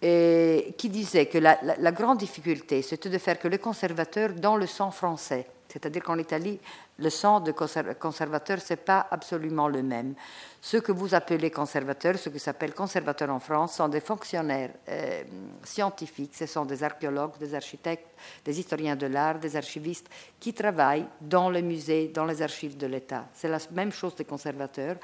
et 0.00 0.74
qui 0.78 0.88
disait 0.88 1.26
que 1.26 1.38
la, 1.38 1.92
grande 1.92 2.18
difficulté, 2.18 2.82
c'était 2.82 3.10
de 3.10 3.18
faire 3.18 3.38
que 3.38 3.48
les 3.48 3.58
conservateurs 3.58 4.32
dans 4.32 4.56
le 4.56 4.66
sang 4.66 4.90
français, 4.90 5.46
c'est-à-dire 5.68 6.02
qu'en 6.02 6.18
Italie, 6.18 6.60
le 6.98 7.10
sang 7.10 7.40
de 7.40 7.52
conservateur, 7.52 8.60
ce 8.60 8.72
n'est 8.72 8.78
pas 8.78 9.06
absolument 9.10 9.68
le 9.68 9.82
même. 9.82 10.14
Ceux 10.60 10.80
que 10.80 10.92
vous 10.92 11.14
appelez 11.14 11.50
conservateurs, 11.50 12.16
ceux 12.16 12.30
qui 12.30 12.38
s'appellent 12.38 12.74
conservateurs 12.74 13.30
en 13.30 13.38
France, 13.38 13.76
sont 13.76 13.88
des 13.88 14.00
fonctionnaires 14.00 14.70
euh, 14.88 15.22
scientifiques, 15.62 16.34
ce 16.34 16.46
sont 16.46 16.64
des 16.64 16.82
archéologues, 16.82 17.38
des 17.38 17.54
architectes, 17.54 18.08
des 18.44 18.58
historiens 18.58 18.96
de 18.96 19.06
l'art, 19.06 19.38
des 19.38 19.56
archivistes, 19.56 20.08
qui 20.40 20.54
travaillent 20.54 21.06
dans 21.20 21.50
les 21.50 21.62
musées, 21.62 22.08
dans 22.08 22.24
les 22.24 22.40
archives 22.40 22.76
de 22.76 22.86
l'État. 22.86 23.26
C'est 23.34 23.48
la 23.48 23.58
même 23.72 23.92
chose 23.92 24.14
des 24.16 24.24
conservateurs, 24.24 24.96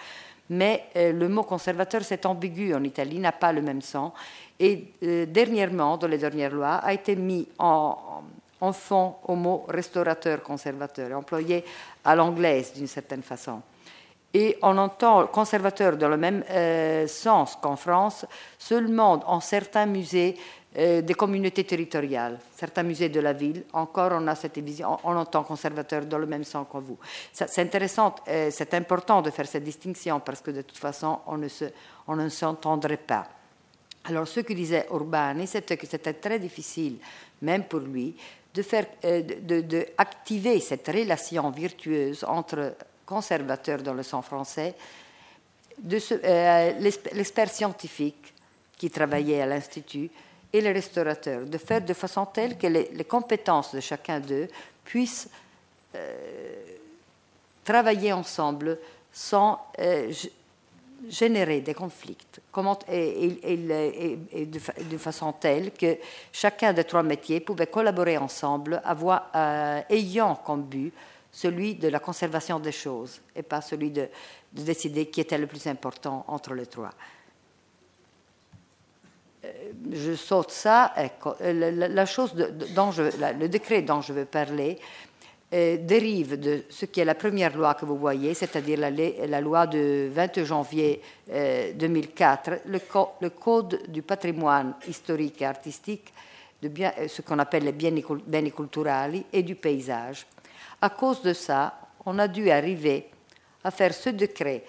mais 0.50 0.84
euh, 0.96 1.12
le 1.12 1.28
mot 1.28 1.42
conservateur, 1.42 2.02
c'est 2.02 2.26
ambigu 2.26 2.74
en 2.74 2.82
Italie, 2.84 3.18
n'a 3.18 3.32
pas 3.32 3.52
le 3.52 3.62
même 3.62 3.82
sens. 3.82 4.12
Et 4.58 4.92
euh, 5.02 5.26
dernièrement, 5.26 5.96
dans 5.96 6.06
les 6.06 6.18
dernières 6.18 6.52
lois, 6.52 6.74
a 6.76 6.92
été 6.92 7.16
mis 7.16 7.48
en, 7.58 8.22
fond 8.72 9.16
au 9.24 9.34
mot 9.34 9.64
restaurateur 9.68 10.42
conservateur, 10.42 11.16
employé 11.16 11.64
à 12.04 12.14
l'anglaise 12.14 12.72
d'une 12.72 12.86
certaine 12.86 13.22
façon. 13.22 13.60
Et 14.32 14.58
on 14.62 14.76
entend 14.78 15.26
conservateur 15.28 15.96
dans 15.96 16.08
le 16.08 16.16
même 16.16 16.42
euh, 16.50 17.06
sens 17.06 17.56
qu'en 17.60 17.76
France, 17.76 18.26
seulement 18.58 19.22
en 19.26 19.40
certains 19.40 19.86
musées 19.86 20.36
des 20.74 21.14
communautés 21.14 21.62
territoriales. 21.62 22.38
Certains 22.56 22.82
musées 22.82 23.08
de 23.08 23.20
la 23.20 23.32
ville, 23.32 23.62
encore, 23.72 24.10
on 24.12 24.26
a 24.26 24.34
cette 24.34 24.58
vision, 24.58 24.98
on 25.04 25.16
entend 25.16 25.44
conservateur 25.44 26.04
dans 26.04 26.18
le 26.18 26.26
même 26.26 26.42
sens 26.42 26.66
que 26.70 26.78
vous. 26.78 26.98
C'est 27.32 27.60
intéressant, 27.60 28.16
euh, 28.26 28.50
c'est 28.50 28.74
important 28.74 29.22
de 29.22 29.30
faire 29.30 29.46
cette 29.46 29.62
distinction 29.62 30.18
parce 30.18 30.40
que 30.40 30.50
de 30.50 30.62
toute 30.62 30.78
façon, 30.78 31.20
on 31.28 31.36
ne, 31.36 31.46
se, 31.46 31.66
on 32.08 32.16
ne 32.16 32.28
s'entendrait 32.28 32.96
pas. 32.96 33.28
Alors, 34.06 34.26
ce 34.26 34.40
que 34.40 34.52
disait 34.52 34.86
Urbani, 34.90 35.46
c'était 35.46 35.76
que 35.76 35.86
c'était 35.86 36.14
très 36.14 36.40
difficile, 36.40 36.96
même 37.42 37.64
pour 37.64 37.80
lui, 37.80 38.16
de 38.52 38.62
faire, 38.62 38.86
euh, 39.04 39.22
de, 39.22 39.60
de, 39.60 39.86
activer 39.96 40.58
cette 40.58 40.88
relation 40.88 41.50
virtueuse 41.50 42.24
entre 42.26 42.74
conservateurs 43.06 43.80
dans 43.80 43.94
le 43.94 44.02
sens 44.02 44.24
français, 44.24 44.74
de 45.78 45.98
l'expert 46.80 47.48
scientifique 47.48 48.34
qui 48.76 48.90
travaillait 48.90 49.40
à 49.40 49.46
l'Institut, 49.46 50.10
et 50.54 50.60
les 50.60 50.70
restaurateurs, 50.70 51.46
de 51.46 51.58
faire 51.58 51.82
de 51.82 51.92
façon 51.92 52.26
telle 52.26 52.56
que 52.56 52.68
les, 52.68 53.04
compétences 53.04 53.74
de 53.74 53.80
chacun 53.80 54.20
d'eux 54.20 54.46
puissent 54.84 55.28
euh, 55.96 56.54
travailler 57.64 58.12
ensemble 58.12 58.78
sans 59.12 59.60
euh, 59.80 60.12
générer 61.08 61.60
des 61.60 61.74
conflits 61.74 62.16
comment, 62.52 62.78
et, 62.88 63.56
de, 64.46 64.98
façon 64.98 65.32
telle 65.32 65.72
que 65.72 65.98
chacun 66.32 66.72
des 66.72 66.84
trois 66.84 67.02
métiers 67.02 67.40
pouvait 67.40 67.66
collaborer 67.66 68.16
ensemble, 68.16 68.80
avoir, 68.84 69.32
euh, 69.34 69.80
ayant 69.90 70.36
comme 70.36 70.62
but 70.62 70.92
celui 71.32 71.74
de 71.74 71.88
la 71.88 71.98
conservation 71.98 72.60
des 72.60 72.70
choses 72.70 73.20
et 73.34 73.42
pas 73.42 73.60
celui 73.60 73.90
de, 73.90 74.08
de 74.52 74.62
décider 74.62 75.06
qui 75.06 75.20
était 75.20 75.36
le 75.36 75.48
plus 75.48 75.66
important 75.66 76.24
entre 76.28 76.54
les 76.54 76.66
trois. 76.66 76.92
Euh, 79.44 79.52
je 79.92 80.14
saute 80.14 80.50
ça. 80.50 80.92
Euh, 81.40 81.88
la, 81.88 82.06
chose 82.06 82.34
dont 82.74 82.90
je, 82.90 83.02
le 83.38 83.48
décret 83.48 83.82
dont 83.82 84.00
je 84.00 84.12
veux 84.12 84.24
parler 84.24 84.78
euh, 85.52 85.76
dérive 85.78 86.38
de 86.38 86.64
ce 86.68 86.86
qui 86.86 87.00
est 87.00 87.04
la 87.04 87.14
première 87.14 87.56
loi 87.56 87.74
que 87.74 87.84
vous 87.84 87.96
voyez, 87.96 88.34
c'est-à-dire 88.34 88.78
la, 88.78 89.40
loi 89.40 89.66
du 89.66 90.08
20 90.08 90.44
janvier 90.44 91.00
2004, 91.28 92.50
le, 92.66 93.28
Code 93.30 93.82
du 93.88 94.02
patrimoine 94.02 94.74
historique 94.88 95.42
et 95.42 95.46
artistique, 95.46 96.12
ce 96.62 97.22
qu'on 97.22 97.38
appelle 97.38 97.64
les 97.64 97.72
biens 97.72 98.50
culturels 98.50 99.24
et 99.32 99.42
du 99.42 99.54
paysage. 99.54 100.26
À 100.80 100.90
cause 100.90 101.22
de 101.22 101.32
ça, 101.32 101.78
on 102.06 102.18
a 102.18 102.26
dû 102.26 102.50
arriver 102.50 103.10
à 103.62 103.70
faire 103.70 103.94
ce 103.94 104.10
décret 104.10 104.64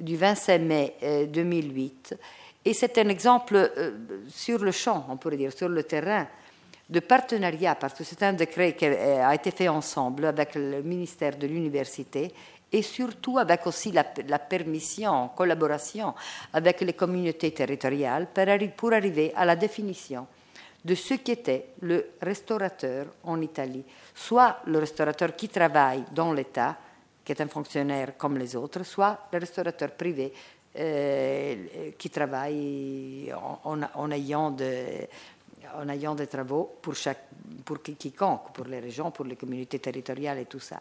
du 0.00 0.16
25 0.16 0.58
mai 0.60 0.94
2008 1.28 2.16
et 2.64 2.72
c'est 2.72 2.96
un 2.98 3.08
exemple 3.08 3.56
euh, 3.56 3.90
sur 4.28 4.58
le 4.58 4.70
champ, 4.72 5.06
on 5.08 5.16
pourrait 5.16 5.36
dire, 5.36 5.52
sur 5.52 5.68
le 5.68 5.82
terrain, 5.82 6.26
de 6.88 7.00
partenariat, 7.00 7.74
parce 7.76 7.94
que 7.94 8.04
c'est 8.04 8.22
un 8.22 8.34
décret 8.34 8.74
qui 8.74 8.84
a 8.84 9.34
été 9.34 9.50
fait 9.50 9.68
ensemble 9.68 10.26
avec 10.26 10.54
le 10.54 10.82
ministère 10.82 11.36
de 11.36 11.46
l'Université 11.46 12.30
et 12.74 12.82
surtout 12.82 13.38
avec 13.38 13.66
aussi 13.66 13.92
la, 13.92 14.04
permission, 14.04 15.28
collaboration 15.28 16.12
avec 16.52 16.80
les 16.80 16.92
communautés 16.92 17.52
territoriales 17.52 18.28
pour 18.76 18.92
arriver 18.92 19.32
à 19.36 19.44
la 19.44 19.56
définition 19.56 20.26
de 20.84 20.94
ce 20.94 21.14
qu'était 21.14 21.68
le 21.80 22.10
restaurateur 22.20 23.06
en 23.22 23.40
Italie, 23.40 23.84
soit 24.14 24.58
le 24.66 24.78
restaurateur 24.78 25.34
qui 25.34 25.48
travaille 25.48 26.04
dans 26.12 26.32
l'État, 26.32 26.76
qui 27.24 27.32
est 27.32 27.40
un 27.40 27.48
fonctionnaire 27.48 28.18
comme 28.18 28.36
les 28.36 28.54
autres, 28.56 28.82
soit 28.82 29.28
le 29.32 29.38
restaurateur 29.38 29.92
privé 29.92 30.32
euh, 30.34 30.63
qui 30.74 32.10
travaillent 32.10 33.32
en, 33.64 34.10
ayant 34.10 34.50
des 34.50 35.08
travaux 36.28 36.76
pour, 36.82 36.94
chaque, 36.94 37.28
pour 37.64 37.80
quiconque, 37.82 38.52
pour 38.52 38.66
les 38.66 38.80
régions, 38.80 39.10
pour 39.10 39.24
les 39.24 39.36
communautés 39.36 39.78
territoriales 39.78 40.38
et 40.38 40.46
tout 40.46 40.60
ça. 40.60 40.80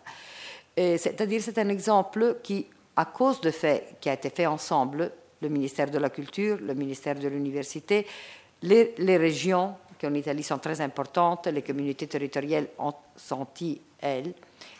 C'est-à-dire, 0.75 1.41
c'est 1.41 1.59
un 1.59 1.69
exemple 1.69 2.37
qui, 2.41 2.65
à 2.95 3.05
cause 3.05 3.39
de 3.41 3.51
fait 3.51 3.95
qui 4.01 4.09
a 4.09 4.13
été 4.13 4.29
fait 4.29 4.47
ensemble, 4.47 5.11
le 5.41 5.49
ministère 5.49 5.91
de 5.91 5.99
la 5.99 6.09
Culture, 6.09 6.57
le 6.59 6.73
ministère 6.73 7.15
de 7.15 7.27
l'Université, 7.27 8.07
les, 8.63 9.17
régions, 9.17 9.75
qui 9.99 10.07
en 10.07 10.13
Italie 10.13 10.43
sont 10.43 10.57
très 10.57 10.79
importantes, 10.81 11.47
les 11.47 11.61
communautés 11.61 12.07
territoriales 12.07 12.67
ont 12.79 12.93
senti, 13.15 13.79
elles, 13.99 14.33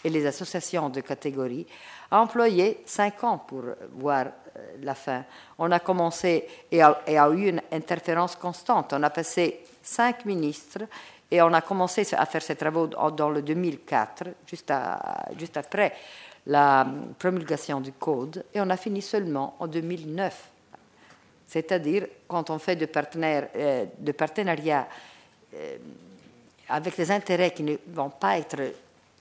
et 0.03 0.09
les 0.09 0.25
associations 0.25 0.89
de 0.89 1.01
catégorie, 1.01 1.67
a 2.02 2.02
employé 2.13 2.83
cinq 2.85 3.23
ans 3.23 3.39
pour 3.39 3.63
voir 3.93 4.25
euh, 4.25 4.59
la 4.81 4.95
fin. 4.95 5.23
On 5.57 5.71
a 5.71 5.79
commencé 5.79 6.47
et 6.71 6.81
a, 6.81 7.01
a, 7.07 7.29
eu 7.29 7.49
une 7.49 7.61
interférence 7.71 8.35
constante. 8.35 8.93
On 8.93 9.03
a 9.03 9.09
passé 9.09 9.61
cinq 9.81 10.25
ministres 10.25 10.83
et 11.31 11.41
on 11.41 11.51
a 11.53 11.61
commencé 11.61 12.05
à 12.13 12.25
faire 12.25 12.43
ces 12.43 12.55
travaux 12.55 12.87
dans 12.87 13.29
le 13.29 13.41
2004, 13.41 14.25
juste, 14.45 14.71
après 15.57 15.93
la 16.45 16.85
promulgation 17.17 17.81
du 17.81 17.93
code, 17.93 18.45
et 18.53 18.61
on 18.61 18.69
a 18.69 18.77
fini 18.77 19.01
seulement 19.01 19.55
en 19.59 19.65
2009. 19.65 20.49
C'est-à-dire, 21.47 22.05
quand 22.27 22.49
on 22.49 22.59
fait 22.59 22.75
de, 22.75 22.87
euh, 22.87 23.85
de 23.97 24.11
partenariats 24.11 24.87
euh, 25.55 25.77
avec 26.69 26.95
des 26.95 27.09
intérêts 27.09 27.51
qui 27.51 27.63
ne 27.63 27.77
vont 27.87 28.09
pas 28.09 28.37
être 28.37 28.61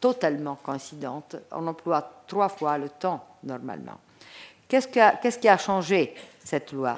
totalement 0.03 0.57
coïncidents, 0.57 1.23
on 1.53 1.65
emploie 1.69 2.25
trois 2.27 2.49
fois 2.49 2.77
le 2.77 2.89
temps 2.89 3.25
normalement. 3.45 4.01
Qu'est-ce 4.67 5.39
qui, 5.39 5.49
a, 5.49 5.57
changé 5.59 6.13
cette 6.45 6.73
loi? 6.73 6.97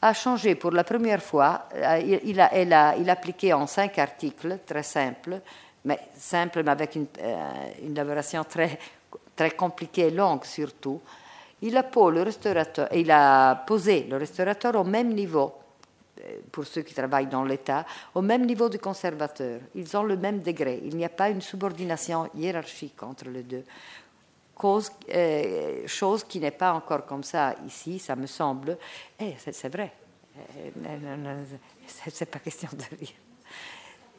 A 0.00 0.14
changé 0.14 0.54
pour 0.54 0.70
la 0.70 0.84
première 0.84 1.22
fois, 1.22 1.64
euh, 1.74 2.18
il, 2.24 2.40
a, 2.40 2.94
appliqué 3.08 3.52
en 3.52 3.66
cinq 3.66 3.98
articles, 3.98 4.60
très 4.64 4.82
simples, 4.82 5.40
mais 5.84 5.98
simple, 6.14 6.62
mais 6.62 6.70
avec 6.70 6.94
une, 6.94 7.08
euh, 7.20 7.52
élaboration 7.82 8.42
très, 8.44 8.78
compliquée 9.50 10.06
et 10.06 10.10
longue 10.10 10.44
surtout. 10.44 11.02
Il 11.60 11.76
a, 11.76 11.82
posé 13.66 14.06
le 14.08 14.16
restaurateur 14.16 14.76
au 14.76 14.84
même 14.84 15.12
niveau 15.12 15.52
pour 16.50 16.66
ceux 16.66 16.82
qui 16.82 16.94
travaillent 16.94 17.26
dans 17.26 17.44
l'État, 17.44 17.84
au 18.14 18.22
même 18.22 18.46
niveau 18.46 18.68
du 18.68 18.78
conservateur. 18.78 19.60
Ils 19.74 19.96
ont 19.96 20.02
le 20.02 20.16
même 20.16 20.40
degré. 20.40 20.80
Il 20.84 20.96
n'y 20.96 21.04
a 21.04 21.10
pas 21.10 21.28
une 21.30 21.40
subordination 21.40 22.28
hiérarchique 22.34 23.02
entre 23.02 23.28
les 23.28 23.42
deux. 23.42 23.64
Euh, 24.64 25.86
chose 25.86 26.24
qui 26.24 26.40
n'est 26.40 26.50
pas 26.50 26.72
encore 26.72 27.06
comme 27.06 27.22
ça 27.22 27.54
ici, 27.66 27.98
ça 27.98 28.16
me 28.16 28.26
semble. 28.26 28.76
Eh, 29.20 29.34
c'est 29.38 29.68
vrai. 29.68 29.92
Euh, 30.36 31.44
c'est 32.12 32.30
pas 32.30 32.38
question 32.40 32.68
de 32.72 32.96
rire. 32.96 33.14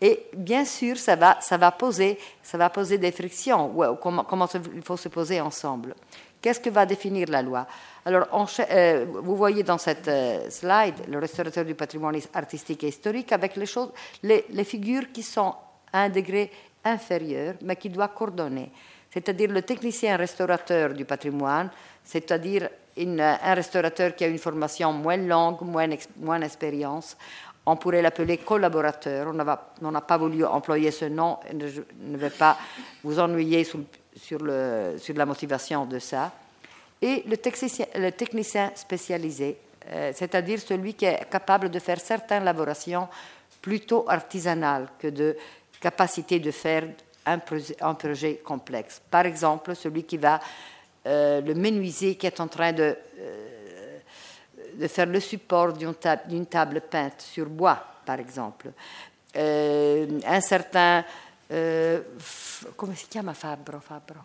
Et 0.02 0.28
bien 0.34 0.64
sûr, 0.64 0.95
ça 0.97 1.18
va, 1.18 1.41
ça 1.41 1.58
va, 1.58 1.72
poser, 1.72 2.18
ça 2.41 2.58
va 2.58 2.70
poser 2.70 2.97
des 2.97 3.12
frictions. 3.12 3.76
Comment 4.02 4.47
il 4.74 4.82
faut 4.82 4.95
se 4.95 5.10
poser 5.10 5.41
ensemble 5.41 5.93
Qu'est-ce 6.42 6.60
que 6.60 6.70
va 6.70 6.86
définir 6.86 7.28
la 7.30 7.42
loi? 7.42 7.68
Alors, 8.06 8.28
euh, 8.72 9.06
vous 9.24 9.36
voyez 9.36 9.64
dans 9.64 9.78
cette 9.78 10.10
slide 10.50 10.96
le 11.10 11.20
restaurateur 11.20 11.66
du 11.66 11.76
patrimoine 11.76 12.18
artistique 12.34 12.84
et 12.84 12.88
historique 12.88 13.32
avec 13.32 13.56
les, 13.56 13.66
choses, 13.66 13.92
les, 14.24 14.64
figures 14.64 15.12
qui 15.12 15.22
sont 15.22 15.54
à 15.92 16.04
un 16.04 16.10
degré 16.10 16.50
inférieur, 16.84 17.56
mais 17.62 17.76
qui 17.76 17.90
doivent 17.90 18.14
coordonner 18.16 18.72
c'est-à-dire 19.12 19.52
le 19.52 19.62
technicien 19.62 20.16
restaurateur 20.18 20.94
du 20.94 21.06
patrimoine, 21.06 21.70
c'est-à-dire 22.04 22.70
un 22.98 23.54
restaurateur 23.54 24.16
qui 24.16 24.24
a 24.24 24.28
une 24.28 24.38
formation 24.38 24.92
moins 24.94 25.18
longue, 25.18 25.62
moins, 25.62 25.88
moins 26.18 26.40
d'expérience. 26.40 27.18
On 27.66 27.76
pourrait 27.76 28.02
l'appeler 28.02 28.38
collaborateur. 28.38 29.28
On 29.82 29.92
n'a 29.92 30.02
pas 30.02 30.18
voulu 30.18 30.44
employer 30.44 30.92
ce 30.92 31.06
nom. 31.06 31.38
Je 31.52 31.82
ne 32.02 32.18
vais 32.18 32.30
pas 32.30 32.58
vous 33.04 33.20
ennuyer 33.20 33.64
sur, 33.64 33.80
sur, 34.20 34.39
le, 34.39 34.95
sur 34.97 35.15
la 35.15 35.26
motivation 35.26 35.86
de 35.86 35.99
ça. 35.99 36.32
Et 37.01 37.24
le 37.28 37.38
technicien, 37.38 38.72
spécialisé, 38.76 39.57
euh, 39.91 40.11
c'est-à-dire 40.13 40.59
celui 40.59 40.93
qui 40.93 41.05
est 41.05 41.30
capable 41.30 41.70
de 41.70 41.80
faire 41.80 41.99
certaines 41.99 42.41
élaborations 42.43 43.07
plutôt 43.61 44.05
artisanales 44.07 44.88
que 44.99 45.07
de 45.07 45.38
capacité 45.80 46.39
de 46.39 46.51
faire 46.51 46.84
un 47.26 47.39
projet, 47.39 48.36
complexe. 48.43 49.01
Par 49.09 49.26
exemple, 49.26 49.76
celui 49.76 50.03
qui 50.03 50.17
va, 50.17 50.39
euh, 51.05 51.41
le 51.41 51.53
menuisier 51.53 52.15
qui 52.15 52.28
est 52.28 52.39
en 52.39 52.47
train 52.47 52.74
de, 52.74 52.95
euh, 53.20 53.99
de 54.74 54.88
faire 54.88 55.05
le 55.05 55.20
support 55.20 55.74
d'une 55.74 55.95
table, 55.95 56.45
table, 56.49 56.82
peinte 56.82 57.22
sur 57.22 57.45
bois, 57.45 57.82
par 58.05 58.20
exemple. 58.20 58.72
Un 59.36 60.41
certain, 60.41 61.05
comment 62.76 62.95
se 62.95 63.06
chiama 63.12 63.34
Fabro, 63.34 63.80
Fabro 63.80 64.20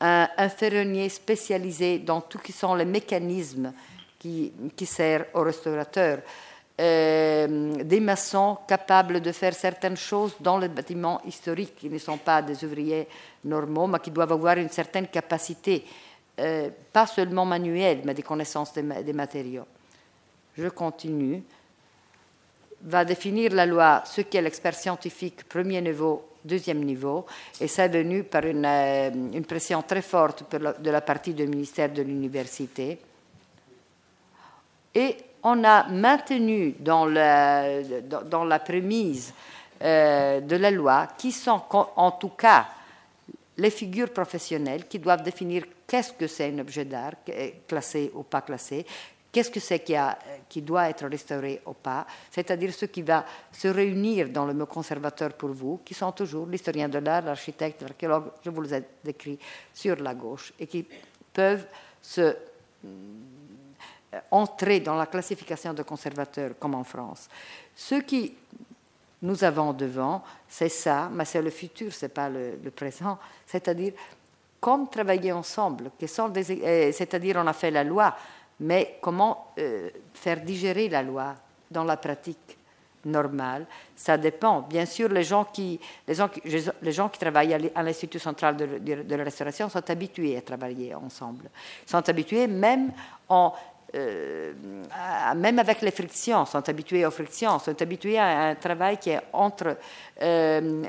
un, 0.00 0.28
un, 0.36 0.48
ferronnier 0.48 1.08
spécialisé 1.08 1.98
dans 1.98 2.20
tout 2.20 2.38
qui 2.38 2.52
sont 2.52 2.74
les 2.74 2.84
mécanismes 2.84 3.72
qui, 4.18 4.52
qui 4.76 4.86
servent 4.86 5.26
au 5.34 5.42
restaurateur. 5.42 6.20
Euh, 6.78 7.82
des 7.84 8.00
maçons 8.00 8.58
capables 8.68 9.20
de 9.22 9.32
faire 9.32 9.54
certaines 9.54 9.96
choses 9.96 10.36
dans 10.38 10.58
les 10.58 10.68
bâtiments 10.68 11.22
historiques, 11.24 11.74
qui 11.76 11.88
ne 11.88 11.96
sont 11.96 12.18
pas 12.18 12.42
des 12.42 12.62
ouvriers 12.64 13.08
normaux, 13.44 13.86
mais 13.86 13.98
qui 13.98 14.10
doivent 14.10 14.32
avoir 14.32 14.58
une 14.58 14.68
certaine 14.68 15.06
capacité, 15.06 15.86
euh, 16.38 16.68
pas 16.92 17.06
seulement 17.06 17.46
manuelle, 17.46 18.02
mais 18.04 18.12
des 18.12 18.22
connaissances 18.22 18.74
des, 18.74 19.12
matériaux. 19.14 19.64
Je 20.54 20.68
continue. 20.68 21.42
Va 22.82 23.04
définir 23.04 23.52
la 23.52 23.66
loi, 23.66 24.02
ce 24.04 24.22
qu'est 24.22 24.42
l'expert 24.42 24.74
scientifique 24.74 25.48
premier 25.48 25.80
niveau, 25.80 26.28
deuxième 26.44 26.84
niveau, 26.84 27.26
et 27.60 27.68
ça 27.68 27.86
est 27.86 27.88
venu 27.88 28.24
par 28.24 28.44
une, 28.44 28.64
une 28.64 29.44
pression 29.44 29.82
très 29.82 30.02
forte 30.02 30.44
de 30.54 30.90
la 30.90 31.00
partie 31.00 31.34
du 31.34 31.46
ministère 31.46 31.90
de 31.90 32.02
l'université. 32.02 32.98
Et 34.94 35.16
on 35.42 35.62
a 35.64 35.88
maintenu 35.88 36.74
dans 36.78 37.06
la, 37.06 37.82
dans, 38.02 38.48
euh, 39.82 40.40
de 40.40 40.56
la 40.56 40.70
loi, 40.70 41.08
qui 41.18 41.32
sont 41.32 41.62
en 41.70 42.10
tout 42.12 42.30
cas 42.30 42.66
les 43.58 43.70
figures 43.70 44.12
professionnelles 44.12 44.86
qui 44.86 44.98
doivent 44.98 45.22
définir 45.22 45.64
qu'est-ce 45.86 46.12
que 46.12 46.26
c'est 46.26 46.50
un 46.52 46.58
objet 46.58 46.84
d'art, 46.84 47.12
classé 47.66 48.10
ou 48.14 48.22
pas 48.22 48.42
classé, 48.42 48.84
qu'est-ce 49.36 49.50
que 49.50 49.60
c'est 49.60 49.84
qui, 50.48 50.62
doit 50.62 50.88
être 50.88 51.06
restauré 51.06 51.60
ou 51.66 51.74
pas, 51.74 52.06
c'est-à-dire 52.30 52.72
ce 52.72 52.86
qui 52.86 53.02
va 53.02 53.22
se 53.52 53.68
réunir 53.68 54.30
dans 54.30 54.46
le 54.46 54.54
mot 54.54 54.64
conservateur 54.64 55.34
pour 55.34 55.50
vous, 55.50 55.82
qui 55.84 55.92
sont 55.92 56.10
toujours 56.12 56.46
l'historien 56.46 56.88
de 56.88 56.96
l'art, 56.96 57.20
l'architecte, 57.20 57.82
l'archéologue, 57.82 58.30
je 58.42 58.48
vous 58.48 58.62
les 58.62 58.76
ai 58.76 58.82
décrits 59.04 59.38
sur 59.74 59.96
la 59.96 60.14
gauche, 60.14 60.54
et 60.58 60.66
qui 60.66 60.86
peuvent 61.34 61.66
se 62.00 62.22
euh, 62.22 62.34
entrer 64.30 64.80
dans 64.80 64.94
la 64.94 65.04
classification 65.04 65.74
de 65.74 65.82
conservateurs 65.82 66.52
comme 66.58 66.74
en 66.74 66.84
France. 66.84 67.28
Ce 67.74 67.96
qui 67.96 68.32
nous 69.20 69.44
avons 69.44 69.74
devant, 69.74 70.24
c'est 70.48 70.70
ça, 70.70 71.10
mais 71.12 71.26
c'est 71.26 71.42
le 71.42 71.50
futur, 71.50 71.92
ce 71.92 72.06
n'est 72.06 72.10
pas 72.10 72.30
le, 72.30 72.70
présent, 72.74 73.18
c'est-à-dire 73.44 73.92
comme 74.58 74.88
travailler 74.88 75.32
ensemble, 75.32 75.90
euh, 76.02 76.92
c'est-à-dire 76.92 77.36
on 77.36 77.46
a 77.46 77.52
fait 77.52 77.70
la 77.70 77.84
loi, 77.84 78.16
mais 78.60 78.98
comment 79.00 79.52
euh, 79.58 79.90
faire 80.14 80.40
digérer 80.40 80.88
la 80.88 81.02
loi 81.02 81.34
dans 81.70 81.84
la 81.84 81.96
pratique 81.96 82.56
normale, 83.04 83.66
ça 83.94 84.16
dépend. 84.18 84.62
Bien 84.62 84.84
sûr, 84.84 85.08
les 85.08 85.22
gens 85.22 85.44
qui, 85.44 85.78
les 86.06 86.14
gens 86.14 86.28
les 86.82 86.92
gens 86.92 87.08
qui 87.08 87.18
travaillent 87.18 87.70
à 87.74 87.82
l'Institut 87.82 88.18
central 88.18 88.56
de, 88.56 88.78
de, 88.78 89.14
la 89.14 89.24
restauration 89.24 89.68
sont 89.68 89.90
habitués 89.90 90.36
à 90.36 90.40
travailler 90.40 90.94
ensemble, 90.94 91.48
sont 91.86 92.08
habitués 92.08 92.46
même 92.48 92.92
en 93.28 93.54
euh, 93.94 94.52
même 95.36 95.58
avec 95.58 95.80
les 95.80 95.92
frictions, 95.92 96.44
sont 96.44 96.68
habitués 96.68 97.06
aux 97.06 97.10
frictions, 97.10 97.58
sont 97.58 97.80
habitués 97.80 98.18
à 98.18 98.48
un 98.48 98.54
travail 98.56 98.98
qui 98.98 99.10
est 99.10 99.20
entre, 99.32 99.78
euh, 100.20 100.82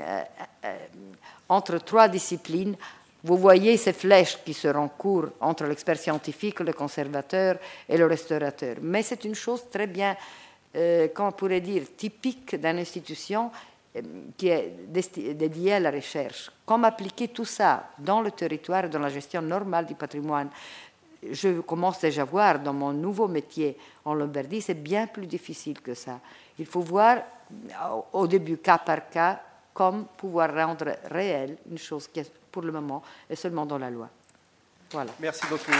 entre 1.48 1.78
trois 1.78 2.08
disciplines. 2.08 2.76
Vous 3.24 3.36
voyez 3.36 3.76
ces 3.76 3.92
flèches 3.92 4.38
qui 4.44 4.54
se 4.54 4.68
rencourent 4.68 5.30
entre 5.40 5.64
l'expert 5.64 5.96
scientifique, 5.96 6.60
le 6.60 6.72
conservateur 6.72 7.58
et 7.88 7.96
le 7.96 8.06
restaurateur. 8.06 8.76
Mais 8.80 9.02
c'est 9.02 9.24
une 9.24 9.34
chose 9.34 9.64
très 9.70 9.88
bien, 9.88 10.16
comment 11.14 11.30
on 11.30 11.32
pourrait 11.32 11.60
dire, 11.60 11.82
typique 11.96 12.54
d'une 12.54 12.78
institution 12.78 13.50
qui 14.36 14.48
est 14.48 14.72
dédiée 15.34 15.74
à 15.74 15.80
la 15.80 15.90
recherche. 15.90 16.52
Comment 16.64 16.86
appliquer 16.86 17.28
tout 17.28 17.44
ça 17.44 17.90
dans 17.98 18.20
le 18.20 18.30
territoire 18.30 18.84
et 18.84 18.88
dans 18.88 19.00
la 19.00 19.08
gestion 19.08 19.42
normale 19.42 19.86
du 19.86 19.94
patrimoine 19.94 20.50
je 21.30 21.60
commence 21.60 22.00
déjà 22.00 22.22
à 22.22 22.24
voir 22.24 22.60
dans 22.60 22.72
mon 22.72 22.92
nouveau 22.92 23.26
métier 23.26 23.76
en 24.04 24.14
Lombardie, 24.14 24.60
c'est 24.60 24.74
bien 24.74 25.06
plus 25.06 25.26
difficile 25.26 25.80
que 25.80 25.94
ça. 25.94 26.20
Il 26.58 26.66
faut 26.66 26.80
voir 26.80 27.18
au 28.12 28.26
début 28.26 28.58
cas 28.58 28.78
par 28.78 29.08
cas 29.08 29.40
comme 29.74 30.06
pouvoir 30.16 30.54
rendre 30.54 30.96
réel 31.10 31.56
une 31.70 31.78
chose 31.78 32.08
qui 32.08 32.20
le 32.62 32.72
moment 32.72 33.02
est 33.30 33.36
seulement 33.36 33.66
dans 33.66 33.78
la 33.78 33.90
loi. 33.90 34.08
Voilà. 34.90 35.10
Merci 35.20 35.46
beaucoup. 35.50 35.72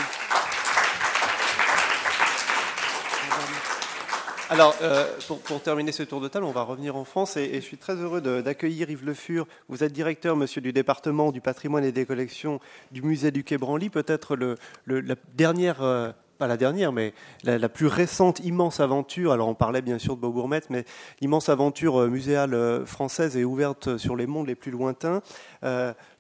Alors, 4.51 4.75
euh, 4.81 5.05
pour, 5.45 5.63
terminer 5.63 5.93
ce 5.93 6.03
tour 6.03 6.23
de 6.23 6.29
table, 6.29 6.47
on 6.47 6.53
va 6.53 6.63
revenir 6.63 6.97
en 6.97 7.05
France 7.05 7.37
et, 7.37 7.55
je 7.55 7.61
suis 7.61 7.77
très 7.77 7.97
heureux 7.97 8.23
d'accueillir 8.43 8.91
Yves 8.91 9.05
Le 9.05 9.13
Fur. 9.13 9.47
Vous 9.69 9.85
êtes 9.85 9.93
directeur, 9.93 10.37
monsieur, 10.37 10.63
du 10.63 10.73
département 10.73 11.33
du 11.33 11.43
patrimoine 11.43 11.85
et 11.85 11.93
des 11.93 12.07
collections 12.07 12.59
du 12.91 13.03
musée 13.03 13.31
du 13.31 13.45
Quai 13.45 13.59
Branly. 13.59 13.91
Peut-être 13.91 14.37
le, 14.37 14.57
la 14.87 15.15
dernière. 15.35 15.83
Euh, 15.83 16.13
pas 16.39 16.47
la 16.47 16.57
dernière, 16.57 16.93
mais 16.93 17.13
la, 17.45 17.69
plus 17.69 17.87
récente 17.87 18.41
immense 18.41 18.81
aventure, 18.81 19.33
alors 19.33 19.49
on 19.49 19.55
parlait 19.55 19.83
bien 19.83 19.99
sûr 19.99 20.17
de 20.17 20.21
Beaubourmet, 20.21 20.61
mais 20.71 20.85
l'immense 21.21 21.49
aventure 21.49 22.01
euh, 22.01 22.09
muséale 22.09 22.87
française 22.87 23.37
est 23.37 23.45
ouverte 23.45 23.99
sur 23.99 24.17
les 24.17 24.27
mondes 24.27 24.47
les 24.47 24.55
plus 24.55 24.71
lointains. 24.71 25.23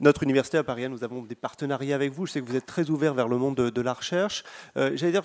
notre 0.00 0.22
université 0.22 0.58
à 0.58 0.64
Paris, 0.64 0.88
nous 0.88 1.04
avons 1.04 1.22
des 1.22 1.34
partenariats 1.34 1.94
avec 1.94 2.12
vous. 2.12 2.26
Je 2.26 2.32
sais 2.32 2.40
que 2.40 2.46
vous 2.46 2.56
êtes 2.56 2.66
très 2.66 2.90
ouvert 2.90 3.14
vers 3.14 3.28
le 3.28 3.38
monde 3.38 3.56
de, 3.56 3.80
la 3.80 3.92
recherche. 3.92 4.44
J'allais 4.76 5.12
dire, 5.12 5.24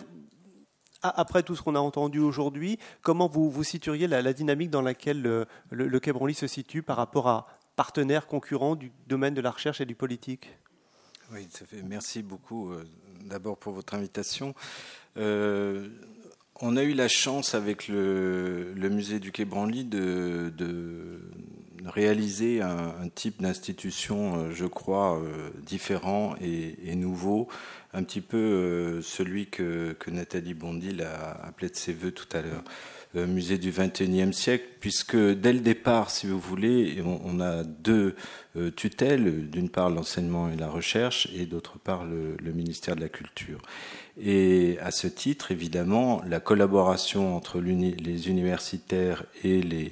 après 1.04 1.44
tout 1.44 1.56
ce 1.56 1.62
qu'on 1.62 1.76
a 1.76 1.80
entendu 1.80 2.20
aujourd'hui, 2.20 2.80
comment 3.02 3.28
vous, 3.28 3.52
vous 3.52 3.64
situeriez 3.64 4.08
la, 4.08 4.34
dynamique 4.34 4.70
dans 4.70 4.82
laquelle 4.82 5.22
le, 5.22 5.46
le, 5.70 6.00
Quai 6.00 6.14
Branly 6.14 6.34
se 6.34 6.48
situe 6.48 6.82
par 6.82 6.98
rapport 6.98 7.28
à 7.28 7.46
partenaires 7.76 8.28
concurrents 8.28 8.76
du 8.76 8.92
domaine 9.08 9.34
de 9.34 9.42
la 9.42 9.52
recherche 9.52 9.82
et 9.82 9.86
du 9.86 9.96
politique? 9.96 10.58
Oui, 11.32 11.48
ça 11.50 11.66
fait, 11.66 11.82
merci 11.82 12.22
beaucoup 12.22 12.72
euh, 12.72 12.86
d'abord 13.26 13.58
pour 13.58 13.74
votre 13.74 13.94
invitation. 13.94 14.54
Euh, 15.18 15.88
on 16.62 16.78
a 16.78 16.84
eu 16.84 16.94
la 16.94 17.08
chance 17.08 17.56
avec 17.56 17.88
le, 17.88 18.74
musée 18.76 19.20
du 19.20 19.32
Quai 19.32 19.46
Branly 19.46 19.86
de, 19.86 20.52
réaliser 21.86 22.62
un, 22.62 23.10
type 23.14 23.42
d'institution, 23.42 24.38
euh, 24.38 24.52
je 24.52 24.66
crois, 24.66 25.22
différent 25.66 26.36
et, 26.42 26.96
nouveau, 26.96 27.50
un 27.94 28.04
petit 28.04 28.22
peu 28.22 28.38
euh, 28.38 29.02
celui 29.02 29.48
que, 29.48 29.96
Nathalie 30.08 30.54
Bondil 30.54 31.02
a 31.02 31.32
appelé 31.46 31.70
de 31.70 31.76
ses 31.76 31.94
voeux 31.94 32.12
tout 32.12 32.30
à 32.36 32.42
l'heure. 32.42 32.64
Euh, 33.16 33.28
musée 33.28 33.60
du 33.60 33.70
XXIe 33.70 34.34
siècle, 34.34 34.66
puisque 34.80 35.16
dès 35.16 35.54
le 35.54 35.60
départ, 35.60 36.10
si 36.10 36.26
vous 36.26 36.40
voulez, 36.40 37.00
on, 37.06 37.40
a 37.42 37.64
deux 37.64 38.16
euh, 38.56 38.72
tutelles, 38.72 39.52
d'une 39.52 39.70
part 39.70 39.92
l'enseignement 39.92 40.50
et 40.50 40.56
la 40.56 40.68
recherche, 40.68 41.28
et 41.36 41.46
d'autre 41.46 41.78
part 41.78 42.06
le, 42.06 42.52
ministère 42.52 42.96
de 42.96 43.02
la 43.02 43.10
Culture. 43.10 43.62
Et 44.20 44.80
à 44.82 44.90
ce 44.90 45.06
titre, 45.06 45.52
évidemment, 45.52 46.24
la 46.28 46.40
collaboration 46.40 47.36
entre 47.36 47.60
les 47.60 48.30
universitaires 48.30 49.26
et 49.44 49.62
les, 49.62 49.92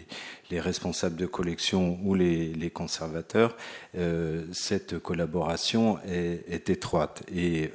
les 0.49 0.59
responsables 0.59 1.15
de 1.15 1.27
collection 1.27 1.99
ou 2.03 2.15
les, 2.15 2.71
conservateurs, 2.71 3.55
euh, 3.99 4.45
cette 4.51 4.97
collaboration 4.97 5.99
est, 6.07 6.71
étroite. 6.71 7.21
Et 7.31 7.71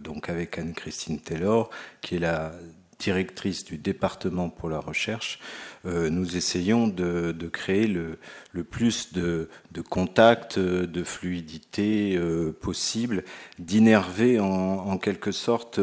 donc 0.00 0.28
avec 0.28 0.58
Anne-Christine 0.58 1.20
Taylor, 1.20 1.70
qui 2.00 2.16
est 2.16 2.20
la 2.20 2.52
directrice 2.98 3.64
du 3.64 3.78
département 3.78 4.48
pour 4.50 4.68
la 4.68 4.80
recherche, 4.80 5.38
euh, 5.86 6.10
nous 6.10 6.36
essayons 6.36 6.88
de, 6.88 7.32
créer 7.52 7.86
le, 7.86 8.18
plus 8.64 9.12
de, 9.12 9.48
contacts, 9.88 10.58
de 10.58 11.04
fluidité 11.04 12.18
possible, 12.60 13.24
d'innerver 13.58 14.40
en, 14.40 14.98
quelque 14.98 15.32
sorte 15.32 15.80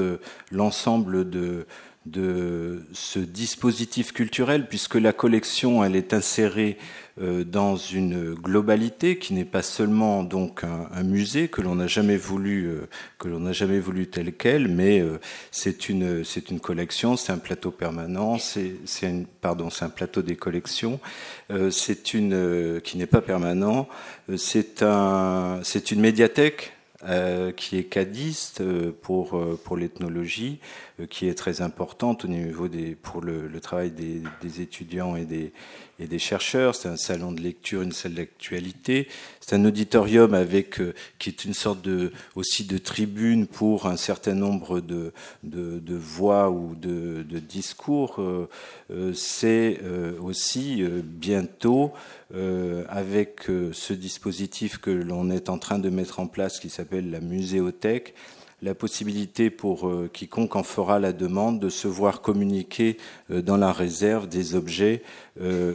l'ensemble 0.52 1.30
de, 1.30 1.66
de 2.06 2.84
ce 2.94 3.20
dispositif 3.20 4.14
culturel, 4.14 4.68
puisque 4.68 4.96
la 4.96 5.12
collection, 5.12 5.84
elle 5.84 5.96
est 5.96 6.14
insérée 6.14 6.78
euh, 7.22 7.46
dans 7.46 7.78
une 7.78 8.34
globalité 8.34 9.18
qui 9.18 9.34
n'est 9.34 9.46
pas 9.46 9.62
seulement 9.62 10.22
donc 10.24 10.66
un, 10.66 11.04
musée 11.04 11.48
que 11.48 11.62
l'on 11.62 11.76
n'a 11.76 11.88
jamais 11.88 12.18
voulu 12.18 12.66
euh, 12.66 12.90
que 13.20 13.30
l'on 13.30 13.40
n'a 13.40 13.54
jamais 13.54 13.80
voulu 13.80 14.08
tel 14.08 14.34
quel, 14.34 14.68
mais 14.68 15.00
euh, 15.00 15.18
c'est 15.50 15.88
une 15.88 16.26
c'est 16.26 16.52
une 16.52 16.60
collection, 16.60 17.16
c'est 17.16 17.32
un 17.32 17.38
plateau 17.38 17.72
permanent, 17.72 18.38
c'est 18.38 18.74
c'est 18.84 19.26
pardon 19.40 19.70
c'est 19.70 19.86
un 19.86 19.90
plateau 19.90 20.22
des 20.22 20.36
collections, 20.36 21.00
c'est 21.72 22.14
une 22.14 22.82
qui 22.84 22.98
n'est 22.98 23.06
pas 23.06 23.22
permanent, 23.22 23.88
c'est 24.36 24.84
un 24.84 25.62
c'est 25.64 25.92
une 25.92 26.02
médiathèque 26.02 26.75
euh, 27.08 27.52
qui 27.52 27.78
est 27.78 27.84
cadiste 27.84 28.62
euh, 28.62 28.92
pour, 28.92 29.38
euh, 29.38 29.60
pour 29.64 29.78
l'ethnologie, 29.78 30.60
qui 31.10 31.28
est 31.28 31.36
très 31.36 31.62
importante 31.62 32.26
au 32.26 32.28
niveau 32.28 32.68
des, 32.68 32.96
pour 32.96 33.22
le, 33.22 33.48
le 33.48 33.60
travail 33.60 33.92
des, 33.92 34.24
des, 34.42 34.62
étudiants 34.62 35.16
et 35.16 35.26
des, 35.26 35.52
et 36.00 36.08
des 36.08 36.20
chercheurs. 36.20 36.74
C'est 36.74 36.88
un 36.88 36.98
salon 36.98 37.32
de 37.32 37.42
lecture, 37.42 37.82
une 37.82 37.92
salle 37.92 38.16
d'actualité. 38.16 39.08
C'est 39.46 39.56
un 39.56 39.66
auditorium 39.66 40.34
avec, 40.34 40.80
qui 41.20 41.30
est 41.30 41.46
une 41.46 41.54
sorte 41.54 41.84
de, 41.84 42.12
aussi 42.34 42.64
de 42.64 42.80
tribune 42.80 43.46
pour 43.46 43.86
un 43.86 43.96
certain 43.96 44.34
nombre 44.34 44.80
de, 44.80 45.14
de, 45.44 45.78
de 45.78 45.96
voix 45.96 46.50
ou 46.50 46.74
de, 46.74 47.24
de 47.30 47.38
discours. 47.38 48.20
C'est 49.14 49.80
aussi 50.20 50.84
bientôt 51.04 51.94
euh, 52.34 52.86
avec 52.90 53.52
euh, 53.52 53.70
ce 53.72 53.94
dispositif 53.94 54.80
que 54.80 54.90
l'on 54.90 55.30
est 55.30 55.48
en 55.48 55.60
train 55.60 55.78
de 55.78 55.90
mettre 55.90 56.20
en 56.20 56.26
place 56.26 56.60
qui 56.60 56.70
s'appelle 56.70 57.12
la 57.12 57.20
muséothèque, 57.20 58.16
la 58.64 58.74
possibilité 58.74 59.52
pour 59.52 59.88
euh, 59.88 60.10
quiconque 60.12 60.56
en 60.56 60.64
fera 60.64 61.00
la 61.00 61.14
demande 61.14 61.60
de 61.60 61.70
se 61.70 61.88
voir 61.88 62.22
communiquer 62.22 62.98
dans 63.30 63.58
la 63.58 63.72
réserve 63.72 64.28
des 64.28 64.56
objets 64.56 65.04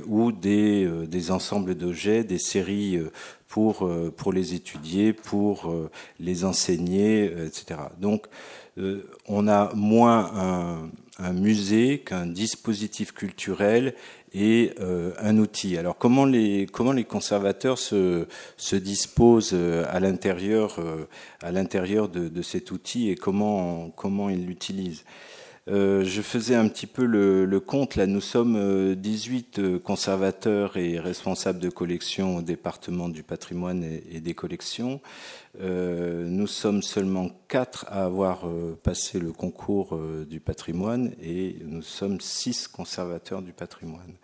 ou 0.06 0.32
des, 0.32 0.88
des 1.06 1.30
ensembles 1.30 1.74
d'objets, 1.74 2.24
des 2.24 2.38
séries 2.38 2.98
pour, 3.50 3.90
pour 4.16 4.32
les 4.32 4.54
étudier, 4.54 5.12
pour 5.12 5.74
les 6.20 6.44
enseigner, 6.44 7.24
etc. 7.24 7.80
Donc 8.00 8.26
on 9.26 9.48
a 9.48 9.74
moins 9.74 10.30
un, 10.34 10.90
un 11.18 11.32
musée 11.32 11.98
qu'un 11.98 12.26
dispositif 12.26 13.12
culturel 13.12 13.94
et 14.32 14.72
un 15.18 15.36
outil. 15.38 15.76
Alors 15.76 15.98
comment 15.98 16.24
les, 16.24 16.66
comment 16.72 16.92
les 16.92 17.04
conservateurs 17.04 17.78
se, 17.78 18.26
se 18.56 18.76
disposent 18.76 19.54
à 19.88 19.98
l'intérieur 19.98 20.78
à 21.42 21.50
l'intérieur 21.50 22.08
de, 22.08 22.28
de, 22.28 22.42
cet 22.42 22.70
outil 22.70 23.10
et 23.10 23.16
comment, 23.16 23.90
comment 23.90 24.30
ils 24.30 24.46
l'utilisent? 24.46 25.04
Euh, 25.70 26.02
je 26.04 26.20
faisais 26.20 26.56
un 26.56 26.68
petit 26.68 26.86
peu 26.86 27.04
le, 27.04 27.60
compte. 27.60 27.94
Là, 27.94 28.06
nous 28.06 28.20
sommes 28.20 28.94
18 28.94 29.58
euh, 29.58 29.62
euh, 29.62 29.78
conservateurs 29.78 30.76
et 30.76 30.98
responsables 30.98 31.60
de 31.60 31.70
collection 31.70 32.38
au 32.38 32.42
département 32.42 33.08
du 33.08 33.22
patrimoine 33.22 33.84
et, 33.84 34.20
des 34.20 34.34
collections. 34.34 35.00
nous 35.60 36.46
sommes 36.46 36.82
seulement 36.82 37.30
quatre 37.50 37.84
à 37.88 38.04
avoir 38.04 38.44
passé 38.84 39.18
le 39.18 39.32
concours 39.32 39.98
du 40.24 40.38
patrimoine 40.38 41.12
et 41.20 41.56
nous 41.64 41.82
sommes 41.82 42.20
six 42.20 42.68
conservateurs 42.68 43.42
du 43.42 43.52
patrimoine. 43.52 44.14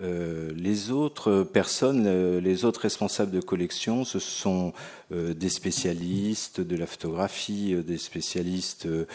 Euh, 0.00 0.52
les 0.54 0.92
autres 0.92 1.42
personnes, 1.42 2.04
euh, 2.06 2.40
les 2.40 2.64
autres 2.64 2.82
responsables 2.82 3.32
de 3.32 3.40
collection, 3.40 4.04
ce 4.04 4.20
sont 4.20 4.72
euh, 5.10 5.34
des 5.34 5.48
spécialistes 5.48 6.60
de 6.60 6.76
la 6.76 6.86
photographie, 6.86 7.74
des 7.84 7.98
spécialistes 7.98 8.86
de, 8.86 9.08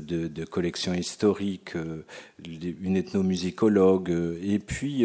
de, 0.00 0.44
collection 0.44 0.92
historique, 0.92 1.74
une 2.82 2.96
ethnomusicologue, 2.96 4.12
et 4.42 4.58
puis 4.58 5.04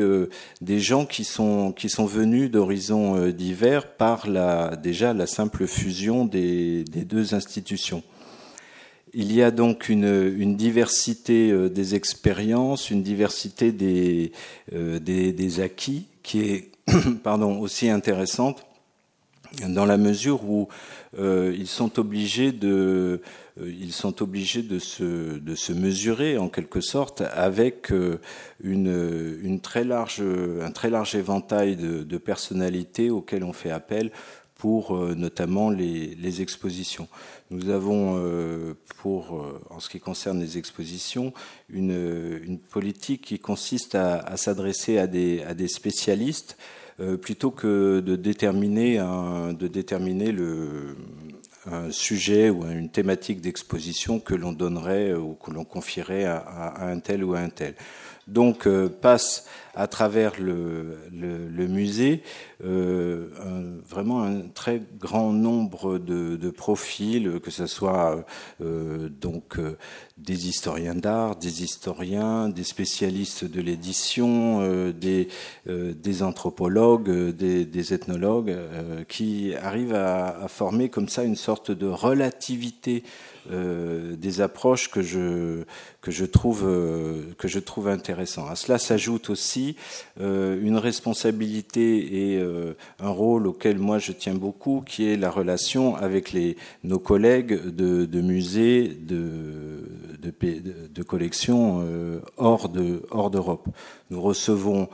des 0.62 0.80
gens 0.80 1.06
qui 1.06 1.24
sont, 1.24 1.72
qui 1.72 1.90
sont 1.90 2.06
venus 2.06 2.50
d'horizons 2.50 3.30
divers 3.30 3.96
par 3.96 4.28
la, 4.30 4.76
déjà 4.76 5.14
la 5.14 5.28
simple 5.28 5.68
fusion 5.68 6.26
des, 6.26 6.84
des 6.86 7.06
deux 7.06 7.33
institutions. 7.34 8.04
Il 9.16 9.32
y 9.32 9.44
a 9.44 9.52
donc 9.52 9.90
une, 9.90 10.56
diversité 10.56 11.52
euh, 11.52 11.70
des 11.70 11.94
expériences, 11.94 12.90
une 12.90 13.04
diversité 13.04 13.72
des, 13.72 14.32
euh, 14.74 15.64
acquis 15.64 16.08
qui 16.24 16.42
est 16.42 16.72
pardon, 17.24 17.60
aussi 17.60 17.90
intéressante 17.90 18.66
dans 19.70 19.86
la 19.86 19.98
mesure 19.98 20.44
où 20.50 20.68
euh, 21.20 21.54
ils 21.56 21.68
sont 21.68 22.00
obligés 22.00 22.52
de 22.52 23.22
ils 23.64 23.94
sont 23.94 24.24
obligés 24.24 24.64
de 24.64 24.80
se, 24.80 25.38
de 25.38 25.54
se 25.54 25.74
mesurer 25.74 26.40
en 26.40 26.50
quelque 26.50 26.82
sorte 26.82 27.22
avec 27.36 27.92
une, 28.64 29.38
une 29.44 29.60
très 29.60 29.84
large, 29.84 30.24
un 30.24 30.72
très 30.72 30.90
large 30.90 31.14
éventail 31.14 31.76
de 31.76 32.18
personnalités 32.18 33.12
auxquelles 33.12 33.44
on 33.44 33.54
fait 33.54 33.70
appel 33.70 34.10
pour 34.64 34.98
notamment 34.98 35.70
les, 35.70 36.42
expositions. 36.42 37.10
Nous 37.52 37.70
avons, 37.70 38.16
euh, 38.18 38.76
pour, 39.00 39.36
euh, 39.36 39.60
en 39.70 39.82
ce 39.82 39.90
qui 39.90 40.00
concerne 40.00 40.40
les 40.40 40.58
expositions, 40.58 41.34
une, 41.68 42.58
politique 42.72 43.24
qui 43.24 43.40
consiste 43.40 43.94
à, 43.96 44.38
s'adresser 44.38 45.00
à 45.00 45.08
des, 45.08 45.68
spécialistes 45.68 46.58
euh, 47.02 47.18
plutôt 47.18 47.52
que 47.52 48.00
de 48.00 48.16
déterminer, 48.16 49.00
un, 49.00 49.54
sujet 51.92 52.50
ou 52.50 52.64
une 52.66 52.90
thématique 52.90 53.42
d'exposition 53.42 54.22
que 54.22 54.34
l'on 54.34 54.54
donnerait 54.54 55.14
ou 55.14 55.34
que 55.34 55.52
l'on 55.52 55.66
confierait 55.66 56.24
à, 56.24 56.88
un 56.88 57.00
tel 57.00 57.26
ou 57.26 57.34
à 57.34 57.40
un 57.40 57.50
tel. 57.50 57.76
Donc 58.28 58.68
passe 59.02 59.46
à 59.76 59.88
travers 59.88 60.34
le, 60.40 60.98
musée 61.68 62.22
euh, 62.64 63.28
vraiment 63.88 64.24
un 64.24 64.42
très 64.54 64.82
grand 65.00 65.32
nombre 65.32 65.98
de, 65.98 66.50
profils, 66.52 67.40
que 67.42 67.50
ce 67.50 67.66
soit 67.66 68.24
euh, 68.62 69.10
donc 69.10 69.58
euh, 69.58 69.78
des 70.18 70.48
historiens 70.48 70.94
d'art, 70.94 71.36
des 71.36 71.64
historiens, 71.64 72.50
des 72.50 72.64
spécialistes 72.64 73.46
de 73.46 73.62
l'édition, 73.62 74.62
euh, 74.62 74.92
des, 74.92 75.28
euh, 75.68 75.94
anthropologues, 76.22 77.32
des, 77.36 77.66
des 77.66 77.94
ethnologues, 77.94 78.56
qui 79.08 79.56
arrivent 79.56 79.96
à, 79.96 80.44
à, 80.44 80.48
former 80.48 80.90
comme 80.90 81.10
ça 81.10 81.24
une 81.24 81.36
sorte 81.36 81.72
de 81.72 81.88
relativité 81.88 83.04
des 83.50 84.42
approches 84.42 84.90
que 84.90 85.02
je 85.02 85.64
que 86.02 86.12
je 86.12 86.26
trouve 86.26 86.62
que 87.38 87.48
je 87.48 87.60
trouve 87.60 87.88
intéressant. 87.88 88.48
À 88.48 88.56
cela 88.56 88.78
s'ajoute 88.78 89.30
aussi 89.30 89.76
une 90.20 90.78
responsabilité 90.78 92.34
et 92.34 92.38
euh, 92.38 92.74
un 93.00 93.10
rôle 93.10 93.48
auquel 93.48 93.78
moi 93.78 93.98
je 93.98 94.12
tiens 94.12 94.36
beaucoup, 94.36 94.84
qui 94.86 95.10
est 95.10 95.18
la 95.18 95.30
relation 95.30 95.96
avec 95.96 96.36
nos 96.84 97.00
collègues 97.00 97.68
de, 97.68 98.22
musées, 98.22 98.88
de, 98.88 99.84
collections 101.08 101.82
euh, 101.84 102.20
hors 102.38 102.70
de 102.70 103.04
hors 103.12 103.30
d'Europe. 103.30 103.68
Nous 104.10 104.22
recevons 104.22 104.88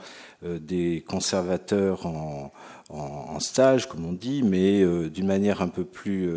euh, 0.44 0.58
des 0.58 1.04
conservateurs 1.06 2.06
en, 2.06 2.50
stage, 3.38 3.88
comme 3.88 4.04
on 4.04 4.12
dit, 4.12 4.42
mais 4.42 4.84
d'une 5.08 5.26
manière 5.26 5.62
un 5.62 5.68
peu 5.68 5.84
plus 5.84 6.28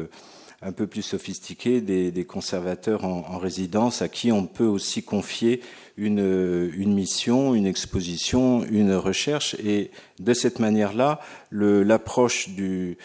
un 0.64 0.72
peu 0.72 0.88
plus 0.88 1.02
sophistiquée, 1.02 1.82
des, 1.82 2.26
conservateurs 2.26 3.04
en, 3.04 3.38
résidence 3.38 4.02
à 4.02 4.08
qui 4.08 4.32
on 4.32 4.46
peut 4.46 4.66
aussi 4.66 5.04
confier 5.04 5.62
une, 5.98 6.72
une 6.76 6.94
mission, 6.94 7.54
une 7.54 7.68
exposition, 7.68 8.64
une 8.64 8.94
recherche. 8.94 9.56
Et 9.56 9.92
de 10.20 10.34
cette 10.34 10.60
manière-là, 10.60 11.20
l'approche 11.52 12.50
du, 12.50 12.98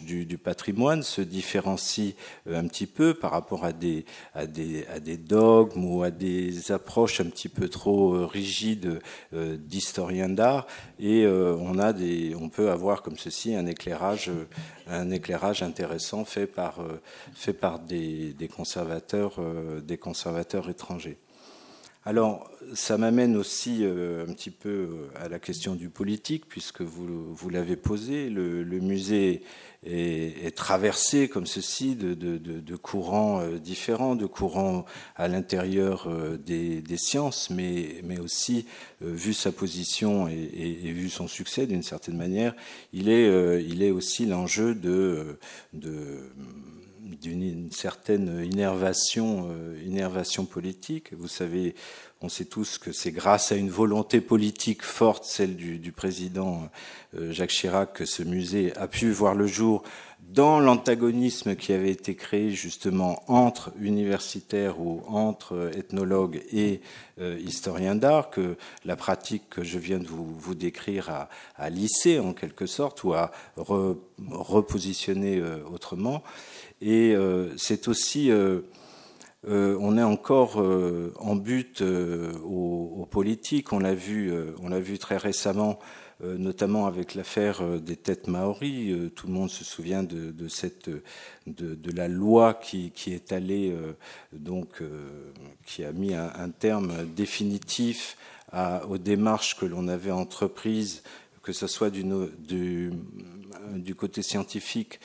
du, 0.00 0.26
du, 0.26 0.38
patrimoine 0.38 1.02
se 1.02 1.20
différencie 1.22 2.14
euh, 2.46 2.58
un 2.58 2.66
petit 2.66 2.86
peu 2.86 3.14
par 3.14 3.30
rapport 3.30 3.64
à 3.64 3.72
des, 3.72 4.04
à, 4.34 4.46
des, 4.46 4.86
à 4.86 5.00
des 5.00 5.16
dogmes 5.16 5.84
ou 5.84 6.02
à 6.02 6.10
des 6.10 6.72
approches 6.72 7.20
un 7.20 7.26
petit 7.26 7.48
peu 7.48 7.68
trop 7.68 8.14
euh, 8.14 8.26
rigides 8.26 9.00
euh, 9.32 9.56
d'historiens 9.56 10.28
d'art. 10.28 10.66
Et 10.98 11.26
on, 11.26 11.78
a 11.78 11.92
des, 11.92 12.34
on 12.38 12.48
peut 12.48 12.70
avoir 12.70 13.02
comme 13.02 13.16
ceci 13.16 13.54
un 13.54 13.66
éclairage, 13.66 14.30
un 14.86 15.10
éclairage 15.10 15.62
intéressant 15.62 16.24
fait 16.24 16.46
par, 16.46 16.78
fait 17.34 17.52
par 17.52 17.78
des, 17.78 18.32
des 18.32 18.48
conservateurs, 18.48 19.38
des 19.82 19.98
conservateurs 19.98 20.70
étrangers. 20.70 21.18
Alors, 22.06 22.50
ça 22.74 22.98
m'amène 22.98 23.34
aussi 23.34 23.78
euh, 23.80 24.26
un 24.26 24.32
petit 24.34 24.50
peu 24.50 24.68
euh, 24.68 25.08
à 25.16 25.30
la 25.30 25.38
question 25.38 25.74
du 25.74 25.88
politique, 25.88 26.46
puisque 26.46 26.82
vous, 26.82 27.34
vous 27.34 27.48
l'avez 27.48 27.76
posé. 27.76 28.28
Le, 28.28 28.62
le 28.62 28.80
musée 28.80 29.42
est, 29.86 30.46
est, 30.46 30.54
traversé, 30.54 31.28
comme 31.28 31.46
ceci, 31.46 31.96
de, 31.96 32.12
de, 32.12 32.36
de, 32.36 32.60
de, 32.60 32.76
courants 32.76 33.40
euh, 33.40 33.58
différents, 33.58 34.16
de 34.16 34.26
courants 34.26 34.84
à 35.16 35.28
l'intérieur 35.28 36.06
des, 36.44 36.82
des, 36.82 36.96
sciences, 36.98 37.48
mais, 37.48 38.02
mais 38.04 38.18
aussi, 38.18 38.66
vu 39.00 39.32
sa 39.32 39.50
position 39.50 40.28
et, 40.28 40.34
et, 40.34 40.88
et 40.88 40.92
vu 40.92 41.08
son 41.08 41.26
succès, 41.26 41.66
d'une 41.66 41.82
certaine 41.82 42.18
manière, 42.18 42.54
il 42.92 43.08
est, 43.08 43.62
il 43.64 43.82
est 43.82 43.90
aussi 43.90 44.26
l'enjeu 44.26 44.74
de 44.74 45.38
d'une 47.04 47.70
certaine 47.70 48.42
innervation, 48.44 49.48
euh, 49.50 49.78
innervation 49.84 50.46
politique. 50.46 51.12
Vous 51.12 51.28
savez, 51.28 51.74
on 52.22 52.28
sait 52.28 52.46
tous 52.46 52.78
que 52.78 52.92
c'est 52.92 53.12
grâce 53.12 53.52
à 53.52 53.56
une 53.56 53.68
volonté 53.68 54.20
politique 54.20 54.82
forte, 54.82 55.24
celle 55.24 55.56
du, 55.56 55.92
président 55.92 56.70
euh, 57.14 57.30
Jacques 57.30 57.50
Chirac, 57.50 57.92
que 57.92 58.06
ce 58.06 58.22
musée 58.22 58.74
a 58.76 58.88
pu 58.88 59.10
voir 59.10 59.34
le 59.34 59.46
jour 59.46 59.82
dans 60.30 60.58
l'antagonisme 60.58 61.54
qui 61.54 61.74
avait 61.74 61.90
été 61.90 62.14
créé 62.14 62.50
justement 62.50 63.22
entre 63.28 63.72
universitaires 63.78 64.80
ou 64.80 65.02
entre 65.06 65.70
ethnologues 65.76 66.42
et 66.50 66.80
euh, 67.20 67.38
historiens 67.38 67.94
d'art, 67.94 68.30
que 68.30 68.56
la 68.86 68.96
pratique 68.96 69.50
que 69.50 69.62
je 69.62 69.78
viens 69.78 69.98
de 69.98 70.08
vous, 70.08 70.54
décrire 70.54 71.28
a, 71.58 71.70
lissé 71.70 72.18
en 72.18 72.32
quelque 72.32 72.64
sorte 72.64 73.04
ou 73.04 73.12
a 73.12 73.30
re, 73.58 73.96
repositionné 74.30 75.42
autrement. 75.70 76.22
Et 76.80 77.14
euh, 77.14 77.56
c'est 77.56 77.88
aussi, 77.88 78.30
euh, 78.30 78.60
euh, 79.48 79.76
on 79.80 79.96
est 79.96 80.02
encore 80.02 80.56
en 80.56 81.36
but 81.36 81.82
aux, 81.82 82.92
aux, 82.96 83.06
politiques. 83.06 83.72
On 83.72 83.78
l'a 83.78 83.94
vu, 83.94 84.32
on 84.62 84.68
l'a 84.68 84.80
vu 84.80 84.98
très 84.98 85.16
récemment, 85.16 85.78
notamment 86.22 86.86
avec 86.86 87.14
l'affaire 87.14 87.62
des 87.80 87.96
têtes 87.96 88.28
maoris. 88.28 89.12
tout 89.14 89.26
le 89.26 89.32
monde 89.32 89.50
se 89.50 89.64
souvient 89.64 90.02
de, 90.02 90.30
de 90.30 90.48
cette, 90.48 90.90
de, 91.46 91.90
la 91.94 92.08
loi 92.08 92.54
qui, 92.54 92.90
qui 92.90 93.12
est 93.12 93.32
allée, 93.32 93.74
donc, 94.32 94.82
qui 95.66 95.84
a 95.84 95.92
mis 95.92 96.14
un, 96.14 96.50
terme 96.50 97.06
définitif 97.14 98.16
aux 98.88 98.98
démarches 98.98 99.56
que 99.56 99.66
l'on 99.66 99.88
avait 99.88 100.10
entreprises, 100.10 101.02
que 101.42 101.52
ce 101.52 101.66
soit 101.66 101.90
du, 101.90 102.04
du, 102.38 103.94
côté 103.94 104.22
scientifique 104.22 104.98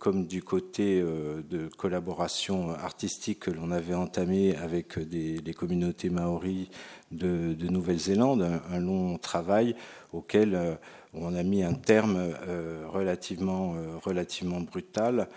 comme 0.00 0.26
du 0.26 0.42
côté 0.42 1.00
euh, 1.00 1.42
de 1.48 1.68
collaboration 1.76 2.70
artistique 2.70 3.40
que 3.40 3.50
l'on 3.50 3.70
avait 3.70 3.94
entamé 3.94 4.56
avec 4.56 4.98
des, 4.98 5.38
les 5.38 5.54
communautés 5.54 6.10
maoris 6.10 6.68
de, 7.12 7.54
de 7.54 7.68
Nouvelle-Zélande, 7.68 8.60
un, 8.70 8.78
long 8.78 9.18
travail 9.18 9.76
auquel 10.12 10.54
euh, 10.54 10.74
on 11.14 11.34
a 11.34 11.42
mis 11.42 11.62
un 11.62 11.74
terme 11.74 12.16
euh, 12.18 12.84
relativement, 12.88 13.74
euh, 13.76 13.96
relativement 14.02 14.60
brutal 14.60 15.28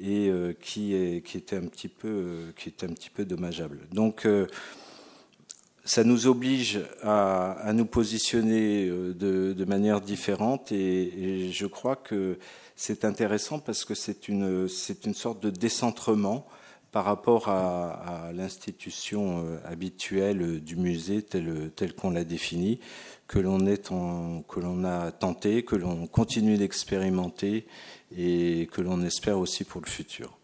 et 0.00 0.32
qui, 0.60 0.92
est, 0.96 1.24
qui, 1.24 1.36
était 1.36 1.54
un 1.54 1.66
petit 1.66 1.86
peu, 1.86 2.52
qui 2.56 2.68
était 2.68 2.84
un 2.84 2.92
petit 2.92 3.10
peu 3.10 3.24
dommageable. 3.24 3.78
Donc 3.92 4.26
ça 5.84 6.02
nous 6.02 6.26
oblige 6.26 6.80
à, 7.00 7.70
nous 7.72 7.84
positionner 7.84 8.88
de, 8.88 9.64
manière 9.68 10.00
différente 10.00 10.72
et, 10.72 11.52
je 11.52 11.66
crois 11.66 11.94
que 11.94 12.40
c'est 12.76 13.04
intéressant 13.04 13.58
parce 13.58 13.84
que 13.84 13.94
c'est 13.94 14.28
une, 14.28 14.68
une 15.04 15.14
sorte 15.14 15.42
de 15.42 15.50
décentrement 15.50 16.46
par 16.92 17.04
rapport 17.04 17.48
à, 17.48 18.30
l'institution 18.32 19.44
habituelle 19.64 20.60
du 20.60 20.76
musée 20.76 21.22
tel, 21.22 21.72
tel 21.74 21.92
qu'on 21.92 22.10
l'a 22.10 22.22
défini, 22.22 22.78
que 23.26 23.40
l'on, 23.40 23.58
que 24.42 24.60
l'on 24.60 24.84
a 24.84 25.10
tenté, 25.10 25.64
que 25.64 25.74
l'on 25.74 26.06
continue 26.06 26.56
d'expérimenter 26.56 27.66
et 28.16 28.68
que 28.70 28.80
l'on 28.80 29.02
espère 29.02 29.40
aussi 29.40 29.64
pour 29.64 29.80
le 29.80 29.88
futur. 29.88 30.38